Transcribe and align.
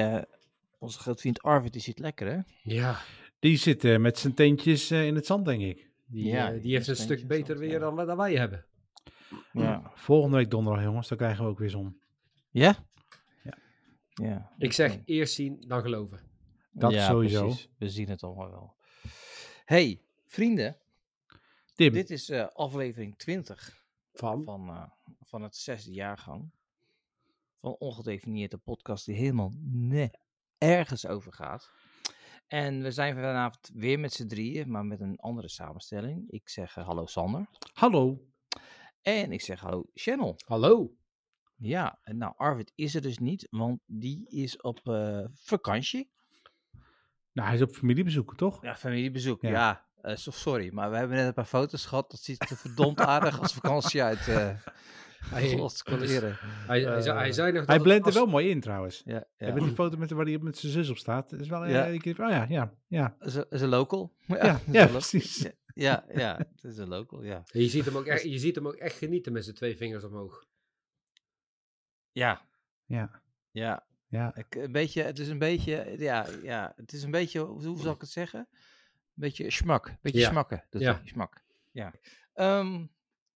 Eh, 0.00 0.22
onze 0.78 0.98
grote 0.98 1.20
vriend 1.20 1.42
Arvid, 1.42 1.72
die 1.72 1.82
zit 1.82 1.98
lekker, 1.98 2.26
hè? 2.32 2.40
Ja, 2.62 3.00
Die 3.38 3.56
zit 3.56 3.84
eh, 3.84 3.98
met 3.98 4.18
zijn 4.18 4.34
teentjes 4.34 4.90
eh, 4.90 5.06
in 5.06 5.14
het 5.14 5.26
zand, 5.26 5.44
denk 5.44 5.62
ik. 5.62 5.90
die, 6.06 6.26
Ja, 6.26 6.50
die 6.50 6.60
die 6.60 6.74
heeft 6.74 6.86
een 6.88 6.96
stuk 6.96 7.26
beter 7.26 7.46
zand, 7.46 7.58
weer 7.58 7.70
ja. 7.70 7.78
dan, 7.78 7.96
dan 8.06 8.16
wij 8.16 8.34
hebben. 8.34 8.64
Ja. 9.52 9.90
Volgende 9.94 10.36
week 10.36 10.50
donderdag, 10.50 10.84
jongens, 10.84 11.08
dan 11.08 11.18
krijgen 11.18 11.44
we 11.44 11.50
ook 11.50 11.58
weer 11.58 11.70
zon. 11.70 12.00
Ja? 12.50 12.76
Ja. 13.42 13.58
Ja. 14.14 14.52
Ik 14.58 14.72
zeg 14.72 14.98
eerst 15.04 15.34
zien, 15.34 15.64
dan 15.66 15.80
geloven. 15.80 16.20
Dat 16.72 16.92
ja, 16.92 17.06
sowieso. 17.06 17.44
precies. 17.46 17.68
We 17.78 17.88
zien 17.88 18.08
het 18.08 18.22
allemaal 18.22 18.50
wel. 18.50 18.74
Hey, 19.64 20.00
vrienden, 20.26 20.76
Tim, 21.74 21.92
dit 21.92 22.10
is 22.10 22.30
aflevering 22.32 23.18
20 23.18 23.84
Van? 24.12 24.44
van, 24.44 24.92
van 25.20 25.42
het 25.42 25.56
zesde 25.56 25.92
jaargang 25.92 26.50
van 27.64 27.76
Ongedefinieerde 27.78 28.56
podcast 28.56 29.06
die 29.06 29.14
helemaal 29.14 29.52
ergens 30.58 31.06
over 31.06 31.32
gaat. 31.32 31.70
En 32.46 32.82
we 32.82 32.90
zijn 32.90 33.14
vanavond 33.14 33.70
weer 33.74 34.00
met 34.00 34.12
z'n 34.12 34.26
drieën, 34.26 34.70
maar 34.70 34.84
met 34.84 35.00
een 35.00 35.16
andere 35.18 35.48
samenstelling. 35.48 36.30
Ik 36.30 36.48
zeg 36.48 36.76
eh, 36.76 36.86
hallo 36.86 37.06
Sander. 37.06 37.48
hallo. 37.72 38.26
En 39.02 39.32
ik 39.32 39.40
zeg 39.40 39.60
hallo 39.60 39.84
Channel. 39.94 40.36
Hallo. 40.46 40.96
Ja, 41.56 41.98
en 42.02 42.16
nou 42.16 42.34
Arvid 42.36 42.72
is 42.74 42.94
er 42.94 43.02
dus 43.02 43.18
niet, 43.18 43.46
want 43.50 43.80
die 43.86 44.28
is 44.28 44.60
op 44.60 44.88
eh, 44.88 45.24
vakantie. 45.32 46.12
Nou, 47.32 47.48
hij 47.48 47.56
is 47.56 47.62
op 47.62 47.70
familiebezoek, 47.70 48.36
toch? 48.36 48.62
Ja, 48.62 48.76
familiebezoek, 48.76 49.42
Ja. 49.42 49.50
ja. 49.50 49.83
Eh, 50.04 50.16
so- 50.16 50.30
sorry, 50.30 50.70
maar 50.72 50.90
we 50.90 50.96
hebben 50.96 51.16
net 51.16 51.26
een 51.26 51.34
paar 51.34 51.44
foto's 51.44 51.86
gehad. 51.86 52.10
Dat 52.10 52.20
ziet 52.20 52.50
er 52.50 52.56
verdomd 52.56 53.00
aardig 53.00 53.40
als 53.40 53.52
vakantie 53.52 54.02
uit. 54.02 54.28
eh 54.28 54.50
Hij, 55.24 55.68
scoleren. 55.68 56.36
hij, 56.40 56.82
hij, 56.82 57.00
zei, 57.02 57.18
hij 57.18 57.32
zei 57.32 57.50
nog 57.52 57.60
dat 57.60 57.68
Hij 57.68 57.78
blendt 57.84 58.06
er 58.06 58.12
wel 58.12 58.26
mooi 58.26 58.48
in, 58.50 58.60
trouwens. 58.60 59.02
Ja, 59.04 59.14
ja. 59.14 59.46
Heb 59.46 59.54
je 59.58 59.64
die 59.64 59.74
foto 59.74 59.96
met, 59.96 60.10
waar 60.10 60.24
hij 60.24 60.38
met 60.38 60.58
zijn 60.58 60.72
zus 60.72 60.88
op 60.90 60.96
staat? 60.96 61.30
Dat 61.30 61.40
is 61.40 61.48
wel, 61.48 61.66
Ja. 61.66 61.70
ja. 61.70 61.84
ik, 61.84 62.06
oh 62.06 62.14
ja, 62.30 62.46
ja, 62.48 62.74
ja. 62.86 63.16
Is 63.20 63.34
een, 63.34 63.46
is 63.50 63.60
een 63.60 63.68
local. 63.68 64.14
Ja, 64.26 64.60
Ja, 64.70 64.82
een 64.82 64.88
precies. 64.90 65.38
Ja, 65.42 65.52
ja, 65.74 66.04
ja, 66.14 66.36
het 66.38 66.64
is 66.64 66.76
een 66.78 66.88
local, 66.88 67.22
ja. 67.22 67.42
Je 67.52 67.68
ziet, 67.68 67.84
hem 67.84 67.96
ook 67.96 68.06
echt, 68.06 68.22
je 68.34 68.38
ziet 68.38 68.54
hem 68.54 68.66
ook 68.66 68.74
echt 68.74 68.96
genieten 68.98 69.32
met 69.32 69.44
zijn 69.44 69.56
twee 69.56 69.76
vingers 69.76 70.04
omhoog. 70.04 70.44
Ja, 72.12 72.40
Ja, 72.86 73.20
ja. 73.50 73.86
ja. 74.06 74.36
Ik, 74.36 74.54
een 74.54 74.72
beetje, 74.72 75.02
het 75.02 75.18
is 75.18 75.28
een 75.28 75.38
beetje, 75.38 75.94
ja, 75.98 76.26
ja, 76.42 76.72
het 76.76 76.92
is 76.92 77.02
een 77.02 77.10
beetje, 77.10 77.40
hoe 77.40 77.64
hoe 77.66 77.80
zal 77.80 77.92
ik 77.94 78.00
het 78.00 78.10
zeggen? 78.10 78.48
Een 79.14 79.20
beetje 79.20 79.50
smak, 79.50 79.86
een 79.86 79.98
beetje 80.02 80.18
Ja. 80.20 80.30
smakken. 80.30 80.64
Dat 80.70 80.82
Ja. 80.82 80.90
ja. 80.90 81.00
smak, 81.04 81.42
ja. 81.72 81.92
Ehm, 82.34 82.84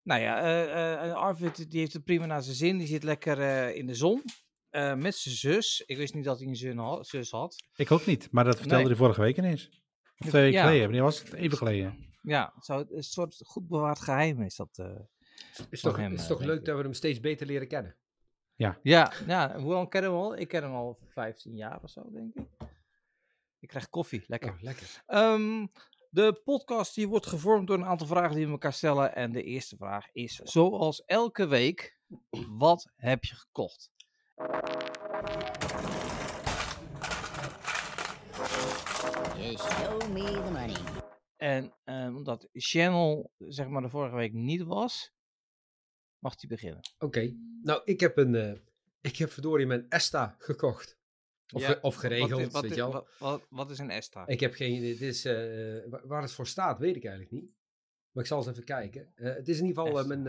nou 0.02 0.20
ja, 0.20 0.40
eh, 0.42 0.92
eh, 1.10 1.14
Arvid 1.14 1.70
die 1.70 1.80
heeft 1.80 1.92
het 1.92 2.04
prima 2.04 2.26
naar 2.26 2.42
zijn 2.42 2.56
zin. 2.56 2.78
Die 2.78 2.86
zit 2.86 3.02
lekker 3.02 3.40
eh, 3.40 3.76
in 3.76 3.86
de 3.86 3.94
zon 3.94 4.22
eh, 4.70 4.94
met 4.94 5.14
zijn 5.16 5.34
zus. 5.34 5.82
Ik 5.86 5.96
wist 5.96 6.14
niet 6.14 6.24
dat 6.24 6.38
hij 6.38 6.48
een 6.48 7.04
zus 7.04 7.30
had. 7.30 7.56
Ik 7.76 7.90
ook 7.90 8.06
niet, 8.06 8.28
maar 8.30 8.44
dat 8.44 8.54
vertelde 8.56 8.76
Nee. 8.82 8.86
hij 8.92 8.96
vorige 8.96 9.20
week 9.20 9.36
ineens. 9.36 9.82
Of 10.18 10.28
twee 10.28 10.42
weken 10.42 10.58
Ja. 10.58 10.64
geleden, 10.64 10.84
wanneer 10.84 11.02
was 11.02 11.18
het? 11.18 11.32
Even 11.32 11.58
geleden. 11.58 12.06
Ja, 12.22 12.52
zo, 12.60 12.84
een 12.90 13.02
soort 13.02 13.40
goed 13.44 13.68
bewaard 13.68 14.00
geheim 14.00 14.42
is 14.42 14.56
dat. 14.56 14.78
eh. 14.78 14.86
Is 15.70 15.80
toch, 15.80 15.96
hem, 15.96 16.12
is 16.12 16.20
eh, 16.22 16.26
toch 16.28 16.40
leuk 16.40 16.58
ik. 16.58 16.64
dat 16.64 16.76
we 16.76 16.82
hem 16.82 16.92
steeds 16.92 17.20
beter 17.20 17.46
leren 17.46 17.68
kennen. 17.68 17.96
Ja, 18.54 18.78
ja, 18.82 19.12
hoe 19.60 19.72
lang 19.72 19.88
kennen 19.90 20.10
we 20.10 20.16
hem 20.16 20.24
al? 20.26 20.36
Ik 20.38 20.48
ken 20.48 20.62
hem 20.62 20.72
al 20.74 20.98
15 21.08 21.54
jaar 21.56 21.82
of 21.82 21.90
zo, 21.90 22.10
denk 22.12 22.34
ik. 22.34 22.42
Ik 23.60 23.68
krijg 23.68 23.88
koffie, 23.88 24.24
lekker. 24.26 24.50
Oh, 24.52 24.60
lekker. 24.60 25.02
Ehm, 25.06 25.66
de 26.10 26.40
podcast 26.44 26.94
die 26.94 27.08
wordt 27.08 27.26
gevormd 27.26 27.66
door 27.66 27.76
een 27.78 27.84
aantal 27.84 28.06
vragen 28.06 28.36
die 28.36 28.44
we 28.46 28.50
elkaar 28.52 28.72
stellen. 28.72 29.14
En 29.14 29.32
de 29.32 29.42
eerste 29.42 29.76
vraag 29.76 30.06
is, 30.12 30.34
zoals 30.34 31.04
elke 31.04 31.46
week, 31.46 31.98
wat 32.48 32.92
heb 32.96 33.24
je 33.24 33.34
gekocht? 33.34 33.90
Show 39.58 40.08
me 40.12 40.24
the 40.24 40.50
money. 40.52 40.76
En 41.36 41.72
ehm, 41.84 42.16
omdat 42.16 42.48
Channel, 42.52 43.32
zeg 43.38 43.68
maar, 43.68 43.82
de 43.82 43.88
vorige 43.88 44.16
week 44.16 44.32
niet 44.32 44.62
was, 44.62 45.12
mag 46.18 46.34
hij 46.40 46.48
beginnen. 46.48 46.80
Oké. 46.98 47.34
Nou, 47.62 47.82
ik 47.84 48.00
heb 48.00 48.16
een... 48.16 48.34
eh, 48.34 48.52
ik 49.00 49.16
heb 49.16 49.30
verdorie 49.30 49.66
mijn 49.66 49.86
Esta 49.88 50.34
gekocht. 50.38 50.97
Of, 51.52 51.62
Ja, 51.62 51.78
of 51.80 51.94
geregeld, 51.94 52.30
Wat 52.30 52.40
is, 52.40 52.52
wat, 52.52 52.62
weet 52.62 52.74
je 52.74 52.90
wel. 52.90 53.06
wat, 53.18 53.46
wat, 53.50 53.70
is 53.70 53.78
een 53.78 53.90
ESTA? 53.90 54.26
Ik 54.26 54.40
heb 54.40 54.54
geen 54.54 54.72
idee. 54.74 54.90
Dit 54.90 55.00
is, 55.00 55.24
eh, 55.24 55.34
wa- 55.90 56.06
waar 56.06 56.22
het 56.22 56.32
voor 56.32 56.46
staat, 56.46 56.78
weet 56.78 56.96
ik 56.96 57.04
eigenlijk 57.04 57.32
niet. 57.34 57.50
Maar 58.12 58.22
ik 58.22 58.28
zal 58.28 58.38
eens 58.38 58.46
even 58.48 58.64
kijken. 58.64 59.12
Eh, 59.14 59.34
het 59.34 59.48
is 59.48 59.58
in 59.58 59.66
ieder 59.66 59.82
geval 59.86 60.06
mijn 60.06 60.26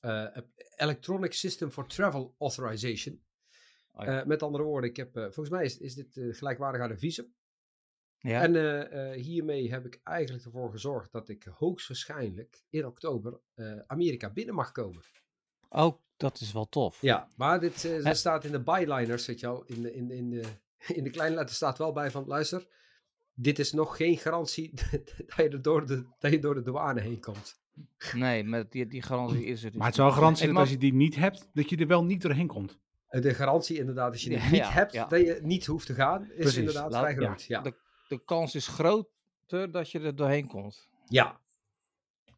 eh, 0.00 0.24
eh, 0.36 0.42
Electronic 0.76 1.32
System 1.32 1.70
for 1.70 1.86
Travel 1.86 2.34
Authorization. 2.38 3.24
Oh 3.92 4.04
ja. 4.04 4.20
Eh, 4.20 4.26
met 4.26 4.42
andere 4.42 4.64
woorden, 4.64 4.90
ik 4.90 4.96
heb, 4.96 5.12
volgens 5.12 5.48
mij 5.50 5.64
is, 5.64 5.78
is 5.78 5.94
dit 5.94 6.20
gelijkwaardig 6.36 6.80
aan 6.80 6.90
een 6.90 6.98
visum. 6.98 7.34
ja? 8.18 8.42
En 8.42 9.14
hiermee 9.14 9.70
heb 9.70 9.86
ik 9.86 10.00
eigenlijk 10.02 10.44
ervoor 10.44 10.70
gezorgd 10.70 11.12
dat 11.12 11.28
ik 11.28 11.44
hoogstwaarschijnlijk 11.44 12.62
in 12.70 12.86
oktober 12.86 13.40
Amerika 13.86 14.30
binnen 14.30 14.54
mag 14.54 14.72
komen. 14.72 15.02
Oh, 15.70 15.96
dat 16.16 16.40
is 16.40 16.52
wel 16.52 16.68
tof. 16.68 16.98
Ja, 17.00 17.28
maar 17.36 17.60
dit 17.60 17.84
eh, 17.84 18.12
staat 18.12 18.44
in 18.44 18.52
de 18.52 18.60
byliners, 18.60 19.26
weet 19.26 19.40
je 19.40 19.46
wel. 19.46 19.62
In 19.66 19.82
de, 19.82 19.94
in, 19.94 20.06
de- 20.08 20.16
in, 20.16 20.30
de, 20.30 20.42
in 20.98 21.04
de 21.04 21.10
kleine 21.10 21.36
letter 21.36 21.54
staat 21.56 21.78
wel 21.78 21.92
bij 21.92 22.10
van, 22.10 22.24
luister, 22.26 22.66
dit 23.34 23.58
is 23.58 23.72
nog 23.72 23.96
geen 23.96 24.16
garantie 24.18 24.70
dat 25.26 25.34
je, 25.36 25.48
er 25.48 25.62
door 25.62 25.86
de, 25.86 26.04
dat 26.18 26.30
je 26.30 26.38
door 26.38 26.54
de 26.54 26.62
douane 26.62 27.00
heen 27.00 27.20
komt. 27.20 27.58
Nee, 28.14 28.44
maar 28.44 28.64
die, 28.68 28.86
die 28.86 29.02
garantie 29.02 29.44
is 29.44 29.62
er 29.64 29.70
dus 29.70 29.78
Maar 29.78 29.86
het 29.86 29.94
is 29.94 30.00
wel 30.02 30.08
een 30.10 30.14
garantie 30.18 30.46
dat 30.46 30.56
als 30.56 30.70
je 30.70 30.78
die 30.78 30.94
niet 30.94 31.16
hebt, 31.16 31.48
dat 31.52 31.70
je 31.70 31.76
er 31.76 31.86
wel 31.86 32.04
niet 32.04 32.22
doorheen 32.22 32.46
komt. 32.46 32.78
Eh, 33.08 33.22
De 33.22 33.34
garantie 33.34 33.78
inderdaad, 33.78 34.12
als 34.12 34.22
je 34.22 34.30
Ja, 34.30 34.44
niet 34.44 34.56
ja, 34.56 34.70
hebt, 34.70 34.92
ja. 34.92 35.06
dat 35.06 35.20
je 35.20 35.38
niet 35.42 35.66
hoeft 35.66 35.86
te 35.86 35.94
gaan, 35.94 36.22
is 36.22 36.34
Precies. 36.36 36.56
inderdaad 36.56 36.90
Laat- 36.90 37.00
vrij 37.00 37.14
ja. 37.14 37.26
groot. 37.26 37.42
Ja. 37.42 37.60
De, 37.60 37.74
de 38.08 38.24
kans 38.24 38.54
is 38.54 38.66
groter 38.66 39.70
dat 39.70 39.90
je 39.90 40.00
er 40.00 40.16
doorheen 40.16 40.46
komt. 40.46 40.88
ja. 41.08 41.39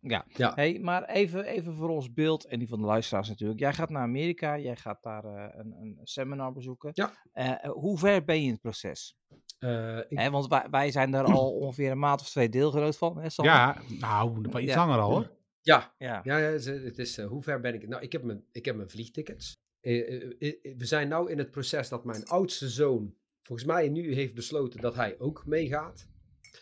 Ja. 0.05 0.25
Ja. 0.29 0.53
Hey, 0.55 0.79
maar 0.79 1.05
even, 1.09 1.45
even 1.45 1.75
voor 1.75 1.89
ons 1.89 2.13
beeld 2.13 2.45
en 2.45 2.59
die 2.59 2.69
van 2.69 2.81
de 2.81 2.87
luisteraars 2.87 3.29
natuurlijk. 3.29 3.61
Jij 3.61 3.73
gaat 3.73 3.91
naar 3.91 4.03
Amerika, 4.03 4.59
jij 4.59 4.77
gaat 4.77 5.03
daar 5.03 5.25
eh, 5.25 5.59
een, 5.59 5.73
een 5.81 5.99
seminar 6.03 6.53
bezoeken. 6.53 6.91
Ja. 6.95 7.13
Eh, 7.33 7.51
eh, 7.65 7.71
hoe 7.71 7.99
ver 7.99 8.25
ben 8.25 8.37
je 8.41 8.47
in 8.47 8.53
het 8.53 8.61
proces? 8.61 9.17
Eh, 9.59 9.97
ik- 9.99 10.19
Hè, 10.19 10.31
want 10.31 10.47
wij, 10.49 10.67
wij 10.71 10.91
zijn 10.91 11.11
daar 11.11 11.25
al 11.25 11.51
ongeveer 11.61 11.91
een 11.91 11.99
maand 11.99 12.21
of 12.21 12.29
twee 12.31 12.49
deelgenoot 12.49 12.97
van. 12.97 13.19
Hè, 13.19 13.29
Sander? 13.31 13.55
Ja, 13.55 13.83
nou, 13.99 14.59
iets 14.61 14.73
Ja. 14.73 14.87
langer 14.87 14.99
al 15.03 15.11
hoor. 15.11 15.31
ja, 15.61 15.95
Ja. 15.99 16.21
ja, 16.25 16.37
het 16.37 16.99
is- 16.99 17.19
eh, 17.19 17.27
hoe 17.27 17.43
ver 17.43 17.61
ben 17.61 17.75
ik? 17.75 17.89
Nou, 17.89 18.03
ik 18.03 18.13
heb 18.13 18.23
mijn, 18.23 18.45
ik 18.53 18.65
heb 18.65 18.77
mijn 18.77 18.91
vliegtickets. 18.91 19.61
We 19.81 20.75
zijn 20.79 21.09
nu 21.09 21.31
in 21.31 21.39
het 21.39 21.51
proces 21.51 21.89
dat 21.89 22.05
mijn 22.05 22.25
oudste 22.27 22.69
zoon, 22.69 23.15
volgens 23.43 23.69
mij 23.69 23.89
nu 23.89 24.15
heeft 24.15 24.35
besloten 24.35 24.81
dat 24.81 24.95
hij 24.95 25.19
ook 25.19 25.43
meegaat. 25.47 26.07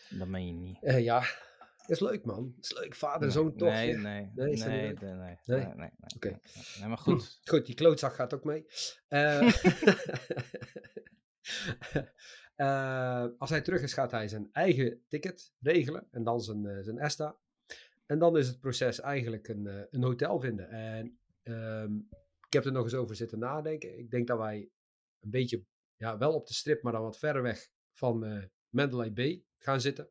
Dat 0.09 0.27
meen 0.27 0.45
je 0.47 0.53
niet. 0.53 0.77
Eh, 0.81 1.03
ja, 1.03 1.23
is 1.91 1.99
leuk 1.99 2.25
man. 2.25 2.55
is 2.59 2.73
leuk, 2.73 2.95
vader 2.95 3.27
en 3.27 3.31
zoon 3.31 3.55
toch. 3.55 3.69
Nee, 3.69 3.97
nee, 3.97 4.31
Nee, 4.35 4.55
nee, 4.55 4.55
nee, 4.55 4.93
nee, 4.93 5.37
Nee? 5.45 5.57
nee, 5.57 5.65
nee, 5.65 5.75
nee, 5.75 5.89
Oké. 6.15 6.29
nee, 6.29 6.39
nee, 6.79 6.87
maar 6.87 6.97
goed. 6.97 7.39
Goed, 7.49 7.65
die 7.65 7.75
klootzak 7.75 8.13
gaat 8.13 8.33
ook 8.33 8.43
mee. 8.43 8.65
Eh, 9.07 9.41
eh, 12.55 13.25
als 13.37 13.49
hij 13.49 13.61
terug 13.61 13.81
is, 13.81 13.93
gaat 13.93 14.11
hij 14.11 14.27
zijn 14.27 14.49
eigen 14.51 15.01
ticket 15.07 15.53
regelen 15.59 16.07
en 16.11 16.23
dan 16.23 16.41
zijn, 16.41 16.65
eh, 16.65 16.83
zijn 16.83 16.97
ESTA. 16.97 17.37
En 18.05 18.19
dan 18.19 18.37
is 18.37 18.47
het 18.47 18.59
proces 18.59 18.99
eigenlijk 18.99 19.47
een, 19.47 19.87
een 19.89 20.03
hotel 20.03 20.39
vinden. 20.39 20.69
En 20.69 21.17
ehm, 21.43 21.95
ik 22.47 22.53
heb 22.53 22.65
er 22.65 22.71
nog 22.71 22.83
eens 22.83 22.93
over 22.93 23.15
zitten 23.15 23.39
nadenken. 23.39 23.97
Ik 23.97 24.11
denk 24.11 24.27
dat 24.27 24.37
wij 24.37 24.69
een 25.19 25.29
beetje, 25.29 25.63
ja, 25.95 26.17
wel 26.17 26.33
op 26.33 26.47
de 26.47 26.53
strip, 26.53 26.83
maar 26.83 26.93
dan 26.93 27.01
wat 27.01 27.17
verder 27.17 27.41
weg 27.41 27.69
van 27.93 28.49
Mandalay 28.69 29.13
Bay 29.13 29.43
gaan 29.57 29.81
zitten. 29.81 30.09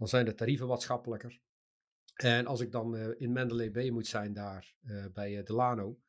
Dan 0.00 0.08
zijn 0.08 0.24
de 0.24 0.34
tarieven 0.34 0.66
wat 0.66 0.82
schappelijker. 0.82 1.40
En 2.14 2.46
als 2.46 2.60
ik 2.60 2.72
dan 2.72 2.96
eh, 2.96 3.08
in 3.16 3.32
Mandalay 3.32 3.70
Bay 3.70 3.90
moet 3.90 4.06
zijn, 4.06 4.32
daar 4.32 4.74
eh, 4.82 5.04
bij 5.12 5.38
eh, 5.38 5.44
Delano. 5.44 6.00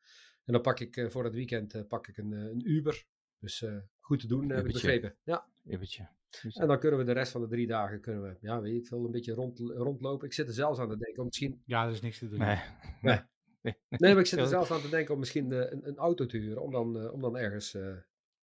En 0.44 0.52
dan 0.52 0.62
pak 0.62 0.80
ik 0.80 0.96
eh, 0.96 1.08
voor 1.08 1.24
het 1.24 1.34
weekend 1.34 1.74
eh, 1.74 1.82
pak 1.88 2.08
ik 2.08 2.16
een, 2.16 2.32
een 2.32 2.70
Uber. 2.70 3.04
Dus 3.38 3.62
eh, 3.62 3.76
goed 4.00 4.20
te 4.20 4.26
doen, 4.26 4.40
heb 4.40 4.50
ik 4.50 4.56
Ubertje. 4.58 4.80
begrepen. 4.86 5.16
Ja. 5.22 5.46
Ibbetje. 5.64 6.08
En 6.52 6.66
dan 6.66 6.78
kunnen 6.78 6.98
we 6.98 7.04
de 7.04 7.12
rest 7.12 7.32
van 7.32 7.40
de 7.40 7.46
drie 7.48 7.66
dagen, 7.66 8.00
kunnen 8.00 8.22
we, 8.22 8.36
ja, 8.40 8.60
weet 8.60 8.74
ik 8.74 8.86
veel, 8.86 9.04
een 9.04 9.10
beetje 9.10 9.32
rond, 9.34 9.58
rondlopen. 9.58 10.26
Ik 10.26 10.32
zit 10.32 10.48
er 10.48 10.54
zelfs 10.54 10.78
aan 10.78 10.88
te 10.88 10.96
denken 10.96 11.18
om 11.18 11.24
misschien... 11.26 11.62
Ja, 11.66 11.84
er 11.86 11.90
is 11.92 12.00
niks 12.00 12.18
te 12.18 12.28
doen. 12.28 12.38
Nee. 12.38 12.60
Nee. 13.02 13.20
nee. 13.62 13.74
Nee, 13.88 14.12
maar 14.12 14.22
ik 14.22 14.26
zit 14.26 14.38
er 14.38 14.46
zelfs 14.46 14.70
aan 14.70 14.80
te 14.80 14.88
denken 14.88 15.12
om 15.14 15.18
misschien 15.20 15.50
een, 15.52 15.86
een 15.88 15.96
auto 15.96 16.26
te 16.26 16.36
huren. 16.36 16.62
Om 16.62 16.70
dan, 16.70 17.10
om 17.10 17.20
dan 17.20 17.36
ergens... 17.36 17.74
eh, 17.74 17.96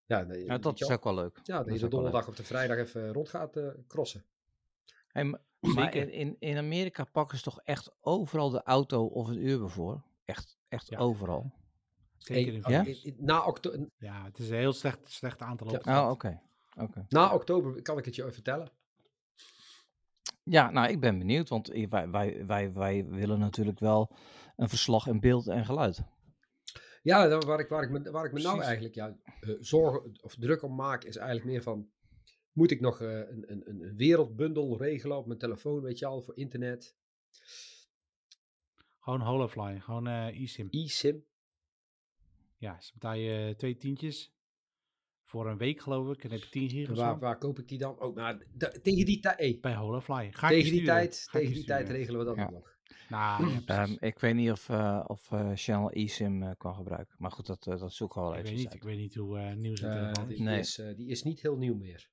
ja, 0.06 0.24
nee, 0.24 0.46
Ja, 0.46 0.58
dat 0.58 0.82
is 0.82 0.90
ook 0.90 1.04
wel 1.04 1.16
leuk. 1.16 1.40
Ja, 1.44 1.64
dat 1.64 1.74
je 1.74 1.80
de 1.80 1.88
donderdag 1.88 2.28
of 2.28 2.36
de 2.36 2.44
vrijdag 2.44 2.78
even 2.78 3.14
rond 3.14 3.30
gaat 3.30 3.58
eh, 3.58 3.68
crossen. 3.88 4.26
Hey, 5.12 5.24
maar 5.24 5.40
Zeker. 5.60 6.02
in, 6.02 6.12
in, 6.12 6.36
in 6.40 6.58
Amerika 6.58 7.04
pakken 7.04 7.38
ze 7.38 7.44
toch 7.44 7.60
echt 7.64 7.92
overal 8.02 8.50
de 8.50 8.64
auto 8.64 9.06
of 9.06 9.28
een 9.28 9.46
Uber 9.48 9.70
voor? 9.70 10.04
Echt, 10.26 10.58
echt 10.68 10.90
Ja. 10.90 10.98
overal. 10.98 11.52
Zeker 12.18 12.54
in 12.54 12.62
Hey, 12.64 13.00
Ja? 13.04 13.12
Na, 13.18 13.46
okto- 13.46 13.88
Ja, 13.98 14.24
het 14.24 14.38
is 14.40 14.50
een 14.50 14.58
heel 14.58 14.74
slecht, 14.74 15.12
slecht 15.12 15.42
aantal. 15.42 15.72
Ja. 15.84 16.04
Oh, 16.06 16.10
oké. 16.12 16.42
oké. 16.78 17.06
na 17.10 17.34
oktober 17.34 17.82
kan 17.82 17.98
ik 17.98 18.06
het 18.06 18.16
je 18.16 18.22
even 18.22 18.34
vertellen. 18.34 18.72
Ja, 20.44 20.70
nou, 20.72 20.90
ik 20.90 21.00
ben 21.00 21.18
benieuwd, 21.20 21.50
want 21.50 21.68
wij, 21.90 22.10
wij, 22.10 22.46
wij, 22.46 22.74
wij 22.74 23.06
willen 23.06 23.40
natuurlijk 23.40 23.80
wel 23.80 24.16
een 24.56 24.70
verslag 24.70 25.08
in 25.08 25.20
beeld 25.20 25.48
en 25.48 25.66
geluid. 25.66 26.02
Ja, 27.02 27.38
waar 27.40 27.60
ik, 27.60 27.70
waar 27.70 27.84
ik 27.84 27.90
me, 27.90 28.12
waar 28.12 28.26
ik 28.26 28.32
me 28.34 28.42
nou 28.42 28.62
eigenlijk 28.62 28.96
ja, 28.96 29.16
eh, 29.42 29.50
zorgen 29.60 30.20
of 30.22 30.36
druk 30.36 30.64
om 30.64 30.76
maak, 30.76 31.04
is 31.04 31.16
eigenlijk 31.16 31.48
meer 31.48 31.62
van... 31.64 31.90
Moet 32.60 32.72
ik 32.72 32.80
nog 32.80 33.02
eh, 33.02 33.18
een, 33.18 33.44
een, 33.52 33.70
een 33.70 33.96
wereldbundel 33.96 34.78
regelen 34.78 35.18
op 35.18 35.26
mijn 35.26 35.40
telefoon, 35.40 35.82
weet 35.82 36.00
je 36.00 36.06
al, 36.06 36.22
voor 36.22 36.38
internet? 36.38 36.96
Gewoon 39.00 39.22
Holofly, 39.22 39.80
gewoon 39.80 40.08
eh 40.08 40.42
eSIM. 40.42 40.68
eSIM. 40.72 41.26
Ja, 42.58 42.82
ze 42.82 42.92
betaal 42.94 43.14
je 43.14 43.54
twee 43.58 43.78
tientjes 43.78 44.34
voor 45.24 45.48
een 45.50 45.58
week 45.58 45.82
geloof 45.82 46.14
ik. 46.16 46.24
En 46.24 46.32
heb 46.32 46.40
je 46.44 46.50
10 46.50 46.70
gig 46.70 46.86
En 46.86 46.92
of 46.92 46.98
waar, 46.98 47.14
zo. 47.14 47.20
waar 47.20 47.38
koop 47.38 47.60
ik 47.60 47.68
die 47.68 47.78
dan? 47.78 48.00
Oh, 48.02 48.16
nou, 48.16 48.42
tegen 48.82 49.06
die 49.06 49.20
tijd... 49.20 49.40
hey, 49.40 49.58
Bij 49.62 49.76
Holofly. 49.76 50.32
Ga 50.32 50.50
ik 50.50 50.54
tegen 50.54 50.72
die 50.72 50.82
sturen. 50.82 50.86
tijd, 50.86 51.16
Ga 51.30 51.38
ik 51.38 51.44
tegen 51.44 51.56
die 51.60 51.66
tijd 51.66 51.90
regelen 51.90 52.20
we 52.20 52.26
dat 52.26 52.36
Ja. 52.36 52.44
ook 52.46 52.52
nog. 52.52 52.78
Nou, 53.10 53.50
ja, 53.50 53.62
Ehm, 53.84 53.96
ik 54.00 54.20
weet 54.20 54.36
niet 54.36 54.52
of, 54.52 54.70
eh, 54.70 55.04
of 55.08 55.32
eh, 55.32 55.52
Channel 55.56 55.92
eSIM 55.92 56.44
eh, 56.44 56.52
kan 56.58 56.76
gebruiken. 56.76 57.16
Maar 57.18 57.32
goed, 57.32 57.46
dat, 57.46 57.68
eh, 57.68 57.80
dat 57.80 57.94
zoek 57.94 58.10
ik 58.10 58.16
wel 58.16 58.32
ik 58.34 58.40
even 58.40 58.50
weet 58.50 58.58
niet, 58.64 58.74
ik 58.74 58.84
weet 58.84 58.98
niet 58.98 59.16
hoe 59.16 59.38
eh, 59.40 59.54
nieuw 59.56 59.76
zijn 59.76 59.92
Eh, 59.98 60.12
telefoon 60.12 60.32
is. 60.34 60.40
Nee. 60.40 60.60
is, 60.60 60.78
eh, 60.78 60.96
die 60.96 61.08
is 61.08 61.24
niet 61.24 61.42
heel 61.42 61.58
nieuw 61.58 61.76
meer. 61.76 62.10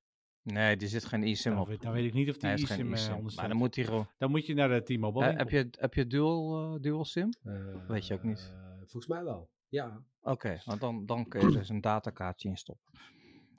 Nee, 0.52 0.76
er 0.76 0.88
zit 0.88 1.04
geen 1.04 1.22
eSIM 1.22 1.52
Dan 1.52 1.60
op. 1.60 1.68
weet, 1.68 1.82
dan 1.82 1.92
weet 1.92 2.04
ik 2.04 2.12
niet 2.12 2.28
of 2.28 2.36
die 2.36 2.48
Nee, 2.50 2.62
eSIM 2.62 2.86
eh, 2.92 2.98
eSIM. 3.00 3.28
Maar 3.36 3.48
dan 3.48 3.56
moet 3.56 3.74
hij 3.74 3.84
gewoon... 3.84 4.08
Dan 4.18 4.30
moet 4.30 4.46
je 4.46 4.54
naar 4.54 4.68
de 4.68 4.82
T-Mobile 4.82 5.24
Eh, 5.26 5.36
heb, 5.36 5.50
je, 5.50 5.68
heb 5.70 5.94
je 5.94 6.06
dual, 6.06 6.74
eh, 6.74 6.80
dual 6.80 7.04
SIM? 7.04 7.30
Eh, 7.42 7.52
Weet 7.88 8.06
je 8.06 8.14
ook 8.14 8.22
niet. 8.22 8.52
eh, 8.54 8.70
volgens 8.78 9.06
mij 9.06 9.24
wel, 9.24 9.50
ja. 9.68 10.02
Oké, 10.22 10.60
want 10.64 10.80
dan, 10.80 11.06
dan 11.06 11.28
kun 11.28 11.40
je 11.40 11.46
er 11.46 11.52
dus 11.52 11.68
een 11.68 11.80
datakaartje 11.80 12.48
in 12.48 12.56
stoppen. 12.56 12.92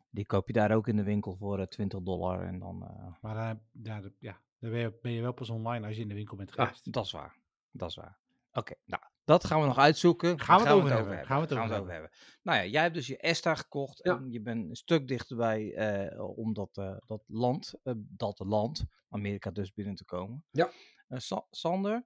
Die 0.10 0.26
koop 0.26 0.48
je 0.48 0.54
daar 0.54 0.72
ook 0.72 0.88
in 0.88 0.96
de 0.96 1.04
winkel 1.04 1.36
voor 1.36 1.60
eh, 1.60 1.66
20 1.68 2.02
dollar. 2.02 2.42
En 2.46 2.60
dan, 2.60 2.84
eh, 2.84 3.14
Maar 3.22 3.36
eh, 3.50 3.56
ja, 3.84 4.02
de- 4.02 4.14
ja, 4.20 4.42
dan 4.60 4.72
ben 4.72 4.80
je, 4.80 4.98
ben 5.02 5.12
je 5.12 5.22
wel 5.22 5.34
pas 5.34 5.50
online 5.50 5.88
als 5.88 5.96
je 5.96 6.02
in 6.02 6.08
de 6.08 6.14
winkel 6.14 6.38
bent 6.38 6.50
Ah, 6.58 6.66
geweest. 6.66 6.94
dat 6.94 7.06
is 7.06 7.12
waar. 7.12 7.36
Dat 7.72 7.90
is 7.90 7.96
waar. 7.96 8.18
Oké, 8.54 8.74
nou, 8.86 9.04
dat 9.28 9.46
gaan 9.46 9.60
we 9.62 9.66
nog 9.66 9.78
uitzoeken. 9.78 10.40
Gaan 10.40 10.58
we 10.58 10.64
het 10.68 10.74
over 10.74 10.92
hebben. 10.92 11.26
Gaan 11.26 11.42
we 11.42 11.48
het 11.48 11.52
over 11.80 11.92
hebben. 11.92 12.10
Nou 12.44 12.58
ja, 12.58 12.66
jij 12.66 12.82
hebt 12.82 12.94
dus 12.94 13.08
je 13.08 13.18
ESTA 13.18 13.56
gekocht. 13.56 14.00
Ja. 14.04 14.16
En 14.18 14.32
je 14.32 14.42
bent 14.42 14.70
een 14.70 14.76
stuk 14.76 15.08
dichterbij 15.08 15.74
eh, 15.74 16.30
om 16.38 16.54
dat, 16.54 16.78
eh, 16.78 16.96
dat 17.06 17.24
land, 17.28 17.74
eh, 17.84 17.94
dat 17.98 18.40
land, 18.40 18.86
Amerika 19.10 19.52
dus 19.52 19.74
binnen 19.74 19.96
te 19.96 20.06
komen. 20.06 20.44
Ja. 20.52 20.70
Sa- 21.10 21.46
Sander, 21.50 22.06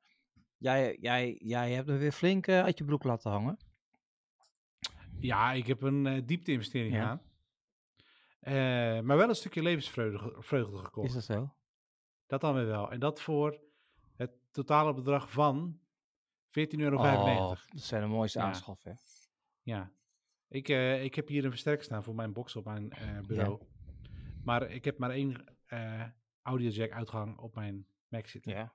jij, 0.57 0.97
jij, 1.00 1.35
jij 1.44 1.71
hebt 1.71 1.89
er 1.89 1.97
weer 1.97 2.12
flink 2.12 2.50
uit 2.50 2.77
je 2.77 2.83
broek 2.85 3.03
laten 3.03 3.31
hangen. 3.31 3.57
Ja, 5.19 5.51
ik 5.51 5.67
heb 5.67 5.81
een 5.81 6.25
diepte-investering 6.25 6.94
gedaan. 6.94 7.21
Eh, 8.39 8.53
maar 9.03 9.17
wel 9.17 9.29
een 9.29 9.35
stukje 9.35 9.62
levensvreugde 9.62 10.17
ge- 10.17 10.35
vreugde 10.41 10.77
gekocht. 10.77 11.07
Is 11.07 11.13
dat 11.13 11.24
zo? 11.24 11.56
Dat 12.27 12.41
dan 12.41 12.53
weer 12.53 12.65
wel. 12.65 12.91
En 12.91 13.00
dat 13.00 13.21
voor 13.21 13.59
het 14.15 14.31
totale 14.51 14.94
bedrag 14.94 15.31
van 15.31 15.79
14,95 16.51 16.80
euro. 16.80 16.98
Oh, 16.98 17.50
dat 17.50 17.59
zijn 17.74 18.01
de 18.01 18.07
mooiste 18.07 18.39
Ja. 18.39 18.45
aanschaffen. 18.45 18.92
hè? 18.92 18.98
Ja. 19.62 19.92
Ik, 20.48 20.69
eh, 20.69 21.03
ik 21.03 21.15
heb 21.15 21.27
hier 21.27 21.44
een 21.45 21.51
versterker 21.51 21.83
staan 21.83 22.03
voor 22.03 22.15
mijn 22.15 22.33
box 22.33 22.56
op 22.56 22.65
mijn 22.65 22.92
eh, 22.92 23.19
bureau. 23.19 23.62
Maar 24.44 24.71
ik 24.71 24.86
heb 24.86 24.98
maar 24.98 25.09
één 25.09 25.45
eh 25.65 26.03
audiojack 26.42 26.92
uitgang 26.92 27.38
op 27.38 27.56
mijn 27.56 27.88
Mac 28.07 28.27
zitten. 28.27 28.51
Ja. 28.51 28.74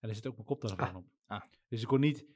En 0.00 0.08
er 0.08 0.14
zit 0.14 0.26
ook 0.26 0.34
mijn 0.34 0.46
koptelefoon 0.46 0.96
op. 0.96 1.06
Ah. 1.26 1.42
Dus 1.68 1.80
ik 1.82 1.86
kon 1.86 2.00
niet, 2.00 2.26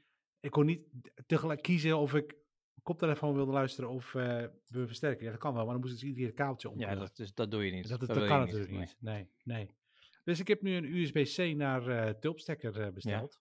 ik 0.40 0.50
kon 0.50 0.66
niet 0.66 0.86
tegelijk 1.26 1.62
kiezen 1.62 1.98
of 1.98 2.14
ik 2.14 2.36
koptelefoon 2.82 3.34
wilde 3.34 3.52
luisteren 3.52 3.90
of 3.90 4.12
we 4.12 4.50
versterken. 4.86 5.24
Ja, 5.24 5.30
dat 5.30 5.40
kan 5.40 5.54
wel, 5.54 5.64
maar 5.64 5.72
dan 5.72 5.80
moest 5.80 5.92
ik 5.94 5.98
dus 6.00 6.08
iedere 6.08 6.26
keer 6.26 6.34
het 6.36 6.42
kabeltje 6.42 6.70
om. 6.70 6.78
Ja, 6.78 6.94
dat, 6.94 7.18
is, 7.18 7.34
dat 7.34 7.50
doe 7.50 7.64
je 7.64 7.72
niet. 7.72 7.88
dat, 7.88 8.00
dat, 8.00 8.26
kan 8.26 8.40
natuurlijk 8.40 8.70
niet. 8.70 8.96
Nee, 9.00 9.28
nee. 9.44 9.70
Dus 10.24 10.40
ik 10.40 10.48
heb 10.48 10.62
nu 10.62 10.74
een 10.76 10.94
USB-C 10.94 11.56
naar 11.56 11.86
eh 11.88 12.14
tulpstekker 12.14 12.92
besteld. 12.92 13.40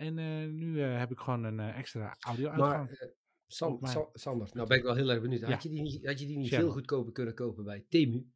En 0.00 0.18
eh, 0.18 0.46
nu 0.48 0.82
eh, 0.82 0.98
heb 0.98 1.10
ik 1.10 1.18
gewoon 1.18 1.44
een 1.44 1.60
eh, 1.60 1.78
extra 1.78 2.16
audio-uitgang. 2.20 3.12
Sam- 3.46 3.80
Sander, 4.12 4.48
nou 4.52 4.68
ben 4.68 4.76
ik 4.78 4.82
wel 4.82 4.94
heel 4.94 5.10
erg 5.10 5.20
benieuwd. 5.20 5.40
Ja. 5.40 5.50
Had 5.50 5.62
je 5.62 5.68
die 5.68 5.82
niet, 5.82 6.06
had 6.06 6.20
je 6.20 6.26
die 6.26 6.38
niet 6.38 6.48
veel 6.48 6.70
goedkoper 6.70 7.12
kunnen 7.12 7.34
kopen 7.34 7.64
bij 7.64 7.84
Temu? 7.88 8.26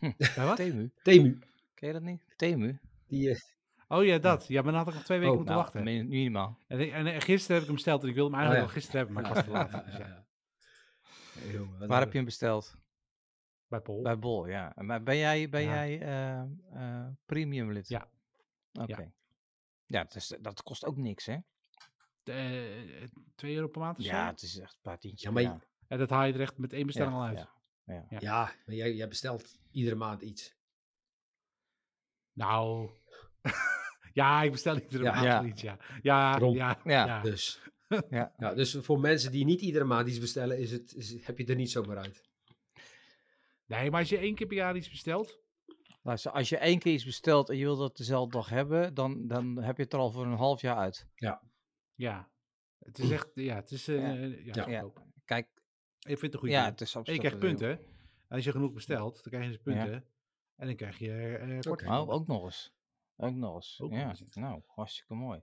Bij 0.00 0.44
wat? 0.44 0.56
Temu, 0.56 0.92
Temu, 1.02 1.38
ken 1.74 1.86
je 1.88 1.92
dat 1.94 2.02
niet? 2.02 2.22
Temu? 2.36 2.78
die... 3.06 3.30
eh, 3.30 3.36
Oh 3.88 4.04
ja, 4.04 4.18
dat. 4.18 4.46
Ja, 4.48 4.62
maar 4.62 4.72
dan 4.72 4.80
had 4.80 4.88
ik 4.88 4.94
nog 4.94 5.04
twee 5.04 5.18
weken 5.18 5.32
Oh, 5.32 5.38
moeten 5.38 5.54
Nou, 5.54 5.64
wachten. 5.66 5.84
min- 5.84 6.08
minimaal. 6.08 6.58
En, 6.66 6.92
en, 6.92 7.06
eh, 7.06 7.20
gisteren 7.20 7.52
heb 7.52 7.60
ik 7.60 7.66
hem 7.66 7.74
besteld 7.74 8.02
en 8.02 8.08
ik 8.08 8.14
wilde 8.14 8.30
hem 8.36 8.40
eigenlijk 8.40 8.68
Oh, 8.68 8.74
al 8.74 8.80
gisteren 8.80 9.06
hebben, 9.06 9.22
maar 9.22 9.30
ik 9.30 9.34
was 9.36 9.44
te 9.44 9.50
laat. 9.50 9.84
Dus 9.86 9.96
ja. 9.96 10.26
Hey, 11.38 11.52
jongen, 11.52 11.88
Waar 11.88 12.00
heb 12.00 12.10
je 12.10 12.16
hem 12.16 12.24
besteld? 12.24 12.74
bij 13.66 13.80
Paul. 13.80 14.02
Bij 14.02 14.18
Bol, 14.18 14.46
ja. 14.46 14.76
En 14.76 14.86
Maar 14.86 15.02
ben 15.02 15.16
jij, 15.16 15.48
ben 15.48 15.62
Ja. 15.62 15.68
jij 15.86 16.00
eh, 16.00 16.40
eh, 16.72 17.08
premium 17.26 17.72
lid? 17.72 17.88
Ja. 17.88 18.08
Oké. 18.72 19.12
Ja, 19.92 20.02
dat, 20.02 20.14
is, 20.14 20.36
dat 20.40 20.62
kost 20.62 20.84
ook 20.84 20.96
niks, 20.96 21.26
hè? 21.26 21.36
Eh, 22.24 23.08
2 23.34 23.54
euro 23.54 23.68
per 23.68 23.80
maand 23.80 23.98
of 23.98 24.04
zo? 24.04 24.10
Ja, 24.10 24.26
het 24.30 24.42
is 24.42 24.58
echt 24.58 24.72
een 24.74 24.80
paar 24.82 24.98
tientjes. 24.98 25.22
Ja, 25.22 25.48
maar. 25.48 25.66
En 25.88 25.98
dat 25.98 26.10
haal 26.10 26.24
je 26.24 26.32
er 26.32 26.40
echt 26.40 26.58
met 26.58 26.72
één 26.72 26.86
bestelling 26.86 27.12
Ja, 27.12 27.18
al 27.18 27.26
uit. 27.26 27.38
ja. 27.38 27.50
Ja. 27.84 28.06
Ja. 28.10 28.18
Ja, 28.20 28.52
maar 28.66 28.74
jij, 28.74 28.92
jij 28.94 29.08
bestelt 29.08 29.58
iedere 29.70 29.96
maand 29.96 30.22
iets. 30.22 30.54
Nou, 32.32 32.90
ja, 34.12 34.42
ik 34.42 34.50
bestel 34.52 34.78
iedere 34.78 35.02
Ja. 35.04 35.12
maand 35.12 35.24
Ja. 35.24 35.44
iets, 35.44 35.62
ja. 35.62 35.78
Ja, 36.02 36.38
ja, 36.38 36.80
Ja. 36.84 37.06
ja. 37.06 37.22
Dus, 37.22 37.60
Ja. 38.10 38.32
ja, 38.38 38.54
dus 38.54 38.76
voor 38.80 39.00
mensen 39.00 39.32
die 39.32 39.44
niet 39.44 39.60
iedere 39.60 39.84
maand 39.84 40.08
iets 40.08 40.18
bestellen, 40.20 40.58
is 40.58 40.70
het, 40.70 40.94
is, 40.94 41.24
heb 41.26 41.38
je 41.38 41.44
er 41.46 41.54
niet 41.54 41.70
zomaar 41.70 41.96
uit. 41.98 42.28
Nee, 43.66 43.90
maar 43.90 44.00
als 44.00 44.08
je 44.08 44.18
één 44.18 44.34
keer 44.34 44.46
per 44.46 44.56
jaar 44.56 44.76
iets 44.76 44.90
bestelt, 44.90 45.41
Luister, 46.02 46.32
als 46.32 46.48
je 46.48 46.56
één 46.56 46.78
keer 46.78 46.92
iets 46.92 47.04
bestelt 47.04 47.48
en 47.50 47.56
je 47.56 47.64
wilt 47.64 47.78
dat 47.78 47.96
dezelfde 47.96 48.30
dag 48.36 48.48
hebben, 48.48 48.94
dan, 48.94 49.26
dan 49.26 49.62
heb 49.62 49.76
je 49.76 49.82
het 49.82 49.92
er 49.92 49.98
al 49.98 50.10
voor 50.10 50.24
een 50.26 50.36
half 50.36 50.60
jaar 50.60 50.76
uit. 50.76 51.06
ja. 51.94 52.30
Het 52.78 52.98
is 52.98 53.10
echt, 53.10 53.30
ja, 53.34 53.54
het 53.54 53.70
is, 53.70 53.88
eh 53.88 53.96
Ja. 53.96 54.12
ja, 54.14 54.52
Ja. 54.52 54.66
ja. 54.66 54.70
Ja. 54.70 54.90
Kijk, 55.24 55.46
Ik 55.98 56.18
vind 56.18 56.20
het 56.20 56.32
een 56.34 56.38
goede 56.38 56.54
ja, 56.54 56.64
het 56.64 56.80
is 56.80 56.94
En 56.94 57.00
absoluut. 57.00 57.22
je 57.22 57.28
krijgt 57.28 57.46
punten. 57.46 57.70
En 58.28 58.36
als 58.36 58.44
je 58.44 58.50
genoeg 58.50 58.72
bestelt, 58.72 59.12
dan 59.14 59.32
krijg 59.32 59.44
je 59.44 59.50
dus 59.50 59.60
punten. 59.60 60.04
En 60.56 60.66
dan 60.66 60.76
krijg 60.76 60.98
je 60.98 61.36
eh 61.36 61.60
korting. 61.60 61.90
Oh, 61.90 62.08
ook 62.08 62.26
nog 62.26 62.44
eens. 62.44 62.74
Ook 63.16 63.34
nog 63.34 63.54
eens. 63.54 63.80
Ook 63.82 63.90
nog 63.90 63.98
ja, 63.98 64.08
eens, 64.08 64.22
ja. 64.30 64.40
nou, 64.40 64.62
hartstikke 64.66 65.14
mooi. 65.14 65.42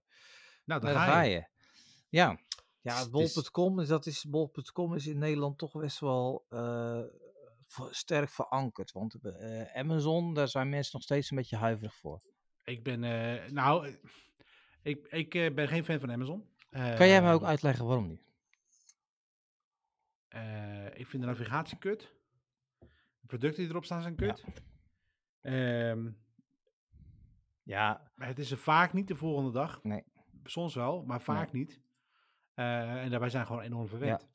Nou, 0.65 0.81
Daar 0.81 0.94
dan 0.94 1.01
ga 1.01 1.12
ga 1.12 1.21
je. 1.21 1.47
Ja, 2.09 2.39
ja 2.81 3.09
bol.com 3.09 3.79
is, 3.79 3.88
dat 3.88 4.05
is, 4.05 4.25
bol.com 4.25 4.94
is 4.95 5.07
in 5.07 5.17
Nederland 5.17 5.57
toch 5.57 5.71
best 5.71 6.00
wel 6.00 6.45
eh, 6.50 7.01
sterk 7.89 8.29
verankerd. 8.29 8.91
Want 8.91 9.15
eh, 9.15 9.75
Amazon, 9.75 10.34
daar 10.34 10.48
zijn 10.48 10.70
mensen 10.70 10.91
nog 10.93 11.03
steeds 11.03 11.32
een 11.32 11.38
beetje 11.38 11.58
huiverig 11.58 11.96
voor. 11.96 12.22
Ik 12.63 12.84
ben, 12.84 13.03
eh, 13.03 13.51
nou, 13.51 13.88
eh, 13.88 13.93
ik, 14.82 15.08
ik 15.08 15.55
ben 15.55 15.67
geen 15.67 15.84
fan 15.84 16.00
van 16.00 16.12
Amazon. 16.12 16.50
Kan 16.70 17.08
jij 17.08 17.22
me 17.22 17.32
ook 17.32 17.41
Ehm, 17.41 17.50
uitleggen 17.50 17.86
waarom 17.86 18.08
niet? 18.08 18.27
Ik 20.98 21.08
vind 21.08 21.22
de 21.24 21.27
navigatie 21.29 21.77
kut. 21.77 22.13
De 23.20 23.27
producten 23.27 23.62
die 23.62 23.72
erop 23.72 23.86
staan 23.86 24.01
zijn 24.01 24.15
kut. 24.15 24.43
Ehm, 25.41 26.12
Ja, 27.63 28.12
het 28.15 28.39
is 28.39 28.51
er 28.51 28.58
vaak 28.58 28.93
niet 28.93 29.08
de 29.08 29.15
volgende 29.15 29.51
dag. 29.51 29.84
Nee. 29.84 30.03
Soms 30.43 30.75
wel, 30.75 31.03
maar 31.03 31.22
vaak 31.22 31.51
niet. 31.51 31.82
En 32.53 33.10
daarbij 33.10 33.29
zijn 33.29 33.46
gewoon 33.46 33.62
enorm 33.62 33.88
verwend. 33.88 34.27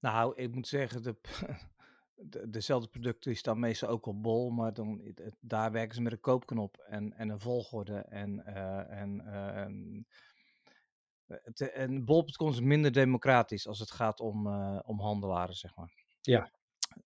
nou, 0.00 0.34
ik 0.36 0.54
moet 0.54 0.68
zeggen, 0.68 1.02
de, 1.02 1.16
de- 2.22 2.50
dezelfde 2.50 2.88
producten 2.88 3.36
staan 3.36 3.58
meestal 3.60 3.88
ook 3.88 4.06
op 4.06 4.22
bol, 4.22 4.50
maar 4.50 4.72
dan, 4.72 5.14
daar 5.40 5.72
werken 5.72 5.94
ze 5.94 6.02
met 6.02 6.12
een 6.12 6.20
koopknop 6.20 6.76
en, 6.76 7.12
en 7.12 7.28
een 7.28 7.40
volgorde. 7.40 7.96
En, 7.98 8.44
eh, 8.46 9.00
en, 9.00 9.20
eh, 9.26 9.56
en, 9.62 10.06
het, 11.26 11.60
en 11.72 12.04
bol.com 12.04 12.48
is 12.48 12.60
minder 12.60 12.92
democratisch 12.92 13.66
als 13.66 13.78
het 13.78 13.90
gaat 13.90 14.20
om, 14.20 14.46
eh, 14.46 14.78
om 14.82 15.00
handelaren, 15.00 15.54
zeg 15.54 15.76
maar. 15.76 15.92
Ja. 16.20 16.50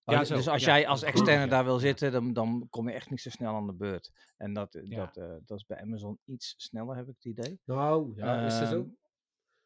Ja, 0.03 0.17
Als- 0.17 0.27
zo, 0.27 0.35
dus 0.35 0.47
als 0.47 0.63
ja. 0.63 0.77
jij 0.77 0.87
als 0.87 1.03
externe 1.03 1.43
Ja. 1.43 1.49
daar 1.49 1.63
wil 1.63 1.79
zitten, 1.79 2.11
dan, 2.11 2.33
dan 2.33 2.67
kom 2.69 2.87
je 2.89 2.93
echt 2.95 3.09
niet 3.09 3.21
zo 3.21 3.29
snel 3.29 3.55
aan 3.55 3.67
de 3.67 3.73
beurt. 3.73 4.11
En 4.37 4.53
dat, 4.53 4.77
Ja. 4.83 4.97
dat, 5.05 5.17
eh, 5.17 5.35
dat 5.45 5.57
is 5.57 5.65
bij 5.65 5.81
Amazon 5.81 6.19
iets 6.25 6.53
sneller, 6.57 6.95
heb 6.95 7.07
ik 7.07 7.15
het 7.15 7.25
idee. 7.25 7.59
Nou, 7.65 8.13
ja, 8.15 8.45
is 8.45 8.59
dat 8.59 8.67
zo? 8.67 8.79
Ehm, 8.79 8.89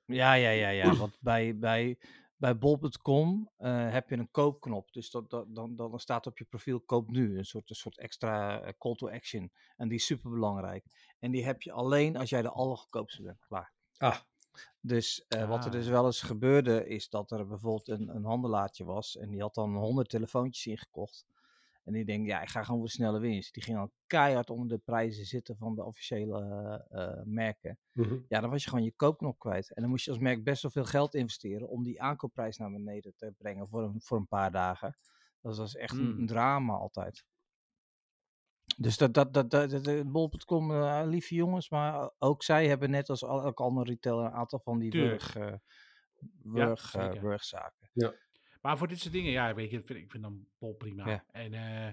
Ja, 0.06 0.34
ja, 0.34 0.50
ja, 0.50 0.70
ja. 0.70 0.84
Want 1.06 1.18
bij, 1.20 1.58
bij, 1.58 1.98
bij 2.40 2.58
bol.com 2.58 3.50
eh, 3.58 3.92
heb 3.92 4.10
je 4.10 4.18
een 4.18 4.32
koopknop. 4.32 4.92
Dus 4.94 5.12
dat, 5.12 5.30
dat, 5.30 5.46
dan, 5.56 5.76
dan 5.76 6.00
staat 6.00 6.28
op 6.28 6.38
je 6.38 6.46
profiel 6.46 6.80
koop 6.80 7.10
nu. 7.10 7.38
Een 7.38 7.46
soort, 7.46 7.70
een 7.70 7.76
soort 7.76 7.98
extra 7.98 8.62
eh, 8.62 8.74
call 8.78 8.96
to 8.96 9.10
action. 9.10 9.52
En 9.78 9.88
die 9.88 9.98
is 9.98 10.06
super 10.06 10.30
belangrijk. 10.32 10.86
En 11.20 11.32
die 11.32 11.46
heb 11.46 11.62
je 11.62 11.72
alleen 11.72 12.18
als 12.18 12.30
jij 12.30 12.42
de 12.42 12.50
allergoedkoopste 12.50 13.22
bent. 13.22 13.46
Klaar. 13.48 13.74
Ah, 13.98 14.18
Dus 14.82 15.26
eh, 15.28 15.48
wat 15.50 15.60
er 15.60 15.66
Ah. 15.66 15.72
dus 15.72 15.88
wel 15.88 16.06
eens 16.06 16.22
gebeurde, 16.22 16.88
is 16.88 17.10
dat 17.10 17.32
er 17.32 17.48
bijvoorbeeld 17.48 17.88
een, 17.88 18.16
een 18.16 18.26
handelaartje 18.26 18.84
was. 18.86 19.18
En 19.18 19.30
die 19.30 19.42
had 19.42 19.54
dan 19.54 19.76
100 19.76 20.10
telefoontjes 20.10 20.66
ingekocht. 20.66 21.26
En 21.90 21.96
die 21.96 22.06
denkt, 22.06 22.28
ja, 22.28 22.42
ik 22.42 22.50
ga 22.50 22.64
gewoon 22.64 22.80
voor 22.80 22.90
snelle 22.90 23.20
winst. 23.20 23.54
Die 23.54 23.64
ging 23.64 23.78
dan 23.78 23.92
keihard 24.08 24.50
onder 24.50 24.68
de 24.68 24.78
prijzen 24.78 25.26
zitten 25.26 25.58
van 25.58 25.76
de 25.76 25.84
officiële 25.84 26.42
eh, 26.90 27.02
eh, 27.04 27.22
merken. 27.26 27.80
mhm. 27.92 28.18
Ja, 28.28 28.40
dan 28.40 28.50
was 28.50 28.64
je 28.64 28.70
gewoon 28.70 28.84
je 28.86 28.94
koopknop 28.96 29.40
kwijt. 29.40 29.74
En 29.74 29.82
dan 29.82 29.90
moest 29.92 30.06
je 30.06 30.12
als 30.12 30.20
merk 30.20 30.44
best 30.44 30.62
wel 30.62 30.72
veel 30.72 30.86
geld 30.86 31.14
investeren 31.14 31.68
om 31.70 31.84
die 31.84 32.02
aankoopprijs 32.02 32.58
naar 32.58 32.72
beneden 32.72 33.14
te 33.16 33.34
brengen 33.38 33.68
voor 33.68 33.84
een, 33.84 34.02
voor 34.02 34.18
een 34.18 34.28
paar 34.28 34.52
dagen. 34.52 34.98
Dat 35.42 35.58
was 35.58 35.76
echt 35.76 35.94
een, 35.94 36.06
Hmm. 36.06 36.20
een 36.20 36.28
drama 36.28 36.74
altijd. 36.74 37.24
Dus 38.78 38.98
dat, 38.98 39.14
dat, 39.14 39.34
dat, 39.34 39.50
dat, 39.50 39.70
dat- 39.70 39.84
dat- 39.84 40.12
bol.com, 40.12 40.72
eh, 40.72 41.02
lieve 41.06 41.36
jongens, 41.36 41.70
maar 41.70 42.12
ook 42.18 42.44
zij 42.44 42.68
hebben 42.68 42.90
net 42.90 43.10
als 43.10 43.24
al- 43.24 43.44
elke 43.44 43.64
andere 43.64 43.90
retailer 43.90 44.26
een 44.26 44.32
aantal 44.32 44.60
van 44.60 44.80
die 44.80 44.92
wurg, 44.92 45.36
eh, 45.36 45.54
wurg, 46.44 46.96
eh, 46.96 47.04
zeker. 47.04 47.22
wurgzaken. 47.22 47.90
Maar 48.62 48.78
voor 48.78 48.88
dit 48.88 49.00
soort 49.00 49.14
dingen, 49.14 49.32
ja, 49.32 49.54
weet 49.54 49.72
je, 49.72 49.78
ik 49.78 49.86
vind, 49.86 50.00
ik 50.00 50.12
vind 50.12 50.24
dan 50.24 50.48
bol 50.58 50.74
prima. 50.76 51.10
Ja. 51.10 51.24
En 51.32 51.54
eh, 51.54 51.88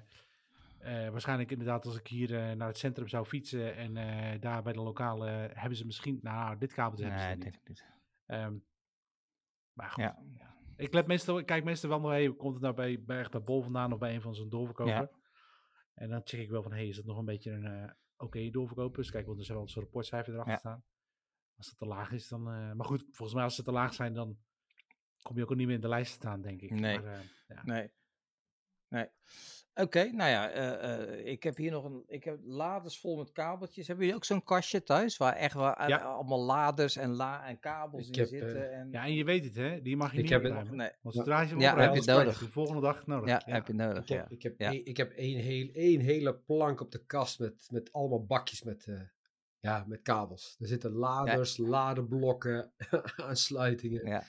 eh, 1.05 1.11
waarschijnlijk 1.11 1.51
inderdaad 1.51 1.87
als 1.87 1.99
ik 1.99 2.07
hier 2.07 2.35
eh, 2.37 2.57
naar 2.57 2.69
het 2.69 2.79
centrum 2.79 3.09
zou 3.09 3.25
fietsen 3.27 3.75
en 3.77 3.95
daar 4.41 4.63
bij 4.63 4.73
de 4.73 4.81
lokale 4.81 5.51
hebben 5.55 5.77
ze 5.79 5.87
misschien, 5.87 6.19
nou, 6.23 6.59
dit 6.59 6.73
kabeltje 6.73 7.05
hebben 7.05 7.23
Nee, 7.23 7.33
ze 7.33 7.39
ik 7.39 7.45
niet. 7.45 7.53
denk 7.53 7.65
het 7.67 7.69
niet. 7.69 7.87
Ehm, 8.27 8.57
maar 9.73 9.91
goed, 9.91 10.03
Ja. 10.05 10.19
ja. 10.39 10.55
Ik, 10.77 10.93
let 10.93 11.07
meestal, 11.07 11.45
kijk 11.45 11.65
meestal 11.65 11.89
wel 11.91 12.01
nog 12.01 12.13
even, 12.13 12.37
komt 12.37 12.53
het 12.53 12.63
nou 12.63 12.75
bij, 12.75 13.03
bij, 13.05 13.19
echt 13.19 13.31
bij 13.31 13.43
Bol 13.43 13.63
vandaan 13.63 13.93
of 13.93 13.99
bij 13.99 14.15
een 14.15 14.21
van 14.23 14.35
zijn 14.35 14.49
doorverkopen. 14.49 14.93
Ja. 14.95 15.11
En 15.95 16.09
dan 16.11 16.21
check 16.25 16.41
ik 16.41 16.51
wel 16.51 16.63
van, 16.63 16.73
hey, 16.73 16.89
is 16.89 16.97
dat 16.97 17.05
nog 17.05 17.19
een 17.19 17.25
beetje 17.25 17.51
een 17.51 17.95
oké 18.17 18.51
doorverkoper? 18.51 18.97
Dus 19.03 19.11
kijk, 19.11 19.27
want 19.27 19.39
er 19.39 19.45
zal 19.45 19.57
wel 19.57 19.69
zo'n 19.69 19.83
rapportcijfer 19.83 20.33
erachter 20.33 20.53
Ja. 20.53 20.59
staan. 20.59 20.85
Als 21.57 21.67
het 21.69 21.79
te 21.79 21.87
laag 21.87 22.13
is, 22.13 22.29
dan... 22.29 22.43
maar 22.77 22.87
goed, 22.87 23.01
volgens 23.11 23.35
mij 23.35 23.45
als 23.45 23.55
ze 23.55 23.63
te 23.63 23.73
laag 23.73 23.95
zijn, 23.95 24.13
dan 24.15 24.39
kom 25.26 25.37
je 25.37 25.42
ook 25.42 25.54
niet 25.56 25.66
meer 25.66 25.75
in 25.76 25.80
de 25.80 25.88
lijst 25.88 26.11
te 26.11 26.16
staan, 26.16 26.40
denk 26.42 26.61
ik. 26.62 26.71
Nee. 26.71 26.99
Maar, 27.00 27.12
eh, 27.12 27.18
ja. 27.49 27.62
Nee. 27.64 27.90
Nee. 28.88 29.06
Oké, 29.75 30.04
nou 30.04 30.30
ja, 30.30 30.50
eh, 30.50 30.92
eh, 31.18 31.26
ik 31.26 31.42
heb 31.42 31.56
hier 31.56 31.71
nog 31.71 31.85
een. 31.85 32.02
Ik 32.06 32.25
heb 32.25 32.38
laders 32.45 33.00
vol 33.00 33.16
met 33.16 33.33
kabeltjes. 33.33 33.87
Hebben 33.87 34.04
jullie 34.04 34.21
ook 34.21 34.26
zo'n 34.26 34.42
kastje 34.45 34.83
thuis 34.83 35.16
waar 35.16 35.33
echt 35.33 35.54
waar, 35.54 35.88
Ja. 35.88 35.99
allemaal 35.99 36.40
laders 36.45 36.97
en, 36.97 37.11
la 37.14 37.47
en 37.47 37.59
kabels 37.59 38.09
Ik 38.09 38.14
in 38.14 38.21
heb, 38.21 38.28
zitten? 38.28 38.73
en... 38.73 38.88
Ja, 38.90 39.04
en 39.04 39.14
je 39.14 39.25
weet 39.25 39.45
het, 39.45 39.54
hè? 39.54 39.83
Die 39.83 39.97
mag 39.97 40.11
je 40.12 40.16
Ik 40.16 40.23
niet 40.23 40.33
heb 40.33 40.42
het- 40.42 40.71
nee. 40.71 40.90
Want 41.02 41.14
Ja. 41.14 41.21
zodra 41.21 41.40
je 41.40 41.49
hem 41.49 41.61
Ja, 41.61 41.76
heb 41.78 41.95
je 41.95 42.02
nodig. 42.11 42.38
de 42.38 42.49
volgende 42.49 42.80
dag 42.80 43.06
nodig. 43.06 43.28
Ja, 43.28 43.42
heb 43.45 43.66
je 43.66 43.73
nodig. 43.75 44.09
Ik 44.28 44.42
heb, 44.42 44.59
Ja. 44.59 44.71
ik 44.71 44.76
heb, 44.76 44.87
ik 44.87 44.97
heb 44.97 45.11
één, 45.12 45.38
heel, 45.38 45.68
één 45.73 46.00
hele 46.00 46.35
plank 46.37 46.80
op 46.80 46.90
de 46.90 47.04
kast 47.06 47.38
met, 47.38 47.68
met 47.71 47.92
allemaal 47.92 48.25
bakjes 48.26 48.62
met, 48.62 48.87
eh, 48.87 49.00
ja, 49.61 49.85
met 49.87 50.02
kabels. 50.02 50.56
Er 50.59 50.66
zitten 50.66 50.92
laders, 50.92 51.56
ladeblokken, 51.56 52.73
aansluitingen. 53.16 54.06
Ja. 54.06 54.23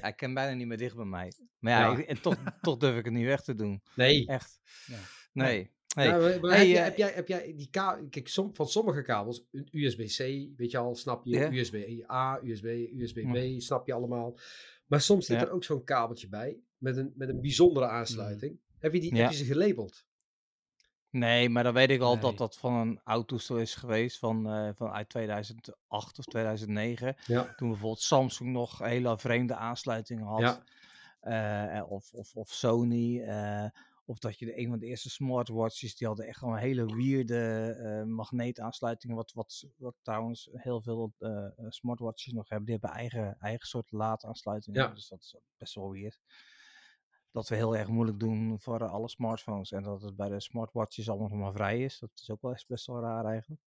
Hij 0.00 0.12
kan 0.12 0.34
bijna 0.34 0.54
niet 0.54 0.66
meer 0.66 0.78
dicht 0.78 0.96
bij 0.96 1.04
mij. 1.04 1.32
Maar 1.58 1.72
ja, 1.72 1.90
Ja. 1.92 1.98
ik- 1.98 2.06
en 2.06 2.20
toch, 2.20 2.36
toch 2.62 2.76
durf 2.76 2.96
ik 2.98 3.04
het 3.04 3.14
niet 3.14 3.24
weg 3.26 3.42
te 3.42 3.54
doen. 3.54 3.82
Nee. 3.94 4.26
Echt. 4.26 4.60
Ja. 4.86 4.98
Nee. 5.32 5.70
Nee. 5.96 6.06
Ja, 6.08 6.18
maar, 6.18 6.40
maar 6.40 6.50
Hey, 6.50 6.68
heb, 6.68 6.68
jij, 6.68 6.78
eh, 6.78 6.84
heb, 6.84 6.96
jij, 6.96 7.12
heb 7.14 7.28
jij 7.28 7.54
die 7.56 7.68
kabel... 7.70 8.08
Kijk, 8.08 8.28
som, 8.28 8.54
van 8.54 8.68
sommige 8.68 9.02
kabels, 9.02 9.44
USB-C, 9.70 10.18
weet 10.56 10.70
je 10.70 10.78
al, 10.78 10.94
snap 10.94 11.24
je. 11.24 11.58
USB-A, 11.58 12.40
USB, 12.44 12.64
USB-B, 12.96 13.60
snap 13.60 13.86
je 13.86 13.92
allemaal. 13.92 14.38
Maar 14.86 15.00
soms 15.00 15.26
zit 15.26 15.36
er 15.42 15.50
ook 15.50 15.64
zo'n 15.64 15.84
kabeltje 15.84 16.28
bij, 16.28 16.58
met 16.78 16.96
een, 16.96 17.12
met 17.16 17.28
een 17.28 17.40
bijzondere 17.40 17.86
aansluiting. 17.86 18.58
Heb, 18.78 18.92
je 18.94 19.00
die, 19.00 19.14
heb 19.14 19.30
je 19.30 19.36
ze 19.36 19.44
gelabeld? 19.44 20.04
Nee, 21.10 21.48
maar 21.48 21.62
dan 21.62 21.72
weet 21.74 21.90
ik 21.90 22.00
al 22.00 22.12
Nee. 22.12 22.20
dat 22.22 22.38
dat 22.38 22.56
van 22.56 22.74
een 22.74 23.00
oud 23.04 23.28
toestel 23.28 23.58
is 23.58 23.74
geweest 23.74 24.18
van, 24.18 24.50
eh, 24.50 24.70
van 24.74 24.90
uit 24.90 25.08
2008 25.08 26.18
of 26.18 26.24
2009. 26.24 27.16
Ja. 27.26 27.54
Toen 27.56 27.68
bijvoorbeeld 27.68 28.00
Samsung 28.00 28.50
nog 28.50 28.78
hele 28.78 29.18
vreemde 29.18 29.54
aansluitingen 29.54 30.24
had. 30.24 30.40
Ja. 30.40 30.62
Eh, 31.20 31.90
of, 31.90 32.12
of, 32.12 32.34
of 32.36 32.48
Sony. 32.52 33.20
eh, 33.22 33.68
of 34.04 34.18
dat 34.18 34.38
je 34.38 34.46
de, 34.46 34.58
een 34.58 34.68
van 34.68 34.78
de 34.78 34.86
eerste 34.86 35.10
smartwatches, 35.10 35.96
die 35.96 36.06
hadden 36.06 36.26
echt 36.26 36.38
gewoon 36.38 36.56
hele 36.56 36.86
weirde 36.96 38.04
magneetaansluitingen. 38.06 39.16
Wat, 39.16 39.32
wat, 39.32 39.64
wat 39.76 39.94
trouwens 40.02 40.48
heel 40.52 40.82
veel 40.82 41.14
smartwatches 41.68 42.32
nog 42.32 42.48
hebben. 42.48 42.66
Die 42.66 42.78
hebben 42.80 42.98
eigen, 42.98 43.36
eigen 43.40 43.66
soort 43.68 43.90
laadaansluitingen. 43.92 44.82
Ja. 44.82 44.88
Dus 44.88 45.08
dat 45.08 45.20
is 45.20 45.36
best 45.56 45.74
wel 45.74 45.90
weird. 45.92 46.20
Dat 47.32 47.48
we 47.48 47.54
heel 47.54 47.76
erg 47.76 47.88
moeilijk 47.88 48.18
doen 48.18 48.60
voor 48.60 48.88
alle 48.88 49.08
smartphones. 49.08 49.72
En 49.72 49.82
dat 49.82 50.02
het 50.02 50.16
bij 50.16 50.28
de 50.28 50.40
smartwatches 50.40 51.08
allemaal 51.08 51.28
nog 51.28 51.38
maar 51.38 51.52
vrij 51.52 51.84
is. 51.84 51.98
Dat 51.98 52.10
is 52.14 52.30
ook 52.30 52.42
wel 52.42 52.56
best 52.66 52.86
wel 52.86 53.00
raar 53.00 53.24
eigenlijk. 53.24 53.60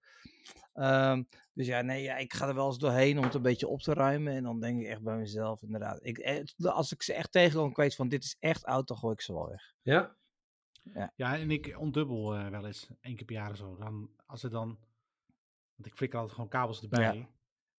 Ehm, 0.74 1.24
dus 1.54 1.68
ja, 1.68 1.82
nee, 1.82 2.04
ja, 2.04 2.18
ik 2.18 2.34
ga 2.34 2.48
er 2.48 2.56
wel 2.56 2.68
eens 2.68 2.78
doorheen 2.78 3.18
om 3.18 3.24
het 3.24 3.34
een 3.34 3.42
beetje 3.42 3.68
op 3.68 3.82
te 3.82 3.94
ruimen. 3.94 4.34
En 4.34 4.44
dan 4.44 4.60
denk 4.60 4.82
ik 4.82 4.88
echt 4.88 5.02
bij 5.02 5.18
mezelf, 5.18 5.62
inderdaad. 5.62 6.00
Ik, 6.06 6.18
eh, 6.18 6.44
als 6.58 6.92
ik 6.92 7.02
ze 7.02 7.14
echt 7.14 7.32
tegenkom, 7.32 7.70
ik 7.70 7.76
weet 7.76 7.96
van 7.96 8.08
dit 8.08 8.24
is 8.24 8.36
echt 8.40 8.66
oud, 8.66 8.88
dan 8.88 8.98
gooi 8.98 9.14
ik 9.14 9.22
ze 9.22 9.34
wel 9.34 9.50
weg. 9.50 9.74
Ja? 9.82 10.16
Ja, 11.16 11.38
en 11.38 11.52
ik 11.52 11.76
ontdubbel 11.80 12.36
eh, 12.36 12.48
wel 12.50 12.66
eens, 12.66 12.90
één 13.02 13.16
keer 13.16 13.26
per 13.26 13.36
jaar 13.36 13.50
of 13.52 13.58
zo. 13.58 13.76
Dan, 13.76 14.10
als 14.26 14.44
er 14.44 14.50
dan, 14.50 14.68
want 15.76 15.88
ik 15.88 15.96
flikker 15.96 16.18
altijd 16.20 16.36
gewoon 16.36 16.50
kabels 16.50 16.82
erbij. 16.82 17.16
Ja. 17.18 17.28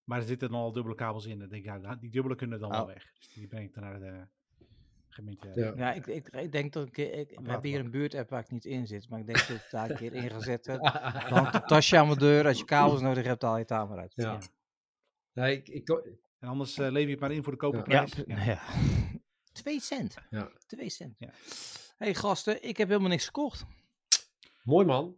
Maar 0.04 0.18
er 0.18 0.26
zitten 0.26 0.50
dan 0.50 0.60
al 0.60 0.72
dubbele 0.72 0.94
kabels 0.94 1.26
in. 1.26 1.38
Dan 1.38 1.48
denk 1.48 1.64
ik, 1.64 1.82
ja, 1.82 1.94
die 1.94 2.10
dubbele 2.10 2.34
kunnen 2.34 2.60
dan 2.60 2.70
wel 2.70 2.80
Oh. 2.80 2.86
weg. 2.86 3.12
Dus 3.18 3.28
die 3.28 3.46
breng 3.46 3.64
ik 3.64 3.74
dan 3.74 3.82
naar 3.82 4.00
de 4.00 4.28
gemeente. 5.14 5.50
Ja. 5.54 5.72
Ja, 5.76 5.92
ik, 5.92 6.06
ik, 6.06 6.28
ik 6.28 6.52
denk 6.52 6.72
dat 6.72 6.86
ik, 6.86 6.96
ik, 6.98 7.40
we 7.42 7.50
hebben 7.50 7.70
hier 7.70 7.80
een 7.80 7.90
buurtapp 7.90 8.30
waar 8.30 8.40
ik 8.40 8.50
niet 8.50 8.64
in 8.64 8.86
zit. 8.86 9.08
Maar 9.08 9.20
ik 9.20 9.26
denk 9.26 9.38
dat 9.38 9.48
ik 9.56 9.66
daar 9.70 9.90
een 9.90 9.96
keer 9.96 10.12
in 10.14 10.30
ga 10.30 10.40
zetten. 10.40 10.86
Hangt 10.88 11.54
een 11.54 11.66
tasje 11.66 11.98
aan 11.98 12.06
mijn 12.06 12.18
deur. 12.18 12.46
Als 12.46 12.58
je 12.58 12.64
kabels 12.64 13.00
nodig 13.00 13.24
hebt, 13.24 13.42
haal 13.42 13.52
je 13.52 13.58
het 13.58 13.68
daar 13.68 13.88
maar 13.88 13.98
uit. 13.98 14.12
Ja. 14.16 14.38
Nee, 15.32 15.56
ik, 15.56 15.68
ik, 15.68 15.88
En 16.38 16.48
anders 16.48 16.78
eh, 16.78 16.90
lever 16.90 17.00
je 17.00 17.10
het 17.10 17.20
maar 17.20 17.32
in 17.32 17.42
voor 17.42 17.56
de 17.58 17.66
Ja. 17.66 17.70
koperprijs. 17.72 18.12
Ja, 18.26 18.44
ja. 18.44 18.60
Twee 19.52 19.80
cent. 19.80 20.14
Ja. 20.30 20.50
Twee 20.66 20.90
cent. 20.90 21.14
Ja. 21.18 21.30
hey, 21.96 22.14
gasten, 22.14 22.62
ik 22.68 22.76
heb 22.76 22.88
helemaal 22.88 23.08
niks 23.10 23.24
gekocht. 23.24 23.64
mooi 24.62 24.86
man. 24.86 25.16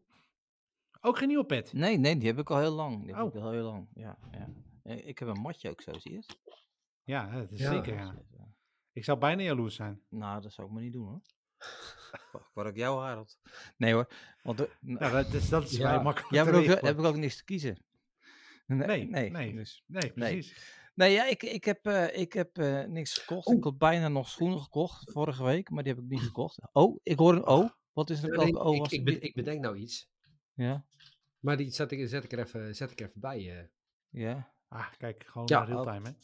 Ook 1.00 1.18
geen 1.18 1.28
nieuwe 1.28 1.44
pet. 1.44 1.72
Nee, 1.72 1.96
nee, 1.98 2.16
die 2.16 2.28
heb 2.28 2.38
ik 2.38 2.50
al 2.50 2.58
heel 2.58 2.70
lang. 2.72 3.04
Die 3.04 3.14
heb 3.14 3.22
Oh. 3.24 3.34
ik 3.34 3.40
al 3.42 3.50
heel 3.50 3.64
lang. 3.64 3.88
Ja, 3.94 4.18
ja. 4.32 4.48
Eh, 4.82 5.06
Ik 5.06 5.18
heb 5.18 5.28
een 5.28 5.40
matje 5.40 5.70
ook 5.70 5.80
zo, 5.82 5.92
zie 5.98 6.10
je 6.12 6.16
het? 6.16 6.38
Ja, 7.04 7.30
dat 7.30 7.50
is 7.52 7.60
Ja. 7.60 7.70
zeker. 7.72 7.94
Ja. 7.94 8.14
Ik 8.96 9.04
zou 9.04 9.18
bijna 9.18 9.42
jaloers 9.42 9.74
zijn. 9.74 10.02
Nou, 10.08 10.42
dat 10.42 10.52
zou 10.52 10.66
ik 10.66 10.72
maar 10.72 10.82
niet 10.82 10.92
doen 10.92 11.06
hoor. 11.06 11.20
Wacht, 12.32 12.50
Waar 12.54 12.66
ik 12.66 12.76
jou 12.76 13.00
haar 13.02 13.16
had. 13.16 13.38
Nee 13.76 13.92
hoor. 13.92 14.08
Want 14.42 14.58
de, 14.58 14.70
Nou, 14.80 15.12
dat 15.12 15.32
is, 15.32 15.48
dat 15.48 15.64
is 15.64 15.70
Ja. 15.70 15.88
vrij 15.88 16.02
makkelijk. 16.02 16.34
ja, 16.34 16.44
te 16.44 16.50
maar 16.50 16.60
ook, 16.60 16.66
heb 16.80 16.98
ik 16.98 17.04
ook 17.04 17.16
niks 17.16 17.36
te 17.36 17.44
kiezen. 17.44 17.76
Nee, 18.66 19.08
nee. 19.08 19.30
nee. 19.30 19.54
Dus. 19.54 19.82
Nee, 19.86 20.12
precies. 20.12 20.74
Nee, 20.94 21.12
ja, 21.12 21.26
ik, 21.26 21.42
ik 21.42 21.64
heb, 21.64 21.86
eh, 21.86 22.16
ik 22.20 22.32
heb 22.32 22.58
eh, 22.58 22.84
niks 22.84 23.18
gekocht. 23.18 23.50
Ik 23.50 23.64
had 23.64 23.78
bijna 23.78 24.08
nog 24.08 24.28
schoenen 24.28 24.60
gekocht 24.60 25.12
vorige 25.12 25.44
week, 25.44 25.70
maar 25.70 25.82
die 25.82 25.92
heb 25.94 26.02
ik 26.02 26.08
niet 26.08 26.20
gekocht. 26.20 26.58
Oh, 26.72 26.98
ik 27.02 27.18
hoor 27.18 27.34
een 27.34 27.44
O. 27.46 27.68
Wat 27.92 28.10
is 28.10 28.22
er? 28.22 28.28
Nee, 28.28 28.36
Welke 28.52 28.58
O 28.58 28.72
ik, 28.72 28.78
was 28.78 28.92
ik, 28.92 29.08
ik 29.08 29.34
bedenk 29.34 29.60
nou 29.60 29.76
iets. 29.76 30.08
Ja, 30.54 30.86
Maar 31.40 31.56
die 31.56 31.70
zet 31.70 31.92
ik, 31.92 32.08
zet 32.08 32.24
ik, 32.24 32.32
er, 32.32 32.38
even, 32.38 32.74
zet 32.76 32.90
ik 32.90 33.00
er 33.00 33.06
even 33.08 33.20
bij. 33.20 33.58
eh. 33.58 33.64
ja. 34.08 34.52
Ah, 34.68 34.86
kijk, 34.98 35.24
gewoon 35.26 35.46
Ja, 35.46 35.58
naar 35.58 35.68
real-time, 35.68 36.08
hè? 36.08 36.14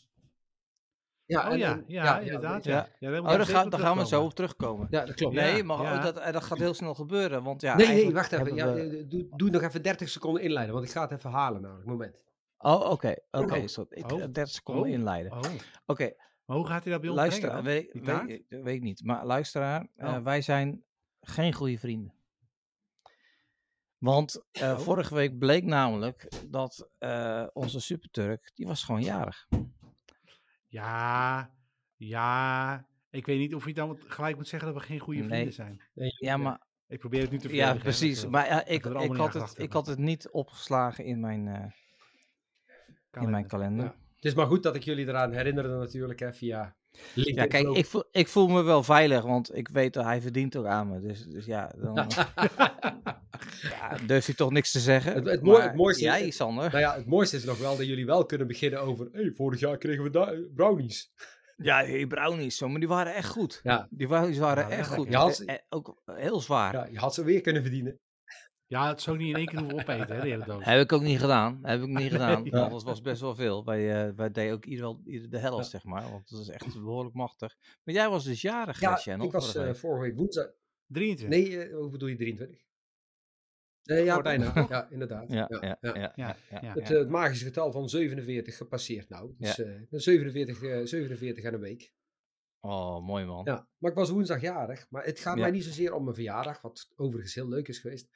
Ja, 1.33 1.47
Oh 1.47 1.53
en- 1.53 1.59
ja, 1.59 1.83
ja, 1.87 2.19
inderdaad. 2.21 2.65
ja. 2.65 2.89
Ja. 2.99 3.19
Oh, 3.21 3.25
daar, 3.27 3.35
gaan, 3.39 3.47
zeker 3.47 3.71
daar 3.71 3.81
gaan 3.81 3.97
we 3.99 4.07
zo 4.07 4.29
terugkomen. 4.29 4.29
op 4.29 4.35
terugkomen. 4.35 4.87
Ja, 4.91 5.05
dat 5.05 5.15
klopt. 5.15 5.35
Nee, 5.35 5.57
Ja, 5.57 5.65
maar 5.65 5.83
ja. 5.83 5.97
oh, 5.97 6.03
dat, 6.03 6.19
eh, 6.19 6.33
dat 6.33 6.43
gaat 6.45 6.59
heel 6.59 6.75
snel 6.75 6.95
gebeuren. 6.95 7.43
Want 7.43 7.61
ja, 7.61 7.77
nee, 7.77 8.12
wacht 8.12 8.33
even. 8.33 8.55
We- 8.55 8.61
eh, 8.61 9.05
doe, 9.09 9.27
doe 9.37 9.51
nog 9.51 9.62
even 9.62 9.83
30 9.83 10.09
seconden 10.09 10.43
inleiden, 10.43 10.75
want 10.75 10.87
ik 10.87 10.93
ga 10.93 11.01
het 11.03 11.11
even 11.11 11.31
halen 11.31 11.61
namelijk. 11.62 11.87
Moment. 11.87 12.25
Oh, 12.59 12.91
oké. 12.91 13.15
Oké, 13.31 13.55
Oh. 13.55 13.87
Ik 13.91 14.12
Oh. 14.12 14.19
30 14.19 14.49
seconden 14.49 14.85
Oh. 14.85 14.89
inleiden. 14.91 15.33
Oh, 15.33 15.41
Oké, 15.87 16.12
maar 16.45 16.57
hoe 16.57 16.67
gaat 16.67 16.83
hij 16.83 16.93
dat 16.93 17.01
bij 17.01 17.11
ons 17.11 17.19
luister, 17.19 17.49
brengen 17.49 17.65
weet, 17.65 17.91
weet, 17.93 18.29
ik- 18.29 18.45
weet 18.62 18.75
ik 18.75 18.83
niet. 18.83 19.05
Maar 19.05 19.27
luisteraar, 19.27 19.87
eh, 19.97 20.09
Oh. 20.09 20.23
wij 20.25 20.41
zijn 20.41 20.85
geen 21.21 21.53
goede 21.53 21.79
vrienden. 21.79 22.15
Want 23.99 24.45
eh, 24.53 24.71
Oh. 24.71 24.79
vorige 24.79 25.15
week 25.15 25.39
bleek 25.39 25.65
namelijk 25.65 26.29
dat 26.49 26.89
eh, 26.99 27.47
onze 27.53 27.81
superturk, 27.81 28.51
die 28.55 28.67
was 28.67 28.85
gewoon 28.85 29.03
jarig. 29.03 29.47
Ja, 30.73 31.50
ja. 31.97 32.87
Ik 33.11 33.26
weet 33.26 33.38
niet 33.38 33.55
of 33.55 33.67
je 33.67 33.75
dan 33.75 33.99
gelijk 34.07 34.37
moet 34.37 34.49
zeggen 34.49 34.73
dat 34.73 34.81
we 34.81 34.87
geen 34.87 34.99
goede 34.99 35.21
Nee. 35.21 35.29
vrienden 35.29 35.52
zijn. 35.52 35.81
Ja, 36.19 36.37
maar 36.37 36.61
Ik 36.88 36.99
probeer 36.99 37.21
het 37.21 37.31
nu 37.31 37.38
te 37.38 37.49
Ja, 37.49 37.49
verdedigen, 37.55 37.76
hè, 37.79 37.83
precies. 37.99 38.17
dat, 38.17 38.25
eh, 38.25 38.31
Maar 38.31 38.47
ja, 38.47 38.64
ik, 38.67 38.87
ik, 38.87 39.17
had 39.17 39.35
het, 39.35 39.55
ik 39.59 39.73
had 39.73 39.87
het 39.87 39.99
niet 39.99 40.31
opgeslagen 40.31 41.05
in 41.05 41.21
mijn, 41.21 41.49
eh, 41.49 43.23
in 43.23 43.31
mijn 43.31 43.47
kalender. 43.47 43.85
Ja. 43.85 43.95
Het 44.14 44.25
is 44.25 44.35
maar 44.35 44.47
goed 44.47 44.62
dat 44.62 44.75
ik 44.76 44.83
jullie 44.83 45.07
eraan 45.07 45.33
herinnerde 45.33 45.69
natuurlijk, 45.76 46.21
hè, 46.21 46.33
via 46.33 46.76
LinkedIn. 47.14 47.35
Ja, 47.35 47.47
kijk, 47.47 47.69
ik 47.76 47.87
voel, 47.87 48.05
ik 48.11 48.29
voel 48.29 48.49
me 48.49 48.62
wel 48.62 48.83
veilig, 48.83 49.23
want 49.25 49.57
ik 49.57 49.69
weet 49.69 49.93
dat 49.95 50.05
hij 50.05 50.21
verdient 50.21 50.57
ook 50.57 50.67
aan 50.67 50.88
me. 50.91 51.00
Dus, 51.00 51.26
dus 51.26 51.47
ja, 51.47 51.73
dan 51.76 51.95
ja, 53.63 53.97
durf 54.07 54.27
je 54.27 54.35
toch 54.35 54.51
niks 54.51 54.71
te 54.71 54.81
zeggen. 54.81 55.15
Het- 55.15 55.25
het 55.27 55.43
mooi- 55.43 55.59
Maar 55.59 55.67
het 55.67 55.77
mooiste 55.77 56.05
is- 56.05 56.11
Jij, 56.11 56.31
Sander. 56.31 56.65
Nou 56.71 56.79
ja, 56.79 56.95
het 56.95 57.07
mooiste 57.07 57.37
is 57.37 57.45
nog 57.45 57.59
wel 57.59 57.77
dat 57.77 57.87
jullie 57.87 58.07
wel 58.07 58.27
kunnen 58.27 58.47
beginnen 58.47 58.81
over... 58.81 59.09
hey, 59.13 59.33
vorig 59.35 59.61
jaar 59.61 59.79
kregen 59.79 60.03
we 60.11 60.51
brownies. 60.55 61.13
Ja, 61.57 61.85
die 61.85 62.07
brownies, 62.07 62.57
zo, 62.57 62.69
maar 62.69 62.81
die 62.81 62.89
waren 62.89 63.15
echt 63.15 63.29
goed. 63.29 63.61
Ja. 63.63 63.89
Die 63.91 64.07
brownies 64.07 64.39
waren 64.39 64.69
Ja, 64.69 64.77
echt 64.77 64.89
goed. 64.95 65.09
Ja, 65.09 65.19
als- 65.21 65.45
Eh, 65.45 65.55
ook 65.69 66.03
heel 66.05 66.41
zwaar. 66.41 66.73
Ja, 66.75 66.87
je 66.91 66.99
had 66.99 67.15
ze 67.15 67.25
weer 67.25 67.41
kunnen 67.41 67.63
verdienen. 67.63 68.01
Ja, 68.67 68.89
het 68.89 69.01
zou 69.01 69.17
niet 69.17 69.29
in 69.29 69.37
één 69.37 69.47
keer 69.47 69.59
hoeven 69.59 69.79
opeten, 69.79 70.17
hè, 70.17 70.23
de 70.23 70.29
hele 70.29 70.45
doos. 70.45 70.65
Heb 70.65 70.81
ik 70.81 70.93
ook 70.93 71.03
niet 71.03 71.19
gedaan. 71.21 71.59
Heb 71.63 71.83
ik 71.83 71.89
niet 71.89 72.11
gedaan. 72.11 72.45
Ja. 72.45 72.69
Was 72.71 73.01
best 73.01 73.21
wel 73.21 73.35
veel. 73.35 73.65
Wij, 73.65 74.07
eh, 74.07 74.13
wij 74.17 74.31
deden 74.31 74.53
ook 74.55 74.65
ieder, 74.65 74.85
wel, 74.85 75.01
ieder 75.05 75.31
de 75.31 75.39
helft, 75.39 75.71
zeg 75.71 75.85
maar. 75.85 76.11
Want 76.11 76.29
dat 76.31 76.41
is 76.41 76.49
echt 76.49 76.75
behoorlijk 76.75 77.15
machtig. 77.15 77.57
Maar 77.85 77.95
jij 77.95 78.09
was 78.09 78.25
dus 78.25 78.41
jarig, 78.41 78.81
Ja, 78.81 78.91
ik 78.91 79.05
was 79.33 79.45
vorige 79.45 79.59
eh, 79.59 79.65
week. 79.65 79.77
vorige 79.77 80.01
week 80.03 80.17
woensdag... 80.17 80.47
23. 80.87 81.39
Nee, 81.39 81.73
hoe 81.73 81.89
bedoel 81.91 82.09
je 82.09 82.17
23? 82.17 82.59
Ja, 83.83 84.21
bijna. 84.21 84.67
Ja, 84.69 84.91
inderdaad. 84.91 85.29
Ja, 85.29 85.47
ja, 85.49 85.59
ja. 85.61 85.79
ja, 85.81 86.12
Ja, 86.17 86.37
ja, 86.51 86.61
ja. 86.62 86.73
Het, 86.73 86.91
eh, 86.91 86.99
het 86.99 87.09
magische 87.09 87.45
getal 87.45 87.73
van 87.73 87.89
47 87.89 88.57
gepasseerd 88.57 89.09
nou. 89.09 89.35
Dus 89.39 89.59
eh, 89.59 89.81
ik 89.81 89.89
ben 89.91 90.01
47, 90.01 90.62
eh, 90.62 90.81
47 90.85 91.45
en 91.45 91.55
een 91.55 91.61
week. 91.61 91.93
Oh, 92.61 93.07
mooi 93.07 93.25
man. 93.25 93.45
Ja, 93.45 93.69
maar 93.79 93.91
ik 93.91 93.97
was 93.97 94.11
woensdag 94.11 94.41
jarig. 94.41 94.87
Maar 94.91 95.05
het 95.05 95.21
gaat 95.21 95.35
Ja. 95.37 95.41
mij 95.43 95.51
niet 95.51 95.65
zozeer 95.65 95.95
om 95.95 96.03
mijn 96.03 96.15
verjaardag, 96.15 96.61
wat 96.61 96.89
overigens 96.97 97.35
heel 97.35 97.49
leuk 97.49 97.69
is 97.69 97.79
geweest. 97.79 98.09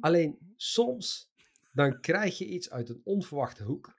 Alleen 0.00 0.38
soms, 0.56 1.32
dan 1.72 2.00
krijg 2.00 2.38
je 2.38 2.46
iets 2.46 2.70
uit 2.70 2.88
een 2.88 3.00
onverwachte 3.04 3.62
hoek. 3.64 3.94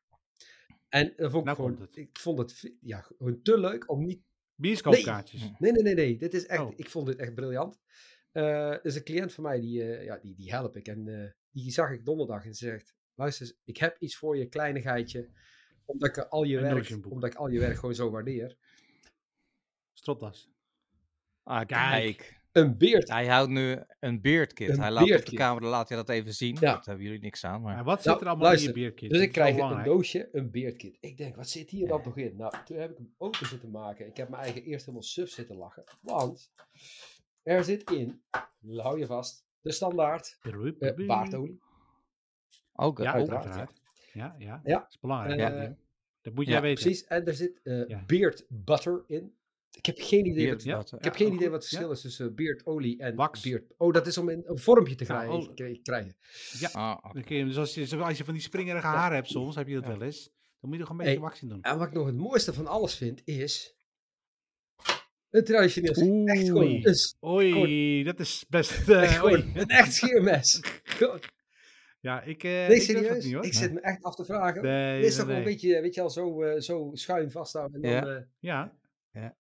En 0.89 1.13
dat 1.15 1.31
vond 1.31 1.36
ik, 1.39 1.43
Nou 1.43 1.55
gewoon, 1.55 1.75
komt 1.75 1.88
het. 1.88 1.97
ik 1.97 2.19
vond 2.19 2.39
het 2.39 2.74
ja, 2.81 3.01
gewoon 3.01 3.41
te 3.41 3.59
leuk 3.59 3.89
om 3.91 4.05
niet 4.05 4.21
Bioscoopkaartjes. 4.55 5.41
Nee, 5.59 5.71
nee, 5.71 5.83
nee, 5.83 5.93
nee. 5.93 6.17
Dit 6.17 6.33
is 6.33 6.45
echt, 6.45 6.62
Oh. 6.62 6.74
ik 6.75 6.89
vond 6.89 7.05
dit 7.07 7.17
echt 7.19 7.33
briljant. 7.33 7.79
Eh, 8.38 8.72
er 8.72 8.86
is 8.86 8.96
een 8.96 9.03
cliënt 9.03 9.34
van 9.34 9.44
mij, 9.44 9.60
die, 9.60 9.84
eh, 9.84 10.03
ja, 10.03 10.17
die, 10.17 10.36
die 10.36 10.51
help 10.51 10.75
ik. 10.75 10.88
En 10.88 11.08
eh, 11.08 11.29
die 11.51 11.72
zag 11.72 11.91
ik 11.91 12.06
donderdag 12.06 12.46
en 12.46 12.56
ze 12.56 12.65
zegt, 12.65 12.96
luister 13.15 13.46
eens, 13.46 13.58
ik 13.63 13.77
heb 13.77 13.98
iets 14.00 14.15
voor 14.15 14.38
je, 14.38 14.48
kleinigheidje. 14.48 15.29
Omdat 15.86 16.10
ik 16.10 16.17
al 16.17 16.44
je, 16.44 16.60
werk, 16.60 17.06
omdat 17.10 17.32
ik 17.32 17.36
al 17.36 17.48
je 17.48 17.60
werk 17.60 17.75
gewoon 17.75 17.96
zo 17.96 18.10
waardeer. 18.10 18.58
Stropdas. 19.94 20.50
Ah, 21.44 21.65
Kijk. 21.65 22.17
kijk. 22.17 22.41
Een 22.51 22.77
beard. 22.77 23.10
Hij 23.10 23.27
houdt 23.27 23.50
nu 23.50 23.84
een 24.00 24.22
beardkit. 24.22 24.70
Een 24.70 24.79
hij 24.79 24.91
laat 24.91 25.01
op 25.01 25.08
de 25.08 25.13
beardkit. 25.13 25.39
camera 25.39 25.67
laat 25.67 25.89
hij 25.89 25.98
dat 25.98 26.10
even 26.10 26.34
zien. 26.34 26.58
Ja. 26.60 26.74
Dat 26.74 26.86
hebben 26.86 27.06
jullie 27.06 27.20
niks 27.20 27.46
aan. 27.46 27.62
Maar... 27.62 27.75
Maar 27.75 27.84
wat 27.84 27.98
zit 27.98 28.06
Nou, 28.06 28.20
er 28.20 28.27
allemaal 28.27 28.48
luister, 28.48 28.70
in 28.70 28.75
je 28.75 28.82
bierkit? 28.82 29.10
Dus 29.10 29.22
ik 29.22 29.32
krijg 29.32 29.58
een 29.58 29.84
doosje, 29.84 30.29
een 30.32 30.51
beardkit. 30.51 30.98
Ik 31.00 31.17
denk, 31.17 31.36
wat 31.36 31.50
zit 31.50 31.70
hier 31.70 31.88
dan 31.88 32.01
nog 32.03 32.17
in? 32.17 32.36
Nou, 32.36 32.53
toen 32.65 32.77
heb 32.77 32.91
ik 32.91 32.98
hem 32.98 33.13
open 33.17 33.48
zitten 33.48 33.72
maken. 33.72 34.08
Ik 34.08 34.17
heb 34.17 34.29
mijn 34.29 34.44
eigen 34.44 34.63
eerst 34.63 34.86
helemaal 34.86 35.08
suf 35.08 35.29
zitten 35.29 35.56
lachen. 35.56 35.84
Want 36.01 36.51
er 37.47 37.63
zit 37.63 37.91
in, 37.91 38.21
hou 38.75 38.99
je 38.99 39.05
vast, 39.05 39.45
de 39.61 39.71
standaard 39.71 40.37
eh, 40.41 41.07
baardolie. 41.07 41.59
Ook, 42.73 42.97
Ja, 42.97 43.13
uiteraard, 43.13 43.43
uiteraard. 43.45 43.81
Ja, 44.13 44.35
ja. 44.39 44.61
Ja. 44.63 44.79
Dat 44.79 44.87
is 44.89 44.99
belangrijk. 44.99 45.39
Eh, 45.39 45.61
ja. 45.63 45.75
Dat 46.21 46.33
moet 46.33 46.45
ja, 46.45 46.51
jij 46.51 46.61
weten. 46.61 46.83
Precies, 46.83 47.05
en 47.05 47.25
er 47.25 47.33
zit 47.33 47.59
eh, 47.63 47.87
Ja. 47.87 48.03
beard 48.05 48.45
butter 48.49 49.03
in. 49.07 49.35
Ik 49.71 49.85
heb 49.85 49.95
geen 49.99 50.25
idee, 50.25 50.45
Beard 50.45 50.63
wat, 50.65 50.89
ja. 50.89 50.97
ik 50.97 51.03
heb 51.03 51.13
Ja, 51.15 51.19
geen 51.19 51.33
idee 51.33 51.37
goed. 51.39 51.47
wat 51.51 51.61
het 51.61 51.67
verschil 51.69 51.91
is 51.91 52.01
tussen 52.01 52.35
beardolie 52.35 52.99
en 52.99 53.15
Wax. 53.15 53.41
beard. 53.41 53.73
Oh, 53.77 53.93
dat 53.93 54.07
is 54.07 54.17
om 54.17 54.29
een, 54.29 54.43
een 54.49 54.59
vormpje 54.59 54.95
te 54.95 55.03
Ja, 55.03 55.09
krijgen. 55.09 55.33
oh. 55.49 55.53
kri- 55.55 55.81
krijgen. 55.81 56.15
Ah, 56.71 56.97
oké. 57.03 57.13
Dan 57.13 57.23
kun 57.23 57.35
je, 57.35 57.41
hem- 57.41 57.47
dus 57.51 57.57
als, 57.57 57.73
je, 57.73 57.97
als 57.97 58.17
je 58.17 58.23
van 58.23 58.33
die 58.33 58.43
springerige 58.43 58.87
haren 58.87 59.15
hebt 59.15 59.29
soms, 59.29 59.55
heb 59.55 59.67
je 59.67 59.73
dat 59.73 59.83
Ja. 59.83 59.89
wel 59.89 60.01
eens. 60.01 60.23
Dan 60.59 60.69
moet 60.69 60.73
je 60.73 60.79
er 60.79 60.85
gewoon 60.87 61.01
een 61.01 61.05
beetje 61.07 61.19
Hey. 61.21 61.29
wax 61.29 61.41
in 61.41 61.47
doen. 61.49 61.61
En 61.61 61.77
wat 61.77 61.87
ik 61.87 61.93
nog 61.93 62.05
het 62.05 62.15
mooiste 62.15 62.53
van 62.53 62.67
alles 62.67 62.95
vind, 62.95 63.21
is 63.25 63.76
een 65.38 65.44
traditioneel 65.44 65.94
sch- 65.94 66.01
Oei. 66.01 66.25
Echt 66.25 66.46
gewoon 66.46 66.79
een, 66.86 66.96
s- 66.96 67.15
Oei, 67.25 68.03
dat 68.03 68.20
is 68.20 68.46
best... 68.50 68.72
echt 68.77 68.89
eh, 68.89 69.12
gewoon 69.12 69.32
oei. 69.32 69.51
een 69.56 69.67
echt 69.67 69.94
scheermes. 69.94 70.60
Gewoon- 70.84 71.20
Ja, 72.00 72.22
ik, 72.22 72.44
eh 72.44 72.51
nee, 72.51 72.82
ik 72.82 72.88
het 73.06 73.24
niet 73.24 73.34
hoor. 73.34 73.46
ik 73.46 73.53
zit 73.53 73.74
me 73.74 73.79
echt 73.79 74.03
af 74.03 74.15
te 74.15 74.25
vragen. 74.25 74.62
Nee, 74.63 75.01
is 75.01 75.15
toch 75.15 75.25
wel 75.25 75.36
een 75.36 75.44
beetje, 75.44 75.82
weet 75.82 75.94
je 75.96 76.01
al, 76.01 76.10
zo, 76.10 76.41
eh, 76.44 76.60
zo 76.62 76.89
schuin 76.94 77.32
vasthouden. 77.32 77.82
En 77.82 78.01
dan, 78.01 78.10
Ja. 78.10 78.15
eh, 78.17 78.24
Ja. 78.39 78.74
Ja. 79.12 79.36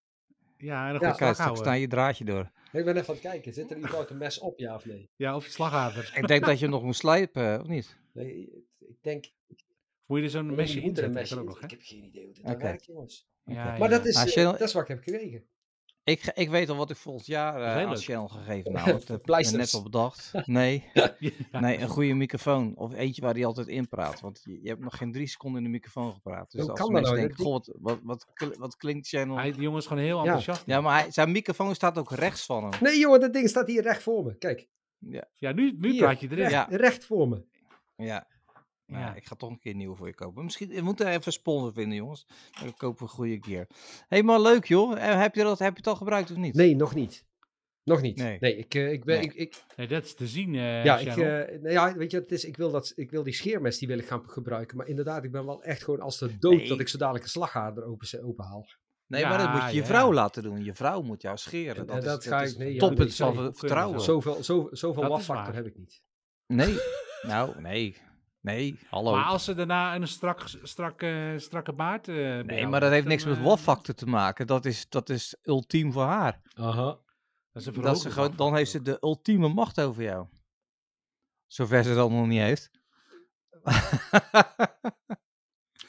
Ja, 0.57 0.85
en 0.87 0.91
dan 0.93 1.01
Ja, 1.01 1.09
goed 1.09 1.17
Kijk, 1.17 1.17
slag 1.17 1.33
straks 1.35 1.59
sta 1.59 1.73
je 1.73 1.87
draadje 1.87 2.25
door. 2.25 2.51
ik 2.71 2.85
ben 2.85 2.95
even 2.97 3.07
aan 3.07 3.13
het 3.13 3.19
kijken. 3.19 3.53
Zit 3.53 3.71
er 3.71 3.77
überhaupt 3.77 4.09
een 4.09 4.17
mes 4.17 4.39
op, 4.39 4.59
ja 4.59 4.75
of 4.75 4.85
nee? 4.85 5.09
Ja, 5.15 5.35
of 5.35 5.45
je 5.45 5.51
slagader. 5.51 6.11
Ik 6.15 6.27
denk 6.27 6.45
dat 6.45 6.55
je 6.59 6.61
hem 6.65 6.73
nog 6.73 6.83
moet 6.83 6.95
slijpen, 6.95 7.61
of 7.61 7.67
niet? 7.67 7.95
Nee, 8.13 8.49
ik 8.79 8.95
denk... 9.01 9.25
Moet 10.05 10.17
je 10.19 10.23
er 10.23 10.29
zo'n 10.29 10.55
mesje 10.55 10.81
in. 10.81 11.39
ook 11.39 11.45
nog, 11.45 11.59
hè? 11.59 11.63
Ik 11.65 11.71
heb 11.71 11.79
geen 11.83 12.03
idee 12.03 12.25
hoe 12.25 12.33
dit 12.33 12.43
Oké. 12.43 12.51
dan 12.51 12.61
werkt, 12.61 12.85
jongens. 12.85 13.27
Ja, 13.43 13.51
Oké. 13.69 13.79
Maar 13.79 13.89
ja. 13.89 13.97
dat 13.97 14.05
is, 14.05 14.15
Ah, 14.15 14.43
dat 14.43 14.61
is 14.61 14.73
wat 14.73 14.81
ik 14.81 14.87
heb 14.87 15.03
gekregen. 15.03 15.43
Ik, 16.07 16.31
ik 16.33 16.49
weet 16.49 16.69
al 16.69 16.75
wat 16.75 16.89
ik 16.89 16.95
volgend 16.97 17.25
jaar 17.25 17.61
eh, 17.61 17.73
Heel 17.75 17.83
aan 17.85 17.89
leuk. 17.93 18.03
Channel 18.03 18.27
gegeven 18.27 18.71
nou. 18.71 18.85
Dat 18.91 19.07
heb 19.07 19.27
ik 19.27 19.51
net 19.51 19.73
al 19.73 19.83
bedacht. 19.83 20.31
Nee, 20.45 20.83
Ja. 20.93 21.15
nee, 21.59 21.79
een 21.79 21.87
goede 21.87 22.13
microfoon. 22.13 22.75
Of 22.75 22.93
eentje 22.93 23.21
waar 23.21 23.33
hij 23.33 23.45
altijd 23.45 23.67
in 23.67 23.87
praat. 23.87 24.19
Want 24.19 24.41
je, 24.43 24.59
je 24.61 24.69
hebt 24.69 24.81
nog 24.81 24.97
geen 24.97 25.11
drie 25.11 25.27
seconden 25.27 25.57
in 25.59 25.63
de 25.65 25.71
microfoon 25.71 26.13
gepraat. 26.13 26.51
Dus 26.51 26.61
Hoe 26.61 26.69
als 26.69 26.79
kan 26.79 26.93
dat 26.93 27.01
mensen 27.01 27.17
nou? 27.17 27.27
denken, 27.27 27.43
Dat 27.53 27.65
goh, 27.65 27.75
wat, 27.81 27.99
wat, 28.03 28.25
wat, 28.25 28.27
kl- 28.33 28.59
wat 28.59 28.77
klinkt 28.77 29.07
Channel... 29.07 29.37
Hij, 29.37 29.51
die 29.51 29.61
jongen 29.61 29.79
is 29.79 29.85
gewoon 29.85 30.03
heel 30.03 30.15
Ja. 30.17 30.21
enthousiast. 30.23 30.63
Ja, 30.65 30.81
maar 30.81 31.01
hij, 31.01 31.11
zijn 31.11 31.31
microfoon 31.31 31.75
staat 31.75 31.97
ook 31.97 32.11
rechts 32.11 32.45
van 32.45 32.63
hem. 32.63 32.71
Nee, 32.81 32.99
jongen, 32.99 33.19
dat 33.19 33.33
ding 33.33 33.49
staat 33.49 33.67
hier 33.67 33.81
recht 33.81 34.03
voor 34.03 34.23
me. 34.23 34.37
Kijk. 34.37 34.67
Ja, 35.35 35.51
nu, 35.51 35.75
nu 35.77 35.91
Hier, 35.91 36.01
praat 36.01 36.19
je 36.19 36.25
erin. 36.27 36.37
Recht, 36.39 36.51
Ja. 36.51 36.67
recht 36.69 37.05
voor 37.05 37.27
me. 37.27 37.43
Ja. 37.95 38.27
Nou, 38.87 39.03
Ja. 39.03 39.15
ik 39.15 39.25
ga 39.25 39.35
toch 39.35 39.49
een 39.49 39.59
keer 39.59 39.71
een 39.71 39.77
nieuwe 39.77 39.95
voor 39.95 40.07
je 40.07 40.13
kopen. 40.15 40.43
Misschien 40.43 40.69
we 40.69 40.81
moeten 40.81 41.07
even 41.07 41.21
een 41.25 41.31
sponsor 41.31 41.73
vinden, 41.73 41.97
jongens. 41.97 42.27
Dan 42.61 42.73
kopen 42.73 43.05
we 43.05 43.11
goede 43.11 43.37
gear. 43.41 43.67
Hé, 44.07 44.21
maar 44.21 44.41
leuk, 44.41 44.65
joh. 44.65 44.97
Eh, 44.97 45.19
Heb 45.21 45.35
je, 45.35 45.43
dat, 45.43 45.59
heb 45.59 45.71
je 45.71 45.77
het 45.77 45.87
al 45.87 45.95
gebruikt 45.95 46.31
of 46.31 46.37
niet? 46.37 46.53
Nee, 46.53 46.75
nog 46.75 46.95
niet. 46.95 47.25
Nog 47.83 48.01
niet. 48.01 48.17
Nee. 48.17 48.37
Nee, 48.39 48.57
ik, 48.57 48.73
eh, 48.75 48.91
ik 48.91 49.05
ben... 49.05 49.17
Nee. 49.17 49.25
Ik, 49.25 49.33
ik, 49.33 49.63
Nee, 49.75 49.87
dat 49.87 50.03
is 50.03 50.15
te 50.15 50.27
zien, 50.27 50.55
eh 50.55 50.83
ja, 50.83 50.97
ik, 50.97 51.15
nou 51.15 51.69
ja, 51.69 51.93
weet 51.95 52.11
je 52.11 52.17
het 52.17 52.31
is? 52.31 52.45
Ik 52.45 52.57
wil, 52.57 52.71
dat, 52.71 52.93
ik 52.95 53.11
wil 53.11 53.23
die 53.23 53.33
scheermes, 53.33 53.77
die 53.77 53.87
wil 53.87 53.97
ik 53.97 54.07
gaan 54.07 54.29
gebruiken. 54.29 54.77
Maar 54.77 54.87
inderdaad, 54.87 55.23
ik 55.23 55.31
ben 55.31 55.45
wel 55.45 55.63
echt 55.63 55.83
gewoon 55.83 55.99
als 55.99 56.17
de 56.17 56.37
dood 56.37 56.53
Nee. 56.55 56.67
dat 56.67 56.79
ik 56.79 56.87
zo 56.87 56.97
dadelijk 56.97 57.23
een 57.23 57.29
slagader 57.29 57.83
open, 57.83 58.23
open 58.23 58.45
haal. 58.45 58.67
Nee, 59.07 59.25
maar 59.25 59.37
dat 59.37 59.53
moet 59.53 59.69
je 59.71 59.75
je 59.75 59.85
vrouw 59.85 60.07
ja. 60.07 60.13
laten 60.13 60.43
doen. 60.43 60.63
Je 60.63 60.73
vrouw 60.73 61.01
moet 61.01 61.21
jou 61.21 61.37
scheren. 61.37 61.75
En- 61.75 61.85
Dat, 61.85 61.97
is, 61.97 62.03
dat 62.03 62.25
ga 62.25 62.41
ik- 62.41 62.57
nee, 62.57 62.73
ja, 62.73 62.79
top 62.79 62.89
dat 62.89 62.97
het 63.07 63.17
weet 63.17 63.27
ik 63.29 63.35
van 63.35 63.55
vertrouwen. 63.55 64.01
Zoveel, 64.01 64.43
zoveel, 64.43 64.75
zoveel 64.77 65.19
heb 65.53 65.65
ik 65.65 65.77
niet. 65.77 66.01
Nee. 66.47 66.75
Nou, 67.21 67.61
nee. 67.61 67.97
Nee, 68.47 68.79
hallo. 68.89 69.11
Maar 69.11 69.25
als 69.25 69.43
ze 69.43 69.53
daarna 69.53 69.95
een 69.95 70.07
strak, 70.07 70.43
strak, 70.63 71.01
eh, 71.01 71.37
strakke 71.37 71.73
baard 71.73 72.07
eh 72.07 72.15
nee, 72.39 72.67
maar 72.67 72.79
dat 72.79 72.91
heeft 72.91 73.07
niks 73.07 73.25
met 73.25 73.37
eh, 73.37 73.43
waffactor 73.43 73.95
te 73.95 74.05
maken. 74.05 74.47
Dat 74.47 74.65
is, 74.65 74.89
dat 74.89 75.09
is 75.09 75.35
ultiem 75.43 75.91
voor 75.91 76.03
haar. 76.03 76.41
Aha. 76.53 76.97
Dat 77.51 77.61
is 77.61 77.65
een 77.65 77.81
Dat 77.81 78.01
ze 78.01 78.11
gewoon, 78.11 78.33
dan 78.35 78.55
heeft 78.55 78.71
ze 78.71 78.81
de 78.81 78.97
ultieme 79.01 79.47
macht 79.47 79.79
over 79.79 80.03
jou. 80.03 80.27
Zover 81.47 81.83
ze 81.83 81.93
dat 81.93 82.09
nog 82.09 82.27
niet 82.27 82.39
heeft. 82.39 82.71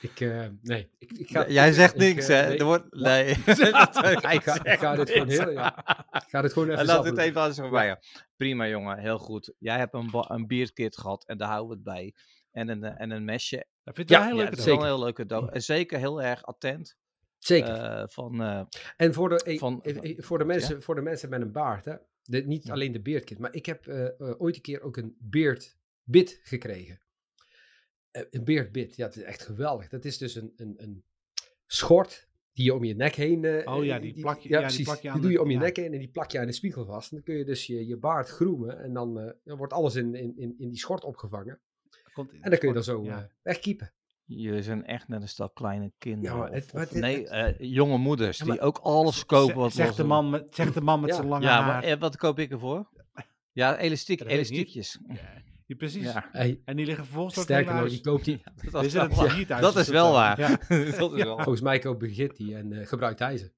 Ik, 0.01 0.21
eh, 0.21 0.47
nee. 0.63 0.91
Ik, 0.99 1.13
ik 1.13 1.31
ga, 1.31 1.49
Jij 1.49 1.73
zegt 1.73 1.95
ik, 1.95 2.01
niks, 2.01 2.29
eh, 2.29 2.41
hè? 2.41 2.49
nee. 2.49 2.59
Er 2.59 2.65
wordt, 2.65 2.95
nee. 2.95 3.27
ik 3.37 4.43
ga, 4.43 4.65
ik 4.65 4.79
ga 4.79 4.95
dit 4.95 5.11
gewoon 5.11 5.29
heel, 5.29 5.51
ja, 5.51 5.79
ik 6.11 6.29
ga 6.29 6.43
dit 6.43 6.53
gewoon 6.53 6.69
even 6.69 6.81
En 6.81 6.87
laat 6.87 7.05
het 7.05 7.19
even 7.19 7.41
aan 7.41 7.55
voorbij. 7.55 7.99
Prima, 8.37 8.67
jongen. 8.67 8.99
Heel 8.99 9.19
goed. 9.19 9.55
Jij 9.59 9.79
hebt 9.79 9.95
een, 9.95 10.11
een 10.13 10.71
gehad 10.75 11.27
en 11.27 11.39
daar 11.39 11.49
houden 11.49 11.69
we 11.69 11.75
het 11.75 11.83
bij. 11.83 12.15
En 12.59 12.69
een, 12.69 12.85
eh, 12.85 13.01
en 13.01 13.11
een 13.11 13.25
mesje. 13.25 13.67
Dat 13.83 13.95
vind 13.95 14.11
ik 14.11 14.17
Ja, 14.17 14.35
dat 14.35 14.59
is 14.59 14.65
wel 14.65 14.79
een 14.79 14.85
heel 14.85 14.99
leuk 14.99 15.15
cadeau. 15.15 15.53
En 15.53 15.63
zeker 15.63 15.99
heel 15.99 16.23
erg 16.23 16.43
attent. 16.43 16.97
Zeker. 17.39 17.75
eh, 17.75 18.05
van, 18.09 18.43
eh, 18.43 18.63
En 18.97 19.15
voor 19.15 19.29
de, 19.29 19.43
eh, 19.43 19.59
Van- 19.59 19.83
eh, 19.83 20.11
eh, 20.11 20.19
voor, 20.23 20.39
de 20.39 20.45
mensen, 20.45 20.83
voor 20.83 20.95
de 20.95 21.01
mensen 21.01 21.29
met 21.29 21.41
een 21.41 21.53
baard, 21.53 21.85
hè? 21.85 21.95
De, 22.23 22.43
niet 22.47 22.65
Ja. 22.65 22.73
alleen 22.73 22.93
de 22.93 23.01
beardkit, 23.01 23.39
maar 23.39 23.55
ik 23.55 23.67
heb 23.67 23.89
ooit 24.39 24.57
een 24.57 24.63
keer 24.63 24.81
ook 24.81 24.97
een 24.97 25.17
beardbit 25.21 26.41
gekregen. 26.43 27.01
Een 28.11 28.45
beardbit, 28.45 28.97
ja, 28.97 29.07
het 29.07 29.17
is 29.17 29.23
echt 29.23 29.43
geweldig. 29.43 29.89
Dat 29.89 30.05
is 30.05 30.19
dus 30.19 30.35
een, 30.35 30.53
een, 30.57 30.75
een 30.77 31.05
schort 31.67 32.29
die 32.53 32.65
je 32.65 32.75
om 32.75 32.85
je 32.85 32.95
nek 32.95 33.15
heen... 33.15 33.69
Oh 33.69 33.85
ja, 33.85 33.99
die 33.99 34.21
plak 34.21 34.39
je- 34.41 34.49
ja, 34.49 34.69
die 34.69 34.85
plak 34.85 34.97
je 34.97 35.01
Die 35.03 35.11
aan 35.11 35.17
doe 35.21 35.27
de- 35.27 35.33
je 35.33 35.43
om 35.43 35.49
je 35.51 35.55
ja. 35.57 35.61
nek 35.63 35.77
heen 35.77 35.93
en 35.93 35.99
die 35.99 36.09
plak 36.11 36.31
je 36.31 36.39
aan 36.39 36.47
de 36.47 36.53
spiegel 36.53 36.85
vast. 36.85 37.11
En 37.11 37.17
dan 37.17 37.25
kun 37.25 37.35
je 37.37 37.45
dus 37.45 37.67
je, 37.67 37.87
je 37.87 37.97
baard 37.97 38.29
groemen 38.29 38.79
en 38.83 38.93
dan, 38.93 39.35
dan 39.45 39.57
wordt 39.57 39.73
alles 39.73 39.95
in, 39.95 40.15
in, 40.15 40.37
in, 40.37 40.55
in 40.59 40.69
die 40.69 40.79
schort 40.79 41.05
opgevangen. 41.05 41.61
Komt 42.19 42.33
En 42.41 42.51
dan 42.51 42.59
kun 42.59 42.69
je 42.69 42.75
dan 42.75 42.83
zo 42.83 43.05
ja. 43.05 43.29
wegkiepen. 43.43 43.93
jullie 44.25 44.63
zijn 44.63 44.87
echt 44.87 45.09
net 45.09 45.23
een 45.23 45.29
stel 45.29 45.51
kleine 45.51 45.93
kinderen. 45.99 46.37
Ja, 46.37 46.43
of- 46.45 46.51
het- 46.51 46.71
of- 46.75 46.81
het- 46.81 46.93
nee, 46.93 47.29
het- 47.29 47.57
eh, 47.59 47.71
jonge 47.71 47.99
moeders 47.99 48.39
Ja, 48.39 48.45
die 48.45 48.61
ook 48.61 48.79
alles 48.79 49.27
kopen 49.27 49.57
wat 49.57 49.73
Zegt 49.73 49.97
de 49.97 50.05
man 50.05 50.31
met, 50.31 50.55
zegt 50.55 50.75
de 50.75 50.81
man 50.81 51.01
met 51.01 51.09
Ja. 51.11 51.15
zijn 51.17 51.29
lange 51.29 51.45
Ja, 51.45 51.51
haar. 51.63 51.67
maar 51.67 51.83
eh, 51.83 51.99
wat 51.99 52.17
koop 52.17 52.39
ik 52.39 52.51
ervoor? 52.51 52.89
Ja, 53.53 53.77
elastiek, 53.79 54.21
elastiekjes. 54.21 54.99
Ja, 55.67 55.77
precies. 55.77 56.03
Ja, 56.13 56.29
Hey, 56.33 56.61
En 56.65 56.77
die 56.77 56.87
liggen 56.87 57.05
vervolgens 57.05 57.39
ook 57.39 57.45
sterker 57.45 57.75
nog, 57.75 57.89
die 57.89 58.01
koopt 58.01 58.25
die... 58.25 58.43
dat 58.71 58.85
is 58.85 58.93
wel 58.93 59.03
het 59.03 59.15
waar. 59.49 59.61
Dat 59.61 59.77
is 59.77 59.89
wel 59.89 60.13
waar. 60.13 60.41
Ja. 60.41 60.49
Dat 60.69 60.71
is 60.71 60.97
wel 60.97 61.11
waar. 61.17 61.43
Volgens 61.45 61.61
mij 61.61 61.79
koopt 61.79 61.99
Brigitte 61.99 62.43
die 62.45 62.57
en 62.57 62.73
eh, 62.73 62.87
gebruikt 62.87 63.19
hij 63.19 63.37
ze. 63.37 63.53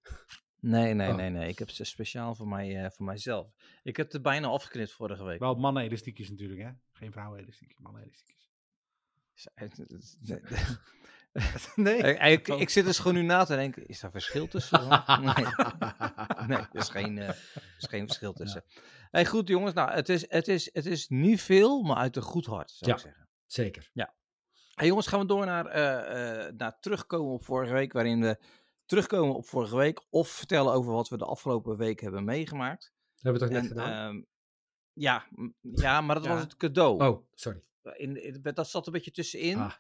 Nee, 0.60 0.94
nee, 0.94 1.08
Oh. 1.10 1.14
nee, 1.16 1.30
nee. 1.30 1.48
Ik 1.48 1.58
heb 1.58 1.70
ze 1.70 1.84
speciaal 1.84 2.34
voor, 2.34 2.48
mij, 2.48 2.84
eh, 2.84 2.90
voor 2.90 3.06
mijzelf. 3.06 3.46
Ik 3.82 3.96
heb 3.96 4.12
er 4.12 4.20
bijna 4.20 4.46
afgeknipt 4.46 4.92
vorige 4.92 5.24
week. 5.24 5.38
Wel 5.38 5.54
mannen-elastiekjes 5.54 6.30
natuurlijk, 6.30 6.60
hè? 6.60 6.68
Geen 6.92 7.12
vrouwen-elastiekjes, 7.12 7.78
mannen-elastiekjes. 7.78 8.49
Nee. 11.74 11.96
Ik, 12.02 12.48
ik, 12.48 12.48
ik 12.48 12.68
zit 12.68 12.84
dus 12.84 12.98
gewoon 12.98 13.14
nu 13.14 13.22
na 13.22 13.44
te 13.44 13.54
denken, 13.54 13.86
is 13.86 14.00
daar 14.00 14.10
verschil 14.10 14.48
tussen? 14.48 14.88
nee, 15.20 15.44
nee 16.46 16.58
er 16.58 16.68
is 16.72 16.88
geen, 16.88 17.18
eh, 17.18 17.28
er 17.28 17.74
is 17.78 17.86
geen 17.88 18.06
verschil 18.06 18.32
tussen. 18.32 18.64
Hey, 19.10 19.26
goed 19.26 19.48
jongens, 19.48 19.74
nou, 19.74 19.90
het 19.90 20.08
is, 20.08 20.30
het, 20.30 20.48
is, 20.48 20.70
het 20.72 20.86
is 20.86 21.08
niet 21.08 21.42
veel, 21.42 21.82
maar 21.82 21.96
uit 21.96 22.16
een 22.16 22.22
goed 22.22 22.46
hart, 22.46 22.70
zou 22.70 22.90
Ja. 22.90 22.96
ik 22.96 23.02
zeggen. 23.02 23.28
Zeker. 23.46 23.90
Hey, 24.74 24.88
jongens, 24.88 25.06
gaan 25.06 25.20
we 25.20 25.26
door 25.26 25.46
naar, 25.46 25.66
eh, 25.66 26.46
eh, 26.46 26.54
naar 26.54 26.80
terugkomen 26.80 27.32
op 27.32 27.44
vorige 27.44 27.72
week, 27.72 27.92
waarin 27.92 28.20
we 28.20 28.38
terugkomen 28.86 29.34
op 29.34 29.46
vorige 29.46 29.76
week, 29.76 30.00
of 30.10 30.28
vertellen 30.28 30.72
over 30.72 30.92
wat 30.92 31.08
we 31.08 31.16
de 31.18 31.24
afgelopen 31.24 31.76
week 31.76 32.00
hebben 32.00 32.24
meegemaakt. 32.24 32.92
Hebben 33.20 33.40
we 33.42 33.48
toch 33.48 33.56
net 33.56 33.70
En, 33.70 33.76
gedaan? 33.76 34.14
ehm, 34.14 34.22
ja, 34.92 35.26
ja, 35.60 36.00
maar 36.00 36.14
dat 36.14 36.24
Ja. 36.24 36.30
was 36.32 36.40
het 36.42 36.56
cadeau. 36.56 37.04
oh, 37.04 37.26
sorry. 37.34 37.62
In, 37.82 38.22
in- 38.22 38.40
dat 38.42 38.68
zat 38.70 38.86
een 38.86 38.92
beetje 38.92 39.10
tussenin. 39.10 39.58
Ah. 39.58 39.72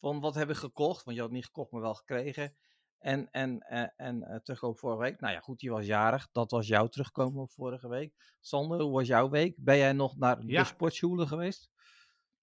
Van 0.00 0.20
wat 0.20 0.34
hebben 0.34 0.54
we 0.54 0.60
gekocht? 0.60 1.04
Want 1.04 1.16
je 1.16 1.22
had 1.22 1.30
niet 1.32 1.44
gekocht, 1.44 1.70
maar 1.70 1.80
wel 1.80 1.94
gekregen. 1.94 2.56
En, 2.98 3.30
en, 3.30 3.58
eh, 3.60 3.86
en 3.96 4.22
eh, 4.22 4.36
terugkomen 4.40 4.74
op 4.76 4.80
vorige 4.80 5.00
week. 5.02 5.20
Nou 5.20 5.32
ja, 5.32 5.40
goed, 5.40 5.60
je 5.60 5.70
was 5.70 5.86
jarig. 5.86 6.28
Dat 6.32 6.50
was 6.50 6.66
jouw 6.66 6.86
terugkomen 6.86 7.42
op 7.42 7.50
vorige 7.52 7.88
week. 7.88 8.14
Sander, 8.40 8.80
hoe 8.80 8.92
was 8.92 9.06
jouw 9.06 9.28
week? 9.30 9.54
Ben 9.58 9.76
jij 9.78 9.92
nog 9.92 10.16
naar 10.16 10.42
Ja. 10.46 10.60
de 10.62 10.68
sportschool 10.68 11.26
geweest? 11.26 11.70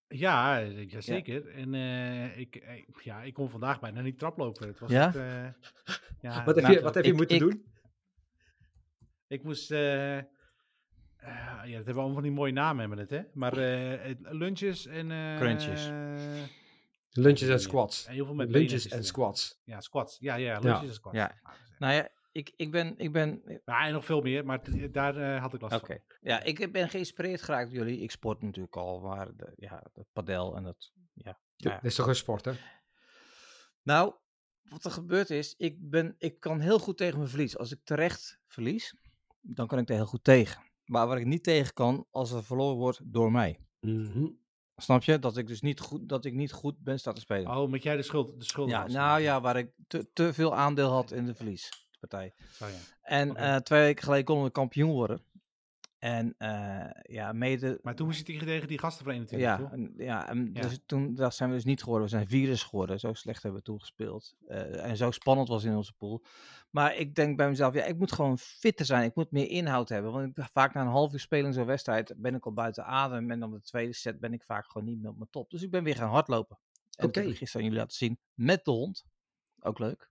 Ja, 0.08 0.62
eh, 0.62 0.90
jazeker. 0.90 1.48
En 1.48 1.74
eh, 1.74 2.38
ik, 2.38 2.56
eh, 2.56 2.84
ja, 3.04 3.22
ik 3.22 3.34
kon 3.34 3.50
vandaag 3.50 3.80
bijna 3.80 4.02
niet 4.02 4.18
traplopen. 4.20 4.68
Het 4.68 4.80
was 4.80 4.90
Ja? 4.92 5.14
eh, 5.16 5.52
ja, 6.22 6.44
Wat 6.46 6.56
heb 6.56 6.66
je, 6.72 6.82
wat 6.82 6.96
heb 6.96 7.04
je 7.04 7.12
ik- 7.12 7.18
moeten 7.18 7.36
ik- 7.36 7.42
doen? 7.42 7.74
Ik 9.28 9.44
moest 9.44 9.72
eh, 9.72 10.18
Eh, 10.18 10.24
ja, 11.26 11.62
dat 11.78 11.86
hebben 11.86 11.94
allemaal 11.96 12.14
van 12.14 12.24
die 12.24 12.32
mooie 12.32 12.52
namen 12.54 12.80
hebben 12.80 12.98
het, 12.98 13.10
hè? 13.10 13.22
Maar 13.34 13.58
eh, 13.58 14.04
het- 14.08 14.18
lunches 14.22 14.86
en... 14.86 15.12
eh, 15.12 15.36
Crunches. 15.38 15.86
Lunches 17.10 17.48
en 17.48 17.54
Ja. 17.54 17.58
squats. 17.58 18.06
en 18.06 18.14
heel 18.14 18.26
veel 18.26 18.36
met 18.36 18.50
Lunches 18.50 18.88
en 18.88 19.04
squats. 19.04 19.62
Ja, 19.64 19.82
squats. 19.82 20.18
Ja, 20.20 20.36
ja, 20.36 20.60
lunches 20.60 20.88
en 20.88 20.94
squats. 20.94 21.18
Ja. 21.18 21.40
Ah, 21.44 21.54
Nou 21.80 21.94
ja, 21.94 22.10
ik, 22.32 22.52
ik 22.56 22.72
ben, 22.72 22.94
ik 22.98 23.12
ben, 23.12 23.42
Ja, 23.66 23.86
en 23.88 23.94
nog 23.94 24.06
veel 24.06 24.22
meer, 24.22 24.46
maar 24.46 24.62
t- 24.62 24.94
daar 24.94 25.18
eh, 25.18 25.42
had 25.42 25.54
ik 25.54 25.62
last 25.62 25.76
Oké. 25.76 25.86
van. 26.08 26.18
Ja, 26.22 26.44
ik 26.44 26.72
ben 26.72 26.90
geïnspireerd 26.90 27.42
geraakt 27.42 27.70
door 27.74 27.78
jullie. 27.86 28.02
Ik 28.02 28.12
sport 28.12 28.42
natuurlijk 28.42 28.76
al, 28.76 29.00
maar 29.00 29.36
de, 29.36 29.54
ja, 29.56 29.84
dat 29.94 30.06
padel 30.14 30.56
en 30.56 30.64
dat, 30.64 30.92
ja. 31.14 31.40
Dat 31.58 31.72
ja. 31.72 31.82
is 31.84 31.96
toch 31.96 32.08
een 32.08 32.16
sport, 32.16 32.46
hè? 32.46 32.52
Nou, 33.84 34.14
wat 34.64 34.86
er 34.86 34.92
gebeurd 34.92 35.30
is, 35.30 35.56
ik, 35.58 35.90
ben, 35.90 36.16
ik 36.18 36.40
kan 36.40 36.60
heel 36.60 36.80
goed 36.80 36.98
tegen 36.98 37.18
mijn 37.18 37.30
verlies. 37.30 37.58
Als 37.58 37.72
ik 37.72 37.80
terecht 37.84 38.40
verlies, 38.48 38.96
dan 39.42 39.68
kan 39.68 39.80
ik 39.80 39.90
er 39.90 39.96
heel 39.96 40.06
goed 40.06 40.24
tegen. 40.24 40.62
Maar 40.86 41.08
waar 41.08 41.20
ik 41.20 41.26
niet 41.26 41.44
tegen 41.44 41.74
kan, 41.74 42.08
als 42.12 42.32
er 42.32 42.44
verloren 42.44 42.78
wordt 42.78 43.00
door 43.04 43.32
mij. 43.32 43.60
Mhm. 43.80 44.28
Snap 44.78 45.04
je? 45.04 45.20
Dat 45.20 45.38
ik 45.38 45.48
dus 45.48 45.62
niet 45.62 45.80
goed, 45.80 46.10
dat 46.10 46.26
ik 46.26 46.34
niet 46.34 46.52
goed 46.52 46.80
ben 46.80 47.00
staan 47.00 47.14
te 47.14 47.22
spelen. 47.22 47.58
Oh, 47.58 47.70
met 47.70 47.84
jij 47.84 47.96
de 47.96 48.04
schuld, 48.04 48.40
de 48.40 48.46
schuld 48.46 48.70
ja, 48.70 48.88
nou 48.88 49.22
ja, 49.22 49.42
waar 49.42 49.58
ik 49.58 49.72
te, 49.88 50.08
te 50.14 50.34
veel 50.34 50.56
aandeel 50.56 50.90
had 50.90 51.12
in 51.12 51.26
de 51.26 51.36
verliespartij. 51.36 52.34
Zo, 52.52 52.66
ja. 52.66 52.74
En 53.02 53.36
eh, 53.36 53.56
twee 53.56 53.82
weken 53.82 54.04
geleden 54.04 54.26
konden 54.26 54.46
we 54.46 54.52
kampioen 54.52 54.92
worden. 54.92 55.22
En 56.00 56.36
eh, 56.38 56.90
ja, 57.02 57.34
mede 57.34 57.80
Maar 57.82 57.96
toen 57.96 58.06
moest 58.06 58.28
je 58.28 58.38
tegen- 58.40 58.68
die 58.68 58.80
gasten 58.80 59.04
van 59.06 59.14
21, 59.14 59.48
Ja, 59.50 59.58
toch? 59.58 59.72
en, 59.72 59.94
ja, 59.98 60.30
en 60.30 60.50
Ja. 60.54 60.62
Dus 60.62 60.80
toen 60.86 61.16
dat 61.16 61.36
zijn 61.36 61.50
we 61.50 61.56
dus 61.56 61.66
niet 61.66 61.80
geworden. 61.84 62.04
We 62.08 62.14
zijn 62.16 62.28
virus 62.28 62.64
geworden. 62.64 63.00
Zo 63.00 63.14
slecht 63.14 63.44
hebben 63.44 63.60
we 63.60 63.66
toen 63.66 63.80
gespeeld. 63.80 64.36
Eh, 64.48 64.86
en 64.86 64.98
zo 64.98 65.12
spannend 65.12 65.48
was 65.48 65.64
in 65.64 65.76
onze 65.76 65.94
pool. 65.94 66.24
Maar 66.70 66.96
ik 66.96 67.16
denk 67.16 67.38
bij 67.38 67.50
mezelf, 67.50 67.74
ja, 67.74 67.84
ik 67.84 67.98
moet 67.98 68.12
gewoon 68.12 68.38
fitter 68.38 68.86
zijn. 68.86 69.04
Ik 69.04 69.16
moet 69.16 69.32
meer 69.32 69.50
inhoud 69.50 69.90
hebben. 69.90 70.12
Want 70.12 70.38
ik, 70.38 70.46
vaak 70.52 70.74
na 70.74 70.82
een 70.82 70.88
half 70.88 71.14
uur 71.14 71.20
spelen 71.20 71.46
in 71.46 71.54
zo'n 71.54 71.66
wedstrijd 71.66 72.14
ben 72.18 72.36
ik 72.36 72.46
al 72.46 72.54
buiten 72.54 72.86
adem. 72.86 73.32
En 73.32 73.40
dan 73.40 73.52
de 73.52 73.62
tweede 73.62 73.94
set 73.94 74.20
ben 74.20 74.34
ik 74.34 74.44
vaak 74.44 74.72
gewoon 74.72 74.88
niet 74.88 75.02
meer 75.02 75.10
op 75.10 75.18
mijn 75.18 75.30
top. 75.30 75.50
Dus 75.50 75.62
ik 75.62 75.72
ben 75.72 75.84
weer 75.84 75.96
gaan 75.96 76.10
hardlopen. 76.10 76.58
En 76.96 77.08
ik 77.08 77.14
gisteren 77.16 77.56
aan 77.56 77.64
jullie 77.64 77.80
laten 77.80 77.98
zien. 77.98 78.20
Met 78.34 78.66
de 78.66 78.72
hond. 78.72 79.06
Ook 79.60 79.80
leuk. 79.80 80.10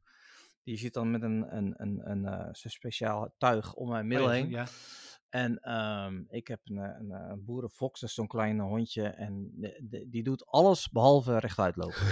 Die 0.63 0.77
zit 0.77 0.95
dan 0.95 1.11
met 1.11 1.23
een, 1.23 1.57
een, 1.57 1.75
een, 1.77 2.11
een, 2.11 2.25
eh, 2.27 2.49
zo'n 2.53 2.71
speciaal 2.71 3.35
tuig 3.39 3.75
om 3.75 3.89
mijn 3.89 4.07
middel 4.07 4.27
Oh 4.27 4.33
ja, 4.33 4.39
heen. 4.41 4.51
Ja. 4.51 4.67
En 5.35 5.59
ehm, 5.59 6.23
ik 6.29 6.49
heb 6.49 6.61
een, 6.65 6.77
een, 6.77 7.11
een 7.11 7.45
boerenfox, 7.45 8.01
dat 8.01 8.09
is 8.09 8.15
zo'n 8.15 8.27
klein 8.27 8.61
hondje. 8.61 9.03
En 9.09 9.51
de- 9.55 9.81
de- 9.89 10.09
die 10.09 10.23
doet 10.23 10.47
alles 10.47 10.89
behalve 10.91 11.39
rechtuit 11.39 11.77
lopen. 11.77 12.07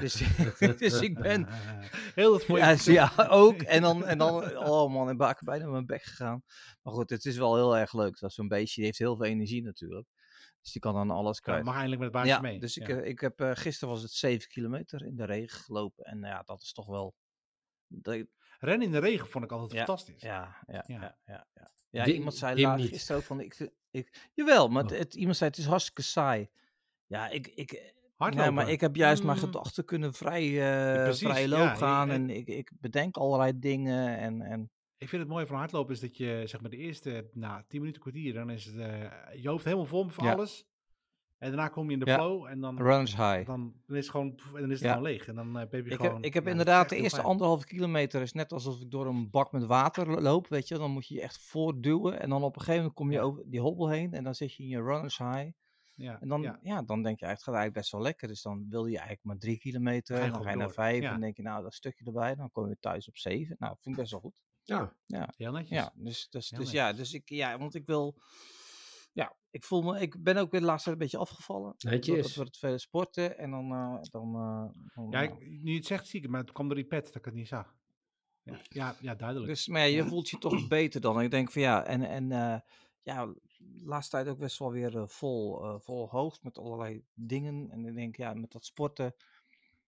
dus, 0.00 0.14
dus 0.78 1.00
ik 1.00 1.14
ben... 1.18 1.46
Heel 2.14 2.32
dat 2.32 2.46
mooie... 2.48 2.60
Ja, 2.84 3.10
ja, 3.16 3.26
ook. 3.28 3.62
En 3.62 3.82
dan, 3.82 4.04
en 4.04 4.18
dan, 4.18 4.56
oh 4.58 4.92
man, 4.92 5.10
ik 5.10 5.16
ben 5.18 5.36
bijna 5.40 5.66
mijn 5.66 5.86
bek 5.86 6.02
gegaan. 6.02 6.42
Maar 6.82 6.92
goed, 6.94 7.10
het 7.10 7.24
is 7.24 7.36
wel 7.36 7.54
heel 7.54 7.76
erg 7.76 7.92
leuk. 7.92 8.18
Dat 8.18 8.32
zo'n 8.32 8.48
beestje, 8.48 8.74
die 8.76 8.84
heeft 8.84 8.98
heel 8.98 9.16
veel 9.16 9.24
energie 9.26 9.62
natuurlijk. 9.62 10.06
Dus 10.60 10.72
die 10.72 10.80
kan 10.82 10.94
dan 10.94 11.10
alles 11.10 11.36
Ja, 11.36 11.42
kwijt. 11.42 11.64
mag 11.64 11.74
eindelijk 11.74 12.00
met 12.02 12.12
het 12.12 12.22
baasje 12.22 12.34
Ja, 12.34 12.40
mee. 12.50 12.60
dus 12.60 12.76
ik, 12.76 12.86
Ja. 12.86 12.96
eh, 13.00 13.08
ik 13.08 13.20
heb, 13.20 13.40
eh, 13.40 13.50
gisteren 13.54 13.94
was 13.94 14.02
het 14.02 14.10
7 14.12 14.48
kilometer 14.48 15.06
in 15.06 15.16
de 15.16 15.24
regen 15.24 15.60
gelopen. 15.60 16.04
En 16.04 16.18
nou 16.18 16.34
ja, 16.34 16.42
dat 16.42 16.62
is 16.62 16.72
toch 16.72 16.86
wel... 16.86 17.14
dat- 17.86 18.26
Rennen 18.64 18.86
in 18.86 18.92
de 18.92 18.98
regen 18.98 19.26
vond 19.28 19.44
ik 19.44 19.52
altijd 19.52 19.72
Ja, 19.72 19.76
fantastisch. 19.76 20.20
ja, 20.22 20.56
ja, 20.66 20.84
Ja. 20.86 21.16
ja, 21.26 21.46
ja. 21.54 21.70
ja. 21.90 22.06
Iemand 22.06 22.34
zei 22.34 22.54
Wim 22.54 22.64
laat, 22.64 22.78
niet. 22.78 22.88
gisteren 22.88 23.16
ook 23.20 23.26
van, 23.26 23.40
ik, 23.40 23.70
ik, 23.90 24.30
jawel, 24.34 24.68
maar 24.68 24.84
Oh. 24.84 24.90
het, 24.90 24.98
het- 24.98 25.14
iemand 25.14 25.36
zei 25.36 25.50
het 25.50 25.58
is 25.58 25.66
hartstikke 25.66 26.02
saai. 26.02 26.48
Ja, 27.06 27.28
ik, 27.28 27.46
ik, 27.46 27.72
nee, 27.72 27.92
Hardlopen. 28.16 28.54
maar 28.54 28.70
ik 28.70 28.80
heb 28.80 28.96
juist 28.96 29.22
mijn 29.24 29.36
Mm. 29.38 29.44
gedachten 29.44 29.84
kunnen 29.84 30.14
vrij, 30.14 30.42
eh 30.42 31.02
precies, 31.04 31.28
vrij 31.28 31.48
loop 31.48 31.74
gaan 31.74 32.10
en 32.10 32.30
ik, 32.30 32.48
ik 32.48 32.70
bedenk 32.80 33.16
allerlei 33.16 33.58
dingen 33.58 34.18
en, 34.18 34.42
en 34.42 34.70
Ik 34.98 35.08
vind 35.08 35.22
het 35.22 35.30
mooie 35.30 35.46
van 35.46 35.56
hardlopen 35.56 35.94
is 35.94 36.00
dat 36.00 36.16
je 36.16 36.42
zeg 36.46 36.60
maar 36.60 36.70
de 36.70 36.76
eerste 36.76 37.30
nou, 37.32 37.62
10 37.68 37.80
minuten 37.80 38.00
kwartier, 38.02 38.32
dan 38.34 38.50
is 38.50 38.64
het, 38.64 38.76
eh, 38.76 39.10
je 39.42 39.48
hoofd 39.48 39.64
helemaal 39.64 39.86
vol 39.86 40.08
van 40.08 40.24
Ja. 40.26 40.32
alles. 40.32 40.66
En 41.44 41.50
daarna 41.50 41.68
kom 41.68 41.86
je 41.86 41.92
in 41.92 41.98
de 41.98 42.06
Ja. 42.06 42.14
flow 42.14 42.44
en 42.46 42.60
dan, 42.60 42.76
runners 42.76 43.16
high. 43.16 43.46
dan, 43.46 43.74
dan 43.86 43.96
is 43.96 44.02
het 44.02 44.10
gewoon, 44.10 44.28
en 44.54 44.60
dan 44.60 44.70
is 44.70 44.78
het 44.78 44.80
Ja. 44.80 44.88
gewoon 44.88 45.02
leeg. 45.02 45.26
En 45.26 45.34
dan 45.34 45.58
eh, 45.58 45.68
ben 45.68 45.84
je 45.84 45.90
Ik 45.90 45.96
gewoon... 45.96 46.14
heb, 46.14 46.24
ik 46.24 46.34
heb 46.34 46.44
ja, 46.44 46.50
inderdaad 46.50 46.88
de 46.88 46.96
eerste 46.96 47.22
anderhalve 47.22 47.66
kilometer 47.66 48.22
is 48.22 48.32
net 48.32 48.52
alsof 48.52 48.80
ik 48.80 48.90
door 48.90 49.06
een 49.06 49.30
bak 49.30 49.52
met 49.52 49.64
water 49.64 50.10
lo- 50.10 50.20
loop, 50.20 50.48
weet 50.48 50.68
je. 50.68 50.78
Dan 50.78 50.90
moet 50.90 51.06
je 51.08 51.14
je 51.14 51.20
echt 51.22 51.38
voortduwen 51.38 52.20
en 52.20 52.28
dan 52.28 52.42
op 52.42 52.54
een 52.54 52.60
gegeven 52.60 52.76
moment 52.80 52.94
kom 52.98 53.10
je 53.10 53.16
Ja. 53.16 53.22
over 53.22 53.42
die 53.46 53.60
hobbel 53.60 53.88
heen 53.88 54.12
en 54.12 54.24
dan 54.24 54.34
zit 54.34 54.54
je 54.54 54.62
in 54.62 54.68
je 54.68 54.82
runners 54.82 55.18
high. 55.18 55.50
Ja, 55.94 56.20
En 56.20 56.28
dan, 56.28 56.42
ja. 56.42 56.58
ja. 56.62 56.82
dan 56.82 57.02
denk 57.02 57.18
je, 57.20 57.26
eigenlijk, 57.26 57.30
het 57.30 57.42
gaat 57.42 57.54
eigenlijk 57.54 57.74
best 57.74 57.92
wel 57.92 58.00
lekker. 58.02 58.28
Dus 58.28 58.42
dan 58.42 58.66
wil 58.68 58.86
je 58.86 58.92
eigenlijk 58.96 59.24
maar 59.24 59.38
drie 59.38 59.58
kilometer. 59.58 60.24
Je 60.24 60.30
dan 60.30 60.42
ga 60.42 60.50
je 60.50 60.56
naar 60.56 60.70
vijf. 60.70 60.98
Ja. 61.00 61.04
En 61.06 61.10
dan 61.12 61.20
denk 61.20 61.36
je, 61.36 61.42
nou, 61.42 61.62
dat 61.62 61.74
stukje 61.74 62.04
erbij. 62.04 62.34
Dan 62.34 62.50
kom 62.50 62.68
je 62.68 62.76
thuis 62.80 63.08
op 63.08 63.16
zeven. 63.16 63.56
Nou, 63.58 63.76
vind 63.80 63.94
ik 63.94 64.00
best 64.00 64.10
wel 64.10 64.20
goed. 64.20 64.34
Ja, 64.62 64.92
Heel 65.36 65.52
netjes. 65.52 65.78
Ja, 65.78 65.92
dus, 65.94 66.28
dus, 66.30 66.50
Heel 66.50 66.58
dus 66.60 66.70
ja, 66.70 66.92
dus 66.92 67.14
ik, 67.14 67.28
ja, 67.28 67.58
want 67.58 67.74
ik 67.74 67.86
wil, 67.86 68.14
ja, 68.16 68.22
ik 69.54 69.64
voel 69.64 69.82
me, 69.82 70.00
ik 70.00 70.22
ben 70.22 70.36
ook 70.36 70.50
weer 70.50 70.60
de 70.60 70.66
laatste 70.66 70.84
tijd 70.84 71.00
een 71.00 71.02
beetje 71.02 71.18
afgevallen. 71.18 71.74
Netjes. 71.78 72.36
We 72.36 72.42
het 72.42 72.58
vele 72.58 72.78
sporten 72.78 73.38
en 73.38 73.50
dan, 73.50 73.72
eh, 73.72 73.98
dan, 74.10 74.34
eh, 74.34 74.94
dan 74.94 75.10
Ja, 75.10 75.22
ik, 75.22 75.40
nu 75.40 75.70
je 75.70 75.76
het 75.76 75.86
zegt 75.86 76.06
zie 76.06 76.22
ik 76.22 76.28
maar 76.28 76.40
het 76.40 76.52
kwam 76.52 76.66
door 76.66 76.76
die 76.76 76.86
pet 76.86 77.04
dat 77.04 77.14
ik 77.14 77.24
het 77.24 77.34
niet 77.34 77.48
zag. 77.48 77.76
Ja, 78.42 78.60
ja, 78.68 78.96
ja 79.00 79.14
duidelijk. 79.14 79.48
Dus, 79.48 79.66
maar 79.66 79.80
ja, 79.80 79.96
je 79.96 80.06
voelt 80.06 80.30
je 80.30 80.38
toch 80.38 80.68
beter 80.68 81.00
dan. 81.00 81.20
Ik 81.20 81.30
denk 81.30 81.50
van 81.50 81.62
ja, 81.62 81.86
en, 81.86 82.02
en 82.02 82.32
eh, 82.32 82.60
ja, 83.02 83.26
de 83.26 83.82
laatste 83.84 84.16
tijd 84.16 84.28
ook 84.28 84.38
best 84.38 84.58
wel 84.58 84.70
weer 84.70 85.08
vol, 85.08 85.78
vol 85.78 86.08
hoogst 86.08 86.42
met 86.42 86.58
allerlei 86.58 87.04
dingen. 87.14 87.70
En 87.70 87.86
ik 87.86 87.94
denk, 87.94 88.16
ja, 88.16 88.34
met 88.34 88.52
dat 88.52 88.64
sporten 88.64 89.14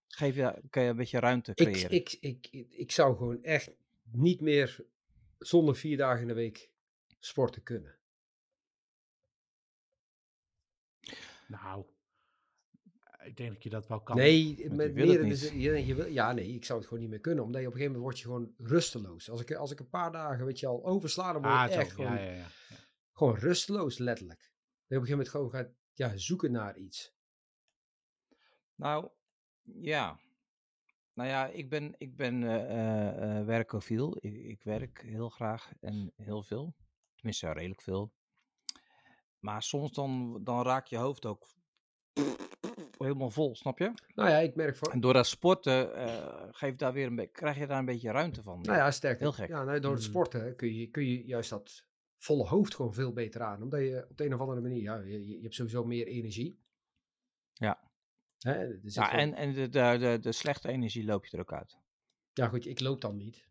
geef 0.08 0.34
je, 0.34 0.62
kan 0.70 0.82
je 0.82 0.88
een 0.88 0.96
beetje 0.96 1.20
ruimte 1.20 1.54
creëren. 1.54 1.90
ik, 1.90 2.16
ik, 2.20 2.46
ik, 2.50 2.66
ik 2.70 2.90
zou 2.92 3.16
gewoon 3.16 3.42
echt 3.42 3.70
niet 4.12 4.40
meer 4.40 4.84
zonder 5.38 5.76
vier 5.76 5.96
dagen 5.96 6.20
in 6.20 6.28
de 6.28 6.34
week 6.34 6.70
sporten 7.18 7.62
kunnen. 7.62 7.98
Nou, 11.48 11.86
ik 13.24 13.36
denk 13.36 13.52
dat 13.52 13.62
je 13.62 13.70
dat 13.70 13.86
wel 13.86 14.00
kan. 14.00 14.16
Nee, 14.16 14.70
met 14.70 14.94
meer 14.94 15.36
zin- 15.36 15.60
je, 15.60 15.86
je 15.86 15.94
wil, 15.94 16.06
ja, 16.06 16.32
nee, 16.32 16.54
ik 16.54 16.64
zou 16.64 16.78
het 16.78 16.88
gewoon 16.88 17.02
niet 17.02 17.12
meer 17.12 17.20
kunnen. 17.20 17.44
Omdat 17.44 17.60
je 17.60 17.66
op 17.66 17.72
een 17.72 17.78
gegeven 17.78 18.00
moment 18.00 18.16
word 18.16 18.18
je 18.18 18.54
gewoon 18.56 18.68
rusteloos. 18.70 19.30
Als 19.30 19.40
ik, 19.40 19.54
als 19.54 19.70
ik 19.70 19.80
een 19.80 19.88
paar 19.88 20.12
dagen, 20.12 20.46
weet 20.46 20.60
je 20.60 20.66
al, 20.66 20.84
oversla, 20.84 21.32
dan 21.32 21.42
word 21.42 21.54
ah, 21.54 21.64
ik 21.66 21.72
zo, 21.72 21.78
echt 21.78 21.92
gewoon, 21.92 22.12
ja, 22.12 22.20
ja, 22.20 22.32
ja. 22.32 22.46
gewoon 23.12 23.34
rusteloos, 23.34 23.98
letterlijk. 23.98 24.40
Dat 24.40 24.48
je 24.86 24.96
op 24.96 25.02
een 25.02 25.08
gegeven 25.08 25.10
moment 25.10 25.28
gewoon 25.28 25.50
gaat 25.50 25.70
ja, 25.92 26.16
zoeken 26.16 26.52
naar 26.52 26.78
iets. 26.78 27.14
Nou, 28.74 29.10
ja. 29.62 30.20
Nou 31.12 31.28
ja, 31.28 31.46
ik 31.46 31.68
ben, 31.68 31.94
ik 31.98 32.16
ben 32.16 32.42
eh, 32.42 32.54
eh, 32.54 33.38
eh, 33.38 33.46
werkofiel. 33.46 34.16
Ik, 34.20 34.34
ik 34.34 34.62
werk 34.62 35.02
heel 35.02 35.28
graag 35.28 35.72
en 35.80 36.12
heel 36.16 36.42
veel. 36.42 36.74
Tenminste, 37.14 37.52
redelijk 37.52 37.82
veel. 37.82 38.12
Maar 39.46 39.62
soms 39.62 39.92
dan, 39.92 40.40
dan 40.44 40.62
raak 40.62 40.86
je 40.86 40.96
hoofd 40.96 41.26
ook 41.26 41.46
helemaal 42.98 43.30
vol, 43.30 43.54
snap 43.56 43.78
je? 43.78 43.92
Nou 44.14 44.30
ja, 44.30 44.38
ik 44.38 44.54
merk 44.54 44.76
van, 44.76 44.92
En 44.92 45.00
door 45.00 45.12
dat 45.12 45.26
sporten 45.26 45.94
eh, 45.94 46.48
geeft 46.50 46.78
daar 46.78 46.92
weer 46.92 47.06
een 47.06 47.30
krijg 47.32 47.58
je 47.58 47.66
daar 47.66 47.78
een 47.78 47.84
beetje 47.84 48.10
ruimte 48.10 48.42
van. 48.42 48.60
nou 48.60 48.76
ja, 48.78 48.90
sterker. 48.90 49.20
Heel 49.20 49.32
gek. 49.32 49.48
Ja, 49.48 49.64
nou, 49.64 49.80
door 49.80 49.92
het 49.92 50.00
Mhm. 50.00 50.10
sporten 50.10 50.56
kun 50.56 50.74
je, 50.74 50.86
kun 50.90 51.06
je 51.06 51.24
juist 51.24 51.50
dat 51.50 51.84
volle 52.18 52.44
hoofd 52.46 52.74
gewoon 52.74 52.94
veel 52.94 53.12
beter 53.12 53.42
aan. 53.42 53.62
Omdat 53.62 53.80
je 53.80 54.06
op 54.10 54.16
de 54.16 54.24
een 54.24 54.34
of 54.34 54.40
andere 54.40 54.60
manier, 54.60 54.82
ja, 54.82 54.96
je, 54.96 55.28
je 55.28 55.42
hebt 55.42 55.54
sowieso 55.54 55.84
meer 55.84 56.06
energie. 56.06 56.60
Ja. 57.52 57.90
Hè, 58.38 58.64
Ja, 58.82 59.12
en, 59.12 59.34
en 59.34 59.52
de, 59.52 59.68
de, 59.68 59.96
de, 59.98 60.18
de 60.20 60.32
slechte 60.32 60.68
energie 60.68 61.04
loop 61.04 61.26
je 61.26 61.36
er 61.36 61.42
ook 61.42 61.52
uit. 61.52 61.78
ja, 62.32 62.48
goed, 62.48 62.66
ik 62.66 62.80
loop 62.80 63.00
dan 63.00 63.16
niet. 63.16 63.45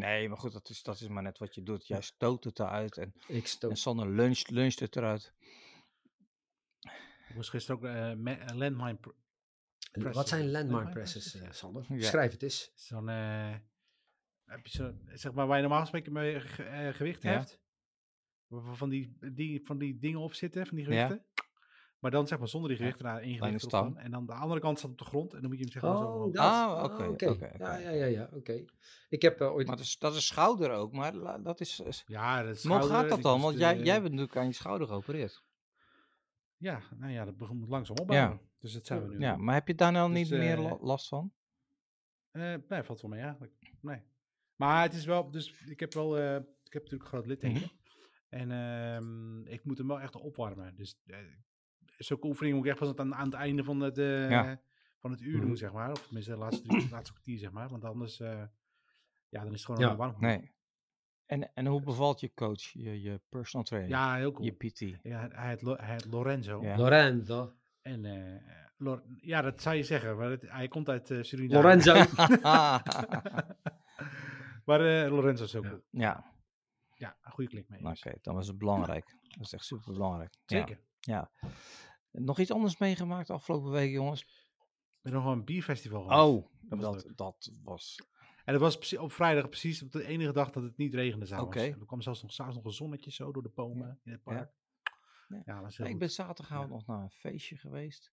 Nee, 0.00 0.28
maar 0.28 0.38
goed, 0.38 0.52
dat 0.52 0.68
is, 0.68 0.82
dat 0.82 1.00
is 1.00 1.08
maar 1.08 1.22
net 1.22 1.38
wat 1.38 1.54
je 1.54 1.62
doet. 1.62 1.86
Jij 1.86 2.00
stoot 2.00 2.44
het 2.44 2.58
eruit 2.58 2.96
en, 2.96 3.14
Ik 3.28 3.46
stoot. 3.46 3.70
en 3.70 3.76
Sander 3.76 4.08
luncht, 4.10 4.50
luncht 4.50 4.78
het 4.80 4.96
eruit. 4.96 5.32
Ik 7.28 7.34
moest 7.34 7.50
gisteren 7.50 7.76
ook 7.76 7.84
eh, 7.86 8.10
eh, 8.50 8.56
landmine... 8.56 8.94
pr- 8.96 9.08
Wat 10.12 10.28
zijn 10.28 10.40
landmine 10.50 10.50
Landmine 10.50 10.90
presses, 10.90 11.30
presses, 11.30 11.48
eh. 11.48 11.52
Sander? 11.54 11.84
Ja. 11.88 12.06
Schrijf 12.06 12.32
het 12.32 12.42
eens. 12.42 12.70
Zo'n... 12.74 13.08
eh, 13.08 13.54
heb 14.44 14.66
je 14.66 14.70
zo, 14.78 14.94
zeg 15.14 15.32
maar, 15.32 15.46
waar 15.46 15.56
je 15.56 15.62
normaal 15.62 15.80
gesproken 15.80 16.12
mee 16.12 16.40
ge- 16.40 16.62
eh, 16.62 16.94
gewicht 16.94 17.22
Ja. 17.22 17.30
hebt. 17.30 17.60
Van 18.48 18.88
die, 18.88 19.16
die, 19.32 19.60
van 19.66 19.78
die 19.78 19.98
dingen 19.98 20.20
op 20.20 20.34
zitten, 20.34 20.66
van 20.66 20.76
die 20.76 20.90
Ja. 20.90 21.24
Maar 22.00 22.10
dan 22.10 22.26
zeg 22.26 22.38
maar 22.38 22.48
zonder 22.48 22.70
die 22.70 22.78
Ja. 22.78 22.92
gewicht 22.92 23.20
erop 23.46 23.58
stang. 23.60 23.94
dan. 23.94 24.02
En 24.04 24.10
dan 24.10 24.26
de 24.26 24.32
andere 24.32 24.60
kant 24.60 24.78
staat 24.78 24.90
op 24.90 24.98
de 24.98 25.04
grond 25.04 25.34
en 25.34 25.40
dan 25.40 25.48
moet 25.50 25.58
je 25.58 25.64
hem 25.64 25.72
zeg 25.72 25.82
maar 25.82 25.96
zo... 25.96 26.02
Oh, 26.04 26.14
omhoog. 26.14 26.32
dat. 26.32 26.42
Ah, 26.42 26.82
oké, 26.84 27.02
oké. 27.02 27.28
oké, 27.28 27.28
oké. 27.30 27.50
Ja, 27.58 27.76
ja, 27.76 27.90
ja, 27.90 28.04
ja, 28.04 28.28
oké. 28.32 28.64
Ik 29.08 29.22
heb 29.22 29.40
eh, 29.40 29.52
ooit... 29.52 29.66
Maar 29.66 29.76
dat 29.76 29.84
is, 29.84 29.98
dat 29.98 30.14
is 30.14 30.26
schouder 30.26 30.70
ook, 30.70 30.92
maar 30.92 31.14
la- 31.14 31.38
dat 31.38 31.60
is... 31.60 31.80
is- 31.80 32.04
Ja, 32.06 32.42
dat 32.42 32.56
is 32.56 32.64
maar 32.64 32.78
hoe 32.78 32.86
schouder, 32.86 32.98
gaat 33.00 33.08
dat 33.08 33.18
ik 33.18 33.24
dan? 33.24 33.40
Want 33.40 33.58
jij, 33.58 33.78
eh, 33.78 33.84
jij 33.84 33.94
bent 34.00 34.10
natuurlijk 34.12 34.36
aan 34.36 34.46
je 34.46 34.52
schouder 34.52 34.86
geopereerd. 34.86 35.42
Ja, 36.56 36.80
nou 36.96 37.12
ja, 37.12 37.24
dat 37.24 37.38
moet 37.52 37.68
langzaam 37.68 37.96
opbouwen. 37.96 38.40
Dus 38.58 38.72
dat 38.72 38.86
zijn 38.86 39.02
we 39.02 39.14
nu. 39.14 39.18
Ja, 39.20 39.36
maar 39.36 39.54
heb 39.54 39.66
je 39.68 39.74
daar 39.74 39.92
nou 39.92 40.12
Dus, 40.12 40.18
niet 40.30 40.38
meer 40.38 40.56
eh, 40.56 40.62
la- 40.64 40.78
last 40.80 41.08
van? 41.08 41.32
Eh, 42.30 42.54
nee, 42.68 42.82
valt 42.82 43.00
wel 43.00 43.10
mee 43.10 43.20
eigenlijk. 43.20 43.52
Nee. 43.80 44.02
Maar 44.56 44.82
het 44.82 44.94
is 44.94 45.04
wel, 45.04 45.30
dus 45.30 45.54
ik 45.66 45.80
heb 45.80 45.94
wel, 45.94 46.18
eh, 46.18 46.34
ik 46.36 46.72
heb 46.72 46.82
natuurlijk 46.82 47.02
een 47.02 47.08
groot 47.08 47.26
litteken. 47.26 47.60
Mhm. 47.60 47.68
En 48.28 48.50
ehm, 48.50 49.46
ik 49.46 49.64
moet 49.64 49.78
hem 49.78 49.86
wel 49.86 50.00
echt 50.00 50.16
opwarmen. 50.16 50.74
Dus 50.76 51.00
eh, 51.06 51.16
zulke 52.04 52.26
oefeningen 52.26 52.56
moet 52.56 52.66
ik 52.66 52.70
echt 52.70 52.80
pas 52.80 52.96
aan, 52.96 53.14
aan 53.14 53.24
het 53.24 53.34
einde 53.34 53.64
van 53.64 53.80
het, 53.80 53.96
Ja. 53.96 54.60
van 54.98 55.10
het 55.10 55.20
uur 55.20 55.36
Mhm. 55.38 55.46
doen, 55.46 55.56
zeg 55.56 55.72
maar. 55.72 55.90
Of 55.90 56.02
tenminste 56.04 56.32
de 56.32 56.38
laatste, 56.38 56.68
drie, 56.68 56.88
laatste 56.92 57.12
kwartier, 57.12 57.38
zeg 57.38 57.50
maar. 57.50 57.68
Want 57.68 57.84
anders, 57.84 58.20
eh, 58.20 58.42
ja, 59.28 59.42
dan 59.42 59.52
is 59.52 59.52
het 59.52 59.64
gewoon 59.64 59.80
Ja. 59.90 59.96
warm. 59.96 60.14
Nee. 60.18 60.52
En, 61.26 61.54
en 61.54 61.66
hoe 61.66 61.82
bevalt 61.82 62.20
je 62.20 62.34
coach, 62.34 62.62
je, 62.62 63.00
je 63.02 63.20
personal 63.28 63.66
trainer, 63.66 63.90
Ja, 63.90 64.14
heel 64.16 64.32
cool. 64.32 64.44
je 64.44 64.52
PT? 64.52 64.78
Ja, 65.02 65.28
hij 65.32 65.48
heet, 65.48 65.62
Lo- 65.62 65.76
hij 65.76 65.90
heet 65.92 66.04
Lorenzo. 66.04 66.62
Ja. 66.62 66.76
Lorenzo. 66.76 67.52
En, 67.82 68.04
eh, 68.04 68.58
Lor- 68.76 69.02
ja, 69.16 69.42
dat 69.42 69.62
zou 69.62 69.76
je 69.76 69.82
zeggen, 69.82 70.16
maar 70.16 70.30
het- 70.30 70.50
hij 70.50 70.68
komt 70.68 70.88
uit 70.88 71.10
eh 71.10 71.22
Suriname. 71.22 71.62
Lorenzo. 71.62 71.94
maar 74.64 74.80
eh, 75.04 75.10
Lorenzo 75.10 75.44
is 75.44 75.56
ook 75.56 75.64
Ja. 75.64 75.68
cool. 75.70 75.82
ja, 75.90 76.32
Ja, 76.94 77.16
een 77.22 77.32
goede 77.32 77.50
klik 77.50 77.68
mee. 77.68 77.80
nou, 77.82 77.96
oké, 78.04 78.18
dan 78.22 78.34
was 78.34 78.46
het 78.46 78.58
belangrijk. 78.58 79.16
Dat 79.22 79.40
is 79.46 79.52
echt 79.52 79.64
super 79.64 79.92
belangrijk. 79.92 80.34
Zeker. 80.46 80.80
Ja. 81.00 81.30
Nog 82.12 82.38
iets 82.38 82.52
anders 82.52 82.78
meegemaakt 82.78 83.30
afgelopen 83.30 83.70
week, 83.70 83.90
jongens? 83.90 84.22
We 84.24 85.08
hebben 85.08 85.12
nog 85.12 85.30
wel 85.30 85.32
een 85.38 85.44
bierfestival 85.44 86.02
gehad. 86.02 86.26
Oh, 86.28 86.46
dat 86.60 86.78
was 86.80 87.04
dat, 87.14 87.52
was. 87.62 88.00
En 88.44 88.52
dat 88.52 88.62
was 88.62 88.76
precies- 88.76 88.98
op 88.98 89.12
vrijdag 89.12 89.48
precies 89.48 89.82
op 89.82 89.92
de 89.92 90.06
enige 90.06 90.32
dag 90.32 90.50
dat 90.50 90.62
het 90.62 90.76
niet 90.76 90.94
regende 90.94 91.26
s'avonds. 91.26 91.56
Oké. 91.56 91.64
Er 91.80 91.86
kwam 91.86 92.00
zelfs 92.00 92.22
nog, 92.22 92.32
s'avonds 92.32 92.56
nog 92.56 92.66
een 92.66 92.72
zonnetje 92.72 93.10
zo 93.10 93.32
door 93.32 93.42
de 93.42 93.52
bomen 93.54 94.00
in 94.02 94.12
het 94.12 94.20
Ja. 94.24 94.32
park. 94.32 94.52
Ja. 95.28 95.42
Ja, 95.44 95.66
heel 95.68 95.86
ik 95.86 95.98
ben 95.98 96.10
zaterdagavond 96.10 96.68
Ja. 96.68 96.74
nog 96.74 96.86
naar 96.86 97.02
een 97.02 97.10
feestje 97.10 97.56
geweest. 97.56 98.12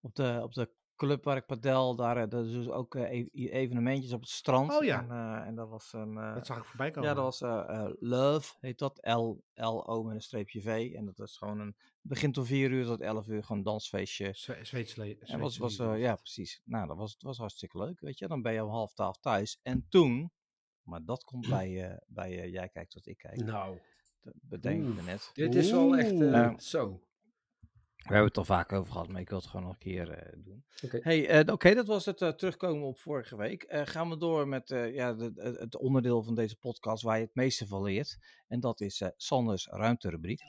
Op 0.00 0.14
de, 0.14 0.40
op 0.42 0.52
de 0.54 0.70
club 0.96 1.24
waar 1.24 1.36
ik 1.36 1.46
padel, 1.46 1.94
daar 1.96 2.16
eh, 2.16 2.28
daar 2.28 2.44
is 2.44 2.52
dus 2.52 2.68
ook 2.68 2.94
eh, 2.94 3.10
e- 3.32 3.48
evenementjes 3.48 4.12
op 4.12 4.20
het 4.20 4.28
strand. 4.30 4.72
Oh 4.76 4.84
ja. 4.84 5.02
En, 5.02 5.10
eh, 5.10 5.46
en 5.46 5.54
dat 5.54 5.68
was 5.68 5.92
een... 5.92 6.14
Dat 6.14 6.46
zag 6.46 6.58
ik 6.58 6.64
voorbij 6.64 6.90
komen. 6.90 7.08
ja, 7.08 7.14
dat 7.14 7.24
was 7.38 7.40
Love, 8.00 8.54
heet 8.60 8.78
dat. 8.78 8.98
L, 9.02 9.42
L-O 9.54 10.02
met 10.02 10.14
een 10.14 10.22
streepje 10.22 10.60
V. 10.60 10.92
En 10.94 11.04
dat 11.04 11.18
is 11.18 11.36
gewoon 11.36 11.60
een... 11.60 11.76
Begint 12.00 12.38
om 12.38 12.44
4 12.44 12.70
uur 12.70 12.84
tot 12.84 13.00
11 13.00 13.26
uur, 13.28 13.42
gewoon 13.42 13.58
een 13.58 13.64
dansfeestje. 13.64 14.30
Zwe 14.32 14.58
Zweedse 14.64 15.16
En 15.20 15.40
was, 15.40 15.56
was, 15.56 15.76
ja, 15.76 16.14
precies. 16.14 16.60
Nou, 16.64 16.86
dat 16.86 16.96
was, 16.96 17.12
het 17.12 17.22
was 17.22 17.38
hartstikke 17.38 17.78
leuk, 17.78 18.00
weet 18.00 18.18
je. 18.18 18.28
Dan 18.28 18.42
ben 18.42 18.52
je 18.52 18.64
om 18.64 18.70
half 18.70 18.92
twaalf 18.94 19.18
thuis. 19.18 19.58
En 19.62 19.86
toen, 19.88 20.32
maar 20.82 21.04
dat 21.04 21.24
komt 21.24 21.48
bij, 21.58 22.00
bij 22.06 22.50
jij 22.50 22.68
kijkt 22.68 22.94
wat 22.94 23.06
ik 23.06 23.18
kijk. 23.18 23.36
Nou, 23.44 23.78
Dat 24.20 24.34
bedenk 24.40 24.88
ik 24.88 24.94
me 24.94 25.02
net. 25.02 25.30
dit 25.34 25.54
is 25.54 25.70
wel 25.70 25.96
echt 25.96 26.18
Ja. 26.18 26.58
zo. 26.58 27.00
We 28.06 28.12
hebben 28.12 28.28
het 28.28 28.36
al 28.38 28.44
vaak 28.44 28.72
over 28.72 28.92
gehad, 28.92 29.08
maar 29.08 29.20
ik 29.20 29.28
wil 29.28 29.38
het 29.38 29.46
gewoon 29.46 29.64
nog 29.66 29.72
een 29.74 29.78
keer 29.80 30.10
eh, 30.10 30.32
doen. 30.44 30.64
Oké. 30.84 30.98
Hey, 31.02 31.28
eh, 31.28 31.52
oké, 31.52 31.74
dat 31.74 31.86
was 31.86 32.04
het 32.04 32.22
eh, 32.22 32.28
terugkomen 32.28 32.86
op 32.86 32.98
vorige 32.98 33.36
week. 33.36 33.62
Eh, 33.62 33.82
gaan 33.84 34.08
we 34.08 34.16
door 34.16 34.48
met 34.48 34.70
eh, 34.70 34.94
ja, 34.94 35.14
de, 35.14 35.32
het- 35.34 35.58
het 35.58 35.76
onderdeel 35.76 36.22
van 36.22 36.34
deze 36.34 36.56
podcast 36.56 37.02
waar 37.02 37.18
je 37.18 37.24
het 37.24 37.34
meeste 37.34 37.66
van 37.66 37.82
leert. 37.82 38.18
En 38.48 38.60
dat 38.60 38.80
is 38.80 39.00
eh 39.00 39.08
Sanders 39.16 39.66
ruimterubriek. 39.70 40.40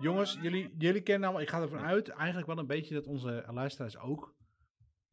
Jongens, 0.00 0.38
jullie, 0.42 0.74
jullie 0.78 1.02
kennen 1.02 1.24
allemaal, 1.24 1.42
ik 1.42 1.48
ga 1.50 1.60
ervan 1.60 1.78
uit, 1.78 2.08
eigenlijk 2.08 2.46
wel 2.46 2.58
een 2.58 2.66
beetje 2.66 2.94
dat 2.94 3.06
onze 3.06 3.44
luisteraars 3.50 3.98
ook 3.98 4.34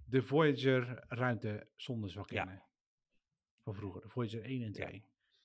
de 0.05 0.21
Voyager 0.21 1.03
ruimtezondes 1.07 2.13
wel 2.15 2.25
Ja. 2.27 2.43
kennen. 2.43 2.63
Van 3.63 3.75
vroeger, 3.75 4.01
de 4.01 4.09
Voyager 4.09 4.43
1 4.43 4.61
en 4.63 4.71
2. 4.71 4.89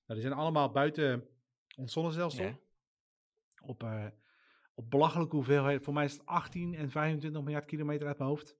Nou, 0.06 0.20
die 0.20 0.20
zijn 0.20 0.32
allemaal 0.32 0.70
buiten 0.70 1.28
ons 1.76 1.92
zonnestelsel. 1.92 2.44
Ja. 2.44 2.58
Op, 3.62 3.82
eh, 3.82 4.06
op 4.74 4.90
belachelijke 4.90 5.36
hoeveelheid. 5.36 5.82
Voor 5.84 5.94
mij 5.94 6.04
is 6.04 6.12
het 6.12 6.26
18 6.26 6.74
en 6.74 6.90
25 6.90 7.42
miljard 7.42 7.64
kilometer 7.64 8.06
uit 8.06 8.18
mijn 8.18 8.30
hoofd. 8.30 8.56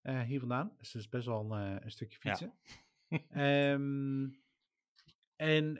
eh, 0.00 0.20
hier 0.20 0.38
vandaan. 0.40 0.74
Dus 0.78 0.92
dat 0.92 1.02
is 1.02 1.08
best 1.08 1.26
wel 1.26 1.52
een, 1.52 1.76
eh, 1.76 1.84
een 1.84 1.90
stukje 1.90 2.18
Ja. 2.20 2.30
fietsen. 2.36 2.54
Ehm, 3.30 4.28
en 5.36 5.76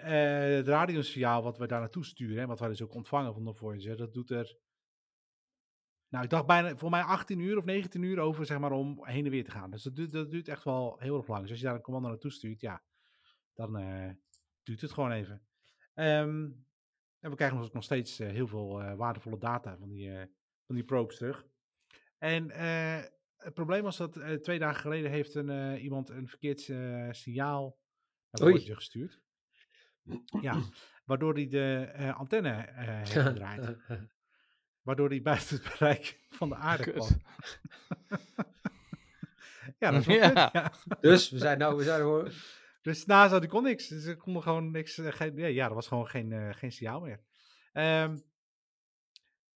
het 0.57 0.69
radiosignaal 0.69 1.43
wat 1.43 1.59
we 1.59 1.67
daar 1.67 1.81
naartoe 1.81 2.05
sturen, 2.05 2.43
en 2.43 2.49
wat 2.49 2.59
wij 2.59 2.69
dus 2.69 2.83
ook 2.83 2.95
ontvangen 2.95 3.33
van 3.35 3.45
de 3.45 3.55
Voyager, 3.55 3.97
dat 3.97 4.13
doet 4.15 4.31
er, 4.31 4.57
nou 6.09 6.25
ik 6.25 6.31
dacht 6.31 6.47
bijna, 6.47 6.77
voor 6.77 6.91
mij 6.91 7.03
18 7.03 7.39
uur 7.41 7.57
of 7.59 7.65
19 7.65 8.03
uur 8.03 8.19
over, 8.19 8.47
zeg 8.47 8.59
maar, 8.59 8.73
om 8.73 9.05
heen 9.07 9.25
en 9.25 9.31
weer 9.31 9.45
te 9.45 9.51
gaan. 9.51 9.71
Dus 9.71 9.83
dat 9.83 9.97
duurt, 9.97 10.13
dat 10.13 10.31
duurt 10.31 10.49
echt 10.49 10.65
wel 10.65 10.97
heel 10.99 11.17
erg 11.17 11.27
lang. 11.29 11.41
Dus 11.41 11.51
als 11.51 11.59
je 11.61 11.65
daar 11.67 11.75
een 11.75 11.81
commando 11.83 12.09
naartoe 12.09 12.31
stuurt, 12.33 12.61
ja, 12.61 12.83
dan 13.55 13.77
eh, 13.79 14.11
duurt 14.63 14.81
het 14.81 14.93
gewoon 14.93 15.13
even. 15.13 15.47
Ehm, 15.95 16.51
en 17.21 17.31
we 17.31 17.37
krijgen 17.37 17.59
nog, 17.59 17.73
nog 17.73 17.85
steeds 17.85 18.19
eh, 18.19 18.29
heel 18.29 18.47
veel 18.47 18.83
eh, 18.83 18.95
waardevolle 18.95 19.39
data 19.39 19.77
van 19.77 19.89
die, 19.89 20.11
eh, 20.11 20.27
van 20.67 20.75
die 20.75 20.85
probes 20.85 21.17
terug. 21.17 21.47
En 22.19 22.51
het 23.37 23.55
probleem 23.55 23.83
was 23.83 23.97
dat 23.97 24.21
twee 24.43 24.59
dagen 24.59 24.81
geleden 24.81 25.11
heeft 25.11 25.35
een, 25.35 25.79
iemand 25.79 26.09
een 26.09 26.29
verkeerd 26.29 26.61
signaal 27.17 27.79
naar. 28.31 28.51
Voyager 28.51 28.75
gestuurd. 28.75 29.21
Ja, 30.41 30.63
waardoor 31.05 31.35
hij 31.35 31.49
de 31.49 32.13
antenne 32.17 32.67
heeft 32.75 33.11
gedraaid. 33.29 33.77
Waardoor 34.83 35.09
hij 35.09 35.23
buiten 35.23 35.57
het 35.57 35.79
bereik 35.79 36.21
van 36.29 36.49
de 36.49 36.55
aarde 36.55 36.83
Kut. 36.83 36.95
kwam. 36.95 37.09
ja, 39.79 39.91
dat 39.91 40.01
is 40.01 40.07
wel 40.07 40.17
Ja. 40.53 40.73
dus 41.01 41.31
we 41.31 41.39
zijn 41.39 41.59
nou, 41.59 41.77
we 41.77 41.83
zijn 41.83 42.01
gewoon... 42.01 42.31
Dus 42.81 43.05
NASA 43.05 43.39
die 43.39 43.49
kon 43.49 43.63
niks. 43.63 43.89
Dus 43.89 44.05
er 44.05 44.17
kon 44.17 44.43
gewoon 44.43 44.71
niks. 44.71 44.99
eh, 44.99 45.13
geen, 45.13 45.53
ja, 45.53 45.69
er 45.69 45.75
was 45.75 45.89
gewoon 45.89 46.07
geen, 46.09 46.33
eh, 46.33 46.55
geen 46.55 46.73
signaal 46.73 47.01
meer. 47.01 47.21
Ehm, 47.73 48.19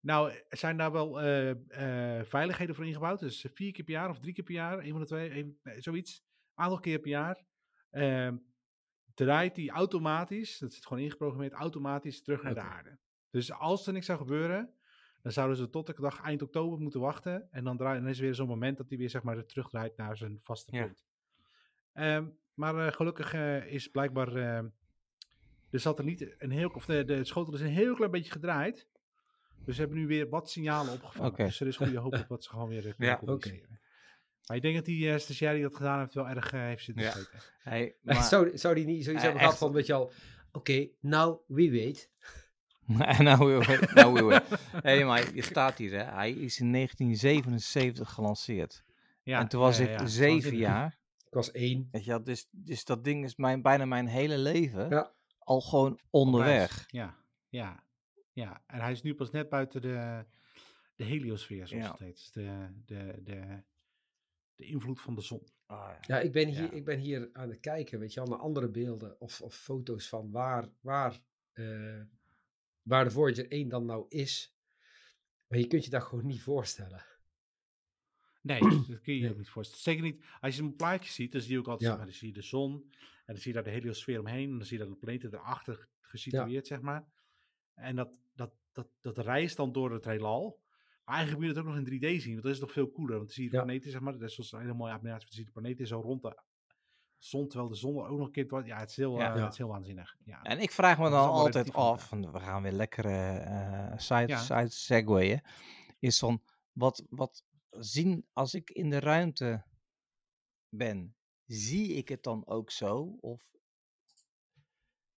nou, 0.00 0.32
zijn 0.48 0.76
daar 0.76 0.92
wel 0.92 1.20
eh, 1.20 2.20
veiligheden 2.24 2.74
voor 2.74 2.86
ingebouwd. 2.86 3.20
Dus 3.20 3.46
vier 3.54 3.72
keer 3.72 3.84
per 3.84 3.94
jaar 3.94 4.08
of 4.10 4.18
drie 4.18 4.32
keer 4.34 4.44
per 4.44 4.54
jaar, 4.54 4.78
een 4.78 4.90
van 4.90 5.00
de 5.00 5.06
twee, 5.06 5.30
een- 5.38 5.58
nee, 5.62 5.80
zoiets. 5.80 6.24
Aantal 6.54 6.80
keer 6.80 6.98
per 6.98 7.10
jaar. 7.10 7.44
ehm, 7.90 8.36
draait 9.14 9.54
die 9.54 9.70
automatisch, 9.70 10.58
dat 10.58 10.72
zit 10.72 10.86
gewoon 10.86 11.02
ingeprogrammeerd, 11.02 11.52
automatisch 11.52 12.22
terug 12.22 12.42
naar 12.42 12.54
de 12.54 12.60
aarde. 12.60 12.98
Dus 13.30 13.52
als 13.52 13.86
er 13.86 13.92
niks 13.92 14.06
zou 14.06 14.18
gebeuren, 14.18 14.74
dan 15.22 15.32
zouden 15.32 15.56
ze 15.56 15.68
tot 15.68 15.86
de 15.86 15.94
dag 16.00 16.20
eind 16.22 16.42
oktober 16.42 16.78
moeten 16.78 17.00
wachten. 17.00 17.48
En 17.50 17.64
dan, 17.64 17.76
draai, 17.76 18.00
dan 18.00 18.08
is 18.08 18.16
er 18.18 18.24
weer 18.24 18.34
zo'n 18.34 18.48
moment 18.48 18.76
dat 18.76 18.88
hij 18.88 18.98
weer 18.98 19.10
zeg 19.10 19.22
maar 19.22 19.46
terugdraait 19.46 19.96
naar 19.96 20.16
zijn 20.16 20.40
vaste 20.42 20.76
Ja. 20.76 20.84
punt. 20.86 21.04
Maar 22.54 22.86
eh, 22.86 22.92
gelukkig 22.92 23.34
eh, 23.34 23.66
is 23.66 23.88
blijkbaar 23.88 24.34
eh, 24.36 24.64
de 25.70 25.78
satelliet 25.78 26.34
een 26.38 26.50
heel, 26.50 26.68
of 26.68 26.84
de, 26.84 27.04
de 27.04 27.24
schotel 27.24 27.54
is 27.54 27.60
een 27.60 27.66
heel 27.66 27.94
klein 27.94 28.10
beetje 28.10 28.30
gedraaid. 28.32 28.86
Dus 29.64 29.74
ze 29.74 29.80
hebben 29.80 29.98
nu 29.98 30.06
weer 30.06 30.28
wat 30.28 30.50
signalen 30.50 30.92
opgevangen. 30.92 31.34
Dus 31.36 31.60
er 31.60 31.66
is 31.66 31.76
goede 31.76 31.98
hoop 31.98 32.14
op 32.14 32.28
dat 32.28 32.44
ze 32.44 32.50
gewoon 32.50 32.68
weer 32.68 32.80
kunnen 32.96 32.96
Ja, 32.98 33.12
oké. 33.14 33.24
communiceren. 33.24 33.80
Maar 34.46 34.56
ik 34.56 34.62
denk 34.62 34.74
dat 34.74 34.84
die 34.84 35.04
uh, 35.06 35.18
stagiair 35.18 35.54
die 35.54 35.62
dat 35.62 35.76
gedaan 35.76 35.98
heeft 35.98 36.14
wel 36.14 36.28
erg 36.28 36.50
heeft 36.50 36.84
zitten 36.84 37.04
Ja. 37.04 37.10
steken. 37.10 37.38
Hey, 37.58 37.94
maar, 38.02 38.22
Zou, 38.32 38.58
zou 38.58 38.74
die 38.74 38.84
niet 38.84 39.04
zoiets 39.04 39.22
hebben 39.22 39.40
gehad 39.40 39.58
van, 39.58 39.72
weet 39.72 39.86
je 39.86 39.92
al... 39.92 40.12
Oké, 40.52 40.88
nou, 41.00 41.38
wie 41.46 41.70
weet. 41.70 42.10
nou, 43.18 43.46
weer- 43.46 43.90
nou, 43.94 44.26
weer. 44.26 44.42
hey, 44.82 45.04
maar 45.04 45.34
je 45.34 45.42
staat 45.42 45.78
hier, 45.78 45.90
hè. 45.90 46.04
Hij 46.04 46.30
is 46.30 46.60
in 46.60 46.72
1977 46.72 48.10
gelanceerd. 48.12 48.82
Ja, 49.22 49.40
en 49.40 49.48
toen 49.48 49.60
was 49.60 49.78
ja, 49.78 49.84
ik 50.00 50.08
zeven 50.08 50.56
jaar. 50.56 50.98
Ik 51.32 51.38
was 51.38 51.50
één. 51.50 51.88
Weet 51.90 52.04
je, 52.04 52.10
wel, 52.10 52.22
dus, 52.24 52.48
dus 52.50 52.84
dat 52.84 53.04
ding 53.04 53.24
is 53.24 53.36
mijn, 53.36 53.62
bijna 53.62 53.84
mijn 53.84 54.06
hele 54.06 54.38
leven 54.38 54.88
Ja. 54.88 55.12
al 55.38 55.60
gewoon 55.60 55.98
onderweg. 56.10 56.84
Ja, 56.90 57.16
ja, 57.48 57.84
ja. 58.32 58.62
En 58.66 58.80
hij 58.80 58.92
is 58.92 59.02
nu 59.02 59.14
pas 59.14 59.30
net 59.30 59.48
buiten 59.48 59.82
de, 59.82 60.24
de 60.96 61.04
heliosfeer, 61.04 61.66
zoals 61.66 61.84
Ja. 61.84 61.90
het 61.90 61.98
heet. 62.00 62.14
Dus 62.16 62.32
de, 62.32 62.68
de, 62.84 63.20
de, 63.22 63.62
de 64.56 64.64
invloed 64.64 65.00
van 65.00 65.14
de 65.14 65.20
zon. 65.20 65.46
Ah, 65.66 65.90
ja. 66.00 66.16
Ja, 66.16 66.20
ik 66.20 66.32
ben, 66.32 66.48
hier, 66.48 66.62
Ja. 66.62 66.70
ik 66.70 66.84
ben 66.84 66.98
hier 66.98 67.30
aan 67.32 67.48
het 67.48 67.60
kijken, 67.60 67.98
weet 67.98 68.12
je 68.12 68.20
al, 68.20 68.26
naar 68.26 68.38
andere 68.38 68.68
beelden 68.68 69.20
of, 69.20 69.40
of 69.40 69.54
foto's 69.54 70.08
van 70.08 70.30
waar, 70.30 70.68
waar, 70.80 71.20
eh, 71.52 72.00
waar 72.82 73.04
de 73.04 73.10
Voyager 73.10 73.50
1 73.50 73.68
dan 73.68 73.84
nou 73.84 74.06
is. 74.08 74.56
Maar 75.46 75.58
je 75.58 75.66
kunt 75.66 75.84
je 75.84 75.90
dat 75.90 76.02
gewoon 76.02 76.26
niet 76.26 76.42
voorstellen. 76.42 77.04
Nee, 78.42 78.60
dat 78.88 79.00
kun 79.00 79.12
je 79.12 79.14
je 79.14 79.20
Nee. 79.20 79.30
ook 79.30 79.36
niet 79.38 79.48
voorstellen. 79.48 79.82
Zeker 79.82 80.02
niet, 80.02 80.24
als 80.40 80.56
je 80.56 80.62
een 80.62 80.76
plaatje 80.76 81.12
ziet, 81.12 81.32
dan 81.32 81.40
zie 81.40 81.52
je 81.52 81.58
ook 81.58 81.68
altijd, 81.68 81.80
Ja. 81.82 81.86
zeg 81.88 81.96
maar, 81.96 82.06
dan 82.06 82.16
zie 82.16 82.28
je 82.28 82.34
de 82.34 82.42
zon. 82.42 82.72
En 83.00 83.32
dan 83.34 83.36
zie 83.36 83.46
je 83.46 83.52
daar 83.52 83.62
de 83.72 83.78
heliosfeer 83.78 84.18
omheen. 84.20 84.50
En 84.50 84.56
dan 84.56 84.66
zie 84.66 84.78
je 84.78 84.82
daar 84.84 84.92
de 84.92 84.98
planeten 84.98 85.34
erachter 85.34 85.88
gesitueerd, 86.00 86.66
zeg 86.66 86.80
maar. 86.80 87.04
En 87.74 87.96
dat, 87.96 88.18
dat, 88.34 88.52
dat, 88.72 88.88
dat 89.00 89.18
reist 89.18 89.56
dan 89.56 89.72
door 89.72 89.92
het 89.92 90.04
heelal. 90.04 90.60
Maar 91.04 91.14
eigenlijk 91.16 91.46
moet 91.46 91.54
je 91.54 91.60
het 91.60 91.68
ook 91.68 91.74
nog 91.74 91.86
in 91.88 91.98
3D 92.18 92.22
zien, 92.22 92.32
want 92.32 92.42
dat 92.42 92.52
is 92.52 92.60
nog 92.60 92.72
veel 92.72 92.90
cooler. 92.90 93.14
Want 93.16 93.24
dan 93.26 93.34
zie 93.34 93.44
je 93.44 93.50
de 93.50 93.56
Ja. 93.56 93.62
planeten, 93.62 93.90
zeg 93.90 94.00
maar, 94.00 94.12
dat 94.12 94.22
is 94.22 94.34
zoals 94.34 94.52
een 94.52 94.60
hele 94.60 94.74
mooie 94.74 94.92
animatie. 94.92 95.20
Dan 95.26 95.32
zie 95.34 95.40
je 95.44 95.50
de 95.52 95.60
planeten 95.60 95.86
zo 95.86 96.00
rond 96.00 96.22
de 96.22 96.42
zon, 97.18 97.48
terwijl 97.48 97.70
de 97.70 97.76
zon 97.76 97.96
er 97.96 98.08
ook 98.08 98.18
nog 98.18 98.26
een 98.26 98.32
keer... 98.32 98.46
dwars- 98.46 98.66
Ja, 98.66 98.78
het 98.78 98.90
is 98.90 98.96
heel, 98.96 99.18
Ja. 99.18 99.30
eh, 99.30 99.36
Ja. 99.36 99.42
het 99.42 99.52
is 99.52 99.58
heel 99.58 99.68
waanzinnig. 99.68 100.16
Ja. 100.24 100.42
En 100.42 100.58
ik 100.60 100.70
vraag 100.70 100.96
me 100.98 101.02
Dat 101.02 101.12
dan 101.12 101.28
altijd 101.28 101.72
af, 101.72 102.08
van, 102.08 102.32
we 102.32 102.40
gaan 102.40 102.62
weer 102.62 102.72
lekker 102.72 103.04
eh 103.04 103.92
side, 103.98 104.26
Ja. 104.28 104.38
side 104.38 104.68
segwayen, 104.70 105.42
is 105.98 106.18
van, 106.18 106.42
wat, 106.72 107.04
wat 107.10 107.44
zien 107.78 108.26
als 108.32 108.54
ik 108.54 108.70
in 108.70 108.90
de 108.90 109.00
ruimte 109.00 109.64
ben, 110.68 111.16
zie 111.46 111.92
ik 111.92 112.08
het 112.08 112.22
dan 112.22 112.46
ook 112.46 112.70
zo? 112.70 113.16
Of 113.20 113.42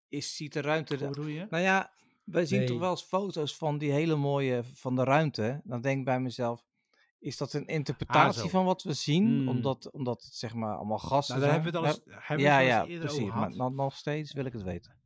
is, 0.08 0.36
ziet 0.36 0.52
de 0.52 0.60
ruimte... 0.60 1.10
Hoe 1.14 1.32
je? 1.32 1.46
Nou 1.50 1.62
ja, 1.62 1.92
wij 2.24 2.46
zien 2.46 2.66
toch 2.66 2.78
wel 2.78 2.90
eens 2.90 3.02
foto's 3.02 3.56
van 3.56 3.78
die 3.78 3.92
hele 3.92 4.16
mooie 4.16 4.64
van 4.64 4.96
de 4.96 5.04
ruimte. 5.04 5.60
Dan 5.64 5.80
denk 5.80 5.98
ik 5.98 6.04
bij 6.04 6.20
mezelf, 6.20 6.66
is 7.18 7.36
dat 7.36 7.52
een 7.52 7.66
interpretatie 7.66 8.42
zo. 8.42 8.48
van 8.48 8.64
wat 8.64 8.82
we 8.82 8.92
zien? 8.92 9.26
Hmm. 9.26 9.48
Omdat, 9.48 9.90
omdat 9.90 10.22
het 10.22 10.34
zeg 10.34 10.54
maar 10.54 10.76
allemaal 10.76 10.98
gassen 10.98 11.38
Nou, 11.38 11.46
daar 11.46 11.62
zijn? 11.62 11.72
hebben 11.72 11.82
we 11.82 11.88
het 11.88 12.06
al 12.06 12.14
eens, 12.14 12.26
hebben 12.26 12.46
we 12.46 12.52
ja, 12.52 12.58
het 12.58 12.70
al 12.70 12.86
ja, 12.86 12.92
eerder 12.92 13.08
precies. 13.08 13.56
Maar 13.56 13.72
nog 13.72 13.96
steeds 13.96 14.32
wil 14.32 14.44
ik 14.44 14.52
het 14.52 14.62
weten. 14.62 15.02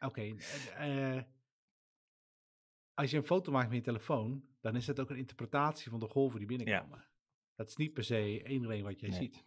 Oké, 0.00 0.20
eh, 0.20 1.16
eh, 1.16 1.24
als 2.94 3.10
je 3.10 3.16
een 3.16 3.24
foto 3.24 3.52
maakt 3.52 3.68
met 3.68 3.76
je 3.76 3.82
telefoon, 3.82 4.44
dan 4.64 4.76
is 4.76 4.86
dat 4.86 5.00
ook 5.00 5.10
een 5.10 5.16
interpretatie 5.16 5.90
van 5.90 6.00
de 6.00 6.08
golven 6.08 6.38
die 6.38 6.48
binnenkomen. 6.48 7.04
Dat 7.54 7.68
is 7.68 7.76
niet 7.76 7.92
per 7.92 8.04
se 8.04 8.42
één 8.42 8.82
wat 8.82 9.00
jij 9.00 9.08
Nee. 9.08 9.18
ziet. 9.18 9.44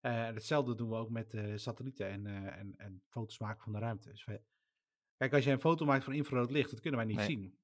Eh, 0.00 0.24
hetzelfde 0.24 0.74
doen 0.74 0.88
we 0.88 0.94
ook 0.96 1.10
met 1.10 1.34
eh, 1.34 1.52
satellieten 1.56 2.08
en, 2.08 2.26
eh, 2.26 2.58
en, 2.58 2.74
en 2.76 3.02
foto's 3.08 3.38
maken 3.38 3.62
van 3.62 3.72
de 3.72 3.78
ruimte. 3.78 4.10
Dus 4.10 4.24
wij- 4.24 4.42
kijk, 5.16 5.32
als 5.32 5.44
je 5.44 5.50
een 5.50 5.60
foto 5.60 5.84
maakt 5.84 6.04
van 6.04 6.12
infrarood 6.12 6.50
licht, 6.50 6.70
dat 6.70 6.80
kunnen 6.80 6.98
wij 7.00 7.08
niet 7.08 7.16
Nee. 7.16 7.26
zien. 7.26 7.58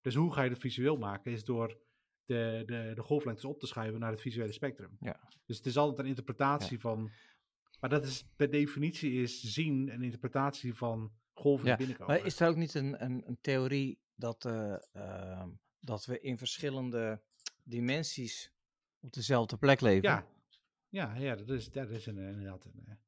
Dus 0.00 0.14
hoe 0.14 0.32
ga 0.32 0.42
je 0.42 0.48
dat 0.50 0.58
visueel 0.58 0.96
maken? 0.96 1.32
Is 1.32 1.44
door 1.44 1.78
de, 2.24 2.62
de, 2.66 2.92
de 2.94 3.02
golflengtes 3.02 3.44
op 3.44 3.58
te 3.60 3.66
schuiven 3.66 4.00
naar 4.00 4.10
het 4.10 4.20
visuele 4.20 4.52
spectrum. 4.52 4.96
Ja. 5.00 5.20
Dus 5.46 5.56
het 5.56 5.66
is 5.66 5.76
altijd 5.76 5.98
een 5.98 6.06
interpretatie 6.06 6.80
van. 6.80 7.10
Maar 7.80 7.90
dat 7.90 8.04
is 8.04 8.24
per 8.36 8.50
definitie 8.50 9.12
is 9.22 9.40
zien 9.40 9.88
een 9.92 10.02
interpretatie 10.02 10.74
van 10.74 11.12
golven 11.32 11.66
die 11.66 11.76
binnenkomen. 11.76 12.16
Maar 12.16 12.26
is 12.26 12.40
er 12.40 12.48
ook 12.48 12.56
niet 12.56 12.74
een, 12.74 13.04
een, 13.04 13.22
een 13.28 13.38
theorie 13.40 13.98
dat, 14.14 14.44
eh, 14.44 14.76
ehm, 14.92 15.48
dat 15.84 16.04
we 16.04 16.20
in 16.20 16.38
verschillende 16.38 17.22
dimensies 17.62 18.52
op 19.00 19.12
dezelfde 19.12 19.56
plek 19.56 19.80
leven? 19.80 20.08
Ja, 20.08 20.26
ja, 20.88 21.14
ja 21.14 21.36
dat 21.36 21.48
is, 21.48 21.70
dat 21.70 21.90
is 21.90 22.06
een, 22.06 22.18
inderdaad 22.18 22.64
een, 22.64 22.98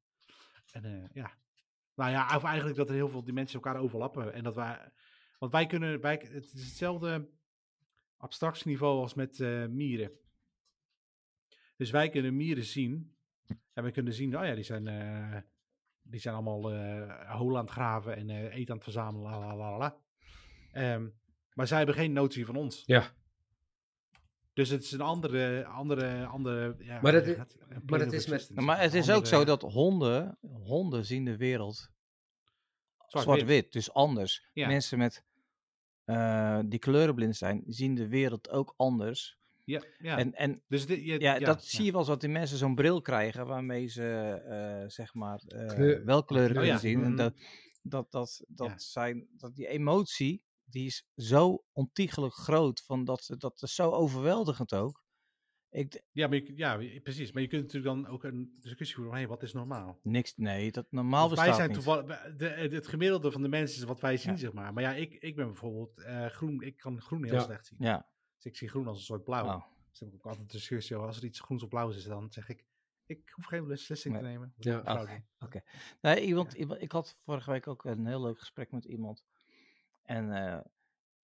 eh, 0.71 1.03
eh, 1.03 1.09
ja. 1.13 1.37
Nou 1.95 2.11
ja, 2.11 2.35
of 2.35 2.43
eigenlijk 2.43 2.77
dat 2.77 2.89
er 2.89 2.95
heel 2.95 3.09
veel 3.09 3.23
dimensies 3.23 3.53
elkaar 3.53 3.77
overlappen. 3.77 4.33
En 4.33 4.43
dat 4.43 4.55
wij, 4.55 4.91
want 5.39 5.51
wij 5.51 5.65
kunnen, 5.65 6.01
wij, 6.01 6.13
het 6.31 6.53
is 6.53 6.65
hetzelfde 6.65 7.29
abstractieniveau 8.17 9.01
als 9.01 9.13
met 9.13 9.39
eh, 9.39 9.65
mieren. 9.65 10.11
Dus 11.75 11.89
wij 11.89 12.09
kunnen 12.09 12.35
mieren 12.35 12.63
zien. 12.63 13.15
En 13.73 13.83
we 13.83 13.91
kunnen 13.91 14.13
zien, 14.13 14.37
oh 14.37 14.45
ja, 14.45 14.55
die 14.55 14.63
zijn, 14.63 15.45
die 16.01 16.19
zijn 16.19 16.35
allemaal 16.35 16.61
holen 17.37 17.57
aan 17.57 17.65
het 17.65 17.73
graven 17.73 18.15
en 18.15 18.29
eten 18.29 18.69
aan 18.69 18.75
het 18.75 18.83
verzamelen. 18.83 19.31
La, 19.31 19.55
la, 19.55 19.77
la. 19.77 19.97
Ehm, 20.71 21.07
maar 21.57 21.67
zij 21.67 21.77
hebben 21.77 21.95
geen 21.95 22.13
notie 22.13 22.45
van 22.45 22.55
ons. 22.55 22.83
Ja. 22.85 23.11
Dus 24.53 24.69
het 24.69 24.83
is 24.83 24.91
een 24.91 25.01
andere, 25.01 25.65
andere, 25.65 26.25
andere. 26.25 26.75
Ja, 26.79 27.01
Maar 27.01 27.11
dat 27.11 27.25
is- 27.27 27.37
maar 27.85 27.99
dat 27.99 28.07
of 28.07 28.13
is 28.13 28.27
met- 28.27 28.49
maar 28.55 28.81
het 28.81 28.93
is 28.93 29.09
ook 29.11 29.25
zo 29.25 29.43
dat 29.45 29.61
honden, 29.61 30.37
honden 30.41 31.05
zien 31.05 31.25
de 31.25 31.37
wereld 31.37 31.89
Zwart-wit. 33.07 33.71
dus 33.71 33.93
anders. 33.93 34.49
Ja. 34.53 34.67
Mensen 34.67 34.97
met, 34.97 35.23
eh, 36.03 36.59
die 36.65 36.79
kleurenblind 36.79 37.35
zijn, 37.35 37.63
zien 37.67 37.95
de 37.95 38.07
wereld 38.07 38.49
ook 38.49 38.73
anders. 38.77 39.37
Ja, 39.63 39.81
ja. 39.97 40.17
En, 40.17 40.33
en 40.33 40.63
dus 40.67 40.85
dit, 40.85 41.01
ja, 41.03 41.39
dat 41.39 41.61
ja. 41.63 41.69
zie 41.69 41.85
je 41.85 41.91
wel 41.91 41.99
eens 41.99 42.09
dat 42.09 42.21
die 42.21 42.29
mensen 42.29 42.57
zo'n 42.57 42.75
bril 42.75 43.01
krijgen 43.01 43.45
waarmee 43.47 43.87
ze 43.87 44.03
eh, 44.45 44.89
zeg 44.89 45.13
maar 45.13 45.41
eh, 45.47 45.67
Kleur- 45.67 46.05
wel 46.05 46.23
kleuren 46.23 46.51
Oh, 46.51 46.55
kunnen 46.57 46.73
ja. 46.73 46.79
zien. 46.81 47.03
En 47.03 47.07
Mhm. 47.07 47.15
dat, 47.17 47.33
dat, 47.81 48.11
dat, 48.11 48.43
dat, 48.47 48.67
Ja. 48.67 48.77
zijn, 48.77 49.27
dat 49.37 49.55
die 49.55 49.67
emotie, 49.67 50.43
die 50.69 50.85
is 50.85 51.05
zo 51.15 51.63
ontiegelijk 51.71 52.33
groot, 52.33 52.81
van 52.81 53.03
dat, 53.03 53.33
dat 53.37 53.61
is 53.61 53.75
zo 53.75 53.89
overweldigend 53.91 54.73
ook. 54.73 55.05
Ik, 55.69 56.03
Ja, 56.11 56.27
maar 56.27 56.37
je, 56.37 56.55
ja, 56.55 56.77
precies. 57.01 57.31
Maar 57.31 57.41
je 57.41 57.47
kunt 57.47 57.61
natuurlijk 57.61 57.95
dan 57.95 58.07
ook 58.13 58.23
een 58.23 58.57
discussie 58.59 58.95
voeren 58.95 59.13
van, 59.13 59.21
hé, 59.23 59.27
wat 59.27 59.43
is 59.43 59.53
normaal? 59.53 59.99
niks, 60.03 60.33
nee, 60.35 60.71
dat 60.71 60.85
normaal 60.91 61.29
bestaat 61.29 61.47
wij 61.47 61.55
zijn 61.55 61.67
niet. 61.69 61.77
toevallig, 61.77 62.71
het, 62.71 62.87
gemiddelde 62.87 63.31
van 63.31 63.41
de 63.41 63.47
mensen 63.47 63.77
is 63.81 63.83
wat 63.87 63.99
wij 63.99 64.17
zien, 64.17 64.31
Ja. 64.31 64.37
zeg 64.37 64.53
maar. 64.53 64.73
Maar 64.73 64.83
ja, 64.83 64.93
ik, 64.93 65.13
ik 65.13 65.35
ben 65.35 65.45
bijvoorbeeld 65.45 65.97
eh, 66.01 66.25
groen, 66.25 66.61
ik 66.61 66.77
kan 66.77 67.01
groen 67.01 67.23
heel 67.23 67.33
Ja. 67.33 67.41
slecht 67.41 67.65
zien. 67.65 67.77
Ja, 67.81 68.09
Dus 68.35 68.45
ik 68.45 68.57
zie 68.57 68.69
groen 68.69 68.87
als 68.87 68.97
een 68.97 69.03
soort 69.03 69.23
blauw. 69.23 69.45
nou, 69.45 69.61
Dus 69.89 69.99
dan 69.99 70.07
heb 70.09 70.17
ik 70.17 70.25
ook 70.25 70.31
altijd 70.31 70.51
een 70.51 70.57
discussie 70.59 70.95
over, 70.95 71.07
als 71.07 71.17
er 71.17 71.23
iets 71.25 71.39
groens 71.39 71.63
of 71.63 71.69
blauws 71.69 71.95
is, 71.95 72.03
dan 72.03 72.31
zeg 72.31 72.49
ik, 72.49 72.65
ik 73.05 73.29
hoef 73.29 73.45
geen 73.45 73.67
beslissing 73.67 74.15
te 74.15 74.21
nemen. 74.21 74.53
Ja. 74.57 75.21
Oké. 75.39 75.61
Nee, 76.01 76.21
iemand, 76.25 76.53
iemand- 76.53 76.81
ik 76.81 76.91
had 76.91 77.17
vorige 77.23 77.51
week 77.51 77.67
ook 77.67 77.85
een 77.85 78.05
heel 78.05 78.21
leuk 78.21 78.39
gesprek 78.39 78.71
met 78.71 78.85
iemand. 78.85 79.23
En 80.07 80.31
eh 80.31 80.59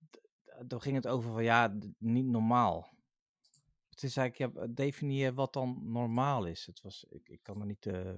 d- 0.09 0.69
daar 0.69 0.81
ging 0.81 0.95
het 0.95 1.07
over 1.07 1.31
van 1.31 1.43
ja, 1.43 1.77
niet 1.97 2.25
normaal. 2.25 2.91
Het 3.89 4.03
is 4.03 4.17
eigenlijk, 4.17 4.55
ja, 4.57 4.67
definieer 4.67 5.33
wat 5.33 5.53
dan 5.53 5.79
normaal 5.91 6.45
is. 6.45 6.65
Het 6.65 6.81
was, 6.81 7.05
ik, 7.09 7.29
ik 7.29 7.43
kan 7.43 7.59
het 7.59 7.67
niet 7.67 7.85
eh 7.85 8.17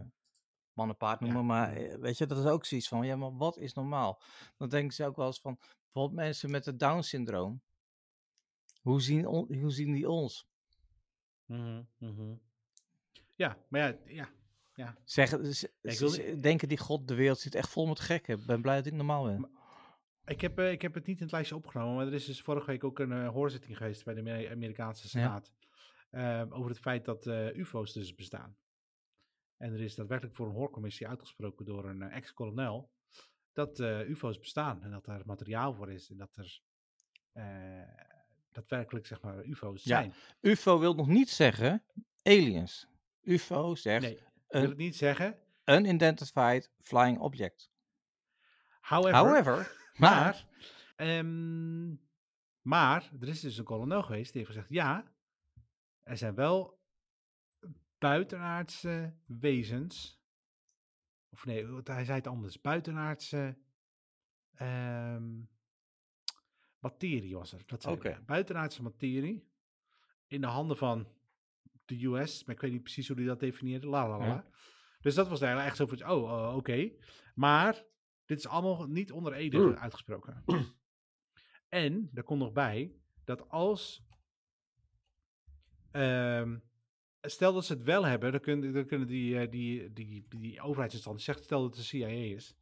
man 0.73 0.89
en 0.89 0.97
paard 0.97 1.19
Ja. 1.19 1.25
noemen, 1.25 1.45
maar 1.45 1.73
eh, 1.75 1.95
weet 1.95 2.17
je, 2.17 2.25
dat 2.25 2.37
is 2.37 2.45
ook 2.45 2.65
zoiets 2.65 2.87
van, 2.87 3.05
ja, 3.05 3.15
maar 3.15 3.37
wat 3.37 3.57
is 3.57 3.73
normaal? 3.73 4.21
Dan 4.57 4.69
denken 4.69 4.93
ze 4.93 5.05
ook 5.05 5.15
wel 5.15 5.25
eens 5.25 5.39
van, 5.39 5.57
bijvoorbeeld 5.83 6.13
mensen 6.25 6.51
met 6.51 6.65
het 6.65 6.79
Down-syndroom. 6.79 7.61
Hoe 8.81 9.01
zien, 9.01 9.27
on- 9.27 9.53
hoe 9.55 9.71
zien 9.71 9.91
die 9.93 10.09
ons? 10.09 10.47
Mhm, 11.45 11.83
mhm. 11.97 12.33
Ja, 13.35 13.57
maar 13.67 13.81
ja, 13.81 13.97
ja, 14.05 14.29
ja. 14.75 14.97
Zeggen, 15.03 15.55
ze, 15.55 15.71
ik 15.81 15.91
ze 15.91 16.39
denken 16.39 16.67
die 16.67 16.77
god, 16.77 17.07
de 17.07 17.15
wereld 17.15 17.39
zit 17.39 17.55
echt 17.55 17.69
vol 17.69 17.85
met 17.87 17.99
gekken. 17.99 18.39
Ik 18.39 18.45
ben 18.45 18.61
blij 18.61 18.75
dat 18.75 18.85
ik 18.85 18.93
normaal 18.93 19.23
ben. 19.23 19.49
Ik 20.25 20.41
heb, 20.41 20.59
eh, 20.59 20.71
ik 20.71 20.81
heb 20.81 20.93
het 20.93 21.05
niet 21.05 21.17
in 21.17 21.23
het 21.23 21.31
lijstje 21.31 21.55
opgenomen, 21.55 21.95
maar 21.95 22.07
er 22.07 22.13
is 22.13 22.25
dus 22.25 22.41
vorige 22.41 22.65
week 22.65 22.83
ook 22.83 22.99
een 22.99 23.11
eh, 23.11 23.29
hoorzitting 23.29 23.77
geweest 23.77 24.03
bij 24.05 24.13
de 24.13 24.19
Amer- 24.19 24.51
Amerikaanse 24.51 25.07
Senaat. 25.09 25.53
eh, 26.09 26.43
over 26.49 26.69
het 26.69 26.79
feit 26.79 27.05
dat 27.05 27.27
eh, 27.27 27.55
UFO's 27.55 27.93
dus 27.93 28.15
bestaan. 28.15 28.57
En 29.57 29.73
er 29.73 29.81
is 29.81 29.95
daadwerkelijk 29.95 30.35
voor 30.35 30.47
een 30.47 30.53
hoorcommissie 30.53 31.07
uitgesproken 31.07 31.65
door 31.65 31.85
een 31.89 32.01
ex-kolonel 32.01 32.91
dat 33.53 33.79
UFO's 33.79 34.39
bestaan 34.39 34.83
en 34.83 34.91
dat 34.91 35.07
er 35.07 35.21
materiaal 35.25 35.73
voor 35.73 35.91
is 35.91 36.09
en 36.09 36.17
dat 36.17 36.35
er 36.35 36.61
daadwerkelijk 38.51 39.05
zeg 39.05 39.21
maar 39.21 39.43
UFO's 39.45 39.83
Ja. 39.83 39.97
zijn. 39.99 40.13
UFO 40.41 40.79
wil 40.79 40.93
nog 40.95 41.07
niet 41.07 41.29
zeggen 41.29 41.83
aliens. 42.23 42.87
UFO 43.21 43.75
zegt 43.75 44.01
Nee, 44.01 44.15
ik 44.15 44.23
wil 44.47 44.61
een 44.61 44.69
het 44.69 44.77
niet 44.77 44.95
zeggen. 44.95 45.39
unidentified 45.65 46.71
flying 46.81 47.19
object. 47.19 47.69
However, 48.81 49.15
However, 49.15 49.84
maar, 49.97 50.47
ehm, 50.95 51.89
maar 52.61 53.11
er 53.19 53.27
is 53.27 53.39
dus 53.39 53.57
een 53.57 53.63
kolonel 53.63 54.03
geweest 54.03 54.33
die 54.33 54.41
heeft 54.41 54.53
gezegd: 54.53 54.69
ja, 54.69 55.11
er 56.03 56.17
zijn 56.17 56.35
wel 56.35 56.79
buitenaardse 57.97 59.13
wezens. 59.25 60.23
Of 61.29 61.45
nee, 61.45 61.65
hij 61.83 62.05
zei 62.05 62.17
het 62.17 62.27
anders: 62.27 62.61
buitenaardse 62.61 63.57
ehm, 64.53 65.41
materie 66.79 67.35
was 67.35 67.53
er. 67.53 67.63
Dat 67.65 67.83
ja. 68.01 68.21
Buitenaardse 68.25 68.81
materie 68.81 69.47
in 70.27 70.41
de 70.41 70.47
handen 70.47 70.77
van 70.77 71.07
de 71.85 72.05
US, 72.05 72.43
maar 72.43 72.55
ik 72.55 72.61
weet 72.61 72.71
niet 72.71 72.83
precies 72.83 73.07
hoe 73.07 73.15
die 73.15 73.25
dat 73.25 73.39
definieerde. 73.39 73.87
La 73.87 74.07
la 74.07 74.17
la. 74.17 74.25
Ja. 74.25 74.33
la. 74.33 74.45
Dus 74.99 75.15
dat 75.15 75.27
was 75.27 75.41
eigenlijk 75.41 75.69
echt 75.69 75.77
zo 75.77 75.87
van: 75.87 76.09
oh, 76.09 76.31
oh, 76.31 76.55
oké. 76.55 76.91
Maar 77.35 77.83
dit 78.25 78.37
is 78.37 78.47
allemaal 78.47 78.85
niet 78.87 79.11
onder 79.11 79.33
Ede 79.33 79.57
Mm. 79.57 79.73
uitgesproken. 79.73 80.43
en 81.69 82.09
er 82.13 82.23
komt 82.23 82.39
nog 82.39 82.51
bij 82.51 82.95
dat 83.23 83.49
als. 83.49 84.03
ehm, 85.91 86.57
stel 87.21 87.53
dat 87.53 87.65
ze 87.65 87.73
het 87.73 87.83
wel 87.83 88.05
hebben, 88.05 88.31
dan 88.31 88.41
kunnen, 88.41 88.73
dan 88.73 88.85
kunnen 88.85 89.07
die, 89.07 89.39
eh, 89.39 89.51
die, 89.51 89.93
die, 89.93 90.25
die 90.29 90.61
overheidsinstantie, 90.61 91.23
zegt 91.23 91.43
stel 91.43 91.61
dat 91.61 91.69
het 91.69 91.79
de 91.79 91.83
CIA 91.85 92.07
is, 92.07 92.55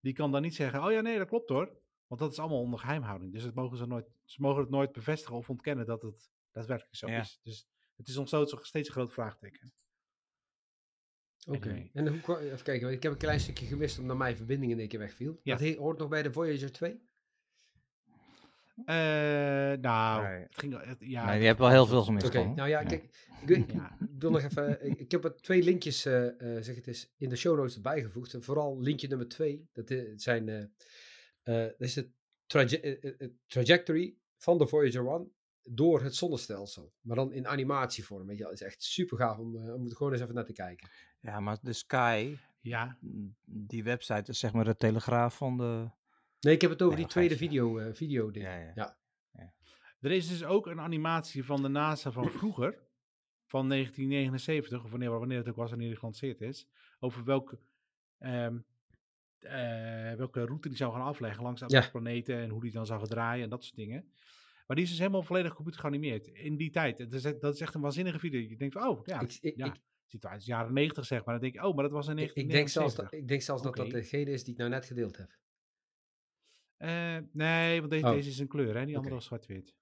die 0.00 0.12
kan 0.12 0.32
dan 0.32 0.42
niet 0.42 0.54
zeggen: 0.54 0.84
oh 0.84 0.92
ja, 0.92 1.00
nee, 1.00 1.18
dat 1.18 1.28
klopt 1.28 1.48
hoor. 1.48 1.78
Want 2.06 2.20
dat 2.20 2.32
is 2.32 2.38
allemaal 2.38 2.60
onder 2.60 2.78
geheimhouding. 2.78 3.32
Dus 3.32 3.42
dat 3.42 3.54
mogen 3.54 3.76
ze, 3.76 3.86
nooit, 3.86 4.06
ze 4.24 4.40
mogen 4.40 4.60
het 4.60 4.70
nooit 4.70 4.92
bevestigen 4.92 5.36
of 5.36 5.50
ontkennen 5.50 5.86
dat 5.86 6.02
het 6.02 6.30
daadwerkelijk 6.50 6.96
zo 6.96 7.08
Ja. 7.08 7.20
is. 7.20 7.40
Dus 7.42 7.66
het 7.96 8.08
is 8.08 8.14
nog 8.16 8.28
steeds 8.66 8.88
een 8.88 8.94
groot 8.94 9.12
vraagteken. 9.12 9.72
Oké. 11.46 11.88
En 11.92 12.08
hoe, 12.08 12.38
even 12.40 12.62
kijken, 12.62 12.90
ik 12.90 13.02
heb 13.02 13.12
een 13.12 13.18
klein 13.18 13.40
stukje 13.40 13.66
gemist 13.66 13.98
omdat 13.98 14.16
mijn 14.16 14.36
verbinding 14.36 14.72
in 14.72 14.78
één 14.78 14.88
keer 14.88 14.98
wegviel. 14.98 15.40
Ja. 15.42 15.56
Dat 15.56 15.74
hoort 15.74 15.98
nog 15.98 16.08
bij 16.08 16.22
de 16.22 16.32
Voyager 16.32 16.72
2? 16.72 17.00
Eh, 18.84 18.94
nou, 19.80 20.22
Nee. 20.22 20.40
het 20.42 20.58
ging. 20.58 20.84
Het, 20.84 20.96
ja, 21.00 21.26
nee, 21.26 21.40
je 21.40 21.46
hebt 21.46 21.58
wel 21.58 21.68
heel 21.70 21.86
veel 21.86 22.02
gemist. 22.02 22.26
Oké, 22.26 22.44
nou 22.44 22.68
ja, 22.68 22.80
Ja. 22.80 22.82
kijk, 22.82 23.04
ik, 23.46 23.48
ik- 23.56 23.72
Ja. 23.72 23.96
ik 24.00 24.08
wil 24.20 24.30
nog 24.30 24.42
even, 24.42 24.86
ik, 24.86 24.98
ik 24.98 25.10
heb 25.10 25.24
er 25.24 25.36
twee 25.36 25.62
linkjes, 25.62 26.04
eh, 26.04 26.26
eh, 26.56 26.62
zeg 26.62 26.74
het 26.74 26.86
eens, 26.86 27.12
in 27.16 27.28
de 27.28 27.36
show 27.36 27.56
notes 27.56 27.74
erbij 27.74 28.02
gevoegd. 28.02 28.34
En 28.34 28.42
vooral 28.42 28.80
linkje 28.80 29.08
nummer 29.08 29.28
twee, 29.28 29.68
dat 29.72 29.94
zijn, 30.16 30.48
eh, 30.48 30.60
eh, 31.42 31.66
dat 31.68 31.80
is 31.80 31.94
de 31.94 32.10
traje- 32.46 33.32
trajectory 33.46 34.16
van 34.38 34.58
de 34.58 34.66
Voyager 34.66 35.06
1 35.06 35.32
door 35.62 36.02
het 36.02 36.14
zonnestelsel. 36.14 36.92
Maar 37.00 37.16
dan 37.16 37.32
in 37.32 37.46
animatievorm, 37.48 38.26
weet 38.26 38.38
je. 38.38 38.42
Dat 38.44 38.52
is 38.52 38.62
echt 38.62 38.82
super 38.82 39.16
gaaf 39.18 39.38
om, 39.38 39.56
eh, 39.56 39.74
om 39.74 39.86
er 39.86 39.96
gewoon 39.96 40.12
eens 40.12 40.22
even 40.22 40.34
naar 40.34 40.44
te 40.44 40.52
kijken. 40.52 40.88
Ja, 41.20 41.40
maar 41.40 41.58
de 41.62 41.72
Sky, 41.72 42.36
ja, 42.60 42.96
mm, 43.00 43.34
die 43.44 43.82
website 43.84 44.30
is 44.30 44.38
zeg 44.38 44.52
maar 44.52 44.64
de 44.64 44.76
telegraaf 44.76 45.36
van 45.36 45.56
de... 45.56 45.90
Nee, 46.40 46.54
ik 46.54 46.60
heb 46.60 46.70
het 46.70 46.82
over 46.82 46.94
Nee, 46.96 47.04
die 47.04 47.12
tweede 47.12 47.36
video, 47.36 47.78
eh, 47.78 47.94
video 47.94 48.30
ding. 48.30 48.44
Ja, 48.44 48.56
ja. 48.56 48.72
ja. 48.74 49.52
Er 50.00 50.10
is 50.10 50.28
dus 50.28 50.44
ook 50.44 50.66
een 50.66 50.80
animatie 50.80 51.44
van 51.44 51.62
de 51.62 51.68
NASA 51.68 52.10
van 52.10 52.30
vroeger, 52.30 52.78
van 53.46 53.68
1979, 53.68 54.84
of 54.84 54.90
wanneer, 54.90 55.10
wanneer 55.10 55.38
het 55.38 55.48
ook 55.48 55.56
was, 55.56 55.70
wanneer 55.70 55.88
die 55.88 55.96
gelanceerd 55.98 56.40
is, 56.40 56.68
over 56.98 57.24
welke, 57.24 57.58
ehm, 58.18 58.58
eh, 59.38 60.12
welke 60.14 60.44
route 60.44 60.68
die 60.68 60.76
zou 60.76 60.92
gaan 60.92 61.02
afleggen 61.02 61.42
langs 61.42 61.62
andere 61.62 61.82
Ja. 61.82 61.90
planeten 61.90 62.36
en 62.38 62.48
hoe 62.50 62.60
die 62.60 62.72
dan 62.72 62.86
zou 62.86 62.98
gaan 62.98 63.08
draaien 63.08 63.44
en 63.44 63.50
dat 63.50 63.64
soort 63.64 63.76
dingen. 63.76 64.12
Maar 64.66 64.76
die 64.76 64.84
is 64.84 64.90
dus 64.90 65.00
helemaal 65.00 65.22
volledig 65.22 65.54
computer 65.54 65.80
geanimeerd 65.80 66.26
in 66.26 66.56
die 66.56 66.70
tijd. 66.70 66.98
Dat 66.98 67.12
is, 67.12 67.22
dat 67.22 67.54
is 67.54 67.60
echt 67.60 67.74
een 67.74 67.80
waanzinnige 67.80 68.18
video. 68.18 68.40
Je 68.40 68.56
denkt 68.56 68.74
van, 68.78 68.88
oh 68.88 69.06
ja, 69.06 69.20
Ik, 69.20 69.38
ik, 69.40 69.56
ja. 69.56 69.66
ik, 69.66 69.80
als 70.30 70.44
jaren 70.46 70.72
90 70.72 71.04
zeg 71.06 71.24
maar. 71.24 71.34
Dan 71.34 71.42
denk 71.42 71.54
je, 71.54 71.66
oh, 71.68 71.74
maar 71.74 71.84
dat 71.84 71.92
was 71.92 72.06
in 72.08 72.18
ik, 72.18 72.32
ik 72.32 72.50
denk 72.50 72.68
zelfs, 72.68 72.94
1979. 72.94 73.10
dat, 73.10 73.20
ik 73.20 73.28
denk 73.28 73.42
zelfs 73.42 73.62
dat 73.62 73.76
dat 73.76 73.90
degene 73.90 74.30
is 74.30 74.44
die 74.44 74.52
ik 74.52 74.58
nou 74.58 74.70
net 74.70 74.84
gedeeld 74.84 75.16
heb. 75.16 75.30
Eh, 76.76 77.16
nee, 77.32 77.78
want 77.78 77.90
deze, 77.90 78.06
Oh. 78.06 78.12
deze 78.12 78.28
is 78.28 78.38
een 78.38 78.48
kleur, 78.48 78.76
hè? 78.78 78.84
Die 78.86 78.96
andere 78.96 79.14
was 79.14 79.24
zwart-wit. 79.24 79.74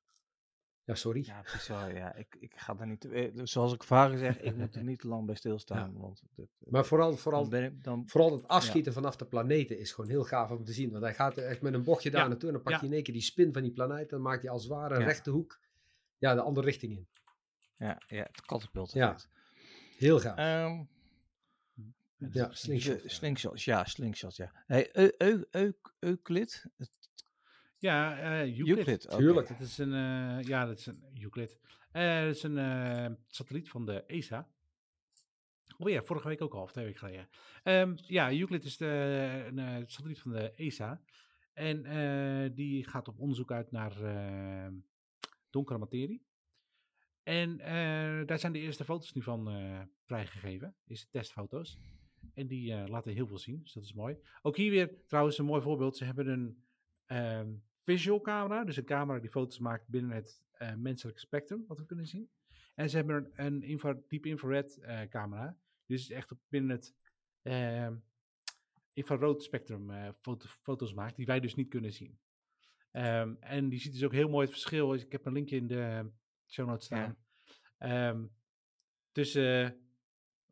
Ja, 0.84 0.94
sorry. 0.94 1.22
Ja, 1.26 1.42
bizar. 1.52 1.94
Ja, 1.94 2.14
ik, 2.14 2.36
ik 2.40 2.52
ga 2.56 2.74
daar 2.74 2.86
niet... 2.86 3.00
te- 3.00 3.08
eh, 3.10 3.40
Zoals 3.44 3.72
ik 3.72 3.82
vaker 3.84 4.18
zeg, 4.18 4.40
ik 4.40 4.56
moet 4.56 4.74
er 4.74 4.84
niet 4.90 4.98
te 5.00 5.08
lang 5.08 5.26
bij 5.26 5.34
stilstaan. 5.34 5.98
Want 5.98 6.22
dit, 6.34 6.48
eh, 6.60 6.70
Maar 6.72 6.84
vooral, 6.84 7.16
vooral, 7.16 7.48
ben 7.48 7.64
ik... 7.64 7.84
Dan, 7.84 8.02
vooral 8.08 8.32
het 8.32 8.48
afschieten 8.48 8.92
vanaf 8.92 9.16
de 9.16 9.26
planeten 9.26 9.78
is 9.78 9.92
gewoon 9.92 10.10
heel 10.10 10.24
gaaf 10.24 10.50
om 10.50 10.64
te 10.64 10.72
zien. 10.72 10.90
Want 10.90 11.02
hij 11.02 11.14
gaat 11.14 11.36
echt 11.36 11.62
met 11.62 11.74
een 11.74 11.84
bochtje 11.84 12.10
daar 12.10 12.22
Ja, 12.22 12.28
naartoe 12.28 12.48
en 12.52 12.54
dan 12.62 12.72
ja. 12.72 12.78
hij 12.78 12.88
in 12.88 12.94
één 12.94 13.02
keer 13.02 13.14
die 13.14 13.22
spin 13.22 13.52
van 13.52 13.62
die 13.62 13.72
planeet. 13.72 14.10
Dan 14.10 14.22
maakt 14.22 14.42
hij 14.42 14.50
als 14.50 14.62
het 14.62 14.72
ware 14.72 14.94
een 14.94 15.00
Ja. 15.00 15.06
rechte 15.06 15.30
hoek 15.30 15.60
ja, 16.18 16.34
de 16.34 16.40
andere 16.40 16.66
richting 16.66 16.92
in. 16.92 17.08
ja, 17.74 17.98
ja, 18.06 18.22
het 18.22 18.40
katapult 18.40 18.92
Ja. 18.92 19.16
Heel 19.98 20.20
gaaf. 20.20 20.36
Ehm, 20.38 20.82
ja, 22.32 22.52
slingshot. 22.52 23.62
ja, 23.64 23.84
slingshots, 23.84 24.36
ja. 24.36 24.52
Hey, 24.66 24.88
Eu- 24.92 25.12
Eu- 25.18 25.44
Eu- 25.50 25.78
Euclid? 25.98 26.64
Ja, 27.78 28.18
eh 28.18 28.58
Euclid. 28.58 29.08
Tuurlijk. 29.10 29.48
Dat 29.48 29.60
is 29.60 29.78
een, 29.78 29.92
eh, 29.92 30.42
ja, 30.42 30.66
dat 30.66 30.78
is 30.78 30.86
een 30.86 31.04
Euclid. 31.20 31.58
Eh, 31.92 32.20
dat 32.20 32.34
is 32.34 32.42
een 32.42 32.58
eh, 32.58 33.06
satelliet 33.26 33.68
van 33.70 33.86
de 33.86 34.04
ESA. 34.06 34.48
Oh 35.78 35.88
ja, 35.90 36.02
vorige 36.02 36.28
week 36.28 36.42
ook 36.42 36.54
al, 36.54 36.62
of 36.62 36.72
twee 36.72 36.84
weken 36.84 36.98
geleden. 37.00 37.28
Ehm, 37.62 37.96
ja, 37.96 38.32
Euclid 38.32 38.64
is 38.64 38.76
de, 38.76 38.86
een 39.46 39.58
eh, 39.58 39.82
satelliet 39.86 40.20
van 40.20 40.32
de 40.32 40.52
ESA. 40.56 41.00
En 41.52 41.84
eh, 41.84 42.50
die 42.54 42.88
gaat 42.88 43.08
op 43.08 43.18
onderzoek 43.18 43.52
uit 43.52 43.70
naar 43.70 43.92
donkere 45.50 45.78
materie. 45.78 46.26
En 47.28 47.60
eh, 47.60 48.26
daar 48.26 48.38
zijn 48.38 48.52
de 48.52 48.58
eerste 48.58 48.84
foto's 48.84 49.12
nu 49.12 49.22
van 49.22 49.50
eh, 49.50 49.80
vrijgegeven. 50.04 50.74
Eerste 50.86 51.08
testfoto's. 51.10 51.78
En 52.34 52.46
die 52.46 52.72
eh, 52.72 52.88
laten 52.88 53.12
heel 53.12 53.26
veel 53.26 53.38
zien, 53.38 53.60
dus 53.62 53.72
dat 53.72 53.82
is 53.82 53.92
mooi. 53.92 54.16
Ook 54.42 54.56
hier 54.56 54.70
weer 54.70 54.90
trouwens 55.06 55.38
een 55.38 55.44
mooi 55.44 55.62
voorbeeld. 55.62 55.96
Ze 55.96 56.04
hebben 56.04 56.26
een 56.26 56.64
ehm, 57.06 57.54
visual 57.84 58.20
camera, 58.20 58.64
dus 58.64 58.76
een 58.76 58.84
camera 58.84 59.18
die 59.18 59.30
foto's 59.30 59.58
maakt 59.58 59.88
binnen 59.88 60.10
het 60.10 60.42
menselijke 60.76 61.20
spectrum, 61.20 61.64
wat 61.66 61.78
we 61.78 61.86
kunnen 61.86 62.06
zien. 62.06 62.30
En 62.74 62.90
ze 62.90 62.96
hebben 62.96 63.16
een, 63.16 63.46
een 63.46 63.62
infra, 63.62 63.96
diep 64.08 64.26
infrared 64.26 64.78
camera, 65.10 65.58
dus 65.86 66.10
echt 66.10 66.32
binnen 66.48 66.76
het 66.76 66.94
ehm 67.42 67.96
infrarood 68.92 69.42
spectrum 69.42 70.12
foto, 70.20 70.46
foto's 70.62 70.94
maakt, 70.94 71.16
die 71.16 71.26
wij 71.26 71.40
dus 71.40 71.54
niet 71.54 71.68
kunnen 71.68 71.92
zien. 71.92 72.18
Ehm, 72.90 73.34
en 73.40 73.68
die 73.68 73.78
ziet 73.78 73.92
dus 73.92 74.04
ook 74.04 74.12
heel 74.12 74.28
mooi 74.28 74.46
het 74.46 74.54
verschil. 74.54 74.94
Ik 74.94 75.12
heb 75.12 75.26
een 75.26 75.32
linkje 75.32 75.56
in 75.56 75.66
de 75.66 76.10
show 76.48 76.66
notes 76.66 76.84
staan. 76.84 77.16
Ehm, 77.78 78.26
tussen 79.12 79.80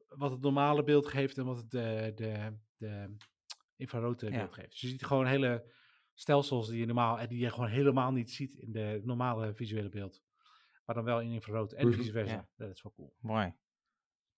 wat 0.09 0.31
het 0.31 0.41
normale 0.41 0.83
beeld 0.85 1.07
geeft 1.07 1.39
en 1.39 1.45
wat 1.45 1.57
het 1.57 1.71
de, 1.71 2.13
de, 2.15 2.57
de 2.77 3.17
infrarood 3.77 4.23
eh, 4.23 4.31
Ja. 4.31 4.37
beeld 4.37 4.53
geeft. 4.55 4.71
Dus 4.71 4.81
je 4.81 4.89
ziet 4.89 5.05
gewoon 5.05 5.27
hele 5.27 5.73
stelsels 6.15 6.69
die 6.69 6.79
je 6.79 6.87
normaal 6.87 7.19
en 7.19 7.29
die 7.29 7.39
je 7.39 7.51
gewoon 7.51 7.69
helemaal 7.69 8.13
niet 8.13 8.31
ziet 8.31 8.55
in 8.55 8.73
de 8.73 9.01
normale 9.05 9.55
visuele 9.55 9.89
beeld. 9.89 10.23
Maar 10.85 10.95
dan 10.97 11.05
wel 11.05 11.21
in 11.21 11.31
infrarood 11.31 11.73
en 11.73 11.87
Mhm. 11.89 11.97
vice 11.97 12.13
versa. 12.13 12.33
Ja. 12.35 12.49
Dat 12.57 12.71
is 12.71 12.83
wel 12.83 12.93
cool. 12.97 13.15
Mooi. 13.21 13.55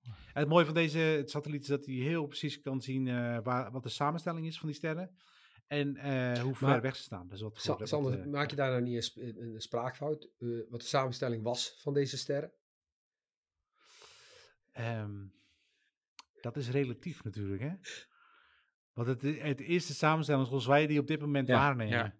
En 0.09 0.45
het 0.45 0.49
mooie 0.49 0.65
van 0.65 0.75
deze 0.75 1.23
satelliet 1.25 1.63
is 1.63 1.69
dat 1.69 1.87
hij 1.87 1.95
heel 1.95 2.27
precies 2.27 2.61
kan 2.61 2.81
zien 2.81 3.09
eh, 3.09 3.39
waar, 3.43 3.71
wat 3.73 3.83
de 3.83 3.89
samenstelling 3.89 4.47
is 4.47 4.59
van 4.59 4.69
die 4.69 4.77
sterren. 4.77 5.17
En 5.69 5.97
eh, 5.97 6.39
hoe 6.43 6.55
ver 6.55 6.69
Maar- 6.69 6.81
weg 6.81 6.97
ze 6.97 7.03
staan. 7.03 7.29
Dus 7.29 7.41
wat 7.41 7.61
Sa- 7.61 7.77
wat, 7.77 7.89
Sander, 7.89 8.21
eh, 8.21 8.27
maak 8.27 8.51
je 8.51 8.57
daar 8.57 8.71
nou 8.71 8.83
niet 8.83 8.97
een, 8.97 9.03
sp- 9.03 9.16
een, 9.16 9.55
spraakfout? 9.61 10.29
eh, 10.39 10.49
wat 10.71 10.81
de 10.81 10.87
samenstelling 10.87 11.43
was 11.43 11.79
van 11.83 11.95
deze 11.95 12.16
sterren? 12.16 12.53
Ehm, 14.73 15.16
dat 16.41 16.57
is 16.57 16.71
relatief 16.71 17.25
natuurlijk, 17.25 17.62
hè? 17.62 17.73
Want 18.93 19.09
het, 19.09 19.23
het 19.43 19.61
is 19.61 19.87
de 19.87 19.93
samenstelling 19.93 20.47
zoals 20.47 20.66
wij 20.66 20.87
die 20.87 20.99
op 21.01 21.07
dit 21.07 21.21
moment 21.21 21.49
Ja, 21.49 21.55
waarnemen. 21.59 21.99
ja. 21.99 22.16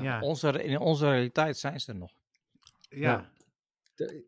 Ja. 0.00 0.20
Onze, 0.20 0.62
in 0.64 0.78
onze 0.78 1.08
realiteit 1.10 1.56
zijn 1.56 1.80
ze 1.80 1.92
er 1.92 1.98
nog. 1.98 2.12
Ja. 2.88 3.32
De- 3.94 4.24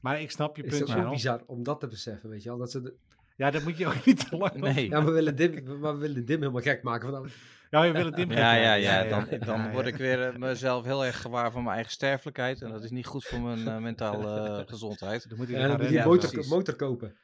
Maar 0.00 0.20
ik 0.20 0.30
snap 0.30 0.56
je 0.56 0.62
is 0.62 0.68
punt 0.68 0.88
het 0.88 0.96
ook 0.96 1.02
wel. 1.02 1.10
bizar 1.12 1.42
om 1.46 1.62
dat 1.62 1.80
te 1.80 1.86
beseffen, 1.86 2.28
weet 2.28 2.42
je 2.42 2.48
wel? 2.48 2.58
Dat 2.58 2.70
ze 2.70 2.80
de- 2.82 2.96
Ja, 3.36 3.50
dat 3.50 3.62
moet 3.62 3.76
je 3.78 3.86
ook 3.86 4.04
niet 4.06 4.28
te 4.28 4.36
lang 4.36 4.54
Nee. 4.54 4.88
ja, 4.88 5.04
we 5.04 5.10
willen, 5.10 5.36
Dim, 5.36 5.78
maar 5.80 5.92
we 5.94 5.98
willen 6.00 6.24
Dim 6.24 6.40
helemaal 6.40 6.62
gek 6.62 6.82
maken. 6.82 7.10
Van, 7.10 7.28
Ja, 7.70 7.82
je 7.82 7.92
wil 7.92 8.04
het 8.04 8.18
in 8.18 8.30
Ja, 8.30 8.54
ja, 8.54 8.74
ja. 8.74 9.04
Dan, 9.04 9.26
ja, 9.30 9.38
dan 9.38 9.70
word 9.70 9.86
ik 9.86 9.96
weer 9.96 10.28
eh, 10.28 10.36
mezelf 10.36 10.84
heel 10.84 11.04
erg 11.04 11.20
gewaar 11.20 11.52
van 11.52 11.62
mijn 11.62 11.74
eigen 11.74 11.92
sterfelijkheid. 11.92 12.62
En 12.62 12.70
dat 12.70 12.84
is 12.84 12.90
niet 12.90 13.06
goed 13.06 13.24
voor 13.24 13.40
mijn 13.40 13.68
eh, 13.68 13.78
mentale 13.78 14.58
eh, 14.60 14.68
gezondheid. 14.74 15.28
Dan 15.28 15.38
moet 15.38 15.48
je 15.48 15.54
dan 15.54 15.80
een 15.80 16.48
motor, 16.48 16.76
kopen. 16.76 17.18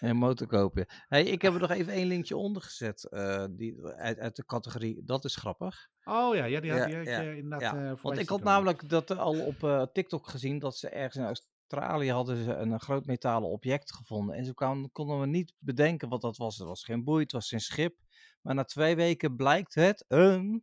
En 0.00 0.16
motor 0.16 0.46
kopen. 0.46 0.86
Hey, 1.08 1.24
ik 1.24 1.42
heb 1.42 1.54
er 1.54 1.60
nog 1.60 1.70
even 1.70 1.92
één 1.92 2.06
linkje 2.06 2.36
onder 2.36 2.62
gezet. 2.62 3.04
eh, 3.04 3.44
die, 3.50 3.86
uit, 3.86 4.18
uit 4.18 4.36
de 4.36 4.44
categorie, 4.44 5.02
dat 5.04 5.24
is 5.24 5.36
grappig. 5.36 5.88
Oh 6.04 6.34
ja, 6.34 6.44
ja 6.44 6.60
die 6.60 6.70
had, 6.70 6.80
Ja, 6.80 6.86
die 6.86 6.96
had 6.96 7.06
ja, 7.06 7.20
je 7.20 7.36
inderdaad 7.36 7.76
eh, 7.76 8.02
Want 8.02 8.18
ik 8.18 8.28
had 8.28 8.38
komen. 8.38 8.44
namelijk 8.44 8.88
dat 8.88 9.16
al 9.16 9.40
op 9.40 9.64
eh, 9.64 9.82
TikTok 9.92 10.28
gezien 10.28 10.58
dat 10.58 10.76
ze 10.76 10.88
ergens 10.88 11.16
in 11.16 11.24
Australië 11.24 12.10
hadden 12.10 12.44
ze 12.44 12.54
een, 12.54 12.80
groot 12.80 13.06
metalen 13.06 13.48
object 13.48 13.94
gevonden. 13.94 14.36
En 14.36 14.44
ze 14.44 14.54
kwamen, 14.54 14.90
konden 14.92 15.20
we 15.20 15.26
niet 15.26 15.54
bedenken 15.58 16.08
wat 16.08 16.20
dat 16.20 16.36
was. 16.36 16.58
Het 16.58 16.66
was 16.66 16.84
geen 16.84 17.04
boei, 17.04 17.22
het 17.22 17.32
was 17.32 17.48
geen 17.48 17.60
schip. 17.60 17.96
Maar 18.44 18.54
na 18.54 18.64
twee 18.64 18.96
weken 18.96 19.36
blijkt 19.36 19.74
het 19.74 20.04
een... 20.08 20.62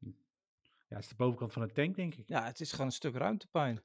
Ja, 0.87 0.95
het 0.95 1.03
is 1.03 1.07
de 1.09 1.15
bovenkant 1.15 1.53
van 1.53 1.61
een 1.61 1.73
tank, 1.73 1.95
denk 1.95 2.15
ik. 2.15 2.27
Ja, 2.27 2.45
het 2.45 2.59
is 2.59 2.71
gewoon 2.71 2.85
een 2.85 2.91
stuk 2.91 3.15
ruimtepuin. 3.15 3.81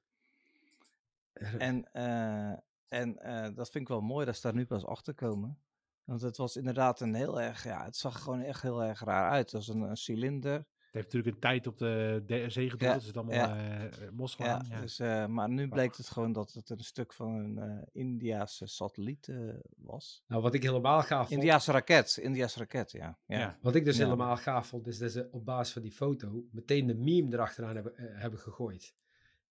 En, 1.58 1.92
eh, 1.92 2.52
en 2.88 3.18
eh, 3.18 3.54
dat 3.54 3.70
vind 3.70 3.84
ik 3.84 3.88
wel 3.88 4.00
mooi 4.00 4.26
dat 4.26 4.34
ze 4.34 4.42
daar 4.42 4.54
nu 4.54 4.66
pas 4.66 4.86
achter 4.86 5.14
komen. 5.14 5.58
Want 6.04 6.20
het 6.20 6.36
was 6.36 6.56
inderdaad 6.56 7.00
een 7.00 7.14
heel 7.14 7.40
erg, 7.40 7.64
ja, 7.64 7.84
het 7.84 7.96
zag 7.96 8.22
gewoon 8.22 8.40
echt 8.40 8.62
heel 8.62 8.82
erg 8.82 9.00
raar 9.00 9.30
uit. 9.30 9.50
Het 9.50 9.52
was 9.52 9.68
een, 9.68 9.80
een 9.80 9.96
cilinder. 9.96 10.66
Heeft 10.96 11.12
natuurlijk 11.12 11.34
een 11.34 11.40
tijd 11.40 11.66
op 11.66 11.78
de, 11.78 12.22
de 12.26 12.50
zee 12.50 12.70
gedoeld. 12.70 12.90
Ja, 12.90 12.96
dus 12.96 13.06
het 13.06 13.14
is 13.16 13.22
allemaal 13.22 13.48
ja. 13.56 13.88
eh, 13.90 14.08
mos 14.12 14.34
Ja, 14.38 14.44
gegaan. 14.44 14.66
Ja, 14.70 14.80
Dus, 14.80 14.98
eh, 14.98 15.26
maar 15.26 15.48
nu 15.48 15.68
bleek 15.68 15.96
het 15.96 16.08
gewoon 16.08 16.32
dat 16.32 16.52
het 16.52 16.70
een 16.70 16.78
stuk 16.80 17.12
van 17.12 17.34
een 17.34 17.58
eh 17.58 17.82
Indiaanse 17.92 18.66
satelliet 18.66 19.28
eh, 19.28 19.38
was. 19.76 20.22
Nou, 20.26 20.42
wat 20.42 20.54
ik 20.54 20.62
helemaal 20.62 21.02
gaaf 21.02 21.28
vond, 21.28 21.40
Indiaanse 21.40 21.72
raket, 21.72 22.16
Indiaanse 22.16 22.58
raket, 22.58 22.92
ja. 22.92 23.18
ja. 23.26 23.38
Ja. 23.38 23.58
wat 23.62 23.74
ik 23.74 23.84
dus 23.84 23.96
Ja. 23.96 24.04
helemaal 24.04 24.36
gaaf 24.36 24.66
vond, 24.68 24.86
is 24.86 24.98
dat 24.98 25.12
ze 25.12 25.28
op 25.30 25.44
basis 25.44 25.72
van 25.72 25.82
die 25.82 25.92
foto 25.92 26.44
meteen 26.52 26.86
de 26.86 26.94
meme 26.94 27.32
erachteraan 27.32 27.74
hebben, 27.74 27.96
eh, 27.96 28.20
hebben 28.20 28.40
gegooid. 28.40 28.94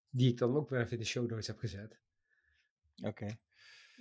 Die 0.10 0.30
ik 0.32 0.38
dan 0.38 0.56
ook 0.56 0.70
weer 0.70 0.80
even 0.80 0.92
in 0.92 1.00
de 1.00 1.06
show 1.06 1.30
notes 1.30 1.48
heb 1.48 1.58
gezet. 1.58 2.00
Oké. 3.04 3.38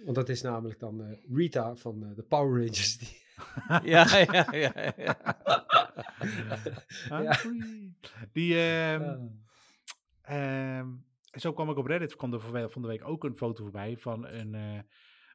Want 0.04 0.16
dat 0.16 0.28
is 0.28 0.42
namelijk 0.42 0.78
dan 0.80 1.04
eh, 1.04 1.18
Rita 1.30 1.74
van 1.76 2.04
eh, 2.04 2.14
de 2.16 2.22
Power 2.22 2.60
Rangers. 2.60 2.98
Die, 2.98 3.22
Ja, 3.92 4.18
ja, 4.18 4.46
ja. 4.52 4.92
ja. 4.96 5.83
Ah, 7.10 7.22
Ja. 7.22 7.38
Die. 8.32 8.54
Ehm, 10.22 10.92
zo 11.30 11.52
kwam 11.52 11.70
ik 11.70 11.76
op 11.76 11.86
Reddit, 11.86 12.16
kwam 12.16 12.32
er 12.32 12.40
voor- 12.40 12.70
van 12.70 12.82
de 12.82 12.88
week 12.88 13.08
ook 13.08 13.24
een 13.24 13.36
foto 13.36 13.62
voorbij 13.62 13.96
van 13.96 14.26
een... 14.26 14.54
eh, 14.54 14.80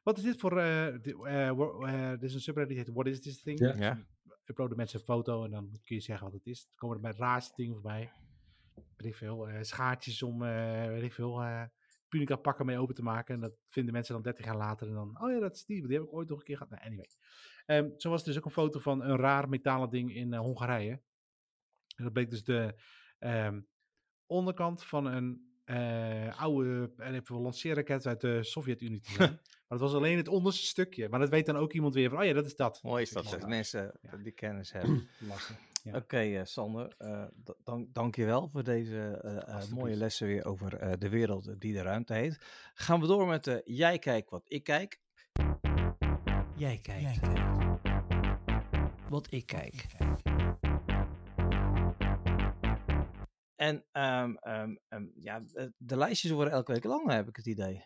wat 0.02 0.18
is 0.18 0.24
dit 0.24 0.40
voor... 0.40 0.58
eh 0.58 0.94
eh, 0.94 2.10
dit 2.10 2.22
is 2.22 2.34
een 2.34 2.40
subreddit 2.40 2.76
die 2.76 2.84
heet 2.84 2.94
What 2.94 3.06
is 3.06 3.20
this 3.20 3.42
thing? 3.42 3.58
Ja. 3.58 3.70
Dus 3.72 3.80
Ja. 3.80 3.94
dan 3.94 4.36
uploaden 4.44 4.76
mensen 4.76 4.98
een 4.98 5.04
foto 5.04 5.44
en 5.44 5.50
dan 5.50 5.70
kun 5.84 5.96
je 5.96 6.02
zeggen 6.02 6.24
wat 6.24 6.34
het 6.34 6.46
is. 6.46 6.64
Dan 6.64 6.74
komen 6.76 6.96
er 6.96 7.02
bij 7.02 7.10
het 7.10 7.20
raarste 7.20 7.52
dingen 7.56 7.72
voorbij. 7.74 8.12
Weet 8.96 9.06
ik 9.06 9.16
veel. 9.16 9.48
eh, 9.48 9.62
schaartjes 9.62 10.22
om, 10.22 10.42
eh, 10.42 10.86
weet 10.86 11.02
ik 11.02 11.12
veel, 11.12 11.42
eh 11.42 11.62
punica 12.08 12.36
pakken 12.36 12.66
mee 12.66 12.78
open 12.78 12.94
te 12.94 13.02
maken. 13.02 13.34
En 13.34 13.40
dat 13.40 13.52
vinden 13.68 13.92
mensen 13.92 14.14
dan 14.14 14.22
30 14.22 14.44
jaar 14.44 14.56
later. 14.56 14.88
En 14.88 14.94
dan, 14.94 15.22
oh 15.22 15.30
ja, 15.30 15.38
dat 15.38 15.54
is 15.54 15.64
die. 15.64 15.86
Die 15.86 15.96
heb 15.96 16.06
ik 16.06 16.12
ooit 16.12 16.28
nog 16.28 16.38
een 16.38 16.44
keer 16.44 16.56
gehad. 16.56 16.72
Nou, 16.72 16.84
anyway. 16.84 17.08
Ehm, 17.70 17.88
zo 17.96 18.10
was 18.10 18.24
dus 18.24 18.36
ook 18.38 18.44
een 18.44 18.50
foto 18.50 18.78
van 18.80 19.02
een 19.02 19.16
raar 19.16 19.48
metalen 19.48 19.90
ding 19.90 20.14
in 20.14 20.32
eh, 20.32 20.40
Hongarije. 20.40 21.00
En 21.96 22.04
dat 22.04 22.12
bleek 22.12 22.30
dus 22.30 22.44
de 22.44 22.74
ehm, 23.18 23.60
onderkant 24.26 24.84
van 24.84 25.06
een 25.06 25.48
eh, 25.64 26.40
oude 26.40 26.92
eh, 26.96 27.14
even 27.14 27.40
lanceerraket 27.40 28.06
uit 28.06 28.20
de 28.20 28.42
Sovjet-Unie 28.42 29.00
te 29.00 29.10
zijn. 29.12 29.30
maar 29.68 29.78
het 29.78 29.80
was 29.80 29.94
alleen 29.94 30.16
het 30.16 30.28
onderste 30.28 30.66
stukje. 30.66 31.08
Maar 31.08 31.20
dat 31.20 31.28
weet 31.28 31.46
dan 31.46 31.56
ook 31.56 31.72
iemand 31.72 31.94
weer 31.94 32.10
van, 32.10 32.18
oh 32.18 32.24
ja, 32.24 32.32
dat 32.32 32.46
is 32.46 32.56
dat. 32.56 32.82
Mooi 32.82 33.02
is 33.02 33.10
dat, 33.10 33.24
dat 33.30 33.48
mensen 33.48 33.98
Ja. 34.02 34.16
die 34.16 34.32
kennis 34.32 34.72
hebben. 34.74 35.08
Ja. 35.82 35.96
Oké, 35.96 36.18
eh, 36.18 36.44
Sander, 36.44 36.94
eh, 36.98 37.24
dank, 37.64 37.94
dank 37.94 38.16
je 38.16 38.24
wel 38.24 38.48
voor 38.48 38.64
deze 38.64 39.18
eh, 39.22 39.56
eh, 39.56 39.70
mooie 39.70 39.96
lessen 39.96 40.26
weer 40.26 40.44
over 40.44 40.76
eh, 40.76 40.92
de 40.98 41.08
wereld 41.08 41.60
die 41.60 41.72
de 41.72 41.82
ruimte 41.82 42.14
heet. 42.14 42.38
Gaan 42.74 43.00
we 43.00 43.06
door 43.06 43.26
met 43.26 43.44
de 43.44 43.62
Jij 43.64 43.98
kijkt 43.98 44.30
wat 44.30 44.44
ik 44.46 44.64
kijk. 44.64 45.00
Jij 46.56 46.78
kijkt 46.82 47.59
wat 49.10 49.26
ik 49.30 49.46
kijk. 49.46 49.86
En 53.56 53.84
ehm, 53.92 54.34
ehm, 54.34 54.74
ehm, 54.88 55.06
ja, 55.14 55.44
eh, 55.52 55.66
de 55.76 55.96
lijstjes 55.96 56.30
worden 56.30 56.52
elke 56.52 56.72
week 56.72 56.84
langer, 56.84 57.14
heb 57.14 57.28
ik 57.28 57.36
het 57.36 57.46
idee. 57.46 57.84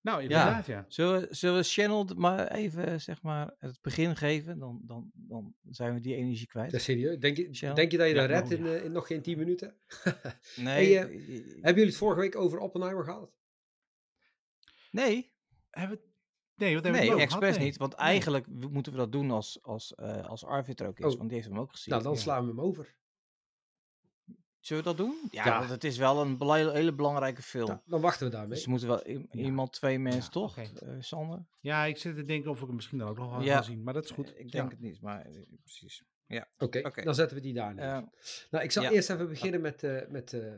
Nou, 0.00 0.22
inderdaad, 0.22 0.66
ja. 0.66 0.84
Zullen 0.88 1.20
we, 1.20 1.34
zullen 1.34 1.56
we 1.56 1.62
Channel 1.62 2.04
maar 2.16 2.48
even 2.50 3.00
zeg 3.00 3.22
maar, 3.22 3.54
het 3.58 3.78
begin 3.80 4.16
geven? 4.16 4.58
Dan, 4.58 4.80
dan, 4.84 5.10
dan 5.14 5.54
zijn 5.70 5.94
we 5.94 6.00
die 6.00 6.14
energie 6.14 6.46
kwijt. 6.46 6.70
Dat 6.70 6.80
is 6.80 6.86
serieus. 6.86 7.18
Denk 7.18 7.36
je, 7.36 7.72
denk 7.74 7.90
je 7.90 7.98
dat 7.98 8.08
je 8.08 8.14
Ja, 8.14 8.20
dat 8.26 8.30
redt 8.30 8.48
nou, 8.48 8.60
in, 8.60 8.78
eh, 8.78 8.84
in 8.84 8.92
nog 8.92 9.06
geen 9.06 9.22
10 9.22 9.38
minuten? 9.38 9.74
Nee, 10.56 10.96
Hey, 10.96 10.98
eh, 10.98 11.08
Hebben 11.52 11.74
jullie 11.74 11.84
het 11.84 11.96
vorige 11.96 12.20
week 12.20 12.36
over 12.36 12.58
Oppenheimer 12.58 13.04
gehad? 13.04 13.32
nee, 14.90 15.32
Hebben 15.70 15.96
we... 15.96 16.09
Nee, 16.60 16.74
hebben 16.74 17.02
over 17.08 17.20
expres? 17.20 17.56
Nee. 17.56 17.64
niet. 17.66 17.76
Want 17.76 17.94
eigenlijk 17.94 18.46
moeten 18.46 18.92
we 18.92 18.98
dat 18.98 19.12
doen 19.12 19.30
als, 19.30 19.58
als, 19.62 19.94
eh, 19.94 20.26
als 20.28 20.44
Arvid 20.44 20.80
er 20.80 20.86
ook 20.86 20.98
is. 20.98 21.04
Oh. 21.12 21.16
Want 21.18 21.28
die 21.28 21.38
heeft 21.38 21.50
hem 21.50 21.58
ook 21.58 21.70
gezien. 21.70 21.92
Nou, 21.92 22.02
dan 22.04 22.12
ja. 22.12 22.18
slaan 22.18 22.42
we 22.42 22.48
hem 22.48 22.60
over. 22.60 22.98
Zullen 24.60 24.82
we 24.82 24.88
dat 24.88 24.98
doen? 24.98 25.28
Ja, 25.30 25.44
Ja. 25.44 25.58
want 25.58 25.70
het 25.70 25.84
is 25.84 25.96
wel 25.96 26.20
een 26.20 26.38
bela- 26.38 26.72
hele 26.72 26.94
belangrijke 26.94 27.42
film. 27.42 27.66
Nou, 27.68 27.80
dan 27.84 28.00
wachten 28.00 28.26
we 28.26 28.32
daarmee. 28.32 28.54
Dus 28.56 28.66
moeten 28.66 28.88
wel 28.88 29.06
iemand, 29.32 29.72
twee 29.72 29.98
mensen, 29.98 30.30
toch? 30.32 30.58
oké. 30.58 30.86
Eh, 30.86 30.96
Sander? 30.98 31.46
Ja, 31.60 31.84
ik 31.84 31.96
zit 31.96 32.16
te 32.16 32.24
denken 32.24 32.50
of 32.50 32.60
ik 32.60 32.66
hem 32.66 32.74
misschien 32.74 32.98
dan 32.98 33.08
ook 33.08 33.18
nog 33.18 33.30
wel 33.30 33.40
Ja. 33.42 33.56
ga 33.56 33.62
zien. 33.62 33.82
Maar 33.82 33.94
dat 33.94 34.04
is 34.04 34.10
goed. 34.10 34.32
Eh, 34.34 34.40
Ik 34.40 34.50
denk 34.52 34.64
Ja. 34.64 34.70
het 34.76 34.80
niet, 34.80 35.00
maar 35.00 35.26
precies. 35.62 36.04
Oké, 36.58 36.78
Oké. 36.86 37.02
dan 37.02 37.14
zetten 37.14 37.36
we 37.36 37.42
die 37.42 37.54
daar 37.54 37.74
neer. 37.74 38.08
Nou, 38.50 38.64
ik 38.64 38.70
zal 38.72 38.82
ja. 38.82 38.90
eerst 38.90 39.10
even 39.10 39.28
beginnen 39.28 39.60
met, 39.60 39.82
eh, 39.82 40.08
met 40.08 40.32
eh, 40.32 40.52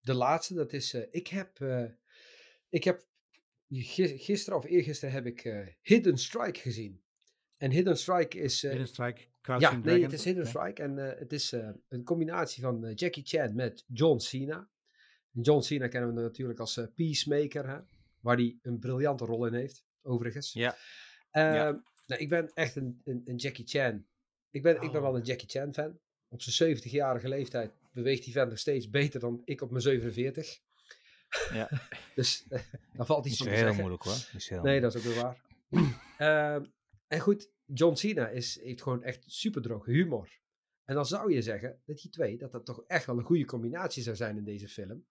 de 0.00 0.14
laatste. 0.14 0.54
Dat 0.54 0.72
is, 0.72 0.94
eh, 0.94 1.02
ik 1.10 1.26
heb, 1.26 1.60
eh, 1.60 1.84
ik 2.68 2.84
heb 2.84 3.06
gisteren 3.82 4.58
of 4.58 4.64
eergisteren 4.64 5.14
heb 5.14 5.26
ik 5.26 5.44
eh, 5.44 5.66
Hidden 5.82 6.18
Strike 6.18 6.60
gezien. 6.60 7.02
En 7.56 7.70
Hidden 7.70 7.98
Strike 7.98 8.38
is... 8.38 8.62
eh, 8.64 8.70
Hidden 8.70 8.88
Strike, 8.88 9.20
ja, 9.20 9.26
Crouching 9.40 9.72
nee, 9.72 9.82
Dragon. 9.82 10.02
het 10.02 10.12
is 10.12 10.24
Hidden. 10.24 10.46
Strike. 10.46 10.82
En 10.82 10.98
eh, 11.12 11.18
het 11.18 11.32
is 11.32 11.52
een 11.88 12.04
combinatie 12.04 12.62
van 12.62 12.92
Jackie 12.94 13.24
Chan 13.26 13.54
met 13.54 13.84
John 13.86 14.18
Cena. 14.18 14.68
En 15.34 15.40
John 15.40 15.62
Cena 15.62 15.88
kennen 15.88 16.14
we 16.14 16.20
natuurlijk 16.20 16.58
als 16.60 16.80
Peacemaker, 16.94 17.68
hè, 17.68 17.78
waar 18.20 18.36
hij 18.36 18.58
een 18.62 18.78
briljante 18.78 19.24
rol 19.24 19.46
in 19.46 19.54
heeft, 19.54 19.84
overigens. 20.02 20.52
Ja. 20.52 20.76
Ehm, 21.30 21.76
nou, 22.06 22.20
ik 22.20 22.28
ben 22.28 22.50
echt 22.54 22.76
een, 22.76 23.00
een, 23.04 23.22
een 23.24 23.36
Jackie 23.36 23.66
Chan. 23.66 24.06
Ik 24.50 24.62
ben, 24.62 24.74
ik 24.82 24.92
ben 24.92 25.00
wel 25.02 25.10
Oh. 25.10 25.16
een 25.16 25.24
Jackie 25.24 25.48
Chan 25.48 25.74
fan. 25.74 25.98
Op 26.28 26.42
zijn 26.42 26.76
70-jarige 26.76 27.28
leeftijd 27.28 27.72
beweegt 27.92 28.24
die 28.24 28.32
vent 28.32 28.48
nog 28.50 28.58
steeds 28.58 28.90
beter 28.90 29.20
dan 29.20 29.42
ik 29.44 29.60
op 29.60 29.70
mijn 29.70 29.82
47. 29.82 30.60
Ja. 31.52 31.68
dus 32.14 32.44
eh, 32.48 32.60
daar 32.92 33.06
valt 33.06 33.24
niet 33.24 33.32
iets 33.32 33.42
van 33.42 33.46
te 33.46 33.52
heel 33.54 33.62
zeggen. 33.62 33.80
moeilijk 33.80 34.02
hoor. 34.02 34.40
Heel 34.48 34.62
Nee, 34.62 34.80
dat 34.80 34.94
is 34.94 35.00
ook 35.06 35.12
weer 35.14 35.22
waar. 35.22 35.42
Ehm, 36.18 36.64
en 37.08 37.20
goed, 37.20 37.50
John 37.66 37.94
Cena 37.94 38.28
is, 38.28 38.60
heeft 38.60 38.82
gewoon 38.82 39.02
echt 39.02 39.24
super 39.26 39.62
droge 39.62 39.90
humor. 39.90 40.38
En 40.84 40.94
dan 40.94 41.06
zou 41.06 41.32
je 41.32 41.42
zeggen 41.42 41.80
dat 41.86 41.98
die 42.00 42.10
twee, 42.10 42.38
dat 42.38 42.52
dat 42.52 42.64
toch 42.66 42.84
echt 42.86 43.06
wel 43.06 43.18
een 43.18 43.24
goede 43.24 43.44
combinatie 43.44 44.02
zou 44.02 44.16
zijn 44.16 44.36
in 44.36 44.44
deze 44.44 44.68
film. 44.68 45.06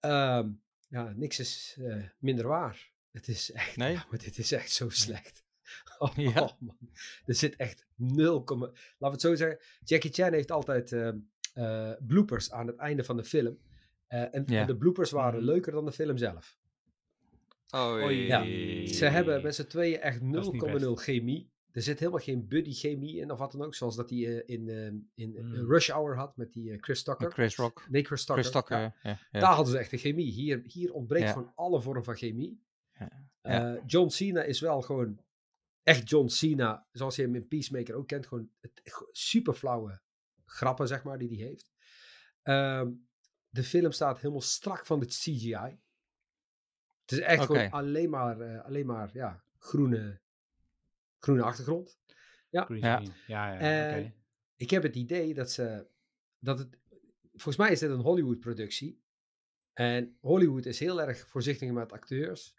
Ehm, 0.00 0.50
ja, 0.88 1.12
niks 1.16 1.38
is 1.38 1.76
eh, 1.80 2.04
minder 2.18 2.46
waar. 2.46 2.90
Het 3.10 3.28
is 3.28 3.50
echt, 3.52 3.76
Nee? 3.76 3.92
ja, 3.92 4.06
maar 4.10 4.18
dit 4.18 4.38
is 4.38 4.52
echt 4.52 4.70
zo 4.72 4.88
slecht. 4.88 5.42
Oh, 5.98 6.16
Ja. 6.16 6.56
man. 6.58 6.78
Er 7.26 7.34
zit 7.34 7.56
echt 7.56 7.86
0, 7.94 8.44
laten 8.48 8.76
we 8.98 9.06
het 9.06 9.20
zo 9.20 9.34
zeggen. 9.34 9.58
Jackie 9.84 10.12
Chan 10.12 10.32
heeft 10.32 10.50
altijd 10.50 10.92
ehm, 10.92 11.18
eh, 11.54 11.92
bloopers 12.06 12.50
aan 12.50 12.66
het 12.66 12.76
einde 12.76 13.04
van 13.04 13.16
de 13.16 13.24
film. 13.24 13.58
Eh, 14.08 14.34
en, 14.34 14.42
Ja. 14.46 14.60
en 14.60 14.66
de 14.66 14.76
bloopers 14.76 15.10
waren 15.10 15.38
Mhm. 15.40 15.48
leuker 15.50 15.72
dan 15.72 15.84
de 15.84 15.92
film 15.92 16.16
zelf. 16.16 16.58
Oei. 17.76 18.26
Ja, 18.26 18.44
Ze 18.86 19.04
hebben 19.04 19.42
met 19.42 19.54
z'n 19.54 19.66
tweeën 19.66 20.00
echt 20.00 20.32
Dat 20.32 20.44
is 20.44 20.50
niet 20.50 20.62
0,0 20.62 20.94
chemie. 20.96 21.50
Er 21.72 21.82
zit 21.82 21.98
helemaal 21.98 22.20
geen 22.20 22.48
buddy 22.48 22.72
chemie 22.72 23.16
in 23.16 23.30
of 23.30 23.38
wat 23.38 23.52
dan 23.52 23.62
ook. 23.62 23.74
Zoals 23.74 23.96
dat 23.96 24.10
hij 24.10 24.18
eh, 24.18 24.54
in, 24.56 24.68
eh, 24.68 24.86
in 25.24 25.36
eh, 25.36 25.42
Mm. 25.44 25.70
Rush 25.70 25.88
Hour 25.90 26.16
had 26.16 26.36
met 26.36 26.52
die 26.52 26.78
Chris 26.80 27.02
Tucker. 27.02 27.30
Chris 27.32 27.56
Rock. 27.56 27.86
Nee, 27.90 28.04
Chris 28.04 28.24
Tucker. 28.24 28.42
Chris 28.42 28.54
Tucker. 28.54 28.78
ja. 28.78 28.94
Ja. 29.02 29.18
Ja, 29.30 29.40
Daar 29.40 29.52
hadden 29.52 29.72
ze 29.72 29.78
echt 29.78 29.90
de 29.90 29.96
chemie. 29.96 30.30
Hier, 30.32 30.62
hier 30.66 30.92
ontbreekt 30.92 31.26
Ja. 31.26 31.32
gewoon 31.32 31.52
alle 31.54 31.80
vorm 31.80 32.04
van 32.04 32.16
chemie. 32.16 32.62
Ja. 32.92 33.10
Eh, 33.40 33.82
John 33.86 34.08
Cena 34.08 34.42
is 34.42 34.60
wel 34.60 34.82
gewoon 34.82 35.20
echt 35.82 36.08
John 36.08 36.28
Cena. 36.28 36.86
Zoals 36.92 37.16
je 37.16 37.22
hem 37.22 37.34
in 37.34 37.48
Peacemaker 37.48 37.94
ook 37.94 38.06
kent. 38.06 38.26
Gewoon 38.26 38.50
het, 38.60 38.82
super 39.12 39.54
flauwe 39.54 40.00
grappen, 40.44 40.88
zeg 40.88 41.02
maar, 41.04 41.18
die 41.18 41.28
hij 41.28 41.46
heeft. 41.46 41.72
Ehm, 42.42 42.90
de 43.48 43.62
film 43.64 43.92
staat 43.92 44.20
helemaal 44.20 44.40
strak 44.40 44.86
van 44.86 45.00
de 45.00 45.06
CGI. 45.06 45.78
Het 47.00 47.12
is 47.12 47.20
echt 47.20 47.44
gewoon 47.44 47.70
alleen 47.70 48.10
maar, 48.10 48.40
eh, 48.40 48.64
alleen 48.64 48.86
maar 48.86 49.10
ja, 49.12 49.44
groene, 49.58 50.20
groene 51.18 51.42
achtergrond. 51.42 51.98
Green 52.50 52.80
Ja. 52.80 53.00
screen. 53.00 53.14
Ja, 53.26 53.52
ja, 53.52 53.58
En 53.58 53.98
oké. 53.98 54.12
ik 54.56 54.70
heb 54.70 54.82
het 54.82 54.96
idee 54.96 55.34
dat 55.34 55.52
ze. 55.52 55.86
Dat 56.38 56.58
het, 56.58 56.78
volgens 57.30 57.56
mij 57.56 57.70
is 57.70 57.78
dit 57.78 57.90
een 57.90 58.00
Hollywood-productie. 58.00 59.02
En 59.72 60.16
Hollywood 60.20 60.66
is 60.66 60.78
heel 60.78 61.00
erg 61.00 61.26
voorzichtig 61.28 61.70
met 61.70 61.92
acteurs. 61.92 62.54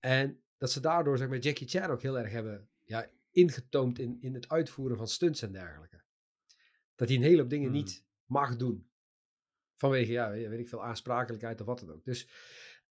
En 0.00 0.42
dat 0.56 0.70
ze 0.70 0.80
daardoor 0.80 1.18
zeg 1.18 1.28
maar, 1.28 1.38
Jackie 1.38 1.68
Chan 1.68 1.90
ook 1.90 2.02
heel 2.02 2.18
erg 2.18 2.30
hebben 2.32 2.68
ja, 2.84 3.10
ingetoomd 3.30 3.98
in, 3.98 4.16
in 4.20 4.34
het 4.34 4.48
uitvoeren 4.48 4.96
van 4.96 5.08
stunts 5.08 5.42
en 5.42 5.52
dergelijke. 5.52 6.02
Dat 6.94 7.08
hij 7.08 7.16
een 7.16 7.22
hele 7.22 7.40
hoop 7.40 7.50
dingen 7.50 7.68
Hmm. 7.68 7.76
niet 7.76 8.04
mag 8.24 8.56
doen. 8.56 8.88
Vanwege, 9.76 10.12
ja, 10.12 10.30
weet 10.30 10.58
ik 10.58 10.68
veel, 10.68 10.84
aansprakelijkheid 10.84 11.60
of 11.60 11.66
wat 11.66 11.78
dan 11.78 11.92
ook. 11.92 12.04
Dus, 12.04 12.28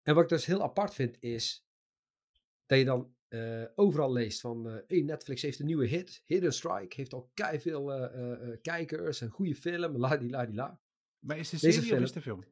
en 0.03 0.14
wat 0.14 0.22
ik 0.22 0.28
dus 0.28 0.47
heel 0.47 0.62
apart 0.62 0.95
vind 0.95 1.16
is 1.20 1.66
dat 2.66 2.78
je 2.78 2.85
dan 2.85 3.14
eh, 3.28 3.64
overal 3.74 4.12
leest 4.12 4.41
van 4.41 4.68
eh, 4.68 4.76
hey, 4.87 5.01
Netflix 5.03 5.43
heeft 5.43 5.59
een 5.59 5.66
nieuwe 5.66 5.87
hit, 5.87 6.22
Hidden 6.24 6.53
Strike, 6.53 6.97
heeft 6.97 7.12
al 7.12 7.30
kei 7.35 7.61
veel 7.61 8.11
kijkers, 8.62 9.20
een 9.20 9.30
goede 9.30 9.55
film, 9.55 9.97
la 9.97 10.16
di 10.16 10.30
la 10.30 10.47
di 10.47 10.55
la. 10.55 10.80
Maar 11.18 11.39
is 11.39 11.51
het 11.51 11.61
deze 11.61 11.72
serie 11.72 11.80
of 11.80 11.89
film- 11.89 12.03
is 12.03 12.09
het 12.09 12.16
een 12.16 12.22
film? 12.22 12.45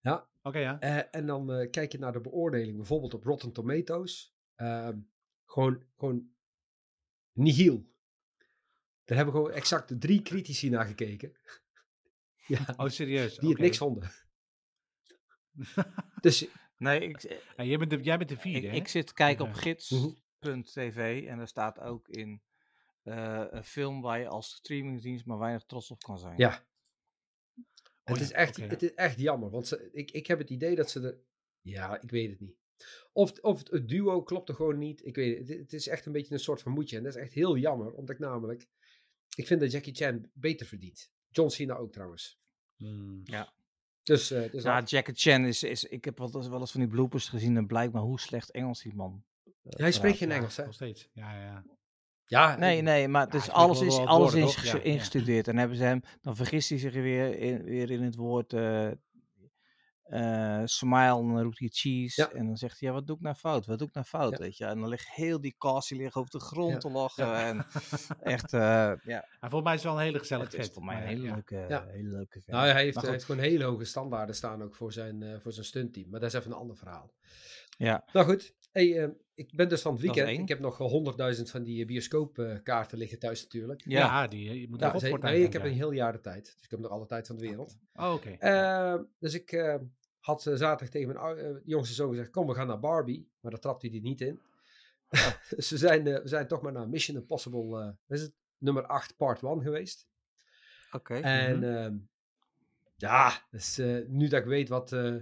Ja. 0.00 0.28
Oké, 0.42 0.58
ja. 0.58 0.80
Eh, 0.80 1.02
en 1.10 1.26
dan 1.26 1.52
eh, 1.52 1.70
kijk 1.70 1.92
je 1.92 1.98
naar 1.98 2.12
de 2.12 2.20
beoordeling, 2.20 2.76
bijvoorbeeld 2.76 3.14
op 3.14 3.24
Rotten 3.24 3.52
Tomatoes. 3.52 4.36
Ehm, 4.54 4.98
gewoon, 5.44 5.82
gewoon 5.96 6.30
nihil. 7.32 7.90
Daar 9.04 9.16
hebben 9.16 9.34
gewoon 9.34 9.50
exact 9.50 10.00
drie 10.00 10.22
critici 10.22 10.68
naar 10.68 10.86
gekeken. 10.86 11.32
Ja, 12.46 12.74
Oh, 12.76 12.88
serieus? 12.88 13.36
die 13.36 13.50
het 13.50 13.58
niks 13.58 13.78
vonden. 13.78 14.10
Dus 16.20 16.46
Nee, 16.78 17.00
ik, 17.00 17.20
Ja, 17.56 17.64
jij, 17.64 17.78
bent 17.78 17.90
de, 17.90 18.00
jij 18.02 18.16
bent 18.18 18.28
de 18.28 18.36
vierde, 18.36 18.66
ik, 18.66 18.72
hè? 18.72 18.76
ik 18.78 18.88
zit 18.88 19.12
kijken 19.12 19.44
op 19.44 19.54
Ja. 19.54 19.60
gids.tv 19.60 21.26
en 21.28 21.36
daar 21.38 21.48
staat 21.48 21.78
ook 21.80 22.08
in 22.08 22.42
eh, 23.02 23.44
een 23.50 23.64
film 23.64 24.00
waar 24.00 24.18
je 24.18 24.28
als 24.28 24.50
streamingdienst 24.54 25.26
maar 25.26 25.38
weinig 25.38 25.64
trots 25.64 25.90
op 25.90 26.02
kan 26.02 26.18
zijn. 26.18 26.38
ja, 26.38 26.66
het, 28.04 28.16
ja, 28.16 28.22
is 28.22 28.32
echt, 28.32 28.56
het 28.56 28.82
is 28.82 28.94
echt 28.94 29.18
jammer. 29.20 29.50
Want 29.50 29.66
ze, 29.66 29.88
ik, 29.92 30.10
ik 30.10 30.26
heb 30.26 30.38
het 30.38 30.50
idee 30.50 30.74
dat 30.74 30.90
ze 30.90 31.00
er... 31.00 31.18
Ja, 31.60 32.00
ik 32.00 32.10
weet 32.10 32.30
het 32.30 32.40
niet. 32.40 32.56
Of, 33.12 33.38
of 33.40 33.58
het, 33.58 33.70
het 33.70 33.88
duo 33.88 34.22
klopt 34.22 34.48
er 34.48 34.54
gewoon 34.54 34.78
niet. 34.78 35.06
Ik 35.06 35.14
weet 35.14 35.38
het. 35.38 35.48
Het, 35.48 35.58
het 35.58 35.72
is 35.72 35.88
echt 35.88 36.06
een 36.06 36.12
beetje 36.12 36.34
een 36.34 36.40
soort 36.40 36.62
van 36.62 36.72
moedje. 36.72 36.96
En 36.96 37.02
dat 37.02 37.14
is 37.16 37.20
echt 37.22 37.32
heel 37.32 37.56
jammer. 37.56 37.92
Omdat 37.92 38.14
ik 38.14 38.20
namelijk... 38.20 38.66
Ik 39.36 39.46
vind 39.46 39.60
dat 39.60 39.70
Jackie 39.72 39.94
Chan 39.94 40.30
beter 40.32 40.66
verdient. 40.66 41.12
John 41.36 41.48
Cena 41.50 41.74
ook 41.74 41.92
trouwens. 41.92 42.38
Hmm. 42.76 43.22
Dus, 44.02 44.30
eh 44.30 44.50
dus 44.50 44.62
Ja, 44.62 44.80
dat- 44.80 44.90
Jackie 44.90 45.14
Chan 45.14 45.44
is, 45.44 45.62
is 45.62 45.84
ik 45.84 46.04
heb 46.04 46.18
wel 46.18 46.30
eens, 46.34 46.48
wel 46.48 46.60
eens 46.60 46.70
van 46.70 46.80
die 46.80 46.88
bloopers 46.90 47.28
gezien 47.28 47.56
en 47.56 47.66
blijkbaar 47.66 48.02
hoe 48.02 48.20
slecht 48.20 48.50
Engels 48.50 48.82
die 48.82 48.94
man. 48.94 49.24
eh, 49.44 49.52
hij 49.62 49.92
spreekt 49.92 50.18
geen 50.18 50.28
Ja, 50.28 50.34
Engels, 50.34 50.56
hè? 50.56 50.64
Nog 50.64 50.74
steeds. 50.74 51.08
Ja, 51.12 51.32
ja, 51.32 51.42
ja. 51.42 51.64
Ja, 52.28 52.56
Nee, 52.56 52.80
nee, 52.82 53.08
maar 53.08 53.24
Ja, 53.24 53.30
dus 53.30 53.50
alles 53.50 53.80
is, 53.80 53.96
alles 53.96 54.32
woorden, 54.32 54.48
is 54.48 54.62
Ja, 54.62 54.76
ja. 54.76 54.82
ingestudeerd. 54.82 55.48
En 55.48 55.56
hebben 55.56 55.76
ze 55.76 55.82
hem, 55.82 56.00
dan 56.20 56.36
vergist 56.36 56.68
hij 56.68 56.78
zich 56.78 56.92
weer 56.92 57.38
in, 57.38 57.62
weer 57.62 57.90
in 57.90 58.02
het 58.02 58.14
woord 58.14 58.52
eh, 58.52 58.90
eh, 60.08 60.62
smile 60.64 61.18
en 61.18 61.26
dan 61.34 61.42
roept 61.42 61.58
hij 61.58 61.68
cheese. 61.72 62.20
Ja. 62.22 62.30
En 62.30 62.46
dan 62.46 62.56
zegt 62.56 62.80
hij, 62.80 62.88
ja, 62.88 62.94
wat 62.94 63.06
doe 63.06 63.16
ik 63.16 63.22
nou 63.22 63.34
fout? 63.34 63.66
Wat 63.66 63.78
doe 63.78 63.88
ik 63.88 63.94
nou 63.94 64.06
fout? 64.06 64.30
Ja. 64.32 64.38
Weet 64.38 64.56
je? 64.56 64.64
En 64.64 64.80
dan 64.80 64.88
ligt 64.88 65.08
heel 65.14 65.40
die 65.40 65.54
cast, 65.58 65.88
die 65.88 65.98
liggen 65.98 66.20
op 66.20 66.30
de 66.30 66.40
grond 66.40 66.72
Ja. 66.72 66.78
te 66.78 66.90
lachen. 66.90 67.26
Ja. 67.26 67.46
En 67.46 67.66
echt, 68.34 68.52
eh, 68.52 68.60
ja, 69.02 69.24
En 69.40 69.50
volgens 69.50 69.62
mij 69.62 69.74
is 69.74 69.82
het 69.82 69.90
wel 69.90 69.92
een 70.00 70.06
hele 70.06 70.18
gezellig 70.18 70.44
het 70.44 70.54
is 70.54 70.64
vet. 70.64 70.74
voor 70.74 70.84
mij 70.84 70.96
een 70.96 71.06
hele 71.06 71.22
ja. 71.26 71.32
leuke, 71.32 71.64
Ja. 71.68 71.84
hele 71.88 72.08
leuke 72.08 72.32
vent. 72.32 72.46
Nou, 72.46 72.66
hij 72.68 72.82
heeft, 72.82 73.00
hij 73.00 73.10
heeft 73.10 73.24
gewoon 73.24 73.40
hele 73.40 73.64
hoge 73.64 73.84
standaarden 73.84 74.34
staan 74.34 74.62
ook 74.62 74.74
voor 74.74 74.92
zijn, 74.92 75.22
eh, 75.22 75.38
voor 75.40 75.52
zijn 75.52 75.66
stuntteam. 75.66 76.10
Maar 76.10 76.20
dat 76.20 76.28
is 76.32 76.38
even 76.38 76.50
een 76.50 76.56
ander 76.58 76.76
verhaal. 76.76 77.12
Ja. 77.78 78.04
Nou 78.12 78.26
goed, 78.26 78.54
hey, 78.76 79.02
eh, 79.04 79.08
ik 79.34 79.54
ben 79.56 79.68
dus 79.68 79.82
van 79.82 79.92
het 79.92 80.00
weekend. 80.02 80.38
Ik 80.38 80.48
heb 80.48 80.58
nog 80.60 80.76
honderdduizend 80.78 81.50
van 81.50 81.62
die 81.62 81.84
bioscoopkaarten 81.84 82.98
liggen 82.98 83.18
thuis 83.18 83.42
natuurlijk. 83.42 83.82
Ja, 83.84 83.98
Ja. 84.00 84.26
die, 84.28 84.48
eh, 84.48 84.60
je 84.60 84.68
moet 84.68 84.82
er 84.82 85.00
voor 85.00 85.18
nee, 85.18 85.42
ik 85.42 85.52
heb 85.52 85.64
een 85.64 85.72
heel 85.72 85.90
jaar 85.90 86.12
de 86.12 86.20
tijd. 86.20 86.44
Dus 86.44 86.64
ik 86.64 86.70
heb 86.70 86.80
nog 86.80 86.90
alle 86.90 87.06
tijd 87.06 87.26
van 87.26 87.36
de 87.36 87.46
wereld. 87.46 87.78
Oh, 87.94 88.12
oké. 88.12 88.30
Eh, 88.30 88.94
dus 89.18 89.34
ik 89.34 89.52
eh, 89.52 89.74
had 90.20 90.46
eh, 90.46 90.54
zaterdag 90.54 90.88
tegen 90.88 91.14
mijn 91.14 91.36
eh, 91.38 91.56
jongste 91.64 91.94
zoon 91.94 92.10
gezegd: 92.10 92.30
Kom, 92.30 92.46
we 92.46 92.54
gaan 92.54 92.66
naar 92.66 92.80
Barbie. 92.80 93.28
Maar 93.40 93.50
daar 93.50 93.60
trapte 93.60 93.86
hij 93.86 93.96
er 93.96 94.02
niet 94.02 94.20
in. 94.20 94.40
dus 95.56 95.70
we 95.70 95.76
zijn, 95.76 96.06
eh, 96.06 96.22
we 96.22 96.28
zijn 96.28 96.46
toch 96.48 96.62
maar 96.62 96.72
naar 96.72 96.88
Mission 96.88 97.16
Impossible. 97.16 97.80
eh, 97.80 98.14
is 98.16 98.20
het? 98.22 98.32
Nummer 98.58 98.86
8, 98.86 99.16
part 99.16 99.42
1 99.42 99.62
geweest. 99.62 100.08
Oké. 100.92 101.14
En 101.14 101.76
ehm, 101.76 101.96
ja, 102.96 103.46
dus, 103.50 103.78
eh, 103.78 104.06
nu 104.08 104.28
dat 104.28 104.40
ik 104.40 104.46
weet 104.46 104.68
wat 104.68 104.92
eh 104.92 105.14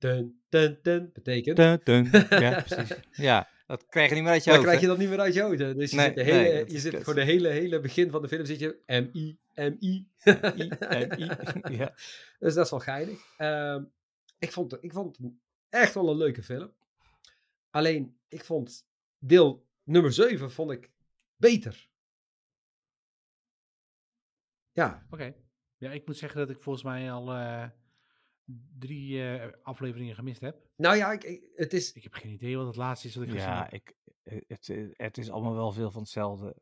dun, 0.00 0.42
dun, 0.48 0.78
dun, 0.82 1.10
betekent. 1.12 1.56
Dun, 1.56 1.80
dun. 1.84 2.10
Ja, 2.40 2.60
precies. 2.62 2.96
Ja, 3.12 3.48
dat 3.66 3.86
krijg 3.86 4.08
je 4.08 4.14
niet 4.14 4.24
meer 4.24 4.32
uit 4.32 4.44
je 4.44 4.50
Dan 4.50 4.54
hoofd. 4.58 4.68
krijg 4.68 4.80
je 4.82 4.88
dat 4.88 4.98
niet 4.98 5.08
meer 5.08 5.20
uit 5.20 5.34
je 5.34 5.42
hoofd. 5.42 5.58
hè. 5.58 5.74
Dus 5.74 5.90
je 5.90 5.96
Nee, 5.96 6.06
zit, 6.06 6.14
de 6.14 6.22
hele, 6.22 6.64
je 6.72 6.78
zit 6.78 7.02
voor 7.04 7.14
de 7.14 7.24
hele, 7.24 7.48
hele 7.48 7.80
begin 7.80 8.10
van 8.10 8.22
de 8.22 8.28
film 8.28 8.44
zit 8.44 8.58
je 8.58 8.82
M-I, 8.86 9.38
M-I. 9.54 10.08
I, 10.56 10.68
en 10.78 11.20
I. 11.20 11.26
Ja. 11.78 11.94
Dus 12.38 12.54
dat 12.54 12.64
is 12.64 12.70
wel 12.70 12.80
geinig. 12.80 13.20
Ehm, 13.36 13.84
ik, 14.38 14.52
vond, 14.52 14.70
het- 14.70 14.82
ik 14.84 14.92
vond 14.92 15.16
het 15.18 15.32
echt 15.68 15.94
wel 15.94 16.08
een 16.10 16.16
leuke 16.16 16.42
film. 16.42 16.72
Alleen, 17.70 18.18
ik 18.28 18.44
vond 18.44 18.86
deel 19.18 19.66
nummer 19.84 20.12
7 20.12 20.50
vond 20.50 20.70
ik 20.70 20.90
beter. 21.36 21.88
Ja, 24.72 25.06
Oké. 25.10 25.34
Ja, 25.76 25.90
ik 25.90 26.06
moet 26.06 26.16
zeggen 26.16 26.38
dat 26.38 26.50
ik 26.50 26.62
volgens 26.62 26.84
mij 26.84 27.12
al 27.12 27.32
eh, 27.32 27.68
drie 28.78 29.22
eh, 29.22 29.48
afleveringen 29.62 30.14
gemist 30.14 30.40
heb. 30.40 30.56
nou 30.76 30.96
ja, 30.96 31.12
ik, 31.12 31.24
ik- 31.24 31.42
het 31.54 31.72
is... 31.72 31.92
Ik 31.92 32.02
heb 32.02 32.12
geen 32.14 32.32
idee 32.32 32.56
wat 32.56 32.66
het 32.66 32.76
laatste 32.76 33.08
is 33.08 33.14
wat 33.14 33.24
ik 33.24 33.30
gezien 33.30 33.46
Ja, 33.48 33.62
heb. 33.62 33.72
ik, 33.72 33.94
eh, 34.22 34.38
het, 34.46 34.68
eh, 34.68 34.84
het 34.92 35.18
is 35.18 35.30
allemaal 35.30 35.54
wel 35.54 35.72
veel 35.72 35.90
van 35.90 36.00
hetzelfde. 36.02 36.56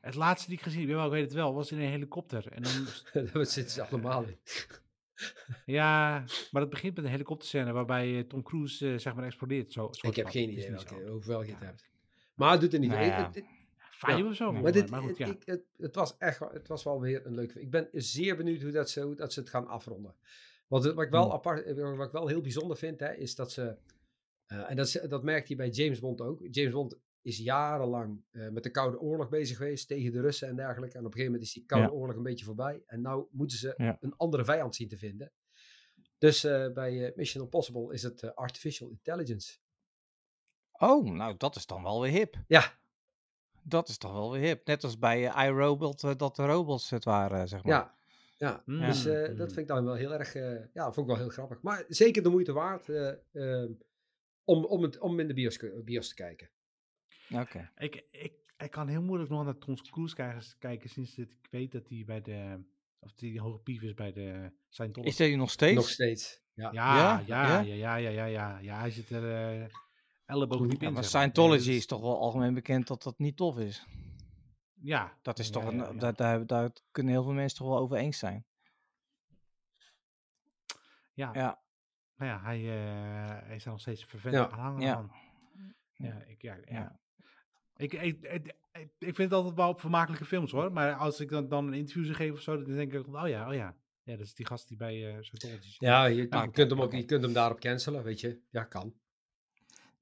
Het 0.00 0.14
laatste 0.14 0.48
die 0.48 0.56
ik 0.58 0.62
gezien 0.64 0.88
heb, 0.88 1.04
ik 1.04 1.10
weet 1.10 1.24
het 1.24 1.32
wel, 1.32 1.54
was 1.54 1.72
in 1.72 1.78
een 1.80 1.88
helikopter. 1.88 2.52
En 2.52 2.62
dan, 2.62 2.72
Daar 3.32 3.46
zitten 3.46 3.70
ze 3.74 3.84
allemaal 3.86 4.22
in. 4.24 4.36
ja, 5.64 6.24
maar 6.50 6.60
het 6.62 6.70
begint 6.70 6.96
met 6.96 7.04
een 7.04 7.10
helikopterscène 7.10 7.72
waarbij 7.72 8.24
Tom 8.24 8.42
Cruise 8.42 8.98
zeg 8.98 9.14
maar 9.14 9.24
explodeert. 9.24 9.72
Zo, 9.72 9.90
Ik 10.00 10.14
heb 10.16 10.24
van. 10.24 10.32
geen 10.32 10.50
idee 10.50 10.70
welke, 10.70 11.10
over 11.10 11.28
welke 11.30 11.46
Ja. 11.46 11.52
het 11.54 11.62
hebt. 11.62 11.84
Maar 12.34 12.50
het 12.52 12.60
doet 12.60 12.72
er 12.72 12.78
niet 12.78 12.90
toe. 12.90 12.98
Nou 12.98 13.10
ja. 13.10 13.26
het- 13.26 13.34
het- 13.34 13.44
Vijf 13.90 14.18
Ja. 14.18 14.24
of 14.26 14.34
zo. 14.34 14.52
Maar, 14.52 14.72
dit, 14.72 14.90
goed, 14.94 15.08
het, 15.08 15.16
ja. 15.18 15.26
ik- 15.26 15.42
het, 15.44 15.62
het 15.78 15.94
was 15.94 16.16
echt 16.18 16.38
wel- 16.38 16.50
het 16.52 16.68
was 16.68 16.84
wel 16.84 17.00
weer 17.00 17.26
een 17.26 17.34
leuk. 17.34 17.54
Ik 17.54 17.70
ben 17.70 17.88
zeer 17.92 18.36
benieuwd 18.36 18.62
hoe 18.62 18.70
dat 18.70 18.90
ze, 18.90 19.00
hoe 19.00 19.14
dat 19.14 19.32
ze 19.32 19.40
het 19.40 19.48
gaan 19.48 19.66
afronden. 19.68 20.14
Het- 20.82 20.94
wat 20.94 21.04
ik 21.04 21.10
wel 21.10 21.22
Hmm. 21.24 21.32
apart, 21.32 21.62
eh, 21.64 21.96
wat 21.96 22.06
ik 22.06 22.12
wel 22.12 22.26
heel 22.28 22.40
bijzonder 22.40 22.76
vind, 22.76 23.00
hè, 23.00 23.12
is 23.14 23.34
dat 23.34 23.52
ze. 23.52 23.76
eh, 24.46 24.70
en 24.70 24.76
dat, 24.76 24.86
is- 24.86 25.00
dat 25.08 25.22
merkt 25.22 25.48
hij 25.48 25.56
bij 25.56 25.68
James 25.68 26.00
Bond 26.00 26.20
ook. 26.20 26.40
James 26.50 26.72
Bond 26.72 26.98
is 27.22 27.38
jarenlang 27.38 28.24
eh, 28.30 28.48
met 28.48 28.62
de 28.62 28.70
Koude 28.70 29.00
Oorlog 29.00 29.28
bezig 29.28 29.56
geweest 29.56 29.88
tegen 29.88 30.12
de 30.12 30.20
Russen 30.20 30.48
en 30.48 30.56
dergelijke. 30.56 30.94
En 30.98 31.00
op 31.00 31.06
een 31.06 31.12
gegeven 31.12 31.32
moment 31.32 31.48
is 31.48 31.54
die 31.54 31.64
Koude 31.66 31.88
Ja. 31.88 31.92
Oorlog 31.94 32.16
een 32.16 32.22
beetje 32.22 32.44
voorbij. 32.44 32.82
En 32.86 33.00
nou 33.00 33.26
moeten 33.30 33.58
ze 33.58 33.74
Ja. 33.76 33.96
een 34.00 34.16
andere 34.16 34.44
vijand 34.44 34.74
zien 34.74 34.88
te 34.88 34.98
vinden. 34.98 35.32
Dus 36.18 36.40
bij 36.74 37.12
Mission 37.16 37.44
Impossible 37.44 37.92
is 37.92 38.02
het 38.02 38.34
Artificial 38.34 38.88
Intelligence. 38.88 39.58
Oh, 40.72 41.04
nou, 41.10 41.34
dat 41.36 41.56
is 41.56 41.66
dan 41.66 41.82
wel 41.82 42.00
weer 42.00 42.10
hip. 42.12 42.36
Ja, 42.46 42.82
Dat 43.66 43.88
is 43.88 43.98
toch 43.98 44.12
wel 44.12 44.30
weer 44.32 44.40
hip. 44.42 44.66
Net 44.66 44.84
als 44.84 44.98
bij 44.98 45.46
iRobot, 45.46 46.18
dat 46.18 46.36
de 46.36 46.46
robots 46.46 46.90
het 46.90 47.04
waren, 47.04 47.48
zeg 47.48 47.62
maar. 47.64 47.72
ja, 47.72 47.94
ja. 48.36 48.62
Mm, 48.66 48.80
Dus 48.80 49.04
eh, 49.06 49.28
mm. 49.30 49.36
dat 49.36 49.46
vind 49.46 49.58
ik 49.60 49.66
dan 49.74 49.84
wel 49.84 49.94
heel 49.94 50.12
erg, 50.12 50.34
eh, 50.34 50.64
ja, 50.72 50.84
vond 50.92 50.96
ik 50.96 51.06
wel 51.06 51.16
heel 51.22 51.28
grappig. 51.32 51.62
Maar 51.62 51.84
zeker 51.88 52.22
de 52.22 52.28
moeite 52.28 52.52
waard 52.52 52.88
eh, 52.88 53.12
ehm, 53.32 53.72
om, 54.44 54.64
om, 54.64 54.82
het, 54.82 54.98
om 54.98 55.20
in 55.20 55.26
de 55.28 55.34
bios, 55.34 55.58
bios 55.84 56.08
te 56.08 56.14
kijken. 56.14 56.50
Oké. 57.34 57.70
Ik, 57.76 58.06
ik, 58.10 58.32
ik 58.56 58.70
kan 58.70 58.88
heel 58.88 59.02
moeilijk 59.02 59.30
nog 59.30 59.44
naar 59.44 59.58
Tom 59.58 59.74
Cruise 59.76 60.14
kijken, 60.14 60.42
kijken 60.58 60.90
sinds 60.90 61.14
dat 61.14 61.26
ik 61.30 61.48
weet 61.50 61.72
dat 61.72 61.88
hij 61.88 62.02
bij 62.06 62.20
de, 62.20 62.64
of 62.98 63.12
die 63.12 63.40
hoge 63.40 63.58
pief 63.58 63.82
is 63.82 63.94
bij 63.94 64.12
de 64.12 64.50
Scientology. 64.68 65.12
Is 65.12 65.18
hij 65.18 65.36
nog 65.36 65.50
steeds? 65.50 65.74
Nog 65.74 65.88
steeds. 65.88 66.42
Ja. 66.54 66.70
Ja, 66.72 66.94
Ja? 66.96 67.22
ja, 67.26 67.60
ja, 67.60 67.60
Ja? 67.60 67.74
ja, 67.74 67.96
ja, 67.96 68.08
ja, 68.10 68.24
ja, 68.24 68.58
ja. 68.58 68.78
hij 68.78 68.90
zit 68.90 69.10
er 69.10 69.22
uh, 69.60 69.66
elleboog 70.24 70.66
diep 70.68 70.80
Ja, 70.80 70.86
in. 70.86 70.92
maar 70.92 71.02
zeg 71.04 71.12
maar. 71.12 71.22
Scientology 71.22 71.70
is 71.70 71.86
toch 71.86 72.00
wel 72.00 72.18
algemeen 72.20 72.54
bekend 72.54 72.86
dat 72.86 73.02
dat 73.02 73.18
niet 73.18 73.36
tof 73.36 73.58
is. 73.58 73.86
Ja. 74.84 75.18
Dat 75.22 75.38
is 75.38 75.50
toch 75.50 75.64
een, 75.64 75.76
ja. 75.76 75.92
Daar, 75.92 76.14
daar, 76.14 76.46
daar 76.46 76.70
kunnen 76.90 77.12
heel 77.12 77.22
veel 77.22 77.32
mensen 77.32 77.58
toch 77.58 77.68
wel 77.68 77.78
over 77.78 77.96
eens 77.96 78.18
zijn. 78.18 78.44
Ja, 81.12 81.30
Ja. 81.32 81.62
nou 82.16 82.30
ja, 82.30 82.40
hij, 82.42 82.58
eh, 82.58 83.46
hij 83.46 83.56
is 83.56 83.64
nog 83.64 83.80
steeds 83.80 84.04
vervente 84.04 84.38
Ja. 84.38 84.50
aanhanger 84.50 84.82
Ja. 84.82 85.10
Ja, 85.96 86.22
ik, 86.26 86.42
ja, 86.42 86.56
ja. 86.64 86.98
Ik, 87.76 87.92
ik, 87.92 88.22
ik, 88.98 89.14
vind 89.14 89.16
het 89.16 89.32
altijd 89.32 89.54
wel 89.54 89.74
vermakelijke 89.76 90.24
films 90.24 90.50
hoor. 90.50 90.72
Maar 90.72 90.94
als 90.94 91.20
ik 91.20 91.28
dan, 91.28 91.48
dan 91.48 91.66
een 91.66 91.74
interview 91.74 92.04
zou 92.04 92.16
geven 92.16 92.34
of 92.34 92.40
zo, 92.40 92.62
dan 92.62 92.74
denk 92.74 92.92
ik, 92.92 93.06
oh 93.06 93.28
ja, 93.28 93.48
oh 93.48 93.54
ja. 93.54 93.76
Ja, 94.02 94.16
dat 94.16 94.26
is 94.26 94.34
die 94.34 94.46
gast 94.46 94.68
die 94.68 94.76
bij 94.76 95.16
eh 95.16 95.22
Scientology 95.22 95.68
zit. 95.68 95.80
Ja, 95.80 96.04
je, 96.04 96.16
je 96.16 96.26
oké, 96.26 96.50
kunt 96.50 96.70
hem 96.70 96.82
ook, 96.82 96.92
je 96.92 97.04
kunt 97.04 97.22
hem 97.22 97.32
daarop 97.32 97.60
cancelen, 97.60 98.02
weet 98.02 98.20
je. 98.20 98.40
Ja, 98.50 98.64
kan. 98.64 98.94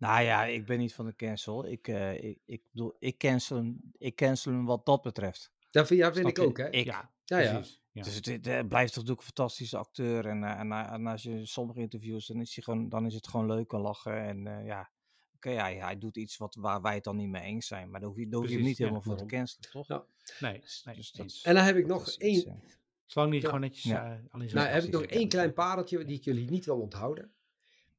Nou 0.03 0.23
ja, 0.23 0.45
ik 0.45 0.67
ben 0.67 0.79
niet 0.79 0.95
van 0.95 1.07
de 1.07 1.17
cancel. 1.17 1.67
Ik, 1.67 1.89
eh, 1.89 2.25
ik, 2.25 2.39
ik 2.45 2.63
bedoel, 2.71 2.97
ik 2.99 3.19
cancel, 3.19 3.57
hem, 3.57 3.93
ik 3.99 4.17
cancel 4.17 4.53
hem 4.53 4.65
wat 4.65 4.87
dat 4.87 5.03
betreft. 5.03 5.53
Dat 5.71 5.87
vind, 5.87 6.01
ja, 6.01 6.13
vind 6.13 6.29
ik 6.29 6.39
ook, 6.39 6.57
hè. 6.59 6.71
Ik, 6.71 6.85
Ja, 6.85 7.11
ja, 7.25 7.41
ja. 7.41 8.03
Dus 8.03 8.15
het, 8.15 8.27
het, 8.27 8.47
eh, 8.47 8.61
blijft 8.69 8.93
toch 8.93 9.03
natuurlijk 9.03 9.19
een 9.21 9.35
fantastische 9.35 9.77
acteur. 9.77 10.27
En, 10.27 10.45
eh, 10.45 10.61
en, 10.61 10.73
en 10.73 11.07
als 11.07 11.23
je 11.23 11.47
sommige 11.47 11.81
interviews, 11.81 12.27
dan 12.27 12.41
is, 12.41 12.55
hij 12.55 12.65
gewoon, 12.65 12.89
dan 12.89 13.07
is 13.07 13.15
het 13.15 13.29
gewoon 13.29 13.47
leuk 13.47 13.73
en 13.73 13.81
lachen. 13.81 14.23
En 14.23 14.47
eh, 14.47 14.67
ja, 14.67 14.91
oké, 15.35 15.51
ja, 15.51 15.65
hij 15.85 15.99
doet 15.99 16.17
iets 16.17 16.37
wat, 16.37 16.55
waar 16.55 16.83
wij 16.83 16.95
het 16.95 17.05
dan 17.05 17.17
niet 17.17 17.29
mee 17.29 17.43
eens 17.43 17.67
zijn. 17.67 17.91
Maar 17.91 18.01
daar 18.01 18.09
hoef 18.09 18.19
je, 18.19 18.29
daar 18.29 18.41
hoef 18.41 18.49
je 18.49 18.55
hem 18.57 18.65
niet 18.65 18.77
ja, 18.77 18.85
helemaal 18.85 19.03
voor 19.03 19.17
te 19.17 19.27
cancelen, 19.27 19.71
toch? 19.71 19.89
Ja. 19.89 20.05
Nee, 20.41 20.61
Dus, 20.61 20.83
nee, 20.85 20.95
dus 20.95 21.13
dat 21.13 21.41
En 21.43 21.55
dan 21.55 21.65
heb 21.65 21.77
ik 21.77 21.87
nog 21.87 22.09
één, 22.09 22.35
iets, 22.35 22.47
Zolang 23.07 23.33
niet 23.33 23.43
Ja. 23.43 23.49
gewoon 23.49 23.65
netjes 23.65 23.85
Ja. 23.85 24.13
eh, 24.13 24.19
alleen 24.31 24.55
nou, 24.55 24.69
heb 24.69 24.85
ik 24.85 24.91
nog 24.91 25.03
één 25.03 25.29
klein 25.29 25.53
pareltje 25.53 26.05
die 26.05 26.17
ik 26.17 26.25
jullie 26.25 26.51
niet 26.51 26.65
wil 26.65 26.81
onthouden. 26.81 27.33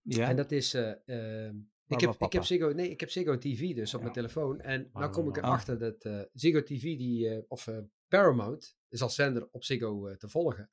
ja? 0.02 0.28
En 0.30 0.36
dat 0.36 0.52
is, 0.52 0.74
eh, 0.74 1.46
ehm, 1.46 1.56
ik, 1.88 2.00
heb, 2.00 2.16
ik, 2.20 2.34
heb? 2.34 2.44
Ziggo, 2.44 2.72
nee, 2.72 2.90
ik 2.90 3.00
heb 3.00 3.10
Ziggo 3.10 3.38
TV 3.38 3.74
dus 3.76 3.90
op 3.94 3.98
Ja. 3.98 4.02
mijn 4.02 4.14
telefoon. 4.14 4.60
En 4.62 4.90
Maar 4.94 5.02
nou 5.02 5.14
kom 5.14 5.30
ik 5.30 5.38
erachter 5.38 5.80
dat 5.80 6.04
eh, 6.04 6.20
Ziggo 6.34 6.64
TV, 6.64 6.82
die, 6.82 7.30
eh, 7.30 7.44
of 7.48 7.68
eh, 7.68 7.78
Paramount, 8.08 8.78
is 8.90 9.02
als 9.02 9.16
zender 9.16 9.48
op 9.52 9.64
Ziggo 9.64 10.16
te 10.16 10.28
volgen. 10.30 10.70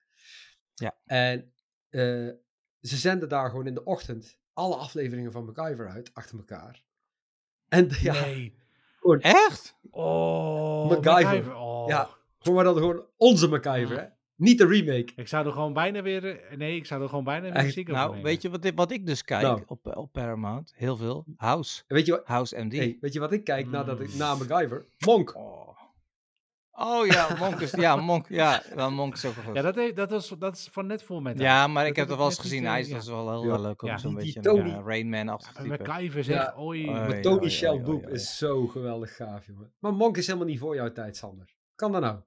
Ja. 0.75 0.97
En 1.05 1.53
ze 2.81 2.97
zenden 2.97 3.29
daar 3.29 3.51
gewoon 3.51 3.67
in 3.67 3.75
de 3.75 3.85
ochtend 3.85 4.39
alle 4.53 4.77
afleveringen 4.77 5.33
van 5.33 5.45
MacGyver 5.45 5.89
uit, 5.89 6.11
achter 6.15 6.39
elkaar. 6.39 6.85
En 7.69 7.89
ja, 8.01 8.13
Nee. 8.13 8.55
gewoon, 9.01 9.21
Echt? 9.21 9.79
Oh, 9.91 10.89
MacGyver. 10.91 11.55
Oh. 11.57 11.89
Ja. 11.89 12.11
gewoon 12.39 12.55
maar 12.57 12.65
dan 12.65 12.77
gewoon 12.77 13.07
onze 13.17 13.49
MacGyver, 13.49 13.99
hè? 14.01 14.09
Niet 14.41 14.59
de 14.59 14.67
remake. 14.67 15.13
Ik 15.17 15.29
zou 15.29 15.47
er 15.47 15.53
gewoon 15.53 15.73
bijna 15.73 16.03
weer... 16.03 16.25
eh, 16.41 16.57
Nee, 16.57 16.77
ik 16.77 16.87
zou 16.87 17.03
er 17.03 17.09
gewoon 17.09 17.25
bijna 17.25 17.53
weer 17.53 17.65
een 17.65 17.71
Ziggo 17.73 17.93
Nou, 17.93 18.23
weet 18.23 18.43
je 18.43 18.51
wat, 18.51 18.65
ik- 18.65 18.77
wat 18.77 18.91
ik 18.91 19.07
dus 19.07 19.25
kijk 19.25 19.43
Nou. 19.43 19.63
op, 19.67 19.87
eh, 19.87 19.97
op 19.97 20.13
Paramount? 20.13 20.73
Heel 20.77 20.97
veel. 20.97 21.25
House. 21.37 21.83
En 21.87 21.97
weet 21.97 22.07
je 22.07 22.13
wat, 22.13 22.27
House 22.27 22.57
MD. 22.65 22.73
hey, 22.77 22.99
weet 23.01 23.13
je 23.13 23.21
wat 23.21 23.33
ik 23.33 23.45
kijk 23.45 23.71
nadat 23.71 24.01
ik, 24.01 24.13
Mm. 24.13 24.19
na 24.19 24.35
MacGyver? 24.35 24.87
Monk. 24.99 25.37
Oh. 25.37 25.69
oh 26.73 27.07
ja, 27.07 27.37
Monk 27.39 27.61
is, 27.61 27.71
ja, 27.71 27.97
Monk, 27.97 28.27
ja, 28.29 28.63
wel, 28.75 28.91
Monk 28.91 29.15
is 29.15 29.25
ook 29.25 29.35
wel 29.35 29.45
goed. 29.45 29.55
Ja, 29.55 29.63
dat, 29.63 29.75
heeft- 29.75 29.97
dat, 29.97 30.11
was, 30.11 30.35
dat 30.39 30.55
is 30.57 30.69
van 30.73 30.87
net 30.87 31.03
voor 31.03 31.23
met 31.23 31.39
Ja, 31.39 31.67
maar 31.67 31.87
ik 31.87 31.95
Dat 31.95 31.97
heb 31.97 31.97
heb 31.97 32.05
het 32.05 32.13
ik 32.13 32.17
wel 32.19 32.27
eens 32.27 32.39
gezien. 32.39 32.65
eh, 32.65 32.71
Hij 32.71 32.81
is 32.81 32.89
ja. 32.89 33.13
wel 33.13 33.31
heel 33.43 33.53
Ja. 33.53 33.59
leuk 33.59 33.83
om 33.83 33.89
Ja. 33.89 33.99
zo'n 33.99 34.15
beetje 34.15 34.37
een 34.37 34.43
Tony- 34.45 34.71
uh, 34.71 34.81
Rainman-achtig 34.85 35.57
En 35.57 35.63
type. 35.71 35.83
MacGyver 35.83 36.25
zegt, 36.25 36.43
Ja. 36.57 36.63
oei. 36.63 36.89
Oh, 36.89 36.93
Maar 36.95 37.15
ja, 37.17 37.21
Tony 37.23 37.49
ja, 37.49 37.73
ja. 38.03 38.09
is 38.09 38.37
zo 38.39 38.67
geweldig 38.67 39.17
gaaf, 39.17 39.47
jongen. 39.47 39.73
Maar 39.79 39.95
Monk 39.95 40.17
is 40.17 40.27
helemaal 40.27 40.49
niet 40.49 40.59
voor 40.59 40.75
jouw 40.75 40.93
tijd, 40.93 41.17
Sander. 41.17 41.55
Kan 41.75 41.93
dat 41.93 42.01
nou? 42.01 42.19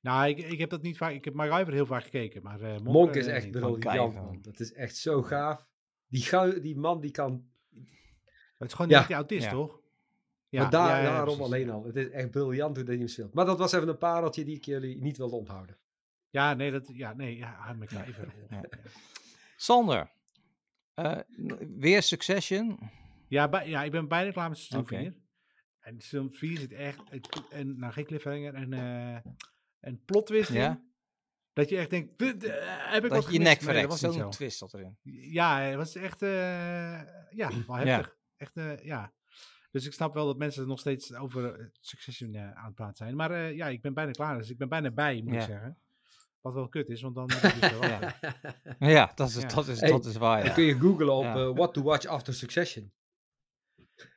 Nou, 0.00 0.28
ik, 0.28 0.38
ik 0.38 0.58
heb 0.58 0.70
dat 0.70 0.82
niet 0.82 0.96
vaak... 0.96 1.12
Ik 1.12 1.24
heb 1.24 1.34
MacGyver 1.34 1.72
heel 1.72 1.86
vaak 1.86 2.02
gekeken, 2.02 2.42
maar 2.42 2.60
eh, 2.60 2.70
Monk, 2.70 2.84
Monk 2.84 3.14
is 3.14 3.26
eh, 3.26 3.36
echt 3.36 3.50
briljant, 3.50 4.14
man. 4.14 4.38
Dat 4.42 4.60
is 4.60 4.72
echt 4.72 4.96
zo 4.96 5.22
gaaf. 5.22 5.66
Die, 6.08 6.60
die 6.60 6.76
man 6.76 7.00
die 7.00 7.10
kan... 7.10 7.44
Het 8.58 8.68
is 8.68 8.72
gewoon 8.74 8.90
Ja. 8.90 8.98
niet 8.98 9.06
die 9.06 9.16
autist, 9.16 9.44
Ja. 9.44 9.50
toch? 9.50 9.80
maar 10.50 10.70
daar, 10.70 10.88
ja, 10.88 10.96
ja, 10.98 11.02
daarom 11.02 11.24
precies, 11.24 11.42
alleen 11.42 11.66
ja. 11.66 11.72
al. 11.72 11.84
Het 11.84 11.96
is 11.96 12.10
echt 12.10 12.30
briljant 12.30 12.76
hoe 12.76 12.84
dat 12.84 12.86
hij 12.94 12.96
hem 12.96 13.08
speelt. 13.08 13.34
Maar 13.34 13.44
dat 13.44 13.58
was 13.58 13.72
even 13.72 13.88
een 13.88 13.98
pareltje 13.98 14.44
die 14.44 14.56
ik 14.56 14.64
jullie 14.64 14.96
niet 15.00 15.16
wilde 15.16 15.36
onthouden. 15.36 15.76
Ja, 16.30 16.54
nee, 16.54 16.70
dat, 16.70 16.90
ja, 16.92 17.12
nee, 17.14 17.36
ja, 17.36 17.72
MacGyver. 17.78 18.34
Ja. 18.50 18.56
ja. 18.56 18.78
Sander, 19.56 20.10
eh, 20.94 21.18
weer 21.76 22.02
Succession. 22.02 22.78
Ja, 23.28 23.48
bij- 23.48 23.68
ja, 23.68 23.82
ik 23.82 23.90
ben 23.90 24.08
bijna 24.08 24.30
klaar 24.30 24.48
met 24.48 24.58
seizoen 24.58 24.80
Oké. 24.80 24.96
4. 25.10 25.14
En 25.80 26.00
seizoen 26.00 26.32
4 26.32 26.58
zit 26.58 26.72
echt, 26.72 27.00
een, 27.50 27.78
nou 27.78 27.92
geen 27.92 28.04
cliffhanger, 28.04 28.54
eh 28.72 29.16
een 29.80 30.02
plot 30.04 30.26
twist 30.26 30.48
in. 30.50 30.56
Ja? 30.56 30.82
Dat 31.52 31.68
je 31.68 31.76
echt 31.76 31.90
denkt, 31.90 32.18
"Dit, 32.18 32.44
eh, 32.44 32.52
heb 32.92 33.04
ik 33.04 33.10
wat 33.10 33.22
Dat 33.22 33.32
je 33.32 33.38
je 33.38 33.38
gemist?" 33.38 33.38
nek 33.38 33.42
Nee, 33.42 33.54
dat 33.54 33.62
verrekt. 33.62 33.88
was 33.88 34.00
niet 34.02 34.12
Zo'n 34.12 34.32
zo. 34.32 34.38
twist 34.38 34.58
zat 34.58 34.74
erin. 34.74 34.98
Ja, 35.32 35.60
het 35.60 35.76
was 35.76 35.94
echt, 35.94 36.22
eh, 36.22 36.28
ja, 37.30 37.50
wel 37.66 37.76
heftig. 37.86 38.16
Echt, 38.36 38.56
eh, 38.56 38.78
ja. 38.84 39.12
Dus 39.70 39.86
ik 39.86 39.92
snap 39.92 40.14
wel 40.14 40.26
dat 40.26 40.38
mensen 40.38 40.62
er 40.62 40.68
nog 40.68 40.80
steeds 40.80 41.14
over 41.14 41.70
Succession 41.80 42.34
eh, 42.34 42.52
aan 42.52 42.64
het 42.64 42.74
praten 42.74 42.96
zijn. 42.96 43.16
Maar 43.16 43.30
eh, 43.30 43.54
ja, 43.56 43.66
ik 43.68 43.80
ben 43.82 43.94
bijna 43.94 44.10
klaar. 44.10 44.38
Dus 44.38 44.50
ik 44.50 44.58
ben 44.58 44.68
bijna 44.68 44.90
bij, 44.90 45.22
moet 45.24 45.34
Ja. 45.34 45.40
ik 45.40 45.46
zeggen. 45.46 45.78
Wat 46.40 46.54
wel 46.54 46.68
kut 46.68 46.88
is, 46.88 47.00
want 47.02 47.14
dan 47.14 47.24
moet 47.32 47.42
ik 47.42 47.60
dus 47.60 47.72
wachten. 47.78 48.14
Ja. 48.78 48.88
Ja, 48.88 49.12
dat 49.14 49.28
is, 49.28 49.34
Ja. 49.40 49.46
Dat 49.48 49.68
is, 49.68 49.80
Hey, 49.80 49.90
dat 49.90 50.04
is 50.04 50.16
waar. 50.16 50.38
Dan 50.38 50.46
Ja. 50.48 50.54
kun 50.54 50.64
je 50.64 50.78
googlen 50.78 51.14
op 51.14 51.24
Ja. 51.24 51.52
What 51.52 51.74
to 51.74 51.82
Watch 51.82 52.06
After 52.06 52.34
Succession. 52.34 52.92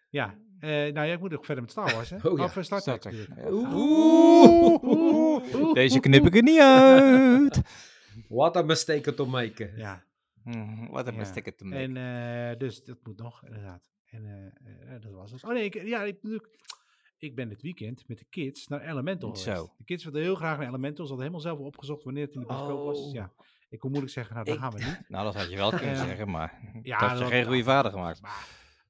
Ja, 0.09 0.37
eh, 0.59 0.69
nou 0.69 1.07
ja, 1.07 1.13
ik 1.13 1.19
moet 1.19 1.33
ook 1.33 1.45
verder 1.45 1.63
met 1.63 1.71
Star 1.71 1.93
Wars, 1.93 2.09
hè? 2.09 2.15
Oh 2.29 2.37
ja, 2.37 2.43
Of 2.43 2.57
eh, 2.57 2.63
Star 2.63 2.81
Trek. 2.81 2.99
Star 3.01 3.11
Trek, 3.11 3.27
natuurlijk. 3.29 3.49
ja. 3.49 3.73
Oeh. 3.73 4.83
Oeh. 4.83 5.73
Deze 5.73 5.99
knip 5.99 6.25
ik 6.25 6.35
er 6.35 6.43
niet 6.43 6.59
uit. 6.59 7.61
What 8.27 8.55
a 8.57 8.61
mistake 8.61 9.13
to 9.13 9.25
make. 9.25 9.71
Ja, 9.75 10.03
Mhm, 10.43 10.87
Wat 10.91 11.07
een 11.07 11.13
Ja. 11.13 11.19
mistake 11.19 11.55
te 11.55 11.63
en 11.63 11.91
maken. 11.91 12.51
eh, 12.51 12.57
dus 12.59 12.83
dat 12.83 12.97
moet 13.03 13.17
nog, 13.17 13.43
inderdaad. 13.45 13.81
En 14.09 14.53
eh, 14.85 15.01
dat 15.01 15.11
was 15.11 15.31
het. 15.31 15.43
Oh 15.43 15.51
nee, 15.53 15.63
ik, 15.63 15.83
ja, 15.83 16.03
ik, 16.03 16.17
ik 17.17 17.35
ben 17.35 17.49
dit 17.49 17.61
weekend 17.61 18.03
met 18.07 18.17
de 18.17 18.25
kids 18.29 18.67
naar 18.67 18.81
Elemental 18.81 19.35
Zo. 19.35 19.51
geweest. 19.51 19.77
De 19.77 19.83
kids 19.83 20.03
wilden 20.03 20.21
heel 20.21 20.35
graag 20.35 20.57
naar 20.57 20.67
Elemental. 20.67 21.05
Ze 21.05 21.11
hadden 21.13 21.31
helemaal 21.31 21.55
zelf 21.55 21.59
opgezocht 21.67 22.03
wanneer 22.03 22.25
het 22.25 22.33
in 22.33 22.39
de 22.39 22.45
bioscoop 22.47 22.83
was. 22.85 22.97
Dus 22.97 23.07
Oh. 23.07 23.13
ja, 23.13 23.31
ik 23.69 23.79
kon 23.79 23.89
moeilijk 23.89 24.13
zeggen, 24.13 24.33
nou, 24.35 24.45
daar 24.45 24.57
gaan 24.57 24.71
we 24.71 24.83
niet. 24.83 25.01
Nou, 25.09 25.23
dat 25.25 25.35
had 25.35 25.49
je 25.49 25.55
wel 25.55 25.69
kunnen 25.69 25.97
zeggen, 25.97 26.29
maar 26.29 26.59
Ja, 26.81 26.99
dat 26.99 27.09
had 27.09 27.19
je 27.19 27.25
geen 27.25 27.45
goede 27.45 27.63
vader 27.63 27.91
gemaakt. 27.91 28.21
Maar, 28.21 28.47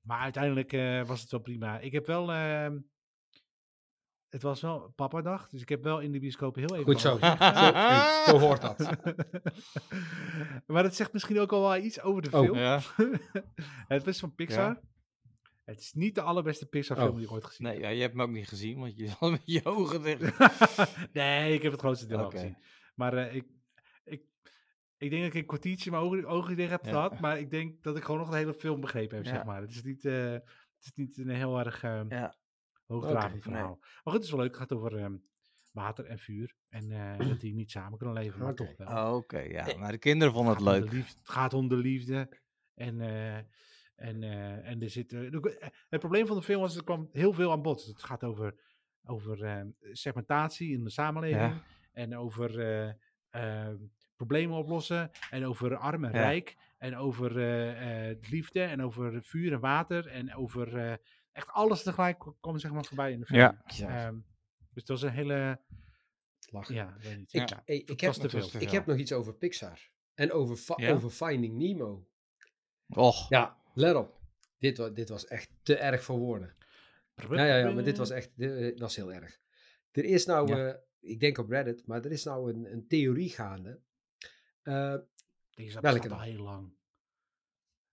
maar 0.10 0.20
uiteindelijk 0.20 0.74
eh, 0.74 1.06
was 1.06 1.22
het 1.22 1.32
wel 1.32 1.40
prima. 1.40 1.80
Ik 1.80 1.92
heb 1.92 2.06
wel... 2.06 2.32
ehm, 2.32 2.78
het 4.30 4.42
was 4.42 4.62
wel 4.62 4.90
papadag, 4.96 5.50
dus 5.50 5.62
ik 5.62 5.70
heb 5.70 5.84
wel 5.84 6.00
in 6.00 6.12
de 6.12 6.20
bioscoop 6.20 6.56
heel 6.56 6.74
even... 6.74 6.84
Goed 6.84 7.02
zo. 7.02 7.18
Zo, 7.20 7.26
hey, 7.26 8.24
zo 8.26 8.40
hoort 8.40 8.62
dat. 8.62 8.78
maar 10.68 10.84
dat 10.84 10.96
zegt 10.96 11.14
misschien 11.14 11.40
ook 11.40 11.52
al 11.52 11.62
wel 11.62 11.78
iets 11.78 12.02
over 12.02 12.22
de 12.22 12.38
Oh. 12.38 12.44
film. 12.44 12.58
Ja. 12.58 12.80
het 13.88 14.08
is 14.08 14.20
van 14.20 14.36
Pixar. 14.36 14.80
Het 15.66 15.80
is 15.80 15.94
niet 15.94 16.16
de 16.16 16.22
allerbeste 16.22 16.66
Pixar 16.66 16.98
film 16.98 17.10
Oh. 17.10 17.16
die 17.16 17.26
ik 17.26 17.32
ooit 17.32 17.46
gezien 17.46 17.68
Nee, 17.68 17.76
heb. 17.76 17.84
ja, 17.84 17.90
je 17.90 18.02
hebt 18.02 18.14
hem 18.14 18.22
ook 18.22 18.30
niet 18.30 18.48
gezien, 18.48 18.80
want 18.80 18.98
je 18.98 19.08
zat 19.08 19.32
met 19.32 19.42
je 19.46 19.66
ogen 19.66 20.02
dicht. 20.02 20.38
nee, 21.14 21.54
ik 21.54 21.62
heb 21.62 21.72
het 21.72 21.82
grootste 21.82 22.08
deel 22.08 22.18
al 22.18 22.26
Oké. 22.26 22.36
gezien. 22.38 22.58
Maar 22.96 23.14
eh, 23.14 23.36
ik, 23.36 23.46
ik 25.00 25.10
denk 25.10 25.22
dat 25.24 25.32
ik 25.34 25.40
een 25.40 25.46
kwartiertje 25.46 25.92
mijn 25.92 26.04
ogen, 26.04 26.26
ogen 26.26 26.56
dicht 26.56 26.70
heb 26.72 26.86
Ja. 26.86 26.92
gehad. 26.92 27.20
Maar 27.20 27.40
ik 27.40 27.50
denk 27.52 27.84
dat 27.84 27.98
ik 27.98 28.04
gewoon 28.04 28.20
nog 28.20 28.30
de 28.30 28.36
hele 28.38 28.54
film 28.54 28.82
begrepen 28.82 29.16
heb, 29.18 29.26
Ja. 29.26 29.32
zeg 29.32 29.44
maar. 29.46 29.62
Het 29.62 29.70
is 29.70 29.84
niet, 29.84 30.06
eh, 30.06 30.32
het 30.32 30.44
is 30.80 30.92
niet 30.96 31.18
een 31.18 31.30
heel 31.30 31.60
erg... 31.60 31.84
eh, 31.84 32.02
Ja. 32.10 32.36
hoogdravend 32.86 33.44
verhaal. 33.44 33.78
Maar 33.80 34.00
goed, 34.04 34.14
het 34.14 34.24
is 34.24 34.30
wel 34.32 34.40
leuk. 34.40 34.50
Het 34.50 34.58
gaat 34.60 34.72
over 34.72 34.98
ehm, 34.98 35.16
water 35.72 36.06
en 36.06 36.20
vuur. 36.20 36.56
En 36.70 36.92
eh, 36.92 37.28
dat 37.28 37.40
die 37.40 37.54
niet 37.54 37.72
samen 37.72 37.98
kunnen 37.98 38.16
leven, 38.16 38.40
maar 38.40 38.54
toch 38.56 38.78
wel. 38.78 38.88
Oh, 38.88 39.16
Oké, 39.16 39.40
ja. 39.40 39.78
Maar 39.78 39.92
de 39.92 39.98
kinderen 39.98 40.34
vonden 40.34 40.54
het 40.54 40.64
leuk. 40.64 40.92
liefde- 40.92 41.20
het 41.20 41.30
gaat 41.30 41.54
om 41.54 41.68
de 41.68 41.76
liefde. 41.78 42.30
En, 42.74 43.02
eh, 43.02 43.36
en, 43.96 44.24
eh, 44.24 44.68
en 44.70 44.82
er 44.82 44.90
zit. 44.90 45.14
eh, 45.14 45.34
eh, 45.34 45.42
het 45.90 46.00
probleem 46.00 46.28
van 46.28 46.36
de 46.38 46.44
film 46.44 46.62
was, 46.62 46.76
er 46.76 46.84
kwam 46.84 47.10
heel 47.12 47.34
veel 47.34 47.52
aan 47.52 47.62
bod. 47.62 47.86
Het 47.86 48.04
gaat 48.04 48.24
over, 48.24 48.60
over 49.04 49.44
eh, 49.44 49.62
segmentatie 49.92 50.72
in 50.72 50.84
de 50.84 50.90
samenleving. 50.90 51.62
En 51.92 52.18
over 52.18 52.60
eh, 52.60 52.94
eh, 53.30 53.74
problemen 54.20 54.58
oplossen. 54.58 55.12
En 55.30 55.46
over 55.46 55.76
arm 55.76 56.04
en 56.06 56.12
Ja. 56.14 56.20
rijk. 56.22 56.56
En 56.78 56.96
over 56.96 57.38
eh, 57.38 58.10
eh, 58.10 58.18
liefde. 58.30 58.62
En 58.62 58.82
over 58.84 59.24
vuur 59.24 59.54
en 59.54 59.60
water. 59.60 60.08
En 60.08 60.36
over 60.36 60.78
eh, 60.78 60.94
echt 61.32 61.48
alles 61.48 61.84
tegelijk 61.84 62.24
kwam 62.40 62.58
zeg 62.60 62.72
maar 62.72 62.86
voorbij 62.86 63.12
in 63.12 63.20
de 63.20 63.26
film. 63.26 63.40
Ja. 63.40 63.64
Ehm, 63.78 64.16
dus 64.74 64.84
dat 64.86 65.00
was 65.00 65.02
een 65.02 65.16
hele. 65.16 65.60
Lachen. 66.52 66.76
Ja, 66.76 66.96
weet 67.02 67.18
niet. 67.18 67.34
Ik, 67.34 67.50
Ja, 67.50 67.62
ik, 67.66 67.88
het 67.90 68.02
heb, 68.02 68.14
te 68.14 68.60
ik 68.60 68.70
heb 68.72 68.86
nog 68.86 68.98
iets 68.98 69.12
over 69.14 69.34
Pixar. 69.34 69.90
En 70.14 70.32
over, 70.32 70.60
over 70.92 71.10
Finding 71.10 71.58
Nemo. 71.58 72.08
Och, 72.88 73.30
Ja, 73.30 73.58
let 73.74 73.96
op. 73.96 74.20
Dit, 74.58 74.78
wa- 74.78 74.90
dit 74.90 75.10
was 75.10 75.26
echt 75.28 75.50
te 75.64 75.76
erg 75.76 76.04
voor 76.04 76.18
woorden. 76.18 76.56
Ja, 77.30 77.46
ja, 77.46 77.58
ja, 77.58 77.72
maar 77.72 77.84
dit 77.84 77.98
was 77.98 78.10
echt, 78.10 78.32
dit, 78.36 78.58
dit 78.58 78.80
was 78.80 78.96
heel 78.96 79.14
erg. 79.14 79.40
Er 79.92 80.04
is 80.06 80.26
nou, 80.26 80.48
Ja. 80.48 80.68
eh, 80.68 80.76
ik 81.00 81.20
denk 81.20 81.38
op 81.38 81.50
Reddit, 81.50 81.88
maar 81.88 82.06
er 82.06 82.12
is 82.12 82.24
nou 82.24 82.54
een, 82.54 82.72
een 82.72 82.88
theorie 82.88 83.30
gaande. 83.30 83.80
Eh, 84.70 84.96
Deze 85.50 85.82
Welke 85.82 86.10
al 86.10 86.22
heel 86.22 86.42
lang. 86.44 86.74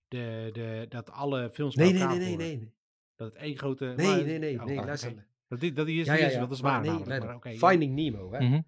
De, 0.08 0.50
de, 0.52 0.86
dat 0.88 1.10
alle 1.10 1.50
films 1.52 1.74
nee, 1.74 1.92
nee, 1.92 2.02
nee, 2.04 2.18
nee, 2.18 2.30
horen. 2.30 2.38
nee. 2.38 2.74
Dat 3.14 3.32
het 3.32 3.42
één 3.42 3.58
grote... 3.58 3.84
Nee, 3.84 4.06
maar- 4.06 4.24
nee, 4.24 4.38
nee, 4.38 4.58
oh, 4.60 4.64
nee, 4.64 4.76
luister. 4.76 5.26
Dat 5.48 5.60
die, 5.60 5.72
dat 5.72 5.86
die 5.86 6.00
is, 6.00 6.06
Ja, 6.06 6.14
ja, 6.14 6.28
ja. 6.28 6.38
dat 6.40 6.50
is 6.50 6.60
waar 6.60 6.80
nee, 6.80 6.90
namelijk, 6.90 7.44
maar. 7.44 7.70
Finding 7.70 7.94
Nemo, 7.94 8.32
hè. 8.32 8.40
mhm. 8.48 8.60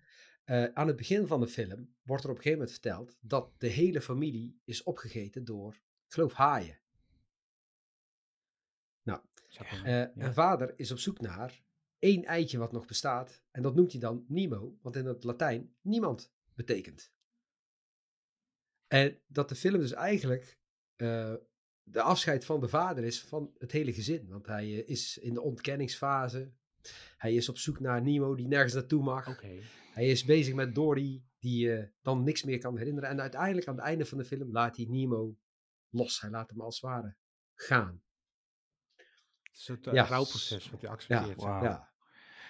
Eh, 0.44 0.64
aan 0.64 0.86
het 0.86 0.96
begin 0.96 1.26
van 1.26 1.40
de 1.40 1.48
film 1.48 1.94
wordt 2.02 2.24
er 2.24 2.30
op 2.30 2.36
een 2.36 2.42
gegeven 2.42 2.59
moment 2.59 2.70
verteld 2.70 3.16
dat 3.20 3.52
de 3.59 3.66
hele 3.66 4.00
familie 4.00 4.61
is 4.64 4.82
opgegeten 4.82 5.44
door, 5.44 5.74
ik 5.74 6.12
geloof, 6.12 6.32
haaien. 6.32 6.78
Eh, 9.04 9.84
ja. 9.84 10.11
Een 10.16 10.32
vader 10.34 10.72
is 10.78 10.90
op 10.92 10.98
zoek 10.98 11.20
naar 11.20 11.62
één 11.98 12.24
eitje 12.24 12.59
wat 12.59 12.72
nog 12.72 12.86
bestaat. 12.86 13.42
En 13.50 13.62
dat 13.62 13.74
noemt 13.74 13.92
hij 13.92 14.00
dan 14.00 14.24
Nemo, 14.28 14.78
want 14.82 14.96
in 14.96 15.06
het 15.06 15.24
Latijn 15.24 15.74
niemand 15.80 16.32
betekent. 16.54 17.12
En 18.89 19.18
dat 19.26 19.49
de 19.49 19.55
film 19.55 19.78
dus 19.80 19.93
eigenlijk 19.93 20.59
eh, 20.97 21.34
de 21.82 22.03
afscheid 22.03 22.45
van 22.45 22.61
de 22.61 22.68
vader 22.68 23.05
is 23.05 23.20
van 23.22 23.51
het 23.59 23.72
hele 23.72 23.93
gezin. 23.93 24.28
Want 24.28 24.47
hij 24.47 24.64
eh, 24.64 24.89
is 24.89 25.18
in 25.18 25.34
de 25.34 25.41
ontkenningsfase. 25.41 26.53
Hij 27.16 27.34
is 27.34 27.49
op 27.49 27.59
zoek 27.59 27.80
naar 27.80 28.03
Nemo 28.03 28.34
die 28.34 28.47
nergens 28.47 28.74
naartoe 28.74 29.03
mag. 29.03 29.28
Oké. 29.28 29.59
Hij 29.93 30.07
is 30.09 30.24
bezig 30.24 30.55
met 30.55 30.74
Dory 30.74 31.22
die 31.39 31.72
eh, 31.76 31.86
dan 32.03 32.22
niks 32.24 32.43
meer 32.45 32.59
kan 32.59 32.76
herinneren. 32.78 33.09
En 33.09 33.20
uiteindelijk 33.20 33.66
aan 33.66 33.74
het 33.76 33.84
einde 33.84 34.07
van 34.07 34.18
de 34.18 34.24
film 34.24 34.53
laat 34.53 34.76
hij 34.76 34.86
Nemo 34.89 35.36
los. 35.91 36.20
Hij 36.20 36.30
laat 36.30 36.51
hem 36.51 36.61
als 36.61 36.80
het 36.80 36.91
ware 36.91 37.16
gaan. 37.55 38.03
Het 39.43 39.57
is 39.57 39.68
het 39.68 39.86
uh, 39.86 39.93
Ja. 39.93 40.05
rouwproces 40.05 40.70
wat 40.70 40.80
hij 40.80 40.89
Ja, 40.91 40.95
accepteert. 40.95 41.41
ja. 41.41 41.86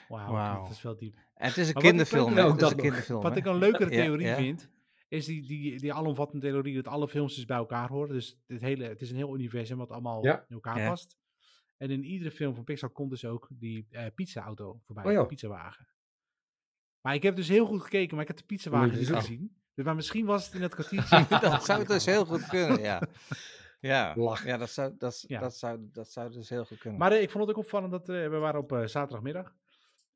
Wauw, 0.09 0.32
Wauw. 0.32 0.62
dat 0.62 0.70
is 0.72 0.82
wel 0.82 0.97
diep. 0.97 1.14
En 1.34 1.49
het 1.49 1.57
is 1.57 1.68
een 1.68 1.74
Maar 1.74 1.82
wat 1.82 1.82
ik 1.82 1.89
kinderfilm, 1.89 2.39
Ook 2.39 2.51
een 2.53 2.57
dat 2.59 2.70
nog. 2.70 2.80
kinderfilm, 2.80 3.22
Wat 3.22 3.36
ik 3.36 3.45
een 3.47 3.57
leukere 3.59 3.91
Ja, 3.91 4.03
theorie 4.03 4.26
ja. 4.26 4.36
vind, 4.36 4.68
is 5.09 5.24
die, 5.26 5.46
die, 5.46 5.78
die 5.78 5.92
alomvattende 5.92 6.46
theorie 6.46 6.74
dat 6.74 6.86
alle 6.92 7.09
films 7.09 7.34
dus 7.34 7.44
bij 7.44 7.56
elkaar 7.56 7.88
horen. 7.88 8.14
Dus 8.14 8.38
het, 8.46 8.61
hele, 8.61 8.84
het 8.84 9.00
is 9.00 9.11
een 9.11 9.16
heel 9.16 9.34
universum 9.34 9.78
wat 9.78 9.90
allemaal 9.90 10.24
Ja. 10.24 10.38
in 10.48 10.54
elkaar 10.54 10.78
Ja. 10.78 10.88
past. 10.88 11.16
En 11.76 11.90
in 11.90 12.04
iedere 12.04 12.30
film 12.30 12.54
van 12.54 12.64
Pixar 12.64 12.90
komt 12.90 13.11
dus 13.11 13.24
ook 13.24 13.48
die 13.50 13.86
eh 13.90 14.04
pizza-auto 14.14 14.80
voorbij, 14.84 15.16
Oh 15.16 15.20
de 15.22 15.26
pizzawagen. 15.26 15.88
Maar 17.00 17.14
ik 17.14 17.22
heb 17.22 17.36
dus 17.36 17.48
heel 17.48 17.66
goed 17.66 17.82
gekeken, 17.82 18.12
maar 18.14 18.22
ik 18.22 18.28
heb 18.28 18.36
de 18.36 18.44
pizzawagen 18.44 18.98
niet 18.98 19.09
gezien. 19.09 19.56
Dus 19.74 19.84
maar 19.84 19.94
misschien 19.94 20.26
was 20.26 20.46
het 20.46 20.54
in 20.54 20.62
het 20.62 20.74
kwartiertje. 20.74 21.26
dat 21.40 21.64
zou 21.64 21.86
dus 21.86 22.04
heel 22.04 22.24
goed 22.24 22.46
kunnen, 22.46 22.80
ja. 22.80 23.02
Ja, 23.80 24.14
Lachen. 24.16 24.48
ja 24.48 24.56
dat, 24.56 24.70
zou, 24.70 24.94
dat, 24.98 25.12
is- 25.12 25.24
Ja. 25.28 25.40
Dat, 25.40 25.56
zou, 25.56 25.88
dat 25.92 26.11
zou 26.12 26.30
dus 26.32 26.48
heel 26.48 26.64
goed 26.64 26.78
kunnen. 26.78 26.98
Maar 26.98 27.12
eh, 27.12 27.22
ik 27.22 27.30
vond 27.30 27.46
het 27.46 27.56
ook 27.56 27.62
opvallend 27.62 27.90
dat 27.92 28.09
eh, 28.09 28.28
we 28.28 28.36
waren 28.36 28.61
op 28.61 28.72
eh, 28.72 28.86
zaterdagmiddag. 28.86 29.54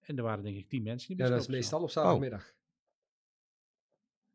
En 0.00 0.16
er 0.16 0.22
waren 0.22 0.44
denk 0.44 0.56
ik 0.56 0.68
tien 0.68 0.82
mensen 0.82 1.10
in 1.10 1.16
de 1.16 1.22
Ja, 1.22 1.28
dat 1.28 1.40
is 1.40 1.46
meestal 1.46 1.82
op 1.82 1.90
zaterdagmiddag. 1.90 2.52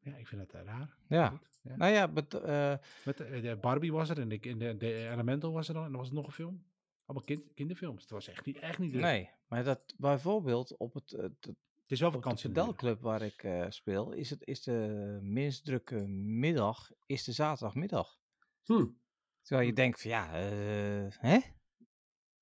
Ja, 0.07 0.15
ik 0.15 0.27
vind 0.27 0.41
dat 0.51 0.61
eh, 0.61 0.67
raar. 0.67 0.97
ja. 1.07 1.41
Nou 1.61 1.91
ja, 1.93 2.07
bet- 2.07 2.33
eh, 2.33 2.73
Met 3.05 3.19
eh, 3.19 3.41
de 3.41 3.57
Barbie 3.61 3.91
was 3.91 4.09
er 4.09 4.19
en 4.19 4.29
de, 4.29 4.39
de, 4.39 4.77
de 4.77 5.09
Elemental 5.09 5.51
was 5.51 5.67
er 5.67 5.73
dan. 5.73 5.85
En 5.85 5.91
er 5.91 5.97
was 5.97 6.11
nog 6.11 6.25
een 6.25 6.31
film. 6.31 6.63
Allemaal 7.05 7.25
kind, 7.25 7.53
kinderfilms. 7.53 8.01
Het 8.01 8.11
was 8.11 8.27
echt 8.27 8.45
niet, 8.45 8.57
echt 8.57 8.79
niet 8.79 8.91
druk. 8.91 9.03
nee. 9.03 9.29
Maar 9.47 9.63
dat 9.63 9.93
bijvoorbeeld 9.97 10.77
op 10.77 10.93
het, 10.93 11.11
het, 11.11 11.45
het 11.45 11.91
is 11.91 11.99
wel 11.99 12.07
op 12.09 12.15
de 12.15 12.21
vakantie. 12.21 12.49
natuurlijk. 12.49 12.77
pedelclub 12.77 13.01
waar 13.03 13.21
ik 13.21 13.71
speel, 13.73 14.11
is, 14.11 14.29
het, 14.29 14.45
is 14.47 14.61
de 14.63 15.19
minst 15.21 15.65
drukke 15.65 16.07
middag, 16.07 16.91
is 17.05 17.23
de 17.23 17.31
zaterdagmiddag. 17.31 18.17
Hm. 18.63 18.85
Terwijl 19.41 19.67
je 19.67 19.73
denkt 19.73 20.01
van 20.01 20.11
ja, 20.11 20.27
hè? 21.19 21.39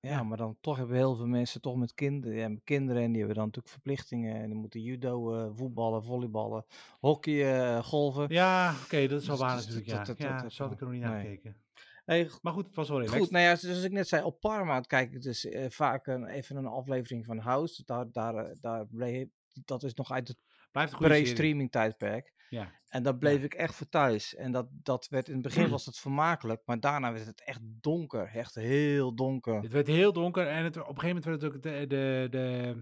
Ja, 0.06 0.22
maar 0.22 0.36
dan 0.36 0.56
toch 0.60 0.76
hebben 0.76 0.96
heel 0.96 1.16
veel 1.16 1.26
mensen 1.26 1.60
toch 1.60 1.76
met 1.76 1.94
kinderen, 1.94 2.36
ja, 2.36 2.48
met 2.48 2.64
kinderen 2.64 3.02
en 3.02 3.08
die 3.08 3.18
hebben 3.18 3.36
dan 3.36 3.44
natuurlijk 3.44 3.72
verplichtingen 3.74 4.34
en 4.36 4.46
die 4.46 4.58
moeten 4.58 4.80
judo, 4.82 5.34
eh, 5.34 5.50
voetballen, 5.54 6.02
volleyballen, 6.04 6.64
hockey, 7.00 7.54
eh, 7.54 7.84
golven. 7.84 8.26
Ja, 8.28 8.74
oké, 8.84 9.06
dat 9.06 9.20
is 9.20 9.26
wel 9.26 9.36
Dus- 9.36 9.44
waar 9.44 9.56
dus 9.56 9.66
natuurlijk. 9.66 9.90
Ja, 9.90 10.04
dat- 10.04 10.18
ja 10.18 10.48
zo 10.48 10.62
had 10.62 10.72
ik 10.72 10.78
er 10.80 10.84
nog 10.84 10.94
niet 10.94 11.02
nee. 11.02 11.12
naar 11.12 11.20
gekeken. 11.20 11.56
Hey, 12.04 12.30
Maar 12.42 12.52
goed, 12.52 12.66
het 12.66 12.74
was 12.74 12.88
wel 12.88 12.96
relaxed. 12.98 13.20
Goed, 13.22 13.30
nou 13.30 13.44
ja, 13.44 13.56
zoals 13.56 13.82
ik 13.82 13.92
net 13.92 14.08
zei, 14.08 14.22
op 14.24 14.40
Paramount 14.40 14.86
kijk 14.86 15.12
ik 15.12 15.22
dus 15.22 15.44
eh, 15.46 15.70
vaak 15.70 16.06
een, 16.06 16.26
even 16.26 16.56
een 16.56 16.66
aflevering 16.66 17.24
van 17.24 17.38
House. 17.38 17.82
Daar, 17.84 18.10
daar, 18.12 18.54
daar 18.60 18.86
bleef, 18.86 19.26
dat 19.64 19.82
is 19.82 19.94
nog 19.94 20.10
uit 20.12 20.28
het 20.28 20.38
pre-streaming 20.98 21.70
tijdperk. 21.70 22.32
Ja. 22.56 22.72
En 22.88 23.02
daar 23.02 23.16
bleef 23.16 23.42
ik 23.42 23.54
echt 23.54 23.74
voor 23.74 23.88
thuis. 23.88 24.34
En 24.34 24.52
dat, 24.52 24.66
dat 24.70 25.08
werd 25.08 25.28
in 25.28 25.34
het 25.34 25.42
begin 25.42 25.68
was 25.76 25.86
het 25.86 25.98
vermakelijk, 25.98 26.62
maar 26.64 26.80
daarna 26.80 27.12
werd 27.12 27.26
het 27.26 27.42
echt 27.44 27.60
donker. 27.62 28.30
Echt 28.34 28.54
heel 28.54 29.14
donker. 29.14 29.62
Het 29.62 29.72
werd 29.72 29.86
heel 29.86 30.12
donker 30.12 30.46
en 30.46 30.64
het, 30.64 30.76
op 30.76 30.88
een 30.88 31.00
gegeven 31.00 31.06
moment 31.06 31.24
werd 31.24 31.42
het 31.42 31.54
ook 31.54 31.62
de, 31.62 31.86
de, 31.86 32.26
de... 32.30 32.76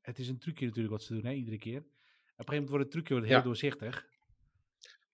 Het 0.00 0.18
is 0.18 0.28
een 0.28 0.38
trucje 0.38 0.66
natuurlijk 0.66 0.94
wat 0.94 1.02
ze 1.02 1.12
doen, 1.14 1.24
hè, 1.24 1.32
iedere 1.32 1.58
keer. 1.58 1.78
Op 1.78 1.84
een 1.84 1.88
gegeven 2.26 2.54
moment 2.54 2.68
wordt 2.68 2.84
het 2.84 2.92
trucje 2.92 3.12
wordt 3.12 3.28
heel 3.28 3.38
Ja. 3.38 3.42
doorzichtig. 3.42 4.06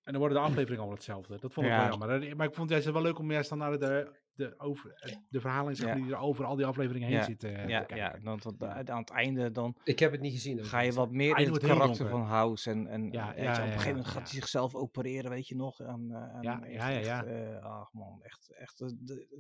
En 0.05 0.13
dan 0.13 0.19
worden 0.19 0.39
de 0.39 0.45
afleveringen 0.45 0.79
allemaal 0.79 0.97
hetzelfde. 0.97 1.39
Dat 1.41 1.53
vond 1.53 1.67
ik 1.67 1.73
wel 1.73 1.89
jammer. 1.89 2.37
Maar 2.37 2.47
ik 2.47 2.55
vond 2.55 2.71
het 2.71 2.83
juist 2.83 2.93
wel 2.93 3.03
leuk 3.03 3.19
om 3.19 3.31
juist 3.31 3.49
dan 3.49 3.59
naar 3.59 3.79
de, 3.79 4.13
de, 4.39 4.55
over, 4.59 5.17
de 5.29 5.41
verhalen 5.41 5.77
zeg 5.77 5.89
Ja. 5.89 5.95
die 5.95 6.11
er 6.11 6.17
over 6.17 6.45
al 6.45 6.57
die 6.57 6.67
afleveringen 6.67 7.09
heen 7.09 7.17
Ja, 7.17 7.25
zitten 7.25 7.57
eh, 7.57 7.69
Ja, 7.69 7.87
ja 7.95 8.19
dan, 8.23 8.39
tot, 8.39 8.63
aan 8.65 8.99
het 8.99 9.11
einde 9.11 9.51
dan 9.51 9.77
Ik 9.85 9.99
heb 9.99 10.13
het 10.13 10.21
niet 10.21 10.33
gezien. 10.33 10.65
ga 10.65 10.81
je 10.81 10.93
wat 10.93 11.11
meer 11.11 11.39
in 11.39 11.53
het 11.53 11.59
karakter 11.63 12.09
van 12.09 12.23
House. 12.23 12.71
En, 12.71 12.87
en 12.87 13.11
Ja, 13.11 13.25
je, 13.27 13.31
op 13.31 13.37
een 13.37 13.43
ja, 13.45 13.55
gegeven 13.55 13.87
moment 13.89 14.07
ja, 14.07 14.13
gaat 14.13 14.23
hij 14.31 14.41
zichzelf 14.41 14.75
opereren, 14.75 15.31
weet 15.31 15.49
je 15.49 15.57
nog. 15.57 15.81
En, 15.81 16.07
eh, 16.11 16.35
en 16.37 16.43
Ja, 16.43 16.63
echt, 16.63 16.73
ja, 16.73 16.89
ja, 16.89 16.99
ja. 16.99 17.25
echt, 17.25 17.27
eh, 17.27 17.65
ach 17.65 17.93
man, 17.93 18.23
echt, 18.23 18.51
echt, 18.59 18.81
eh, 18.81 18.89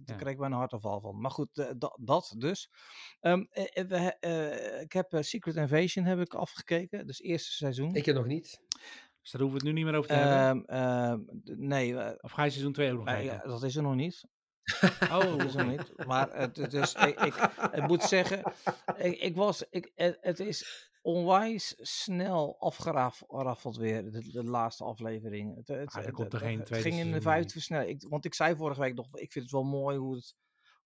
daar 0.05 0.16
krijg 0.16 0.32
ik 0.34 0.38
bijna 0.38 0.46
een 0.55 0.61
hartaanval 0.61 1.01
van. 1.01 1.20
Maar 1.20 1.30
goed, 1.30 1.59
eh, 1.59 1.70
dat, 1.76 1.99
dat 2.01 2.34
dus. 2.38 2.70
Ehm, 3.20 3.44
eh, 3.51 3.64
eh, 3.72 3.86
we, 3.88 4.16
eh, 4.20 4.80
ik 4.80 4.92
heb 4.92 5.12
eh, 5.12 5.20
Secret 5.22 5.57
Invasion 5.57 6.05
heb 6.05 6.20
ik 6.20 6.34
afgekeken, 6.34 7.07
dus 7.07 7.20
eerste 7.20 7.53
seizoen. 7.53 7.94
Ik 7.94 8.05
heb 8.05 8.14
nog 8.14 8.26
niet. 8.26 8.61
Dus 9.20 9.30
daar 9.30 9.40
hoeven 9.49 9.61
we 9.61 9.66
het 9.66 9.74
nu 9.76 9.82
niet 9.82 9.90
meer 9.90 9.99
over 9.99 10.11
te 10.11 10.16
hebben. 10.16 10.64
Ehm, 10.66 10.80
ehm, 10.82 11.20
nee, 11.68 11.96
eh, 11.96 12.14
Of 12.20 12.30
ga 12.30 12.44
je 12.44 12.51
seizoen 12.51 12.72
2 12.72 12.90
ook 12.90 12.96
nog 12.96 13.05
nee, 13.05 13.14
kijken? 13.14 13.34
ja, 13.44 13.51
dat 13.51 13.62
is 13.62 13.76
er 13.76 13.82
nog 13.82 13.94
niet. 13.94 14.24
Oh, 15.02 15.20
Dat 15.38 15.42
is 15.44 15.54
nog 15.54 15.66
niet. 15.66 16.06
Maar 16.06 16.36
het, 16.36 16.56
het 16.56 16.72
is, 16.72 16.92
ik, 16.94 17.20
ik, 17.20 17.34
ik 17.72 17.86
moet 17.86 18.02
zeggen, 18.02 18.52
ik, 18.96 19.20
ik 19.20 19.36
was, 19.36 19.64
ik, 19.70 19.92
het, 19.94 20.18
het 20.20 20.40
is 20.40 20.86
onwijs 21.02 21.74
snel 21.78 22.56
afgeraffeld 22.60 23.76
weer, 23.76 24.10
de, 24.10 24.30
de 24.32 24.44
laatste 24.44 24.84
aflevering. 24.84 25.56
Het, 25.56 25.68
het, 25.68 25.78
Ah, 25.94 26.04
het- 26.24 26.32
ging 26.82 26.94
in 26.94 27.12
de 27.12 27.20
vijfde 27.22 27.52
versnelling. 27.52 27.90
Ik, 27.90 28.08
want 28.10 28.24
ik 28.24 28.34
zei 28.34 28.56
vorige 28.56 28.80
week 28.80 28.94
nog, 28.94 29.06
ik 29.12 29.32
vind 29.32 29.44
het 29.44 29.52
wel 29.54 29.64
mooi 29.64 29.96
hoe 29.98 30.14
het, 30.14 30.34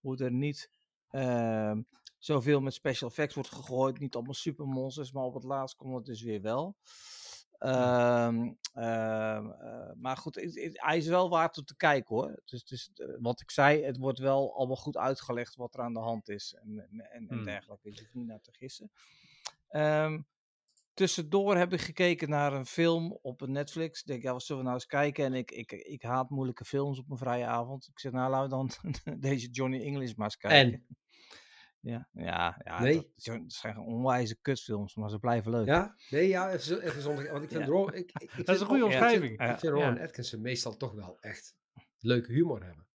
hoe 0.00 0.10
het 0.10 0.20
er 0.20 0.32
niet 0.32 0.70
ehm, 1.08 1.82
zoveel 2.18 2.60
met 2.60 2.74
special 2.74 3.08
effects 3.08 3.34
wordt 3.34 3.50
gegooid. 3.52 3.98
Niet 3.98 4.14
allemaal 4.14 4.34
supermonsters, 4.34 5.12
maar 5.12 5.24
op 5.24 5.34
het 5.34 5.44
laatst 5.44 5.76
komt 5.76 5.94
het 5.96 6.04
dus 6.04 6.22
weer 6.22 6.40
wel. 6.42 6.76
Ehm, 7.62 8.52
ehm, 8.72 9.50
eh, 9.50 9.92
maar 9.96 10.16
goed, 10.16 10.34
het- 10.34 10.60
het- 10.60 10.80
hij 10.82 10.96
is 10.96 11.06
wel 11.06 11.28
waard 11.30 11.58
om 11.58 11.64
te 11.64 11.76
kijken 11.76 12.14
hoor. 12.16 12.40
Dus, 12.44 12.64
dus, 12.64 12.90
wat 13.20 13.40
ik 13.40 13.50
zei, 13.50 13.82
het 13.82 13.96
wordt 13.96 14.18
wel 14.18 14.54
allemaal 14.56 14.76
goed 14.76 14.96
uitgelegd 14.96 15.54
wat 15.56 15.74
er 15.74 15.80
aan 15.80 15.92
de 15.92 16.00
hand 16.00 16.28
is 16.28 16.54
en, 16.62 16.78
en, 16.90 17.00
en 17.10 17.26
Hmm. 17.28 17.44
dergelijke. 17.44 17.90
Je 17.92 18.00
hoeft 18.00 18.14
niet 18.14 18.26
naar 18.26 18.40
te 18.40 18.52
gissen. 18.52 18.90
Ehm, 19.68 20.20
tussendoor 20.94 21.56
heb 21.56 21.72
ik 21.72 21.80
gekeken 21.80 22.28
naar 22.28 22.52
een 22.52 22.66
film 22.66 23.18
op 23.22 23.46
Netflix. 23.46 24.00
Ik 24.00 24.06
denk, 24.06 24.22
ja, 24.22 24.32
wat 24.32 24.42
zullen 24.42 24.62
we 24.62 24.68
nou 24.68 24.80
eens 24.80 24.90
kijken? 24.90 25.24
En 25.24 25.34
ik, 25.34 25.50
ik, 25.50 25.72
ik 25.72 26.02
haat 26.02 26.30
moeilijke 26.30 26.64
films 26.64 26.98
op 26.98 27.10
een 27.10 27.16
vrije 27.16 27.46
avond. 27.46 27.88
Ik 27.88 27.98
zeg, 28.00 28.12
nou, 28.12 28.30
laten 28.30 28.58
we 28.58 28.68
dan 29.04 29.18
deze 29.30 29.48
Johnny 29.50 29.80
English 29.82 30.14
maar 30.14 30.26
eens 30.26 30.36
kijken. 30.36 30.72
En? 30.72 30.86
Ja, 31.82 32.08
ja, 32.12 32.60
ja 32.64 32.80
Nee? 32.80 32.94
dat, 32.94 33.34
het 33.34 33.52
zijn 33.52 33.78
onwijze 33.78 34.36
kutfilms, 34.40 34.94
maar 34.94 35.10
ze 35.10 35.18
blijven 35.18 35.50
leuk. 35.50 35.66
Ja? 35.66 35.94
Nee, 36.10 36.28
ja, 36.28 36.50
even, 36.52 36.82
even 36.82 37.02
zonder... 37.02 37.30
Want 37.32 37.44
ik 37.44 37.50
vind 37.50 37.66
Ja. 37.66 37.92
Ik, 37.92 38.10
ik, 38.22 38.32
ik 38.36 38.46
dat 38.46 38.54
is 38.54 38.60
een 38.60 38.66
goede 38.66 38.82
Ro- 38.82 38.88
ik 38.88 38.92
vind- 38.92 39.02
omschrijving. 39.02 39.32
Ik 39.52 39.58
vind 39.58 39.72
Rowan. 39.72 39.98
Atkinson 40.00 40.40
meestal 40.40 40.76
toch 40.76 40.92
wel 40.92 41.20
echt 41.20 41.56
leuke 41.98 42.32
humor 42.32 42.64
hebben. 42.64 42.86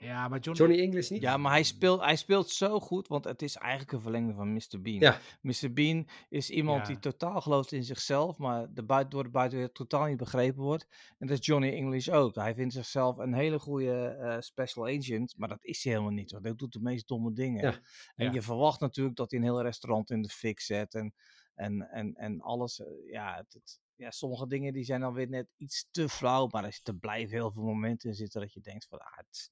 Ja, 0.00 0.28
maar 0.28 0.38
Johnny... 0.38 0.62
Johnny 0.62 0.80
English 0.86 1.08
niet? 1.10 1.22
Ja, 1.22 1.36
maar 1.36 1.52
hij 1.52 1.62
speelt, 1.62 2.00
hij 2.00 2.16
speelt 2.16 2.50
zo 2.50 2.80
goed, 2.80 3.08
want 3.08 3.24
het 3.24 3.42
is 3.42 3.56
eigenlijk 3.56 3.92
een 3.92 4.00
verlengde 4.00 4.34
van 4.34 4.52
Mr. 4.52 4.80
Bean. 4.82 4.98
Ja. 4.98 5.18
Mr. 5.40 5.72
Bean 5.72 6.08
is 6.28 6.50
iemand 6.50 6.80
Ja. 6.80 6.86
die 6.86 6.98
totaal 6.98 7.40
gelooft 7.40 7.72
in 7.72 7.84
zichzelf, 7.84 8.38
maar 8.38 8.72
de 8.74 8.82
buiten, 8.82 9.10
door 9.10 9.22
de 9.22 9.30
buitenwereld 9.30 9.74
totaal 9.74 10.06
niet 10.06 10.16
begrepen 10.16 10.62
wordt. 10.62 10.86
En 11.18 11.26
dat 11.26 11.38
is 11.38 11.46
Johnny 11.46 11.72
English 11.72 12.08
ook. 12.08 12.34
Hij 12.34 12.54
vindt 12.54 12.74
zichzelf 12.74 13.16
een 13.18 13.34
hele 13.34 13.58
goede 13.58 14.06
eh, 14.06 14.36
special 14.40 14.86
agent, 14.86 15.34
maar 15.36 15.48
dat 15.48 15.64
is 15.64 15.84
hij 15.84 15.92
helemaal 15.92 16.14
niet. 16.14 16.30
Want 16.32 16.44
hij 16.44 16.54
doet 16.56 16.72
de 16.72 16.80
meest 16.80 17.08
domme 17.08 17.32
dingen. 17.32 17.62
Ja. 17.62 17.78
En 18.14 18.26
Ja. 18.26 18.32
je 18.32 18.42
verwacht 18.42 18.80
natuurlijk 18.80 19.16
dat 19.16 19.30
hij 19.30 19.40
een 19.40 19.46
heel 19.46 19.62
restaurant 19.62 20.10
in 20.10 20.22
de 20.22 20.28
fik 20.28 20.60
zet 20.60 20.94
en, 20.94 21.14
en, 21.54 21.88
en, 21.90 22.14
en 22.14 22.40
alles. 22.40 22.80
eh, 22.80 22.86
ja, 23.10 23.36
het, 23.36 23.52
het- 23.52 23.80
ja, 24.00 24.10
sommige 24.10 24.46
dingen 24.46 24.72
die 24.72 24.84
zijn 24.84 25.00
dan 25.00 25.12
weer 25.12 25.28
net 25.28 25.46
iets 25.56 25.88
te 25.90 26.08
flauw, 26.08 26.46
maar 26.46 26.64
er 26.64 26.72
zitten 26.72 26.98
blijven 26.98 27.36
heel 27.36 27.50
veel 27.52 27.62
momenten 27.62 28.08
in 28.08 28.14
zitten 28.14 28.40
dat 28.40 28.52
je 28.52 28.60
denkt 28.60 28.86
van, 28.86 28.98
ah, 28.98 29.16
het, 29.16 29.50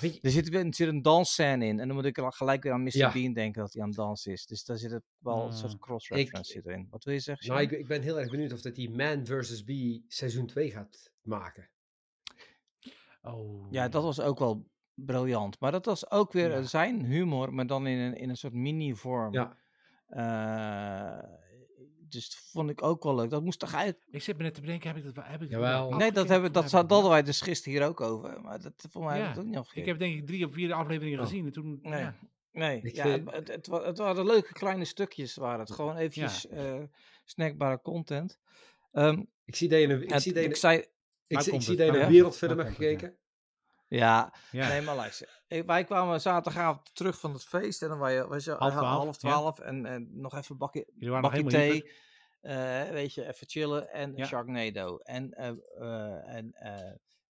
je- 0.00 0.18
er 0.22 0.30
zit, 0.30 0.48
weer- 0.48 0.64
er 0.66 0.74
zit 0.74 0.88
een 0.88 1.02
dansscène 1.02 1.64
in. 1.66 1.80
En 1.80 1.86
dan 1.86 1.96
moet 1.96 2.04
ik 2.04 2.18
gelijk 2.22 2.62
weer 2.62 2.72
aan 2.72 2.82
Mr. 2.82 2.96
Ja. 2.96 3.12
Bean 3.12 3.32
denken 3.32 3.60
dat 3.62 3.72
hij 3.72 3.82
aan 3.82 3.90
dansen 3.90 4.32
is. 4.32 4.46
Dus 4.46 4.64
daar 4.64 4.76
zit 4.76 4.90
het 4.90 5.04
wel 5.18 5.46
een 5.46 5.52
soort 5.52 5.72
Mm. 5.72 5.78
cross-reference 5.78 6.60
erin. 6.64 6.86
Wat 6.90 7.04
wil 7.04 7.14
je 7.14 7.20
zeggen? 7.20 7.48
Nou, 7.48 7.60
ik, 7.60 7.70
ik 7.70 7.86
ben 7.86 8.02
heel 8.02 8.20
erg 8.20 8.30
benieuwd 8.30 8.52
of 8.52 8.60
dat 8.60 8.74
die 8.74 8.90
Man 8.90 9.26
vs. 9.26 9.64
Bee 9.64 10.04
seizoen 10.08 10.46
2 10.46 10.70
gaat 10.70 11.10
maken. 11.22 11.70
Oh. 13.22 13.66
Ja, 13.70 13.88
dat 13.88 14.02
was 14.02 14.20
ook 14.20 14.38
wel 14.38 14.66
briljant. 14.94 15.60
Maar 15.60 15.72
dat 15.72 15.84
was 15.84 16.10
ook 16.10 16.32
weer 16.32 16.50
Ja. 16.50 16.62
zijn 16.62 17.04
humor, 17.04 17.54
maar 17.54 17.66
dan 17.66 17.86
in 17.86 17.98
een, 17.98 18.14
in 18.16 18.28
een 18.28 18.36
soort 18.36 18.52
mini-vorm. 18.52 19.32
Ja. 19.32 19.56
Eh, 20.06 21.34
dus 22.08 22.30
dat 22.30 22.38
vond 22.52 22.70
ik 22.70 22.82
ook 22.82 23.02
wel 23.02 23.14
leuk. 23.14 23.30
Dat 23.30 23.42
moest 23.44 23.58
toch 23.58 23.74
uit... 23.74 23.96
Ik 24.10 24.22
zit 24.22 24.36
me 24.36 24.42
net 24.42 24.54
te 24.54 24.60
bedenken, 24.60 24.88
heb 24.88 24.96
ik 24.96 25.04
dat 25.04 25.14
wel- 25.14 25.24
heb 25.24 25.42
ik 25.42 25.50
Jawel. 25.50 25.88
wel 25.88 25.98
Nee, 25.98 26.12
dat, 26.12 26.28
hebben, 26.28 26.52
dat, 26.52 26.70
dat 26.70 26.90
hadden 26.90 27.10
wij 27.10 27.22
dus 27.22 27.40
gisteren 27.40 27.78
hier 27.78 27.88
ook 27.88 28.00
over. 28.00 28.40
Maar 28.40 28.60
dat, 28.60 28.86
voor 28.90 29.04
mij 29.04 29.12
heb 29.18 29.22
ik 29.22 29.34
Ja, 29.34 29.40
het 29.40 29.56
ook 29.56 29.64
niet. 29.66 29.70
Ik 29.74 29.84
heb 29.86 29.98
denk 29.98 30.16
ik 30.16 30.26
drie 30.26 30.46
of 30.46 30.52
vier 30.52 30.72
afleveringen 30.72 31.18
Oh. 31.18 31.24
gezien 31.24 31.46
en 31.46 31.52
toen... 31.52 31.78
Nee. 31.82 32.00
Ja. 32.00 32.16
Nee, 32.52 32.80
Ik 32.82 32.94
ja, 32.96 33.02
vind- 33.02 33.30
het, 33.30 33.48
het, 33.48 33.66
wa- 33.66 33.84
het 33.84 33.98
waren 33.98 34.26
leuke 34.26 34.52
kleine 34.52 34.84
stukjes. 34.84 35.34
Waren 35.36 35.60
het. 35.60 35.70
Gewoon 35.72 35.96
eventjes 35.96 36.46
eh, 36.48 36.82
snackbare 37.24 37.80
content. 37.82 38.38
Ehm, 38.92 39.22
Ik 39.44 39.56
zie 39.56 39.68
dat 39.68 39.80
je 39.80 39.88
een, 39.88 40.02
ik 40.02 40.18
zie 40.18 40.32
dat 40.32 40.42
je, 40.42 40.48
ik 40.48 40.56
zei, 40.56 40.76
ik, 40.78 40.84
zie- 41.26 41.38
ik 41.46 41.50
komt 41.50 41.62
zie 41.64 41.70
het, 41.70 41.78
dat 41.78 41.86
je 41.86 41.92
maar 41.92 42.00
een 42.00 42.06
ja. 42.06 42.12
wereldfilm 42.12 42.56
Maar 42.56 42.64
hebt 42.64 42.76
komt 42.76 42.88
het, 42.90 42.98
gekeken. 43.00 43.18
Ja, 43.88 44.34
Ja. 44.50 44.68
Nee, 44.68 44.80
maar 44.80 44.96
luister. 44.96 45.42
Wij 45.66 45.84
kwamen 45.84 46.20
zaterdagavond 46.20 46.94
terug 46.94 47.20
van 47.20 47.32
het 47.32 47.44
feest 47.44 47.82
en 47.82 47.88
dan 47.88 47.98
was 47.98 48.10
je, 48.44 48.50
je 48.50 48.56
Half 48.56 48.72
ha- 48.72 48.78
twaalf, 48.78 49.22
half 49.22 49.58
ja. 49.58 49.64
en, 49.64 49.86
en 49.86 50.08
nog 50.20 50.34
even 50.34 50.50
een 50.52 50.58
bakje, 50.58 50.86
waren 50.98 51.20
bakje 51.22 51.44
thee. 51.44 51.90
eh, 52.40 52.88
weet 52.90 53.14
je, 53.14 53.26
even 53.26 53.48
chillen 53.48 53.92
en 53.92 54.12
Ja. 54.16 54.26
Sharknado. 54.26 54.96
En, 54.98 55.30
eh, 55.30 55.48
eh, 55.78 56.34
en 56.34 56.52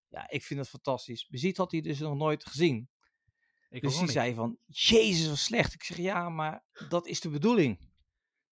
ja, 0.09 0.31
ik 0.31 0.43
vind 0.43 0.61
het 0.61 0.69
fantastisch. 0.69 1.27
Beziet 1.29 1.57
had 1.57 1.71
hij 1.71 1.81
dus 1.81 1.99
nog 1.99 2.15
nooit 2.17 2.47
gezien. 2.47 2.89
Ik 3.71 3.83
dus 3.83 3.93
die 3.93 4.03
niet. 4.03 4.11
zei 4.11 4.35
van, 4.35 4.59
jezus, 4.67 5.29
wat 5.29 5.37
slecht. 5.39 5.75
Ik 5.75 5.83
zeg, 5.85 5.97
ja, 5.97 6.29
maar 6.29 6.65
dat 6.89 7.07
is 7.07 7.21
de 7.21 7.29
bedoeling. 7.29 7.79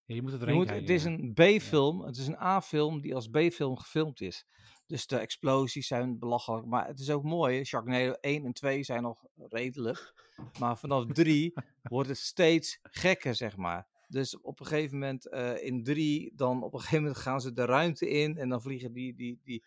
Ja, 0.06 0.16
je 0.16 0.22
moet 0.22 0.32
het 0.32 0.41
Je 0.41 0.54
moet, 0.54 0.70
het 0.70 0.89
is 0.89 1.04
een 1.04 1.34
B-film, 1.34 2.01
het 2.06 2.18
is 2.18 2.28
een 2.28 2.39
A-film 2.39 3.01
die 3.01 3.16
als 3.16 3.28
B-film 3.28 3.78
gefilmd 3.78 4.22
is. 4.22 4.45
Dus 4.88 5.08
de 5.08 5.18
explosies 5.18 5.88
zijn 5.88 6.20
belachelijk, 6.20 6.66
maar 6.66 6.88
het 6.88 7.00
is 7.00 7.10
ook 7.10 7.24
mooi. 7.24 7.64
Sharknado 7.64 8.12
1 8.12 8.46
en 8.46 8.54
2 8.54 8.84
zijn 8.84 9.02
nog 9.02 9.26
redelijk, 9.38 10.14
maar 10.60 10.78
vanaf 10.78 11.06
3 11.06 11.54
wordt 11.84 12.10
het 12.10 12.18
steeds 12.18 12.80
gekker, 12.82 13.36
zeg 13.36 13.58
maar. 13.58 13.88
Dus 14.08 14.40
op 14.40 14.60
een 14.60 14.66
gegeven 14.66 15.00
moment 15.00 15.28
eh, 15.30 15.66
in 15.66 15.84
3, 15.84 16.32
dan 16.36 16.64
op 16.64 16.74
een 16.74 16.80
gegeven 16.80 17.04
moment 17.04 17.22
gaan 17.22 17.42
ze 17.42 17.54
de 17.54 17.66
ruimte 17.66 18.10
in 18.10 18.38
en 18.38 18.50
dan 18.50 18.62
vliegen 18.62 18.94
die, 18.94 19.16
die, 19.16 19.40
die, 19.44 19.64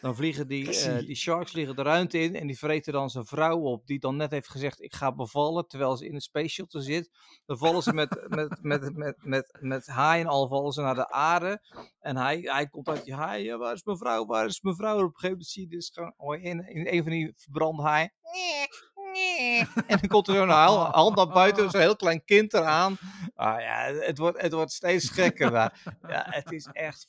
dan 0.00 0.16
vliegen 0.16 0.48
die, 0.48 0.80
eh, 0.80 0.98
die 1.06 1.16
sharks 1.16 1.50
vliegen 1.50 1.76
de 1.76 1.82
ruimte 1.82 2.18
in 2.18 2.34
en 2.34 2.46
die 2.46 2.58
vreten 2.58 2.92
dan 2.92 3.10
zijn 3.10 3.24
vrouw 3.24 3.58
op, 3.58 3.86
die 3.86 3.98
dan 3.98 4.16
net 4.16 4.30
heeft 4.30 4.48
gezegd 4.48 4.82
ik 4.82 4.94
ga 4.94 5.12
bevallen, 5.12 5.66
terwijl 5.66 5.96
ze 5.96 6.06
in 6.06 6.14
een 6.14 6.20
space 6.20 6.48
shuttle 6.48 6.80
zit. 6.80 7.10
Dan 7.46 7.58
vallen 7.58 7.82
ze 7.82 7.92
met, 7.92 8.26
met, 8.28 8.58
met, 8.62 8.96
met, 8.96 9.24
met, 9.24 9.58
met 9.60 9.86
haai 9.86 10.20
en 10.20 10.26
al 10.26 10.48
vallen 10.48 10.72
ze 10.72 10.80
naar 10.80 10.94
de 10.94 11.10
aarde. 11.10 11.62
En 12.00 12.16
hij, 12.16 12.40
hij 12.40 12.66
komt 12.66 12.88
uit 12.88 13.04
die 13.04 13.14
haai, 13.14 13.44
ja, 13.44 13.56
waar 13.56 13.74
is 13.74 13.84
mijn 13.84 13.98
vrouw, 13.98 14.26
waar 14.26 14.46
is 14.46 14.60
mijn 14.60 14.76
vrouw? 14.76 14.98
En 14.98 15.04
op 15.04 15.14
een 15.14 15.20
gegeven 15.20 15.30
moment 15.30 15.48
zie 15.48 15.62
je 15.62 15.68
dus 15.68 15.90
gewoon 15.94 16.40
in, 16.40 16.68
in 16.68 16.86
een 16.86 17.02
van 17.02 17.12
die 17.12 17.32
verbrande 17.36 17.82
haaien. 17.82 18.12
En 19.86 19.98
dan 20.00 20.08
komt 20.08 20.28
er 20.28 20.34
zo'n 20.34 20.48
hand 20.48 21.16
naar 21.16 21.28
buiten, 21.28 21.70
zo'n 21.70 21.80
heel 21.80 21.96
klein 21.96 22.24
kind 22.24 22.54
eraan. 22.54 22.96
Ah 23.34 23.60
ja, 23.60 23.92
het 23.92 24.18
wordt, 24.18 24.40
het 24.40 24.52
wordt 24.52 24.72
steeds 24.72 25.08
gekker. 25.08 25.52
Maar 25.52 25.98
ja, 26.08 26.26
het 26.28 26.52
is 26.52 26.68
echt 26.72 27.06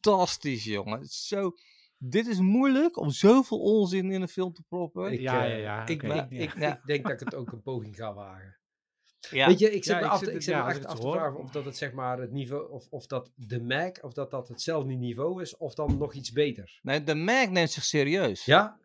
fantastisch, 0.00 0.64
jongen. 0.64 1.04
Zo, 1.06 1.52
dit 1.98 2.26
is 2.26 2.38
moeilijk 2.38 2.96
om 2.96 3.10
zoveel 3.10 3.58
onzin 3.58 4.10
in 4.12 4.22
een 4.22 4.28
film 4.28 4.52
te 4.52 4.62
proppen. 4.68 5.12
Ik, 5.12 5.20
Ja, 5.20 5.44
eh, 5.44 5.50
ja, 5.50 5.56
ja, 5.56 5.86
Ik, 5.86 6.02
ik, 6.02 6.02
ja. 6.02 6.26
ik, 6.44 6.58
Ja. 6.58 6.74
ik 6.74 6.80
denk 6.86 7.02
dat 7.02 7.12
ik 7.12 7.20
het 7.20 7.34
ook 7.34 7.52
een 7.52 7.62
poging 7.62 7.96
ga 7.96 8.14
wagen. 8.14 8.58
ja. 9.30 9.46
Weet 9.46 9.58
je, 9.58 9.70
ik 9.70 9.84
zit 9.84 9.94
Ja, 9.94 10.00
me, 10.00 10.04
ik 10.06 10.10
af, 10.10 10.18
zit 10.18 10.28
ik 10.28 10.42
zit 10.42 10.54
ja, 10.54 10.64
me 10.64 10.70
echt 10.70 10.86
af 10.86 10.98
te 11.00 11.10
vragen 11.10 11.38
of 11.38 11.50
dat 11.50 11.64
het 11.64 11.76
zeg 11.76 11.92
maar 11.92 12.18
het 12.20 12.30
niveau, 12.32 12.70
of, 12.70 12.86
of 12.90 13.06
dat 13.06 13.30
de 13.34 13.62
Mac, 13.62 13.98
of 14.04 14.12
dat 14.12 14.30
dat 14.30 14.48
hetzelfde 14.48 14.94
niveau 14.94 15.42
is, 15.42 15.56
of 15.56 15.74
dan 15.74 15.98
nog 15.98 16.14
iets 16.14 16.32
beter. 16.32 16.78
Nee, 16.82 17.02
de 17.04 17.14
Mac 17.14 17.48
neemt 17.50 17.70
zich 17.70 17.84
serieus. 17.84 18.44
Ja? 18.44 18.78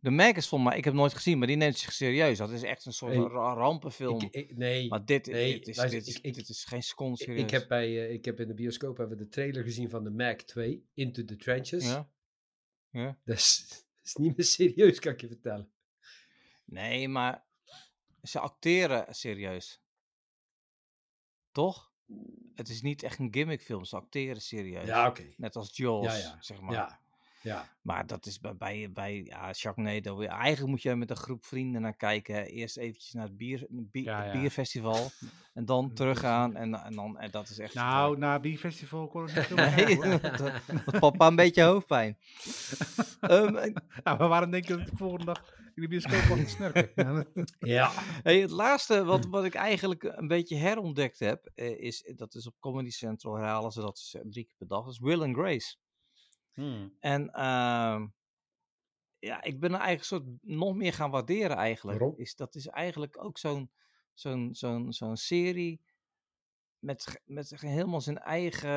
De 0.00 0.10
Mac 0.10 0.36
is 0.36 0.48
volgens 0.48 0.70
mij, 0.70 0.78
ik 0.78 0.84
heb 0.84 0.94
nooit 0.94 1.14
gezien, 1.14 1.38
maar 1.38 1.46
die 1.46 1.56
neemt 1.56 1.78
zich 1.78 1.92
serieus. 1.92 2.38
Dat 2.38 2.50
is 2.50 2.62
echt 2.62 2.84
een 2.86 2.92
soort 2.92 3.14
rampenfilm. 3.32 4.20
Ik, 4.20 4.32
ik- 4.34 4.56
nee. 4.56 4.88
maar 4.88 5.04
dit, 5.04 5.26
nee, 5.26 5.52
dit, 5.52 5.68
is, 5.68 5.76
luister, 5.76 5.98
dit, 5.98 6.08
is, 6.08 6.20
ik- 6.20 6.34
dit 6.34 6.48
is 6.48 6.64
geen 6.64 6.82
seconde 6.82 7.12
Ik, 7.18 7.18
serieus. 7.26 7.42
ik 7.42 7.50
heb 7.50 7.68
bij, 7.68 7.86
eh, 8.06 8.12
ik 8.12 8.24
heb 8.24 8.40
in 8.40 8.48
de 8.48 8.54
bioscoop 8.54 8.96
hebben 8.96 9.18
we 9.18 9.24
de 9.24 9.30
trailer 9.30 9.62
gezien 9.62 9.90
van 9.90 10.04
de 10.04 10.10
Mac 10.10 10.40
2, 10.40 10.86
Into 10.94 11.24
the 11.24 11.36
Trenches. 11.36 11.84
Ja? 11.84 12.10
Ja? 12.90 13.18
Dat, 13.24 13.36
is, 13.36 13.66
dat 13.68 13.84
is 14.04 14.14
niet 14.14 14.36
meer 14.36 14.46
serieus, 14.46 14.98
kan 14.98 15.12
ik 15.12 15.20
je 15.20 15.28
vertellen. 15.28 15.70
Nee, 16.64 17.08
maar 17.08 17.44
ze 18.22 18.38
acteren 18.40 19.14
serieus. 19.14 19.82
Toch? 21.52 21.92
Het 22.54 22.68
is 22.68 22.82
niet 22.82 23.02
echt 23.02 23.18
een 23.18 23.32
gimmickfilm, 23.34 23.84
ze 23.84 23.96
acteren 23.96 24.40
serieus. 24.42 24.86
Ja, 24.86 25.08
oké. 25.08 25.34
Net 25.36 25.56
als 25.56 25.76
Jaws, 25.76 26.04
Ja, 26.04 26.14
ja. 26.16 26.36
zeg 26.40 26.60
maar. 26.60 26.72
Ja, 26.72 27.00
ja. 27.44 27.68
Maar 27.82 28.06
dat 28.06 28.26
is 28.26 28.40
bij, 28.40 28.56
bij, 28.56 28.90
bij 28.92 29.22
ja, 29.24 29.52
Sharknado. 29.52 30.20
Eigenlijk 30.20 30.70
moet 30.70 30.82
je 30.82 30.94
met 30.94 31.10
een 31.10 31.16
groep 31.16 31.44
vrienden 31.44 31.82
naar 31.82 31.96
kijken. 31.96 32.34
hè. 32.34 32.42
Eerst 32.42 32.76
eventjes 32.76 33.12
naar 33.12 33.24
het, 33.24 33.36
bier, 33.36 33.66
een 33.70 33.88
bier, 33.92 34.04
Ja, 34.04 34.22
het 34.22 34.32
ja. 34.32 34.40
bierfestival. 34.40 35.10
En 35.54 35.64
dan 35.64 35.92
teruggaan. 35.92 36.56
En, 36.56 36.74
en, 36.74 36.94
dan, 36.94 37.18
en 37.18 37.30
dat 37.30 37.48
is 37.48 37.58
echt... 37.58 37.74
Nou, 37.74 38.18
na 38.18 38.40
Bierfestival 38.40 39.08
kon 39.08 39.28
ik 39.28 39.34
niet 39.34 39.44
veel 39.44 39.56
Nee, 39.70 40.18
dat 40.20 40.38
dat 40.38 41.00
papa 41.00 41.26
een 41.26 41.36
beetje 41.36 41.62
hoofdpijn. 41.62 42.18
Nou, 43.20 43.72
maar 44.04 44.28
waarom 44.28 44.50
denk 44.50 44.66
je 44.66 44.72
dat 44.72 44.80
ik 44.82 44.90
de 44.90 44.96
volgende 44.96 45.24
dag 45.24 45.54
in 45.74 45.82
de 45.82 45.88
bioscoop 45.88 46.22
was 46.22 46.50
snurken? 46.50 47.26
Ja, 47.58 47.90
hey, 48.22 48.40
het 48.40 48.50
laatste 48.50 49.04
wat, 49.04 49.26
wat 49.26 49.44
ik 49.44 49.54
eigenlijk 49.54 50.02
een 50.02 50.28
beetje 50.28 50.56
herontdekt 50.56 51.18
heb, 51.18 51.50
eh, 51.54 51.80
is, 51.80 52.12
dat 52.16 52.34
is 52.34 52.46
op 52.46 52.54
Comedy 52.60 52.90
Central 52.90 53.34
herhalen 53.34 53.72
ze 53.72 53.80
dat 53.80 54.18
drie 54.22 54.44
keer 54.44 54.56
per 54.58 54.66
dag, 54.66 54.84
dat 54.84 54.92
is 54.92 54.98
Will 54.98 55.22
and 55.22 55.36
Grace. 55.36 55.76
Hmm. 56.54 56.96
En 57.00 57.30
ehm, 57.32 58.06
ja, 59.18 59.42
ik 59.42 59.60
ben 59.60 59.72
er 59.72 59.80
eigenlijk 59.80 60.04
soort 60.04 60.42
nog 60.42 60.74
meer 60.74 60.92
gaan 60.92 61.10
waarderen 61.10 61.56
eigenlijk. 61.56 61.98
Waarom? 61.98 62.18
Is, 62.18 62.36
dat 62.36 62.54
is 62.54 62.66
eigenlijk 62.66 63.24
ook 63.24 63.38
zo'n 63.38 63.70
zo'n 64.14 64.54
zo'n 64.54 64.92
zo'n 64.92 65.16
serie 65.16 65.80
met, 66.84 67.22
met 67.24 67.60
helemaal 67.60 68.00
zijn 68.00 68.18
eigen... 68.18 68.70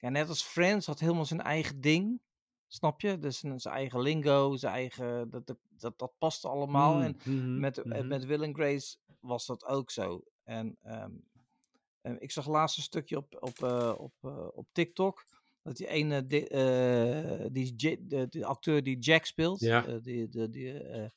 Ja, 0.00 0.08
net 0.08 0.28
als 0.28 0.42
Friends 0.42 0.86
had 0.86 1.00
helemaal 1.00 1.24
zijn 1.24 1.40
eigen 1.40 1.80
ding. 1.80 2.20
Snap 2.66 3.00
je? 3.00 3.18
Dus 3.18 3.38
zijn 3.38 3.58
eigen 3.58 4.00
lingo, 4.00 4.56
zijn 4.56 4.74
eigen... 4.74 5.30
Dat, 5.30 5.46
dat, 5.46 5.98
dat, 5.98 6.12
past 6.18 6.44
allemaal. 6.44 7.00
En 7.00 7.18
Mhm, 7.24 7.60
met, 7.60 7.84
mhm. 7.84 8.06
met 8.06 8.24
Will 8.24 8.42
and 8.42 8.56
Grace 8.56 8.96
was 9.20 9.46
dat 9.46 9.64
ook 9.64 9.90
zo. 9.90 10.22
En 10.44 10.76
ehm, 10.82 11.12
eh, 12.00 12.14
ik 12.18 12.30
zag 12.30 12.46
laatst 12.46 12.76
een 12.76 12.82
stukje 12.82 13.16
op, 13.16 13.36
op, 13.40 13.62
eh, 13.62 13.94
op, 13.98 14.12
eh, 14.20 14.48
op 14.52 14.68
TikTok. 14.72 15.26
Dat 15.68 15.76
die 15.76 15.86
ene, 15.88 16.26
eh, 16.26 17.46
die, 17.52 17.74
Ja- 17.76 17.96
de, 18.00 18.26
de 18.28 18.44
acteur 18.44 18.82
die 18.82 18.98
Jack 18.98 19.24
speelt. 19.24 19.60
Ja. 19.60 19.86
eh, 19.86 19.96
die, 20.02 20.28
de, 20.28 20.50
die, 20.50 20.78
eh, 20.82 21.08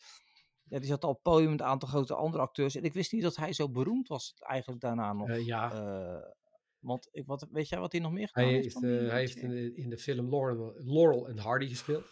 ja, 0.63 0.79
die 0.79 0.87
zat 0.87 1.03
al 1.03 1.09
op 1.09 1.15
het 1.15 1.23
podium 1.23 1.49
met 1.51 1.59
een 1.59 1.65
aantal 1.65 1.89
grote 1.89 2.15
andere 2.15 2.43
acteurs. 2.43 2.75
En 2.75 2.83
ik 2.83 2.93
wist 2.93 3.11
niet 3.11 3.21
dat 3.21 3.35
hij 3.35 3.53
zo 3.53 3.69
beroemd 3.69 4.07
was 4.07 4.33
eigenlijk 4.37 4.81
daarna 4.81 5.13
nog. 5.13 5.37
Ja. 5.45 6.33
Want 6.79 7.07
ik, 7.11 7.25
wat, 7.25 7.47
weet 7.51 7.69
jij 7.69 7.79
wat 7.79 7.91
hij 7.91 8.01
nog 8.01 8.11
meer 8.11 8.27
gedaan 8.27 8.43
Hij 8.43 8.53
heeft? 8.53 8.79
die- 8.81 8.89
hij 8.89 9.19
heeft 9.19 9.35
in, 9.35 9.75
in 9.75 9.89
de 9.89 9.97
film 9.97 10.29
Laurel, 10.29 10.73
Laurel 10.77 11.27
en 11.27 11.37
Hardy 11.37 11.67
gespeeld. 11.67 12.05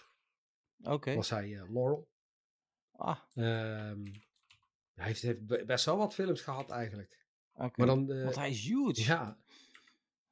Oké. 0.84 1.16
Was 1.16 1.30
hij 1.30 1.50
Laurel. 1.50 2.08
Ah, 2.92 3.20
Ehm, 3.34 4.04
hij 4.94 5.08
heeft, 5.08 5.22
heeft 5.22 5.46
be- 5.46 5.64
best 5.66 5.86
wel 5.86 5.98
wat 5.98 6.14
films 6.14 6.42
gehad 6.42 6.70
eigenlijk. 6.70 7.26
oké. 7.54 7.72
Maar 7.76 7.88
dan... 7.88 8.24
Want 8.24 8.36
hij 8.36 8.50
is 8.50 8.64
huge. 8.68 9.02
ja, 9.02 9.38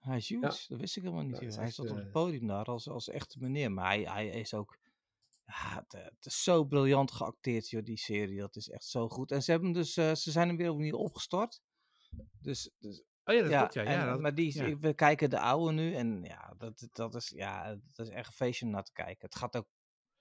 Hij 0.07 0.17
is 0.17 0.29
huge, 0.29 0.65
dat 0.67 0.79
wist 0.79 0.95
ik 0.95 1.03
helemaal 1.03 1.23
niet. 1.23 1.55
Hij 1.55 1.71
zat 1.71 1.89
op 1.89 1.95
het 1.95 2.05
eh, 2.05 2.11
podium 2.11 2.47
daar 2.47 2.65
als, 2.65 2.89
als 2.89 3.09
echte 3.09 3.39
meneer. 3.39 3.71
Maar 3.71 3.85
hij, 3.85 4.01
hij 4.01 4.27
is 4.27 4.53
ook... 4.53 4.77
Ja, 5.45 5.75
het, 5.75 5.91
het 5.91 6.25
is 6.25 6.43
zo 6.43 6.63
briljant 6.63 7.11
geacteerd, 7.11 7.69
joh, 7.69 7.83
die 7.83 7.97
serie. 7.97 8.39
Dat 8.39 8.55
is 8.55 8.69
echt 8.69 8.85
zo 8.85 9.09
goed. 9.09 9.31
En 9.31 9.43
ze, 9.43 9.51
hebben 9.51 9.71
dus, 9.71 9.97
eh, 9.97 10.13
ze 10.13 10.31
zijn 10.31 10.47
hem 10.47 10.57
weer 10.57 10.71
opnieuw 10.71 10.97
opgestart. 10.97 11.61
Dus, 12.39 12.71
dus 12.79 13.03
Oh 13.23 13.35
ja, 13.35 13.41
dat 13.41 13.51
ja, 13.51 13.59
klopt, 13.59 13.73
ja. 13.73 13.83
en, 13.83 13.91
ja 13.91 14.05
dat, 14.11 14.19
maar 14.19 14.35
die, 14.35 14.53
ja. 14.53 14.77
we 14.77 14.93
kijken 14.93 15.29
de 15.29 15.39
oude 15.39 15.73
nu. 15.73 15.93
En 15.93 16.23
ja, 16.23 16.53
dat, 16.57 16.87
dat, 16.91 17.15
is, 17.15 17.29
ja, 17.29 17.77
dat 17.93 18.07
is 18.07 18.13
echt 18.13 18.27
een 18.27 18.33
feestje 18.33 18.65
om 18.65 18.71
naar 18.71 18.83
te 18.83 18.93
kijken. 18.93 19.25
Het 19.25 19.35
gaat 19.35 19.55
ook 19.55 19.67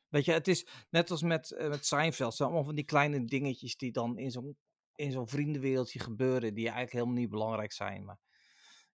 Weet 0.08 0.24
je, 0.24 0.32
het 0.32 0.48
is 0.48 0.66
net 0.90 1.10
als 1.10 1.22
met, 1.22 1.52
eh, 1.52 1.68
met 1.68 1.86
Seinfeld. 1.86 2.34
Zijn 2.34 2.48
allemaal 2.48 2.66
van 2.66 2.74
die 2.74 2.84
kleine 2.84 3.24
dingetjes 3.24 3.76
die 3.76 3.92
dan 3.92 4.18
in 4.18 4.30
zo'n, 4.30 4.56
in 4.94 5.12
zo'n 5.12 5.28
vriendenwereldje 5.28 5.98
gebeuren. 5.98 6.54
Die 6.54 6.64
eigenlijk 6.64 6.92
helemaal 6.92 7.14
niet 7.14 7.30
belangrijk 7.30 7.72
zijn. 7.72 8.04
Maar 8.04 8.18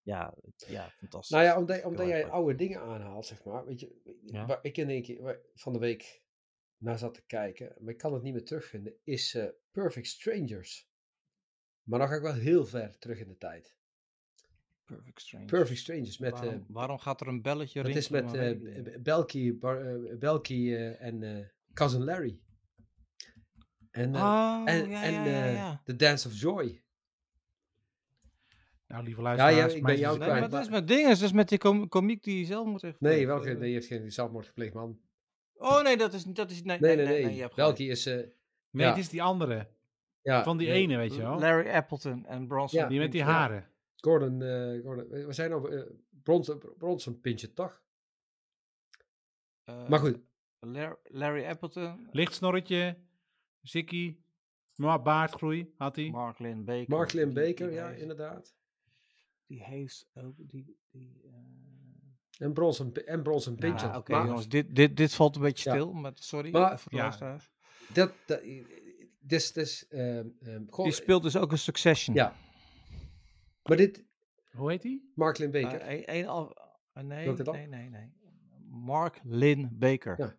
ja, 0.03 0.34
het- 0.44 0.66
ja 0.68 0.88
fantastisch. 0.90 1.30
Nou 1.36 1.44
ja, 1.44 1.59
omdat, 1.59 1.84
omdat 1.84 2.07
jij 2.07 2.26
oude 2.26 2.55
dingen 2.55 2.80
aanhaalt, 2.80 3.26
zeg 3.26 3.44
maar. 3.44 3.64
Weet 3.66 3.80
je, 3.80 4.18
Ja. 4.24 4.46
waar 4.46 4.59
ik 4.62 4.76
in 4.76 4.88
één 4.88 5.03
keer 5.03 5.22
waar- 5.22 5.40
van 5.55 5.72
de 5.72 5.78
week 5.78 6.22
naar 6.78 6.98
zat 6.98 7.14
te 7.14 7.24
kijken, 7.26 7.74
maar 7.80 7.92
ik 7.92 7.98
kan 7.98 8.12
het 8.14 8.22
niet 8.22 8.32
meer 8.32 8.44
terugvinden, 8.44 8.94
is 9.05 9.34
eh, 9.34 9.46
Perfect 9.70 10.07
Strangers. 10.07 10.90
Maar 11.82 11.98
dan 11.98 12.09
ga 12.09 12.14
ik 12.14 12.22
wel 12.22 12.34
heel 12.34 12.64
ver 12.66 12.98
terug 12.98 13.18
in 13.20 13.28
de 13.28 13.36
tijd. 13.36 13.76
Perfect 14.84 15.20
Strange. 15.20 15.44
Perfect 15.46 15.78
Strangers 15.78 16.18
met, 16.18 16.30
waarom, 16.32 16.55
eh, 16.55 16.61
waarom 16.68 16.98
gaat 16.98 17.20
er 17.20 17.26
een 17.26 17.42
belletje 17.42 17.82
dat 17.82 17.94
is 17.96 18.09
rinkelen, 18.09 18.62
met. 18.62 18.82
B- 19.00 19.03
Belky, 19.05 19.59
Belky 20.18 20.74
en 20.74 21.50
Cousin 21.72 22.05
Larry. 22.05 22.38
En, 23.90 24.14
Oh, 24.16 24.62
en, 24.64 24.88
ja, 24.90 25.03
en. 25.03 25.80
The 25.84 25.96
Dance 25.96 26.28
of 26.28 26.34
Joy. 26.40 26.82
Nou, 28.93 29.05
lieve 29.05 29.20
ja, 29.20 29.26
luisteraars. 29.36 29.74
ik 29.74 29.82
ben 29.82 29.99
jou 29.99 30.12
is- 30.20 30.26
Nee, 30.26 30.40
maar 30.40 30.49
dat 30.51 30.61
is 30.62 30.68
met 30.68 30.88
dingen. 30.88 31.09
Dat 31.09 31.20
is 31.20 31.32
met 31.32 31.49
die 31.49 31.59
com 31.59 31.88
komiek 31.88 32.22
die 32.22 32.47
zelf 32.47 32.66
moet 32.66 32.82
heeft 32.82 33.01
Nee, 33.01 33.26
welke? 33.26 33.53
Nee, 33.53 33.68
je 33.68 33.74
heeft 33.74 33.86
geen 33.86 34.12
zelfmoord 34.12 34.47
gepleegd, 34.47 34.74
man. 34.74 35.01
Oh 35.55 35.82
nee, 35.82 35.97
dat 35.97 36.12
is 36.12 36.24
niet. 36.24 36.36
Dat 36.36 36.51
is, 36.51 36.62
nee, 36.62 36.78
Nee, 36.80 36.97
nee, 36.97 37.07
nee. 37.07 37.32
gelijk. 37.32 37.55
Belky 37.55 37.82
is... 37.82 38.07
eh, 38.07 38.14
Nee, 38.14 38.86
Ja. 38.86 38.88
het 38.88 38.99
is 38.99 39.09
die 39.09 39.22
andere. 39.22 39.68
ja, 40.22 40.43
Van 40.45 40.57
die 40.57 40.68
nee, 40.68 40.82
ene, 40.82 40.97
weet 40.97 41.14
je 41.14 41.20
wel. 41.20 41.38
Larry 41.38 41.70
Appleton 41.70 42.26
en 42.26 42.47
Bronson. 42.47 42.80
Ja, 42.80 42.88
Die 42.88 42.99
met 42.99 43.12
die 43.12 43.22
haren. 43.22 43.66
Gordon, 43.97 44.43
eh, 44.43 44.82
Gordon, 44.82 45.09
we 45.09 45.32
zijn 45.32 45.51
nou 45.51 45.74
uh, 45.74 45.82
Bronson, 46.22 46.62
Bronson 46.78 47.20
Pinchot, 47.20 47.55
toch? 47.57 47.82
Eh, 49.64 49.88
Maar 49.88 49.99
goed, 49.99 50.18
Larry, 50.61 50.97
Larry 51.05 51.45
Appleton, 51.47 52.09
Licht 52.11 52.34
snorretje. 52.34 52.97
Zikkie. 53.62 54.20
Maar 54.74 55.03
baardgroei 55.03 55.72
had 55.76 55.97
hij. 55.97 56.11
Mark 56.11 56.38
Lynn 56.38 56.64
Baker. 56.64 56.84
Mark 56.97 57.12
Lynn 57.12 57.34
die- 57.34 57.45
Baker, 57.45 57.66
die 57.66 57.76
ja, 57.76 57.88
inderdaad. 57.90 58.55
Die 59.53 59.62
heeft 59.64 60.07
ook. 60.14 60.34
Die, 60.36 60.76
die, 60.90 61.20
eh, 61.24 62.46
En 62.46 62.53
Bronson, 62.53 62.92
Pi- 62.92 63.00
en 63.00 63.22
Bronson 63.22 63.53
Ja, 63.53 63.59
Pinchot. 63.59 63.80
Ja, 63.90 63.96
oké 63.98 64.12
maar 64.12 64.26
jongens, 64.26 64.48
dit, 64.48 64.74
dit, 64.74 64.96
dit 64.96 65.14
valt 65.14 65.36
een 65.36 65.42
beetje 65.42 65.70
Ja. 65.70 65.76
stil, 65.76 65.92
maar 65.92 66.12
sorry 66.14 66.50
Maar- 66.50 66.78
voor 66.80 66.90
de 66.90 66.96
Ja. 66.96 67.03
luisteraars. 67.03 67.50
dat, 67.92 68.12
dat, 68.26 68.40
dus, 69.20 69.53
dus, 69.53 69.88
ehm, 69.88 70.26
ehm, 70.40 70.62
goh, 70.70 70.84
Die 70.84 70.94
speelt 70.94 71.22
dus 71.22 71.36
ook 71.36 71.53
een 71.53 71.59
Succession. 71.59 72.16
Ja. 72.16 72.34
maar 73.62 73.76
dit, 73.76 74.05
Hoe 74.53 74.70
heet 74.70 74.82
die? 74.82 75.12
Mark 75.14 75.38
Lynn 75.38 75.50
Baker. 75.53 75.88
een- 75.90 76.14
een 76.16 76.26
af- 76.28 76.53
eh, 76.92 77.03
nee, 77.03 77.26
nee, 77.36 77.66
nee, 77.66 77.88
nee. 77.90 78.12
Mark 78.68 79.20
Lynn 79.22 79.68
Baker. 79.72 80.14
Ja. 80.18 80.36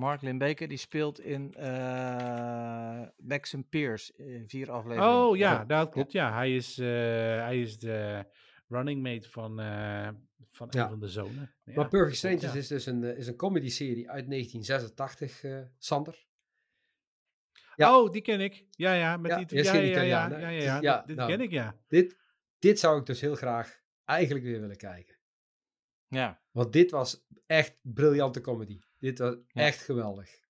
Mark 0.00 0.22
Lynn 0.22 0.38
Baker, 0.38 0.68
die 0.68 0.78
speelt 0.78 1.20
in 1.20 1.54
eh 1.54 3.02
Max 3.16 3.54
and 3.54 3.68
Pierce, 3.68 4.12
eh, 4.16 4.42
vier 4.46 4.70
afleveringen. 4.70 5.14
Oh 5.14 5.36
ja, 5.36 5.52
Ja. 5.52 5.64
dat 5.64 5.90
klopt. 5.90 6.12
Ja, 6.12 6.32
hij 6.34 6.54
is, 6.54 6.78
eh, 6.78 6.86
hij 7.44 7.60
is 7.60 7.78
de 7.78 8.24
running 8.68 9.02
mate 9.02 9.30
van, 9.30 9.60
eh, 9.60 10.08
van 10.46 10.68
Ja. 10.70 10.82
een 10.82 10.88
van 10.88 11.00
de 11.00 11.08
zonen. 11.08 11.54
Ja, 11.64 11.72
maar 11.74 11.88
Perfect 11.88 12.16
Strangers 12.16 12.42
ja. 12.52 12.58
is 12.58 12.66
dus 12.68 12.86
een, 12.86 13.02
is 13.16 13.26
een 13.26 13.36
comedy-serie 13.36 14.10
uit 14.10 14.26
1986, 14.28 15.42
eh 15.44 15.60
Sander. 15.78 16.26
Ja. 17.76 17.98
Oh, 17.98 18.10
die 18.12 18.22
ken 18.22 18.40
ik. 18.40 18.66
Ja, 18.70 18.92
ja. 18.92 19.16
Met 19.16 19.30
Ja, 19.30 19.36
die, 19.44 19.58
Italiaan, 19.90 20.30
ja, 20.30 20.38
ja, 20.38 20.48
ja, 20.48 20.48
ja, 20.48 20.80
ja, 20.80 20.98
dit- 20.98 21.06
Dit 21.06 21.16
nou. 21.16 21.30
ken 21.30 21.40
ik, 21.40 21.50
ja. 21.50 21.76
Dit, 21.88 22.18
dit 22.58 22.78
zou 22.78 23.00
ik 23.00 23.06
dus 23.06 23.20
heel 23.20 23.34
graag 23.34 23.80
eigenlijk 24.04 24.44
weer 24.44 24.60
willen 24.60 24.76
kijken. 24.76 25.18
Ja. 26.08 26.40
Want 26.50 26.72
dit 26.72 26.90
was 26.90 27.26
echt 27.46 27.78
briljante 27.82 28.40
comedy. 28.40 28.80
Dit 29.00 29.18
was 29.18 29.34
Ja. 29.34 29.62
echt 29.62 29.82
geweldig. 29.82 30.48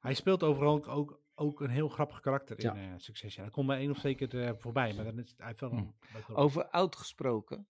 Hij 0.00 0.14
speelt 0.14 0.42
overal 0.42 0.74
ook, 0.74 0.88
ook, 0.88 1.22
ook 1.34 1.60
een 1.60 1.70
heel 1.70 1.88
grappig 1.88 2.20
karakter 2.20 2.60
Ja. 2.62 2.74
in 2.74 2.92
eh 2.92 2.98
Succession. 2.98 3.44
Hij 3.44 3.52
komt 3.52 3.66
bij 3.66 3.78
één 3.78 3.90
of 3.90 3.98
twee 3.98 4.14
keer 4.14 4.42
eh, 4.42 4.52
voorbij, 4.56 4.94
maar 4.94 5.04
dan 5.04 5.18
is 5.18 5.30
het, 5.30 5.38
hij 5.38 5.54
wel 5.58 5.72
een... 5.72 5.94
Hm. 6.26 6.32
Over 6.32 6.68
oud 6.68 6.96
gesproken. 6.96 7.68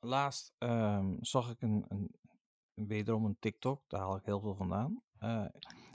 Laatst 0.00 0.54
ehm, 0.58 1.16
zag 1.20 1.50
ik 1.50 1.62
een, 1.62 1.84
een, 1.88 2.14
wederom 2.74 3.24
een 3.24 3.36
TikTok, 3.38 3.82
daar 3.88 4.00
haal 4.00 4.16
ik 4.16 4.24
heel 4.24 4.40
veel 4.40 4.54
vandaan. 4.54 5.02
Eh, 5.18 5.46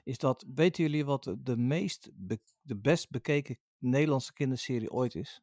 is 0.03 0.17
dat, 0.17 0.45
weten 0.53 0.83
jullie 0.83 1.05
wat 1.05 1.35
de 1.39 1.57
meest, 1.57 2.09
be- 2.13 2.39
de 2.61 2.77
best 2.77 3.09
bekeken 3.09 3.59
Nederlandse 3.77 4.33
kinderserie 4.33 4.91
ooit 4.91 5.15
is? 5.15 5.41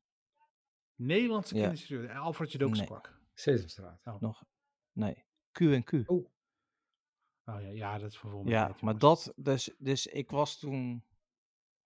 Nederlandse 0.94 1.54
Ja. 1.54 1.60
kinderserie. 1.60 2.10
Alfredje 2.12 2.58
Dooksprak. 2.58 3.20
Sesamstraat. 3.34 4.20
Nog? 4.20 4.44
Nee. 4.92 5.24
Q&Q. 5.52 6.02
Oh, 6.06 6.26
Oh 7.44 7.60
ja, 7.60 7.68
ja, 7.68 7.98
dat 7.98 8.12
is 8.12 8.22
mij. 8.22 8.42
Ja, 8.44 8.74
maar 8.80 8.98
dat, 8.98 9.32
dus, 9.36 9.74
dus 9.78 10.06
ik 10.06 10.30
was 10.30 10.58
toen 10.58 11.04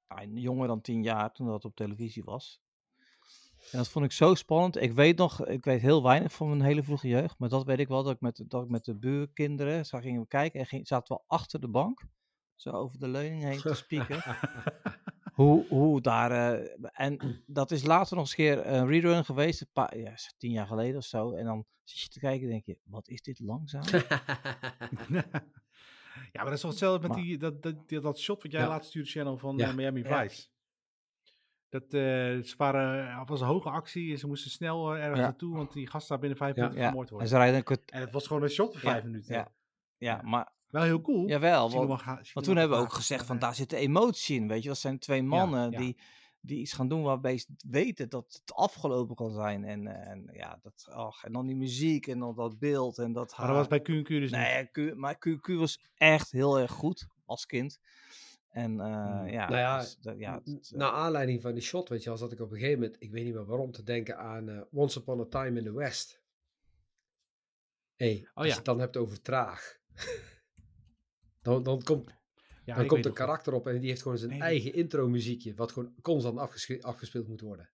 ah, 0.07 0.23
jonger 0.35 0.67
dan 0.67 0.81
tien 0.81 1.03
jaar 1.03 1.33
toen 1.33 1.47
dat 1.47 1.65
op 1.65 1.77
televisie 1.77 2.25
was. 2.25 2.61
En 3.71 3.79
dat 3.79 3.89
vond 3.89 4.05
ik 4.05 4.13
zo 4.13 4.35
spannend. 4.35 4.77
Ik 4.77 4.93
weet 4.93 5.17
nog, 5.17 5.47
ik 5.47 5.65
weet 5.65 5.81
heel 5.81 6.03
weinig 6.03 6.33
van 6.33 6.49
mijn 6.49 6.63
hele 6.63 6.83
vroege 6.83 7.09
jeugd, 7.09 7.39
maar 7.39 7.49
dat 7.49 7.65
weet 7.65 7.79
ik 7.79 7.89
wel, 7.89 8.03
dat 8.03 8.15
ik 8.15 8.21
met, 8.21 8.45
dat 8.47 8.65
ik 8.65 8.71
met 8.71 8.85
de 8.85 8.95
buurkinderen, 8.95 9.87
zo 9.87 9.99
gingen 9.99 10.21
we 10.21 10.27
kijken 10.27 10.61
en 10.61 10.67
ging, 10.67 10.87
zaten 10.87 11.17
we 11.17 11.23
achter 11.27 11.61
de 11.61 11.69
bank, 11.69 12.07
zo 12.55 12.71
over 12.71 12.99
de 12.99 13.09
leuning 13.09 13.43
heen 13.43 13.61
te 13.61 13.75
spieken. 13.75 14.23
hoe, 15.39 15.67
hoe 15.69 16.01
daar, 16.01 16.31
eh, 16.31 16.77
en 16.93 17.43
dat 17.47 17.71
is 17.71 17.85
later 17.85 18.17
nog 18.17 18.25
eens 18.25 18.31
een 18.39 18.45
keer 18.45 18.67
een 18.67 18.87
rerun 18.87 19.25
geweest, 19.25 19.61
een 19.61 19.69
paar, 19.73 19.99
ja, 19.99 20.15
tien 20.37 20.51
jaar 20.51 20.67
geleden 20.67 20.97
of 20.97 21.05
zo. 21.05 21.33
En 21.33 21.45
dan 21.45 21.67
zit 21.85 21.99
je 22.01 22.09
te 22.09 22.19
kijken 22.19 22.43
en 22.43 22.51
denk 22.51 22.65
je, 22.65 22.79
wat 22.85 23.09
is 23.09 23.23
dit 23.23 23.39
langzaam? 23.41 23.83
ja, 26.33 26.41
maar 26.43 26.45
dat 26.45 26.53
is 26.53 26.61
toch 26.61 26.71
hetzelfde 26.71 27.01
met 27.09 27.17
Maar- 27.17 27.27
die, 27.27 27.39
dat, 27.39 27.63
dat, 27.63 27.89
dat, 27.89 28.19
shot 28.19 28.43
wat 28.43 28.53
jij 28.53 28.61
Ja. 28.61 28.69
laatst 28.69 28.89
stuurde, 28.89 29.09
channel 29.11 29.39
van 29.39 29.57
Ja. 29.57 29.69
eh, 29.69 29.75
Miami. 29.75 30.05
Vice. 30.05 30.49
Dat 31.69 31.83
eh, 31.83 31.91
ze 31.91 32.55
waren, 32.57 33.19
het 33.19 33.29
was 33.29 33.41
een 33.41 33.47
hoge 33.47 33.71
actie 33.71 34.13
en 34.13 34.19
ze 34.19 34.27
moesten 34.27 34.51
snel 34.51 34.97
ergens 34.97 35.19
naartoe, 35.19 35.57
want 35.57 35.73
die 35.73 35.87
gast 35.87 36.09
daar 36.09 36.19
binnen 36.19 36.39
vijf 36.39 36.57
minuten 36.57 36.79
vermoord 36.79 37.07
en 37.07 37.13
worden. 37.13 37.29
ze 37.31 37.37
rijden 37.37 37.63
een 37.67 37.79
En 37.87 38.01
het 38.01 38.13
was 38.13 38.27
gewoon 38.27 38.43
een 38.43 38.49
shot 38.51 38.73
van 38.73 38.81
vijf 38.91 39.05
minuten. 39.05 39.35
Ja, 39.35 39.53
Ja. 39.99 40.21
maar 40.23 40.53
Wel 40.71 40.83
heel 40.83 41.01
cool. 41.01 41.29
jawel, 41.29 41.71
want, 41.71 42.03
want 42.33 42.47
toen 42.47 42.57
hebben 42.57 42.79
we 42.79 42.85
ook 42.85 42.93
gezegd 42.93 43.27
van 43.27 43.37
eh, 43.37 43.43
daar 43.43 43.55
zit 43.55 43.71
de 43.71 43.77
emotie 43.77 44.37
in, 44.41 44.49
weet 44.49 44.63
je. 44.63 44.69
Dat 44.69 44.79
zijn 44.79 44.99
twee 44.99 45.23
mannen 45.23 45.71
ja. 45.71 45.79
Die, 45.79 45.97
die 46.41 46.61
iets 46.61 46.73
gaan 46.73 46.89
doen 46.89 47.03
waarbij 47.03 47.39
ze 47.39 47.47
weten 47.69 48.09
dat 48.09 48.41
het 48.43 48.55
afgelopen 48.55 49.17
kan 49.17 49.31
zijn. 49.33 49.65
En, 49.65 49.87
eh, 49.87 50.11
en 50.11 50.29
ja, 50.33 50.59
dat, 50.63 50.87
ach, 50.91 51.25
en 51.25 51.33
dan 51.33 51.47
die 51.47 51.57
muziek 51.57 52.07
en 52.07 52.19
dan 52.19 52.35
dat 52.35 52.59
beeld 52.59 52.99
en 52.99 53.13
dat 53.13 53.35
Maar 53.39 53.47
dat 53.47 53.57
was 53.57 53.69
haar. 53.69 53.83
bij 53.83 54.03
Q&Q 54.03 54.09
dus 54.09 54.31
niet. 54.31 54.41
Nee, 54.41 54.67
Q, 54.91 54.95
maar 54.97 55.15
QQ 55.29 55.55
was 55.55 55.81
echt 55.95 56.31
heel 56.31 56.59
erg 56.59 56.71
goed 56.73 57.07
als 57.25 57.47
kind. 57.47 57.79
En 58.49 58.81
eh, 58.81 58.87
Hmm. 59.19 59.27
ja, 59.29 59.49
Nou 59.49 59.61
ja, 59.61 59.79
dus 59.81 59.97
dat- 60.01 60.19
ja, 60.19 60.41
Naar 60.71 60.91
aanleiding 60.91 61.41
van 61.43 61.53
die 61.53 61.63
shot, 61.63 61.89
weet 61.89 62.03
je, 62.03 62.09
wel, 62.09 62.19
zat 62.19 62.33
ik 62.33 62.41
op 62.41 62.51
een 62.51 62.59
gegeven 62.59 62.81
moment, 62.81 63.03
ik 63.03 63.11
weet 63.11 63.25
niet 63.25 63.35
meer 63.35 63.47
waarom, 63.47 63.71
te 63.73 63.83
denken 63.83 64.19
aan 64.19 64.67
Once 64.73 64.99
Upon 64.99 65.21
a 65.21 65.25
Time 65.25 65.59
in 65.59 65.65
the 65.65 65.73
West. 65.73 66.21
hey, 67.97 68.19
als 68.21 68.29
Oh 68.35 68.43
ja. 68.45 68.51
je 68.51 68.53
het 68.57 68.65
dan 68.65 68.79
hebt 68.81 68.97
over 68.97 69.21
traag. 69.23 69.77
dan, 71.49 71.63
dan 71.63 71.83
komt, 71.83 72.11
Ja, 72.65 72.77
dan 72.77 72.87
komt 72.87 73.07
een 73.07 73.13
karakter 73.13 73.53
op 73.53 73.67
en 73.67 73.79
die 73.81 73.89
heeft 73.89 74.03
gewoon 74.03 74.19
zijn 74.19 74.31
Nee, 74.31 74.41
eigen 74.41 74.73
intro 74.75 75.09
muziekje, 75.09 75.55
wat 75.55 75.73
gewoon 75.73 75.95
constant 76.03 76.39
afgespeeld 76.83 77.29
moet 77.29 77.41
worden. 77.41 77.71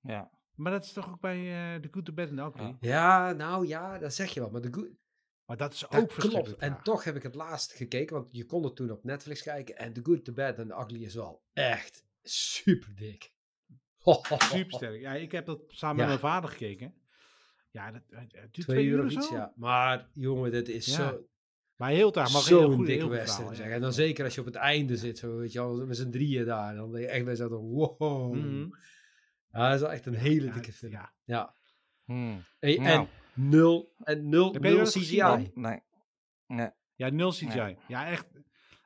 ja. 0.00 0.30
Maar 0.54 0.72
dat 0.72 0.84
is 0.84 0.92
toch 0.92 1.08
ook 1.08 1.20
bij 1.20 1.36
eh 1.74 1.80
The 1.80 1.88
Good, 1.90 2.04
The 2.04 2.12
Bad 2.12 2.28
and 2.28 2.36
The 2.54 2.60
Ugly? 2.62 2.76
Ja. 2.80 3.32
Nou 3.32 3.66
ja, 3.66 3.98
dat 3.98 4.14
zeg 4.14 4.30
je 4.34 4.40
wel, 4.40 4.50
maar 4.50 4.60
de 4.60 4.72
good, 4.72 4.88
Maar 5.46 5.56
dat 5.56 5.72
is 5.72 5.78
dat 5.80 5.94
ook 5.94 6.08
klopt. 6.08 6.56
En 6.56 6.82
toch 6.82 7.04
heb 7.04 7.16
ik 7.16 7.22
het 7.22 7.34
laatst 7.34 7.72
gekeken, 7.72 8.16
want 8.16 8.28
je 8.30 8.44
kon 8.44 8.64
het 8.64 8.76
toen 8.76 8.90
op 8.90 9.04
Netflix 9.04 9.42
kijken 9.42 9.76
en 9.76 9.92
The 9.92 10.00
Good, 10.02 10.24
The 10.24 10.32
Bad 10.32 10.58
and 10.58 10.68
The 10.68 10.74
Ugly 10.74 11.04
is 11.04 11.14
wel 11.14 11.42
echt 11.52 12.04
super 12.22 12.94
dik. 12.94 13.32
Super 14.38 14.72
sterk. 14.72 15.00
Ja, 15.00 15.14
ik 15.14 15.32
heb 15.32 15.46
dat 15.46 15.60
samen 15.66 15.96
Ja. 16.04 16.10
met 16.10 16.20
mijn 16.20 16.32
vader 16.32 16.50
gekeken. 16.50 16.94
Ja, 17.70 17.90
dat, 17.90 18.02
het 18.08 18.30
twee, 18.52 18.64
Twee 18.66 18.84
uur 18.84 18.98
of 18.98 19.04
of 19.06 19.12
iets, 19.12 19.28
zo. 19.28 19.34
ja. 19.34 19.52
Maar 19.56 20.08
jongen, 20.12 20.50
dit 20.50 20.68
is 20.68 20.86
Ja. 20.86 20.92
zo, 21.10 21.26
Maar 21.78 21.90
heel 21.90 22.10
traag. 22.10 22.32
Maar 22.32 22.44
heel 22.44 22.60
Zo'n 22.60 22.74
goed, 22.74 22.86
dikke 22.86 22.92
heel 23.00 23.08
goed 23.08 23.16
western. 23.18 23.36
verhaal, 23.36 23.54
zeg. 23.54 23.66
ja. 23.66 23.72
En 23.72 23.80
dan 23.80 23.92
zeker 23.92 24.24
als 24.24 24.34
je 24.34 24.40
op 24.40 24.46
het 24.46 24.54
einde 24.54 24.96
zit, 24.96 25.18
zo, 25.18 25.36
weet 25.36 25.52
je 25.52 25.58
wel, 25.58 25.86
met 25.86 25.96
z'n 25.96 26.10
drieën 26.10 26.44
daar. 26.44 26.74
Dan 26.74 26.90
ben 26.90 27.00
je 27.00 27.06
echt 27.06 27.24
bij 27.24 27.34
zo 27.34 27.48
van, 27.48 27.58
wow. 27.58 28.34
Mhm. 28.34 28.66
Ja, 29.52 29.64
dat 29.66 29.74
is 29.74 29.80
wel 29.80 29.92
echt 29.92 30.06
een 30.06 30.14
hele 30.14 30.46
Ja, 30.46 30.52
dikke 30.52 30.72
film. 30.72 30.92
Ja. 30.92 31.12
Ja. 31.24 31.54
Hmm. 32.04 32.42
En, 32.58 32.82
Nou. 32.82 32.98
en 32.98 33.08
nul, 33.48 33.92
en 33.98 34.28
nul, 34.28 34.52
nul 34.52 34.84
CGI. 34.84 34.98
gezien 34.98 35.50
Nee. 35.54 35.80
Nee. 36.46 36.70
ja, 36.94 37.08
nul 37.08 37.30
CGI. 37.30 37.76
Ja, 37.88 38.06
echt. 38.08 38.26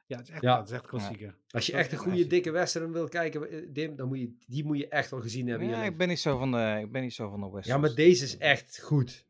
Ja, 0.06 0.16
het 0.18 0.26
is 0.28 0.32
echt, 0.34 0.42
Ja. 0.42 0.56
dat 0.56 0.66
is 0.68 0.72
echt 0.74 0.86
klassieker. 0.86 1.38
Als 1.50 1.66
je 1.66 1.72
echt 1.72 1.92
een 1.92 1.98
goede 1.98 2.10
klassieker. 2.12 2.28
dikke 2.42 2.50
western 2.50 2.92
wil 2.92 3.08
kijken, 3.08 3.50
eh, 3.50 3.66
Dim, 3.70 3.96
dan 3.96 4.08
moet 4.08 4.18
je, 4.18 4.36
die 4.46 4.64
moet 4.64 4.78
je 4.78 4.88
echt 4.88 5.10
wel 5.10 5.20
gezien 5.20 5.46
hebben 5.48 5.68
Ja, 5.68 5.82
ik 5.82 5.96
ben 5.96 6.08
niet 6.08 6.20
zo 6.20 6.38
van 6.38 6.50
de, 6.50 6.78
ik 6.82 6.92
ben 6.92 7.02
niet 7.02 7.14
zo 7.14 7.28
van 7.30 7.40
de 7.40 7.44
westerns. 7.44 7.66
Ja, 7.66 7.78
maar 7.78 7.94
deze 7.94 8.24
is 8.24 8.38
echt 8.38 8.80
goed. 8.82 9.26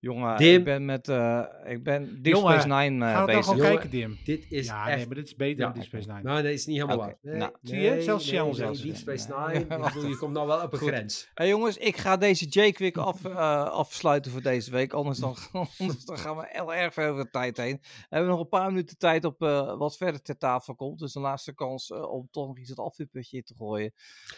Jongen, 0.00 0.36
Dim. 0.36 0.58
ik 0.58 0.64
ben 0.64 0.84
met, 0.84 1.08
eh, 1.08 1.42
ik 1.66 1.82
ben 1.82 2.22
Deep 2.22 2.34
Jongen, 2.34 2.60
Space 2.60 2.66
Nine 2.68 3.04
Ga 3.04 3.06
het 3.06 3.14
nou 3.14 3.26
bezig. 3.26 3.44
gewoon 3.44 3.56
Jongen, 3.58 3.72
kijken, 3.72 3.90
Dim. 3.90 4.18
Dit 4.24 4.46
is 4.48 4.66
Ja, 4.66 4.86
echt... 4.88 4.96
nee, 4.96 5.06
maar 5.06 5.14
dit 5.14 5.26
is 5.26 5.34
beter 5.36 5.58
Ja, 5.58 5.64
dan 5.64 5.72
Deep 5.74 5.84
Space 5.84 6.08
Nine. 6.08 6.22
Nou, 6.22 6.42
nee, 6.42 6.52
is 6.52 6.66
niet 6.66 6.76
helemaal 6.76 6.98
waar. 6.98 7.16
Nee, 7.22 7.34
nou, 7.36 7.52
zie 7.62 7.80
je? 7.80 7.90
nee, 7.90 8.02
Zelfs 8.02 8.30
nee, 8.30 8.54
zelfs. 8.54 8.82
Deep 8.82 8.96
Space 8.96 9.28
Nee. 9.28 9.48
Nine. 9.66 9.76
Ik 9.86 9.92
bedoel, 9.94 10.08
je 10.10 10.16
komt 10.16 10.32
nou 10.32 10.46
wel 10.46 10.62
op 10.62 10.72
een 10.72 10.78
Goed. 10.78 10.88
grens. 10.88 11.30
Hey 11.34 11.48
jongens, 11.48 11.76
ik 11.76 11.96
ga 11.96 12.16
deze 12.16 12.44
J-Quick 12.48 12.96
af, 12.96 13.24
eh, 13.24 13.62
afsluiten 13.64 14.32
voor 14.32 14.42
deze 14.42 14.70
week. 14.70 14.92
Anders 14.92 15.18
dan, 15.18 15.36
anders 15.78 16.04
dan 16.04 16.18
gaan 16.18 16.36
we 16.36 16.46
heel 16.48 16.74
erg 16.74 16.92
ver 16.92 17.10
over 17.10 17.24
de 17.24 17.30
tijd 17.30 17.56
heen. 17.56 17.78
We 17.82 18.06
hebben 18.08 18.30
nog 18.30 18.40
een 18.40 18.48
paar 18.48 18.66
minuten 18.70 18.98
tijd 18.98 19.24
op 19.24 19.42
eh, 19.42 19.76
wat 19.78 19.96
verder 19.96 20.22
ter 20.22 20.36
tafel 20.38 20.74
komt. 20.74 20.98
Dus 20.98 21.14
een 21.14 21.22
laatste 21.22 21.54
kans 21.54 21.90
eh, 21.90 22.10
om 22.12 22.28
toch 22.30 22.46
nog 22.46 22.58
iets 22.58 22.68
het 22.70 22.78
afvuurputje 22.78 23.36
in 23.36 23.42
te 23.44 23.54
gooien. 23.58 23.92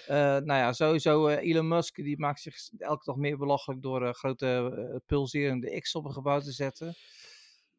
Eh, 0.06 0.16
nou 0.16 0.44
ja, 0.46 0.72
sowieso 0.72 1.26
eh, 1.26 1.50
Elon 1.50 1.68
Musk 1.68 1.94
die 1.96 2.18
maakt 2.18 2.40
zich 2.40 2.56
elke 2.78 3.04
dag 3.04 3.16
meer 3.16 3.38
belachelijk 3.38 3.82
door 3.82 4.06
eh, 4.06 4.12
grote 4.12 4.46
eh, 4.92 4.96
pulserende 5.61 5.80
X 5.80 5.94
op 5.94 6.05
een 6.05 6.12
gebouw 6.12 6.40
te 6.40 6.53
zetten. 6.53 6.94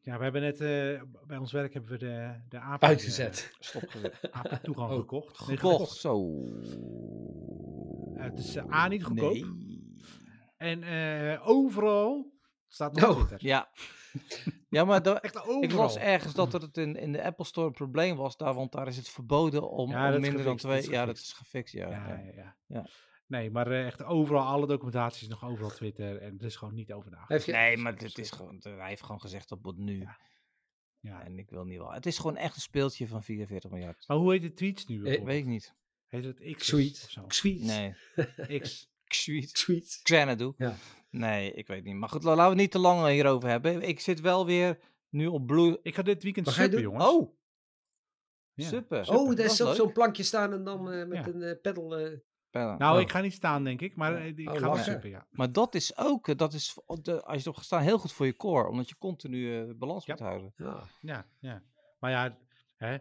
Ja, 0.00 0.16
we 0.16 0.22
hebben 0.22 0.42
net, 0.42 0.60
eh, 0.60 1.02
bij 1.26 1.36
ons 1.36 1.52
werk 1.52 1.72
hebben 1.72 1.90
we 1.90 1.98
de, 1.98 2.40
de 2.48 2.58
apen, 2.58 2.88
Uitgezet. 2.88 3.52
Stopgezet. 3.58 4.20
eh, 4.20 4.30
apen 4.40 4.62
toegang 4.62 4.90
Oh, 4.90 4.96
gekocht. 4.98 5.46
Nee, 5.46 5.56
Gekocht, 5.56 5.96
zo. 5.96 6.30
Het 8.14 8.38
is, 8.38 8.56
eh, 8.56 8.72
A, 8.72 8.88
niet 8.88 9.04
goedkoop. 9.04 9.32
Nee. 9.32 9.92
En 10.56 10.82
eh, 10.82 11.48
overal 11.48 12.32
staat 12.68 12.96
op 12.96 13.02
Oh, 13.02 13.16
Twitter. 13.16 13.38
Ja. 13.40 13.70
ja, 14.68 14.84
maar 14.84 15.00
overal. 15.34 15.62
ik 15.62 15.72
las 15.72 15.96
ergens 15.96 16.34
dat 16.34 16.54
er 16.54 16.60
het 16.60 16.76
in, 16.76 16.96
in 16.96 17.12
de 17.12 17.22
Apple 17.22 17.44
Store 17.44 17.66
een 17.66 17.72
probleem 17.72 18.16
was 18.16 18.36
daar, 18.36 18.54
want 18.54 18.72
daar 18.72 18.86
is 18.88 18.96
het 18.96 19.08
verboden 19.08 19.70
om, 19.70 19.90
Ja, 19.90 20.10
minder 20.10 20.44
dan 20.44 20.58
gefixt, 20.60 20.84
twee... 20.84 20.90
Ja, 20.90 21.04
dat 21.04 21.16
is 21.16 21.32
gefixt, 21.32 21.72
ja. 21.72 21.88
Ja, 21.88 22.08
ja. 22.08 22.16
ja, 22.16 22.32
ja. 22.34 22.56
Ja. 22.66 22.86
Nee, 23.26 23.50
maar 23.50 23.70
eh, 23.70 23.86
echt 23.86 24.02
overal, 24.02 24.44
alle 24.44 24.66
documentatie 24.66 25.22
is 25.22 25.28
nog 25.28 25.44
overal 25.44 25.70
Twitter. 25.70 26.16
En 26.20 26.38
er 26.38 26.44
is 26.44 26.56
gewoon 26.56 26.74
niet 26.74 26.92
over 26.92 27.10
nagedacht. 27.10 27.46
Nee, 27.46 27.76
maar 27.76 27.98
dit 27.98 28.18
is 28.18 28.30
gewoon, 28.30 28.60
hij 28.62 28.88
heeft 28.88 29.02
gewoon 29.02 29.20
gezegd 29.20 29.48
dat 29.48 29.58
wordt 29.62 29.78
nu. 29.78 30.00
Ja. 30.00 30.18
Ja. 31.00 31.24
En 31.24 31.38
ik 31.38 31.50
wil 31.50 31.64
niet 31.64 31.78
wel. 31.78 31.92
Het 31.92 32.06
is 32.06 32.16
gewoon 32.18 32.36
echt 32.36 32.54
een 32.54 32.60
speeltje 32.60 33.08
van 33.08 33.22
44 33.22 33.70
miljard. 33.70 34.04
Maar 34.08 34.16
hoe 34.16 34.32
heet 34.32 34.42
de 34.42 34.52
tweets 34.52 34.86
nu? 34.86 34.96
Eh, 34.96 35.02
bijvoorbeeld? 35.02 35.28
Weet 35.34 35.42
ik 35.42 35.46
niet. 35.48 35.74
Heet 36.06 36.24
het 36.24 36.56
X 36.56 36.66
Sweet. 36.66 37.02
of 37.04 37.10
zo? 37.10 37.24
Sweet. 37.28 37.62
Nee. 37.62 37.94
X. 38.60 38.92
Sweet. 39.04 39.50
Sweet. 39.58 40.00
Xanadu. 40.02 40.52
Ja. 40.56 40.74
Nee, 41.10 41.52
ik 41.52 41.66
weet 41.66 41.84
niet. 41.84 41.94
Maar 41.94 42.08
goed, 42.08 42.22
laten 42.24 42.42
we 42.42 42.48
het 42.48 42.58
niet 42.58 42.70
te 42.70 42.78
lang 42.78 43.08
hierover 43.08 43.48
hebben. 43.48 43.82
Ik 43.82 44.00
zit 44.00 44.20
wel 44.20 44.46
weer 44.46 44.78
nu 45.08 45.26
op 45.26 45.46
Blue... 45.46 45.78
Ik 45.82 45.94
ga 45.94 46.02
dit 46.02 46.22
weekend 46.22 46.48
suppen, 46.48 46.80
jongens. 46.80 47.04
Oh, 47.06 47.36
Ja. 48.54 48.68
super. 48.68 49.08
Oh, 49.10 49.36
daar 49.36 49.44
is 49.46 49.56
zo'n 49.56 49.92
plankje 49.92 50.22
staan 50.22 50.52
en 50.52 50.64
dan 50.64 50.90
eh, 50.92 51.06
met 51.06 51.18
Ja. 51.26 51.32
een 51.32 51.42
eh 51.42 51.60
pedal. 51.62 51.96
eh, 51.98 52.18
Pellen. 52.54 52.78
Nou, 52.78 52.94
Oh. 52.96 53.00
ik 53.00 53.10
ga 53.10 53.20
niet 53.20 53.32
staan, 53.32 53.64
denk 53.64 53.80
ik. 53.80 53.96
Maar 53.96 54.14
eh, 54.16 54.26
ik 54.26 54.48
Oh, 54.48 54.54
ga 54.56 54.60
wel 54.60 54.76
suppen, 54.76 55.10
ja. 55.10 55.26
Maar 55.30 55.52
dat 55.52 55.74
is 55.74 55.96
ook, 55.96 56.28
eh, 56.28 56.36
dat 56.36 56.52
is, 56.52 56.78
als 56.86 57.02
je 57.08 57.40
erop 57.40 57.54
gaat 57.56 57.64
staan, 57.64 57.82
heel 57.82 57.98
goed 57.98 58.12
voor 58.12 58.26
je 58.26 58.36
core. 58.36 58.68
Omdat 58.68 58.88
je 58.88 58.96
continu 58.98 59.60
eh, 59.60 59.66
de 59.66 59.74
balans 59.74 60.04
Ja. 60.06 60.12
moet 60.14 60.22
houden. 60.22 60.52
ja. 60.56 60.82
Ja, 61.00 61.26
ja. 61.40 61.62
Maar 61.98 62.10
ja, 62.10 62.36
hè, 62.76 62.96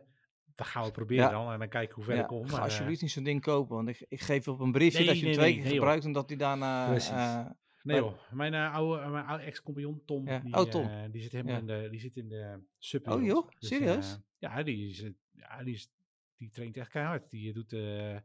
dat 0.56 0.68
gaan 0.68 0.84
we 0.84 0.92
proberen 0.92 1.24
Ja. 1.24 1.32
dan. 1.32 1.52
En 1.52 1.60
dan 1.60 1.68
kijken 1.70 1.96
hoe 1.96 2.04
ver 2.04 2.16
Ja, 2.16 2.22
ik 2.22 2.28
kom. 2.28 2.46
ga 2.48 2.52
Maar, 2.56 2.62
alsjeblieft 2.64 3.02
niet 3.02 3.12
zo'n 3.12 3.24
ding 3.24 3.42
kopen. 3.42 3.76
Want 3.76 3.88
ik, 3.88 4.06
ik 4.10 4.22
geef 4.22 4.48
op 4.48 4.60
een 4.60 4.72
briefje 4.72 4.98
Nee, 4.98 5.08
dat 5.08 5.20
je 5.20 5.26
nee, 5.26 5.34
twee 5.34 5.54
nee, 5.54 5.62
keer 5.64 5.72
gebruikt. 5.72 6.06
En 6.06 6.12
dat 6.12 6.30
hij 6.30 6.38
daarna... 6.38 6.88
Precies. 6.88 7.10
eh, 7.12 7.46
Nee 7.84 7.98
joh, 7.98 8.14
mijn 8.32 8.54
eh, 8.54 8.74
oude, 8.74 9.08
mijn 9.08 9.26
oude 9.26 9.44
ex-compagnon 9.44 10.02
Tom, 10.06 10.28
Ja. 10.28 10.40
die, 10.40 10.54
Oh, 10.56 10.62
Tom. 10.70 10.88
eh, 10.88 11.12
die 11.12 11.22
zit 11.22 11.32
helemaal 11.32 11.54
Ja. 11.54 11.60
in 11.60 11.66
de, 11.66 11.88
die 11.90 12.00
zit 12.00 12.16
in 12.16 12.30
de 12.30 12.60
sub. 12.78 13.08
Oh, 13.08 13.24
joh? 13.24 13.50
Serieus? 13.58 14.20
ja, 14.38 14.64
die 14.64 14.90
is, 14.90 15.06
ja, 15.32 15.64
die 15.64 15.74
is, 15.74 15.92
die 16.38 16.50
traint 16.50 16.78
echt 16.78 16.90
keihard. 16.90 17.30
Die 17.30 17.54
doet 17.54 17.70
de 17.70 18.22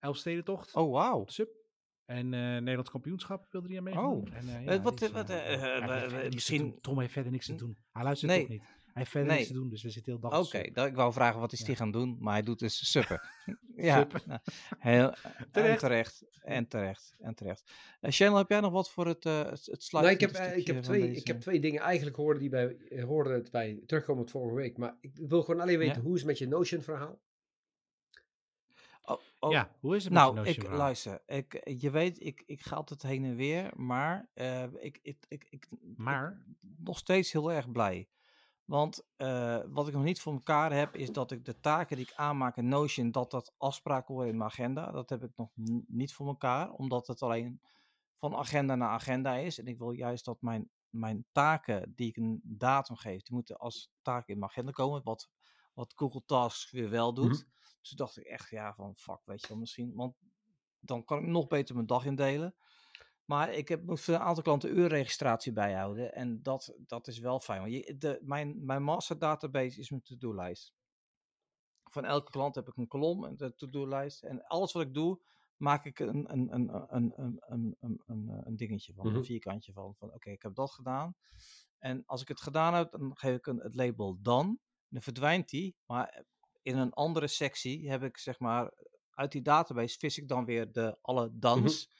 Elfstedentocht, 0.00 0.74
oh, 0.74 0.92
wauw. 0.92 1.26
En 2.04 2.34
eh 2.34 2.40
Nederlands 2.40 2.90
kampioenschap 2.90 3.46
wilde 3.50 3.68
hij 3.68 3.76
aan 3.76 3.82
mee. 3.84 3.98
Oh. 3.98 4.26
En, 4.32 4.66
Eh, 4.66 4.82
wat, 4.82 4.98
die 4.98 5.08
is, 5.08 5.12
wat, 5.14 6.32
misschien-. 6.34 6.80
Tom 6.80 7.00
heeft 7.00 7.12
verder 7.12 7.32
niks 7.32 7.46
te 7.46 7.54
doen. 7.54 7.78
Hij 7.92 8.02
luistert 8.04 8.30
Nee. 8.30 8.40
toch 8.40 8.48
niet. 8.48 8.62
Hij 8.62 8.92
heeft 9.02 9.10
verder 9.10 9.28
Nee. 9.28 9.38
niks 9.38 9.48
te 9.50 9.58
doen, 9.58 9.68
dus 9.68 9.82
we 9.82 9.90
zitten 9.90 10.12
heel 10.12 10.20
dag 10.20 10.46
Oké, 10.46 10.58
ik 10.58 10.94
wou 10.94 11.12
vragen 11.12 11.40
wat 11.40 11.52
is 11.52 11.58
Ja. 11.58 11.64
die 11.66 11.76
gaan 11.76 11.90
doen, 11.90 12.16
maar 12.20 12.32
hij 12.32 12.42
doet 12.42 12.58
dus 12.58 12.90
suppen. 12.90 13.20
ja, 13.76 13.98
Suppen. 13.98 14.20
nou, 14.26 14.40
heel, 14.78 15.12
en 15.52 15.78
Terecht. 15.78 16.24
En 16.42 16.68
terecht. 16.68 17.14
En 17.18 17.34
terecht. 17.34 17.70
Eh 18.00 18.10
Channel, 18.10 18.36
heb 18.36 18.48
jij 18.48 18.60
nog 18.60 18.72
wat 18.72 18.90
voor 18.90 19.06
het, 19.06 19.24
eh 19.24 19.38
het, 19.38 19.50
het 19.50 19.66
Nou, 19.66 19.76
sluiten? 19.80 20.12
ik, 20.28 20.36
heb, 20.36 20.56
ik, 20.56 20.66
heb 20.66 20.82
twee, 20.82 21.12
ik 21.12 21.26
heb 21.26 21.40
twee 21.40 21.60
dingen. 21.60 21.80
Eigenlijk 21.82 22.16
hoorde, 22.16 22.40
die 22.40 22.48
bij, 22.48 22.76
hoorde 23.06 23.30
het 23.30 23.50
bij 23.50 23.82
terugkomend 23.86 24.30
vorige 24.30 24.54
week. 24.54 24.76
Maar 24.78 24.96
ik 25.00 25.10
wil 25.28 25.42
gewoon 25.42 25.60
alleen 25.60 25.78
weten, 25.78 25.96
Ja. 25.96 26.00
hoe 26.02 26.12
is 26.14 26.18
het 26.20 26.28
met 26.28 26.38
je 26.38 26.48
Notion 26.48 26.82
verhaal? 26.82 27.20
Oh, 29.10 29.20
oh, 29.38 29.50
Ja, 29.50 29.70
hoe 29.80 29.96
is 29.96 30.04
het 30.04 30.12
met 30.12 30.22
Nou, 30.22 30.44
je 30.44 30.50
ik, 30.50 30.68
luister, 30.68 31.22
ik, 31.26 31.70
je 31.80 31.90
weet, 31.90 32.24
ik, 32.24 32.42
ik 32.46 32.60
ga 32.60 32.76
altijd 32.76 33.02
heen 33.02 33.24
en 33.24 33.36
weer, 33.36 33.70
maar 33.76 34.30
eh, 34.34 34.62
ik, 34.62 34.98
ik, 35.02 35.24
ik, 35.28 35.46
ik, 35.50 35.68
Maar? 35.96 36.44
ik 36.46 36.56
nog 36.78 36.98
steeds 36.98 37.32
heel 37.32 37.52
erg 37.52 37.70
blij. 37.70 38.08
Want 38.64 39.06
eh, 39.16 39.60
wat 39.68 39.88
ik 39.88 39.94
nog 39.94 40.02
niet 40.02 40.20
voor 40.20 40.32
elkaar 40.32 40.72
heb, 40.72 40.96
is 40.96 41.12
dat 41.12 41.30
ik 41.30 41.44
de 41.44 41.60
taken 41.60 41.96
die 41.96 42.06
ik 42.06 42.14
aanmaak 42.14 42.56
in 42.56 42.68
Notion, 42.68 43.10
dat 43.10 43.30
dat 43.30 43.54
afspraken 43.56 44.14
worden 44.14 44.32
in 44.32 44.38
mijn 44.38 44.50
agenda. 44.50 44.90
Dat 44.90 45.10
heb 45.10 45.22
ik 45.22 45.32
nog 45.36 45.50
niet 45.86 46.12
voor 46.12 46.26
elkaar, 46.26 46.72
omdat 46.72 47.06
het 47.06 47.22
alleen 47.22 47.60
van 48.18 48.34
agenda 48.34 48.74
naar 48.74 48.88
agenda 48.88 49.34
is. 49.34 49.58
En 49.58 49.66
ik 49.66 49.78
wil 49.78 49.90
juist 49.90 50.24
dat 50.24 50.42
mijn, 50.42 50.70
mijn 50.88 51.26
taken 51.32 51.92
die 51.94 52.08
ik 52.08 52.16
een 52.16 52.40
datum 52.44 52.96
geef, 52.96 53.22
die 53.22 53.34
moeten 53.34 53.56
als 53.56 53.90
taken 54.02 54.32
in 54.32 54.38
mijn 54.38 54.50
agenda 54.50 54.70
komen. 54.70 55.02
Wat, 55.04 55.30
wat 55.74 55.92
Google 55.96 56.22
Tasks 56.26 56.70
weer 56.70 56.90
wel 56.90 57.14
doet. 57.14 57.32
Mhm. 57.32 57.59
Toen 57.80 57.96
dacht 57.96 58.16
ik 58.16 58.24
echt, 58.24 58.50
ja, 58.50 58.74
van 58.74 58.96
fuck, 58.96 59.20
weet 59.24 59.40
je 59.40 59.48
wel, 59.48 59.58
misschien. 59.58 59.94
Want 59.94 60.16
dan 60.80 61.04
kan 61.04 61.18
ik 61.18 61.26
nog 61.26 61.46
beter 61.46 61.74
mijn 61.74 61.86
dag 61.86 62.04
indelen. 62.04 62.54
Maar 63.24 63.52
ik 63.52 63.68
heb, 63.68 63.82
moet 63.82 64.00
voor 64.00 64.14
een 64.14 64.20
aantal 64.20 64.42
klanten 64.42 64.78
uurregistratie 64.78 65.52
bijhouden. 65.52 66.14
En 66.14 66.42
dat, 66.42 66.74
dat 66.86 67.06
is 67.06 67.18
wel 67.18 67.40
fijn. 67.40 67.60
Want 67.60 67.72
je, 67.72 67.96
de, 67.98 68.18
mijn, 68.22 68.64
mijn 68.64 68.82
master 68.82 69.18
database 69.18 69.78
is 69.78 69.90
mijn 69.90 70.02
to-do-lijst. 70.02 70.74
Van 71.84 72.04
elke 72.04 72.30
klant 72.30 72.54
heb 72.54 72.68
ik 72.68 72.76
een 72.76 72.88
kolom, 72.88 73.36
de 73.36 73.54
to-do-lijst. 73.54 74.22
En 74.22 74.42
alles 74.46 74.72
wat 74.72 74.82
ik 74.82 74.94
doe, 74.94 75.20
maak 75.56 75.84
ik 75.84 75.98
een, 75.98 76.32
een, 76.32 76.54
een, 76.54 76.94
een, 76.94 77.12
een, 77.16 77.76
een, 78.06 78.40
een, 78.46 78.56
dingetje 78.56 78.94
van, 78.94 79.06
een 79.06 79.12
mhm. 79.12 79.22
vierkantje 79.22 79.72
van. 79.72 79.94
van 79.94 80.12
Oké, 80.12 80.30
ik 80.30 80.42
heb 80.42 80.54
dat 80.54 80.70
gedaan. 80.70 81.14
En 81.78 82.02
als 82.06 82.22
ik 82.22 82.28
het 82.28 82.40
gedaan 82.40 82.74
heb, 82.74 82.90
dan 82.90 83.16
geef 83.16 83.36
ik 83.36 83.46
een, 83.46 83.60
het 83.60 83.74
label 83.74 84.18
dan. 84.22 84.58
Dan 84.88 85.02
verdwijnt 85.02 85.48
die. 85.48 85.76
Maar 85.86 86.24
in 86.62 86.76
een 86.76 86.92
andere 86.92 87.26
sectie 87.26 87.90
heb 87.90 88.02
ik 88.02 88.18
zeg 88.18 88.38
maar 88.38 88.72
uit 89.10 89.32
die 89.32 89.42
database 89.42 89.98
vis 89.98 90.18
ik 90.18 90.28
dan 90.28 90.44
weer 90.44 90.72
de 90.72 90.98
alle 91.00 91.30
dans. 91.32 91.90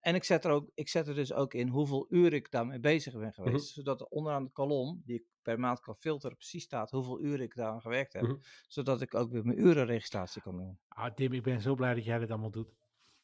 En 0.00 0.14
ik 0.14 0.24
zet, 0.24 0.44
er 0.44 0.50
ook, 0.50 0.70
ik 0.74 0.88
zet 0.88 1.08
er 1.08 1.14
dus 1.14 1.32
ook 1.32 1.54
in 1.54 1.68
hoeveel 1.68 2.06
uur 2.08 2.32
ik 2.32 2.50
daarmee 2.50 2.80
bezig 2.80 3.18
ben 3.18 3.32
geweest. 3.32 3.72
Zodat 3.74 4.00
er 4.00 4.06
onderaan 4.06 4.44
de 4.44 4.50
kolom, 4.50 5.02
die 5.04 5.16
ik 5.16 5.24
per 5.42 5.60
maand 5.60 5.80
kan 5.80 5.96
filteren, 5.96 6.36
precies 6.36 6.64
staat 6.64 6.90
hoeveel 6.90 7.20
uren 7.20 7.40
ik 7.40 7.54
daaraan 7.54 7.80
gewerkt 7.80 8.12
heb. 8.12 8.22
Mhm. 8.22 8.36
Zodat 8.66 9.00
ik 9.00 9.14
ook 9.14 9.30
weer 9.30 9.44
mijn 9.44 9.60
urenregistratie 9.60 10.42
kan 10.42 10.56
doen. 10.56 10.78
Ah, 10.88 11.14
Tim, 11.14 11.32
ik 11.32 11.42
ben 11.42 11.60
zo 11.60 11.74
blij 11.74 11.94
dat 11.94 12.04
jij 12.04 12.18
dit 12.18 12.30
allemaal 12.30 12.50
doet. 12.50 12.74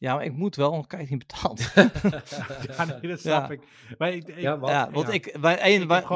Ja, 0.04 0.14
maar 0.14 0.24
ik 0.24 0.32
moet 0.32 0.56
wel, 0.56 0.70
want 0.70 0.82
ik 0.82 0.88
krijg 0.88 1.10
niet 1.10 1.18
betaald. 1.26 1.60
ja, 2.76 2.84
nee, 2.84 3.00
dat 3.10 3.20
snap 3.20 3.48
Ja. 3.48 3.50
ik. 3.50 3.94
Maar 3.98 4.12
ik, 4.12 4.28
ik- 4.28 4.38
Ja, 4.38 4.58
wat? 4.58 4.70
ja, 4.70 4.90
want 4.90 5.06
ja. 5.06 5.12
ik, 5.12 5.26
een, 5.26 5.40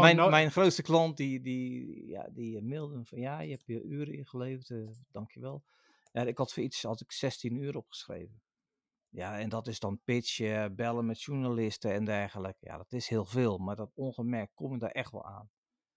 mijn, 0.01 0.17
no- 0.17 0.29
mijn 0.29 0.51
grootste 0.51 0.83
klant, 0.83 1.17
die, 1.17 1.41
die, 1.41 2.07
ja, 2.07 2.29
die 2.33 2.57
eh, 2.57 2.63
mailde 2.63 2.97
me 2.97 3.05
van 3.05 3.19
ja, 3.19 3.41
je 3.41 3.51
hebt 3.51 3.67
je 3.67 3.83
uren 3.83 4.15
ingeleverd, 4.15 4.71
eh, 4.71 4.79
dankjewel. 5.11 5.65
Ja, 6.13 6.23
ik 6.23 6.39
had 6.39 6.53
voor 6.53 6.63
iets, 6.63 6.83
had 6.83 7.01
ik 7.01 7.13
16 7.13 7.55
uur 7.57 7.77
opgeschreven. 7.77 8.41
Ja, 9.09 9.39
en 9.39 9.49
dat 9.49 9.67
is 9.67 9.79
dan 9.79 10.01
pitchen, 10.05 10.75
bellen 10.75 11.07
met 11.07 11.23
journalisten 11.23 11.93
en 11.93 12.05
dergelijke. 12.05 12.67
Ja, 12.67 12.77
dat 12.77 12.93
is 12.93 13.09
heel 13.09 13.25
veel, 13.25 13.59
maar 13.59 13.77
dat 13.77 13.91
ongemerkt 13.95 14.55
kom 14.55 14.73
je 14.73 14.79
daar 14.79 14.91
echt 14.91 15.11
wel 15.13 15.25
aan. 15.25 15.51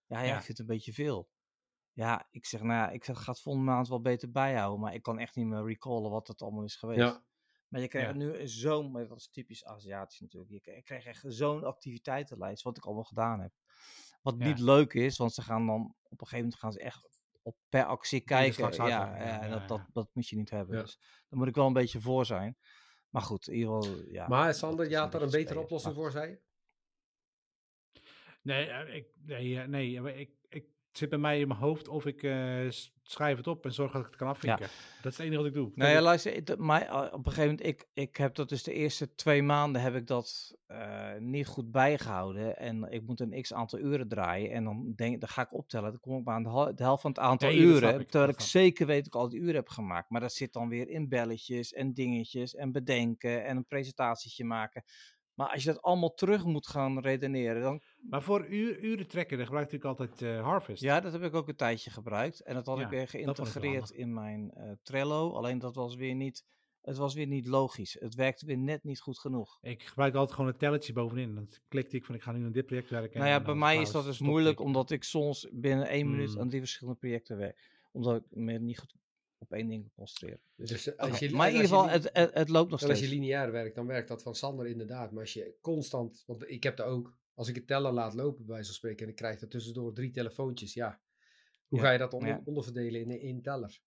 Ja, 0.05 0.19
ja, 0.19 0.25
Ja. 0.25 0.37
ik 0.37 0.43
vind 0.43 0.57
het 0.57 0.59
een 0.59 0.75
beetje 0.75 0.93
veel. 0.93 1.29
Ja, 1.93 2.27
ik 2.29 2.45
zeg, 2.45 2.61
nou 2.61 2.73
ja, 2.73 2.89
ik 2.89 3.03
zeg, 3.03 3.23
ga 3.23 3.31
het 3.31 3.41
volgende 3.41 3.71
maand 3.71 3.87
wel 3.87 4.01
beter 4.01 4.31
bijhouden, 4.31 4.79
maar 4.79 4.93
ik 4.93 5.01
kan 5.01 5.19
echt 5.19 5.35
niet 5.35 5.45
meer 5.47 5.65
recallen 5.65 6.11
wat 6.11 6.27
het 6.27 6.41
allemaal 6.41 6.63
is 6.63 6.75
geweest. 6.75 6.99
Ja. 6.99 7.23
Maar 7.71 7.81
je 7.81 7.87
krijgt 7.87 8.09
Ja. 8.11 8.17
nu 8.17 8.47
zo'n, 8.47 8.91
maar 8.91 9.07
dat 9.07 9.17
is 9.17 9.29
typisch 9.29 9.65
Aziatisch 9.65 10.19
natuurlijk. 10.19 10.51
Je 10.51 10.81
krijgt, 10.81 11.03
je 11.03 11.09
echt 11.09 11.23
zo'n 11.27 11.63
activiteitenlijst, 11.63 12.63
wat 12.63 12.77
ik 12.77 12.85
allemaal 12.85 13.03
gedaan 13.03 13.39
heb. 13.39 13.51
Wat 14.21 14.35
Ja. 14.37 14.45
niet 14.45 14.59
leuk 14.59 14.93
is, 14.93 15.17
want 15.17 15.33
ze 15.33 15.41
gaan 15.41 15.65
dan 15.65 15.81
op 16.03 16.21
een 16.21 16.27
gegeven 16.27 16.37
moment 16.37 16.55
gaan 16.59 16.71
ze 16.71 16.79
echt 16.79 17.09
op 17.41 17.55
per 17.69 17.85
actie 17.85 18.21
kijken. 18.21 18.59
Ja, 18.59 18.65
uit, 18.65 18.75
ja, 18.75 18.87
ja, 18.87 19.15
en 19.15 19.49
ja, 19.49 19.59
dat, 19.59 19.67
dat, 19.67 19.77
ja. 19.77 19.87
dat 19.91 20.09
moet 20.13 20.27
je 20.27 20.35
niet 20.35 20.49
hebben. 20.49 20.75
Ja. 20.75 20.81
Dus 20.81 20.97
daar 21.29 21.39
moet 21.39 21.47
ik 21.47 21.55
wel 21.55 21.67
een 21.67 21.73
beetje 21.73 22.01
voor 22.01 22.25
zijn. 22.25 22.57
Maar 23.09 23.21
goed, 23.21 23.47
in 23.47 23.55
ieder 23.55 23.83
geval, 23.83 24.03
ja. 24.09 24.27
maar 24.27 24.45
dat 24.45 24.55
Sander, 24.55 24.89
je 24.89 24.97
had 24.97 25.11
daar 25.11 25.21
een 25.21 25.27
betere 25.27 25.45
spelen. 25.45 25.63
oplossing 25.63 25.95
Maar 25.95 26.03
voor, 26.03 26.11
zei 26.11 26.29
je? 26.31 26.41
Nee, 28.41 28.65
eh, 28.65 28.95
ik, 28.95 29.07
nee, 29.15 29.59
eh, 29.59 29.67
nee 29.67 30.01
eh, 30.01 30.19
ik, 30.19 30.31
ik 30.49 30.63
het 30.87 30.99
zit 30.99 31.09
bij 31.09 31.19
mij 31.19 31.39
in 31.39 31.47
mijn 31.47 31.59
hoofd 31.59 31.87
of 31.87 32.05
ik 32.05 32.23
eh, 32.23 32.69
schrijf 33.11 33.37
het 33.37 33.47
op 33.47 33.65
en 33.65 33.73
zorg 33.73 33.91
dat 33.91 34.01
ik 34.01 34.07
het 34.07 34.15
kan 34.15 34.27
afvinken. 34.27 34.67
Dat 35.01 35.11
is 35.11 35.17
het 35.17 35.19
enige 35.19 35.37
wat 35.37 35.45
ik 35.45 35.53
doe. 35.53 35.63
Nee, 35.65 35.73
Verder- 35.75 35.95
ja, 35.95 36.01
luister, 36.01 36.61
maar 36.63 36.81
eh, 36.81 36.95
op 37.13 37.25
een 37.25 37.31
gegeven 37.31 37.49
moment, 37.49 37.65
ik, 37.65 37.87
ik 37.93 38.17
heb 38.17 38.35
dat 38.35 38.49
dus 38.49 38.63
de 38.63 38.73
eerste 38.73 39.15
twee 39.15 39.43
maanden 39.43 39.81
heb 39.81 39.95
ik 39.95 40.07
dat 40.07 40.55
eh, 40.67 41.15
niet 41.19 41.47
goed 41.47 41.71
bijgehouden. 41.71 42.57
En 42.57 42.83
ik 42.91 43.01
moet 43.03 43.19
een 43.19 43.41
x 43.41 43.53
aantal 43.53 43.79
uren 43.79 44.07
draaien. 44.07 44.51
En 44.51 44.63
dan, 44.63 44.93
denk, 44.95 45.19
dan 45.19 45.29
ga 45.29 45.41
ik 45.41 45.53
optellen, 45.53 45.91
dan 45.91 45.99
kom 45.99 46.17
ik 46.19 46.25
maar 46.25 46.35
aan 46.35 46.73
de, 46.75 46.83
helft 46.83 47.01
van 47.01 47.11
het 47.11 47.19
aantal 47.19 47.49
Nee, 47.49 47.57
uren. 47.59 47.99
ik, 47.99 48.09
terwijl 48.09 48.31
ik. 48.31 48.39
zeker 48.39 48.85
weet 48.85 48.97
dat 48.97 49.13
ik 49.13 49.15
al 49.21 49.29
die 49.29 49.39
uren 49.39 49.55
heb 49.55 49.69
gemaakt. 49.69 50.09
Maar 50.09 50.21
dat 50.21 50.33
zit 50.33 50.53
dan 50.53 50.69
weer 50.69 50.89
in 50.89 51.09
belletjes 51.09 51.73
en 51.73 51.93
dingetjes 51.93 52.55
en 52.55 52.71
bedenken 52.71 53.45
en 53.45 53.57
een 53.57 53.65
presentatietje 53.67 54.45
maken. 54.45 54.83
Maar 55.41 55.49
als 55.49 55.63
je 55.63 55.71
dat 55.73 55.81
allemaal 55.81 56.13
terug 56.13 56.45
moet 56.45 56.67
gaan 56.67 56.99
redeneren, 56.99 57.61
dan... 57.61 57.81
Maar 58.09 58.21
voor 58.21 58.47
uur, 58.47 58.79
uren 58.79 59.07
trekken, 59.07 59.37
dan 59.37 59.45
gebruik 59.45 59.71
ik 59.71 59.83
altijd 59.83 60.21
eh, 60.21 60.41
Harvest. 60.41 60.81
Ja, 60.81 60.99
dat 60.99 61.11
heb 61.11 61.23
ik 61.23 61.33
ook 61.33 61.47
een 61.47 61.55
tijdje 61.55 61.89
gebruikt. 61.89 62.43
En 62.43 62.53
dat 62.53 62.65
had 62.65 62.77
Ja, 62.77 62.83
ik 62.83 62.89
weer 62.89 63.07
geïntegreerd 63.07 63.89
in 63.89 64.13
mijn 64.13 64.51
eh, 64.51 64.71
Trello. 64.83 65.31
Alleen 65.31 65.59
dat 65.59 65.75
was 65.75 65.95
weer 65.95 66.15
niet... 66.15 66.45
Het 66.81 66.97
was 66.97 67.13
weer 67.13 67.27
niet 67.27 67.47
logisch. 67.47 67.97
Het 67.99 68.15
werkte 68.15 68.45
weer 68.45 68.57
net 68.57 68.83
niet 68.83 68.99
goed 68.99 69.19
genoeg. 69.19 69.57
Ik 69.61 69.83
gebruik 69.83 70.15
altijd 70.15 70.35
gewoon 70.35 70.51
een 70.51 70.57
telletje 70.57 70.93
bovenin. 70.93 71.35
Dan 71.35 71.47
klikte 71.67 71.95
ik 71.95 72.05
van 72.05 72.15
ik 72.15 72.21
ga 72.21 72.31
nu 72.31 72.45
aan 72.45 72.51
dit 72.51 72.65
project 72.65 72.89
werken. 72.89 73.19
nou 73.19 73.31
ja, 73.31 73.37
bij 73.37 73.45
dan 73.45 73.57
mij 73.57 73.77
is 73.81 73.91
dat 73.91 74.05
dus 74.05 74.19
moeilijk, 74.19 74.59
omdat 74.59 74.91
ik 74.91 75.03
soms 75.03 75.47
binnen 75.51 75.87
één 75.87 76.09
minuut 76.09 76.33
Mm. 76.33 76.39
aan 76.39 76.49
die 76.49 76.59
verschillende 76.59 76.99
projecten 76.99 77.37
werk. 77.37 77.69
Omdat 77.91 78.15
ik 78.15 78.23
me 78.29 78.59
niet 78.59 78.79
goed 78.79 78.95
op 79.41 79.51
één 79.51 79.67
ding 79.67 79.91
concentreren. 79.95 80.39
Dus, 80.55 80.69
Dus, 80.69 80.87
eh, 80.93 80.97
als 81.09 81.19
je- 81.19 81.29
maar 81.31 81.49
in 81.49 81.55
en 81.55 81.61
ieder 81.61 81.77
als 81.77 81.85
je 81.85 81.99
geval, 81.99 82.11
het, 82.13 82.27
het, 82.27 82.33
het 82.39 82.49
loopt 82.49 82.71
nog 82.71 82.81
En 82.81 82.89
als 82.89 82.99
je 82.99 83.05
steeds. 83.05 83.19
lineair 83.21 83.51
werkt, 83.51 83.75
dan 83.75 83.85
werkt 83.87 84.07
dat 84.07 84.21
van 84.23 84.35
Sander 84.35 84.67
inderdaad. 84.67 85.11
Maar 85.11 85.21
als 85.21 85.33
je 85.33 85.53
constant, 85.61 86.23
want 86.25 86.49
ik 86.49 86.63
heb 86.63 86.77
dat 86.77 86.85
ook, 86.87 87.17
als 87.33 87.47
ik 87.47 87.55
het 87.55 87.67
teller 87.67 87.91
laat 87.91 88.13
lopen 88.13 88.45
bij 88.45 88.63
zo'n 88.63 88.73
spreken 88.73 89.03
en 89.05 89.09
ik 89.09 89.15
krijg 89.15 89.41
er 89.41 89.47
tussendoor 89.47 89.93
drie 89.93 90.11
telefoontjes, 90.11 90.73
ja. 90.73 91.01
Hoe 91.67 91.79
Ja, 91.79 91.85
ga 91.85 91.91
je 91.91 91.97
dat 91.97 92.13
onder, 92.13 92.29
ja. 92.29 92.41
onderverdelen 92.45 93.01
in 93.01 93.19
één 93.19 93.41
teller? 93.41 93.79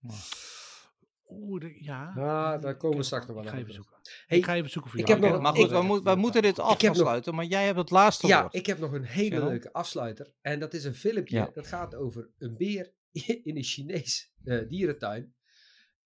Oeh, 1.28 1.60
de- 1.60 1.84
ja. 1.84 2.08
Ah, 2.16 2.62
daar 2.62 2.76
komen 2.76 2.98
we 2.98 3.02
straks 3.04 3.26
nog 3.26 3.34
wel 3.34 3.44
Ik 3.44 3.50
ga 3.50 3.54
aan 3.56 3.60
even 3.62 3.72
terug. 3.74 3.88
zoeken. 3.88 4.10
Hey, 4.26 4.38
ik 4.38 4.44
ga 4.44 4.54
even 4.54 4.70
zoeken 4.70 4.90
voor 4.90 5.00
ik 5.00 5.06
jou. 5.08 5.20
heb 5.20 5.30
nog- 5.32 5.40
maar 5.42 5.52
goed, 5.54 5.64
ik- 5.64 5.70
we, 5.70 5.82
moet- 5.82 6.02
we 6.02 6.14
moeten 6.14 6.42
dit 6.42 6.58
af 6.58 6.74
Ik 6.74 6.80
heb 6.80 6.90
gaan 6.90 6.98
nog- 6.98 7.06
sluiten, 7.08 7.34
maar 7.34 7.44
jij 7.44 7.64
hebt 7.64 7.78
het 7.78 7.90
laatste 7.90 8.26
Ja, 8.26 8.40
woord. 8.40 8.54
ik 8.54 8.66
heb 8.66 8.78
nog 8.78 8.92
een 8.92 9.04
hele 9.04 9.44
leuke 9.44 9.72
afsluiter. 9.72 10.32
En 10.40 10.60
dat 10.60 10.74
is 10.74 10.84
een 10.84 10.94
filmpje. 10.94 11.36
Ja. 11.36 11.50
Dat 11.54 11.66
gaat 11.66 11.94
over 11.94 12.30
een 12.38 12.56
beer 12.56 12.92
in 13.48 13.56
een 13.56 13.62
Chinees 13.62 14.32
eh, 14.44 14.68
dierentuin. 14.68 15.34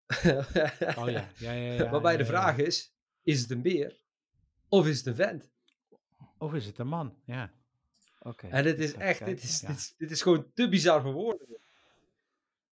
Oh 0.08 1.10
ja, 1.10 1.30
ja, 1.38 1.52
ja. 1.52 1.52
ja 1.74 1.90
Waarbij 1.90 2.12
ja, 2.12 2.18
de 2.18 2.24
ja. 2.24 2.30
vraag 2.30 2.58
is, 2.58 2.94
is 3.24 3.42
het 3.42 3.52
een 3.52 3.62
beer 3.62 4.02
of 4.70 4.88
is 4.88 4.98
het 4.98 5.06
een 5.06 5.16
vent? 5.16 5.52
Of 6.38 6.54
is 6.54 6.66
het 6.66 6.78
een 6.78 6.88
man? 6.88 7.22
Ja. 7.26 7.52
Oké. 8.20 8.48
En 8.48 8.64
dit 8.64 8.80
is 8.80 8.94
echt, 8.94 9.26
dit 9.26 9.44
is, 9.44 9.60
ja. 9.62 9.68
dit, 9.68 9.78
is, 9.78 9.94
dit 9.98 10.12
is 10.12 10.22
gewoon 10.22 10.52
te 10.54 10.70
bizar 10.70 11.02
voor 11.02 11.14
woorden. 11.14 11.48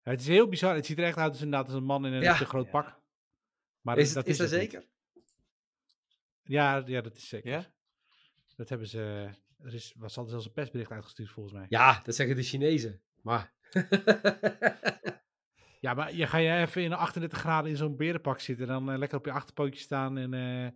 Ja, 0.03 0.11
Het 0.11 0.19
is 0.19 0.27
heel 0.27 0.47
bizar. 0.47 0.75
Het 0.75 0.85
ziet 0.85 0.97
er 0.97 1.03
echt 1.03 1.17
uit 1.17 1.31
als, 1.31 1.41
inderdaad 1.41 1.65
als 1.67 1.75
een 1.77 1.83
man 1.83 2.05
in 2.05 2.13
een 2.13 2.21
Ja. 2.21 2.37
te 2.37 2.45
groot 2.45 2.65
Ja. 2.65 2.71
pak. 2.71 2.99
Maar 3.81 3.97
Is, 3.97 4.13
dat 4.13 4.23
het, 4.23 4.31
is 4.31 4.37
dat 4.37 4.49
het 4.49 4.59
niet. 4.61 4.71
zeker? 4.71 4.87
Ja, 6.43 6.83
ja, 6.85 7.01
dat 7.01 7.15
is 7.15 7.27
zeker. 7.27 7.49
Ja? 7.51 7.65
Dat 8.55 8.69
hebben 8.69 8.87
ze. 8.87 9.29
Er 9.63 9.73
is, 9.73 9.93
was 9.97 10.17
al 10.17 10.25
zelfs 10.25 10.45
een 10.45 10.51
persbericht 10.51 10.91
uitgestuurd 10.91 11.29
volgens 11.29 11.55
mij. 11.55 11.65
Ja, 11.69 12.01
dat 12.03 12.15
zeggen 12.15 12.35
de 12.35 12.43
Chinezen. 12.43 13.01
Maar. 13.21 13.53
Ja, 15.85 15.93
maar 15.93 16.13
je 16.15 16.27
ga 16.27 16.37
je 16.37 16.55
even 16.55 16.81
in 16.83 16.93
38 16.93 17.39
graden 17.39 17.69
in 17.71 17.77
zo'n 17.77 17.95
berenpak 17.95 18.39
zitten. 18.39 18.67
Dan 18.67 18.91
eh, 18.91 18.97
lekker 18.97 19.17
op 19.17 19.25
je 19.25 19.31
achterpootje 19.31 19.79
staan. 19.81 20.17
En, 20.17 20.33
eh, 20.33 20.71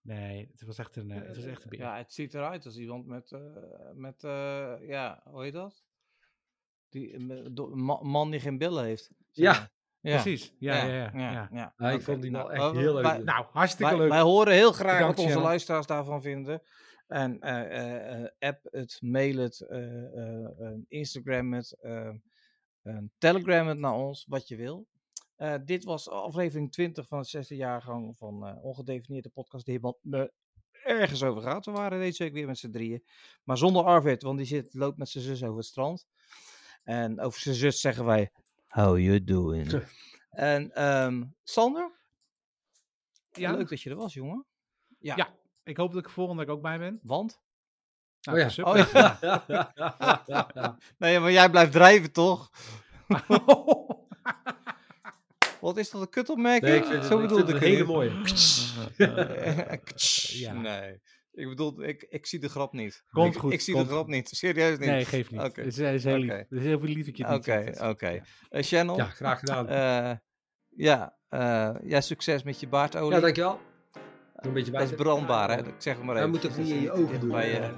nee, 0.00 0.48
het 0.50 0.62
was 0.66 0.78
echt 0.78 0.96
een, 0.96 1.10
eh, 1.10 1.26
het 1.26 1.36
was 1.36 1.44
echt 1.44 1.64
een 1.64 1.70
beer. 1.70 1.78
Ja, 1.78 1.96
het 1.96 2.12
ziet 2.12 2.34
eruit 2.34 2.64
als 2.64 2.76
iemand 2.76 3.06
met, 3.06 3.32
eh, 3.32 3.40
met 3.94 4.24
eh, 4.24 4.74
ja, 4.80 5.22
hoe 5.24 5.42
heet 5.42 5.52
dat? 5.52 5.84
Die, 6.88 7.18
man 8.02 8.30
die 8.30 8.40
geen 8.40 8.58
billen 8.58 8.84
heeft. 8.84 9.10
Ja. 9.30 9.70
Precies. 10.00 10.54
Ja, 10.58 10.84
ja, 10.84 10.92
ja. 10.94 11.10
ja, 11.52 11.72
ja. 11.78 11.90
Ik 11.90 12.02
vond 12.02 12.22
die 12.22 12.30
nou, 12.30 12.48
wel 12.48 12.52
echt 12.52 12.76
heel 12.76 12.94
leuk. 12.94 13.02
wij- 13.02 13.18
Nou, 13.18 13.46
hartstikke 13.50 13.90
Wij, 13.92 14.00
leuk. 14.00 14.10
wij 14.10 14.20
horen 14.20 14.52
heel 14.52 14.72
graag 14.72 14.96
Bedankt, 14.98 15.16
wat 15.16 15.26
onze 15.26 15.38
luisteraars 15.40 15.86
daarvan 15.86 16.22
vinden. 16.22 16.62
En 17.06 17.40
eh, 17.40 17.60
eh, 17.78 18.22
eh, 18.22 18.28
app 18.38 18.58
het, 18.70 18.98
mail 19.02 19.36
het, 19.36 19.60
eh, 19.60 19.78
eh, 20.04 20.44
eh, 20.44 20.74
Instagram 20.88 21.52
het, 21.52 21.76
Telegram 23.18 23.66
het 23.66 23.78
naar 23.78 23.94
ons, 23.94 24.26
wat 24.28 24.48
je 24.48 24.56
wil. 24.56 24.86
Eh, 25.36 25.54
dit 25.64 25.84
was 25.84 26.08
aflevering 26.08 26.72
20 26.72 27.06
van 27.08 27.18
het 27.18 27.28
zesde 27.28 27.56
jaargang 27.56 28.16
van 28.18 28.46
eh, 28.46 28.64
Ongedefinieerde 28.64 29.28
Podcast, 29.28 29.64
die 29.64 29.74
helemaal 29.74 29.98
me 30.00 30.32
ergens 30.84 31.22
over 31.22 31.42
gaat. 31.42 31.64
We 31.64 31.72
waren 31.72 31.98
deze 31.98 32.22
week 32.22 32.32
weer 32.32 32.46
met 32.46 32.58
z'n 32.58 32.70
drieën. 32.70 33.04
Maar 33.44 33.58
zonder 33.58 33.84
Arvid, 33.84 34.22
want 34.22 34.38
die 34.38 34.46
zit, 34.46 34.74
loopt 34.74 34.98
met 34.98 35.08
zijn 35.08 35.24
zus 35.24 35.42
over 35.42 35.56
het 35.56 35.66
strand. 35.66 36.06
En 36.82 37.20
over 37.20 37.40
zijn 37.40 37.54
zus 37.54 37.80
zeggen 37.80 38.04
wij, 38.04 38.30
how 38.68 38.98
you 38.98 39.24
doing? 39.24 39.82
en 40.30 40.72
ehm, 40.72 41.24
Sander, 41.42 41.92
Ja? 43.32 43.52
leuk 43.52 43.68
dat 43.68 43.82
je 43.82 43.90
er 43.90 43.96
was, 43.96 44.14
jongen. 44.14 44.44
Ja. 44.98 45.16
Ja. 45.16 45.34
Ik 45.64 45.76
hoop 45.76 45.92
dat 45.92 46.04
ik 46.04 46.10
volgende 46.10 46.44
week 46.44 46.54
ook 46.54 46.62
bij 46.62 46.78
ben. 46.78 47.00
Want? 47.02 47.40
Nou, 48.22 48.36
Oh 48.38 48.42
ja. 48.42 48.48
super. 48.48 48.72
Oh 48.72 48.86
ja. 50.26 50.76
Nee, 50.98 51.20
maar 51.20 51.32
jij 51.32 51.50
blijft 51.50 51.72
drijven, 51.72 52.12
toch? 52.12 52.50
Wat 55.60 55.76
is 55.76 55.90
dat, 55.90 56.00
een 56.00 56.08
kutopmerking? 56.08 56.70
Nee, 56.70 56.76
ik 56.80 56.84
vind 56.84 56.96
het, 56.98 57.06
Zo 57.06 57.18
ik 57.18 57.28
vind 57.28 57.40
ik 57.40 57.46
het 57.46 57.48
een 57.48 57.54
het 57.54 57.64
hele 57.64 57.84
mooie. 57.84 58.10
Ja. 60.38 60.52
Nee, 60.52 61.00
ik 61.32 61.48
bedoel, 61.48 61.82
ik, 61.82 62.06
ik 62.08 62.26
zie 62.26 62.38
de 62.38 62.48
grap 62.48 62.72
niet. 62.72 63.04
Komt 63.10 63.34
ik, 63.34 63.40
goed, 63.40 63.52
Ik 63.52 63.60
zie 63.60 63.74
de 63.76 63.84
grap 63.84 64.06
niet, 64.06 64.28
serieus 64.28 64.78
niet. 64.78 64.88
Nee, 64.88 65.04
geeft 65.04 65.30
niet. 65.30 65.40
Oké. 65.40 65.60
Het 65.60 65.66
is, 65.70 65.76
het 65.76 65.94
is 65.94 66.04
heel 66.04 66.18
lief. 66.18 66.30
Oké. 66.30 66.38
Het 66.38 66.50
is 66.58 66.62
heel 66.62 66.78
veel 66.78 66.88
lief 66.88 67.06
dat 67.06 67.16
je 67.16 67.24
het 67.26 67.32
niet 67.46 67.56
Oké, 67.76 67.88
oké. 67.88 68.08
Ja. 68.08 68.22
Eh, 68.50 68.62
Channel, 68.62 68.96
Ja, 68.96 69.04
graag 69.04 69.38
gedaan. 69.38 69.68
eh, 69.68 70.16
ja, 70.68 71.16
eh, 71.28 71.70
ja, 71.82 72.00
succes 72.00 72.42
met 72.42 72.60
je 72.60 72.68
baardolie. 72.68 73.14
ja, 73.14 73.20
dankjewel. 73.20 73.60
Een 74.34 74.52
beetje 74.52 74.70
bij. 74.70 74.80
dat 74.80 74.90
is 74.90 74.96
brandbaar, 74.96 75.50
hè? 75.50 75.66
Ik 75.66 75.74
zeg 75.78 75.94
het 75.96 76.04
maar 76.04 76.14
Hij 76.14 76.24
even. 76.24 76.30
moet 76.30 76.40
toch 76.40 76.52
Dus 76.54 76.64
niet 76.66 76.74
in 76.74 76.80
je 76.82 76.90
ogen 76.92 77.20
doen? 77.20 77.30
bij 77.30 77.50
Ja, 77.50 77.72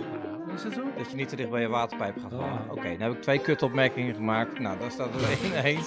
Is 0.54 0.62
dat 0.62 0.72
zo? 0.72 0.94
Dat 0.94 1.10
je 1.10 1.16
niet 1.16 1.28
te 1.28 1.36
dicht 1.36 1.50
bij 1.50 1.60
je 1.60 1.68
waterpijp 1.68 2.18
gaat 2.18 2.32
gaan. 2.32 2.58
Ah. 2.58 2.70
Oké, 2.70 2.88
dan 2.88 3.00
heb 3.00 3.12
ik 3.12 3.22
twee 3.22 3.40
kutopmerkingen 3.40 4.14
gemaakt. 4.14 4.58
Nou, 4.58 4.78
daar 4.78 4.90
staat 4.90 5.14
er 5.14 5.30
één 5.42 5.64
één. 5.64 5.84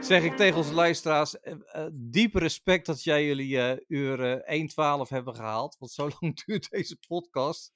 Zeg 0.00 0.22
ik 0.22 0.36
tegen 0.36 0.56
onze 0.56 0.74
luisteraars, 0.74 1.40
eh, 1.40 1.54
eh, 1.66 1.86
diep 1.92 2.34
respect 2.34 2.86
dat 2.86 3.02
jij 3.02 3.26
jullie 3.26 3.60
eh 3.60 3.76
uur 3.88 4.42
eh, 4.44 4.60
1.12 5.04 5.08
hebben 5.08 5.34
gehaald. 5.34 5.76
Want 5.78 5.92
zo 5.92 6.08
lang 6.20 6.44
duurt 6.44 6.70
deze 6.70 6.96
podcast. 7.08 7.70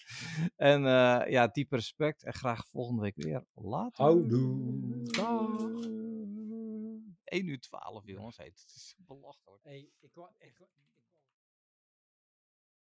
En 0.56 0.86
eh, 0.86 1.30
ja, 1.30 1.46
diep 1.46 1.72
respect. 1.72 2.24
En 2.24 2.34
graag 2.34 2.66
volgende 2.66 3.02
week 3.02 3.16
weer. 3.16 3.44
Later. 3.54 4.04
Houdoe. 4.04 5.02
Dag. 5.02 5.48
1 7.24 7.48
uur 7.48 7.60
12, 7.60 8.06
jongens. 8.06 8.36
Hey, 8.36 8.46
het 8.46 8.72
is 8.74 8.94
belachelijk. 9.06 9.64
Hey, 9.64 9.88
ik, 10.00 10.10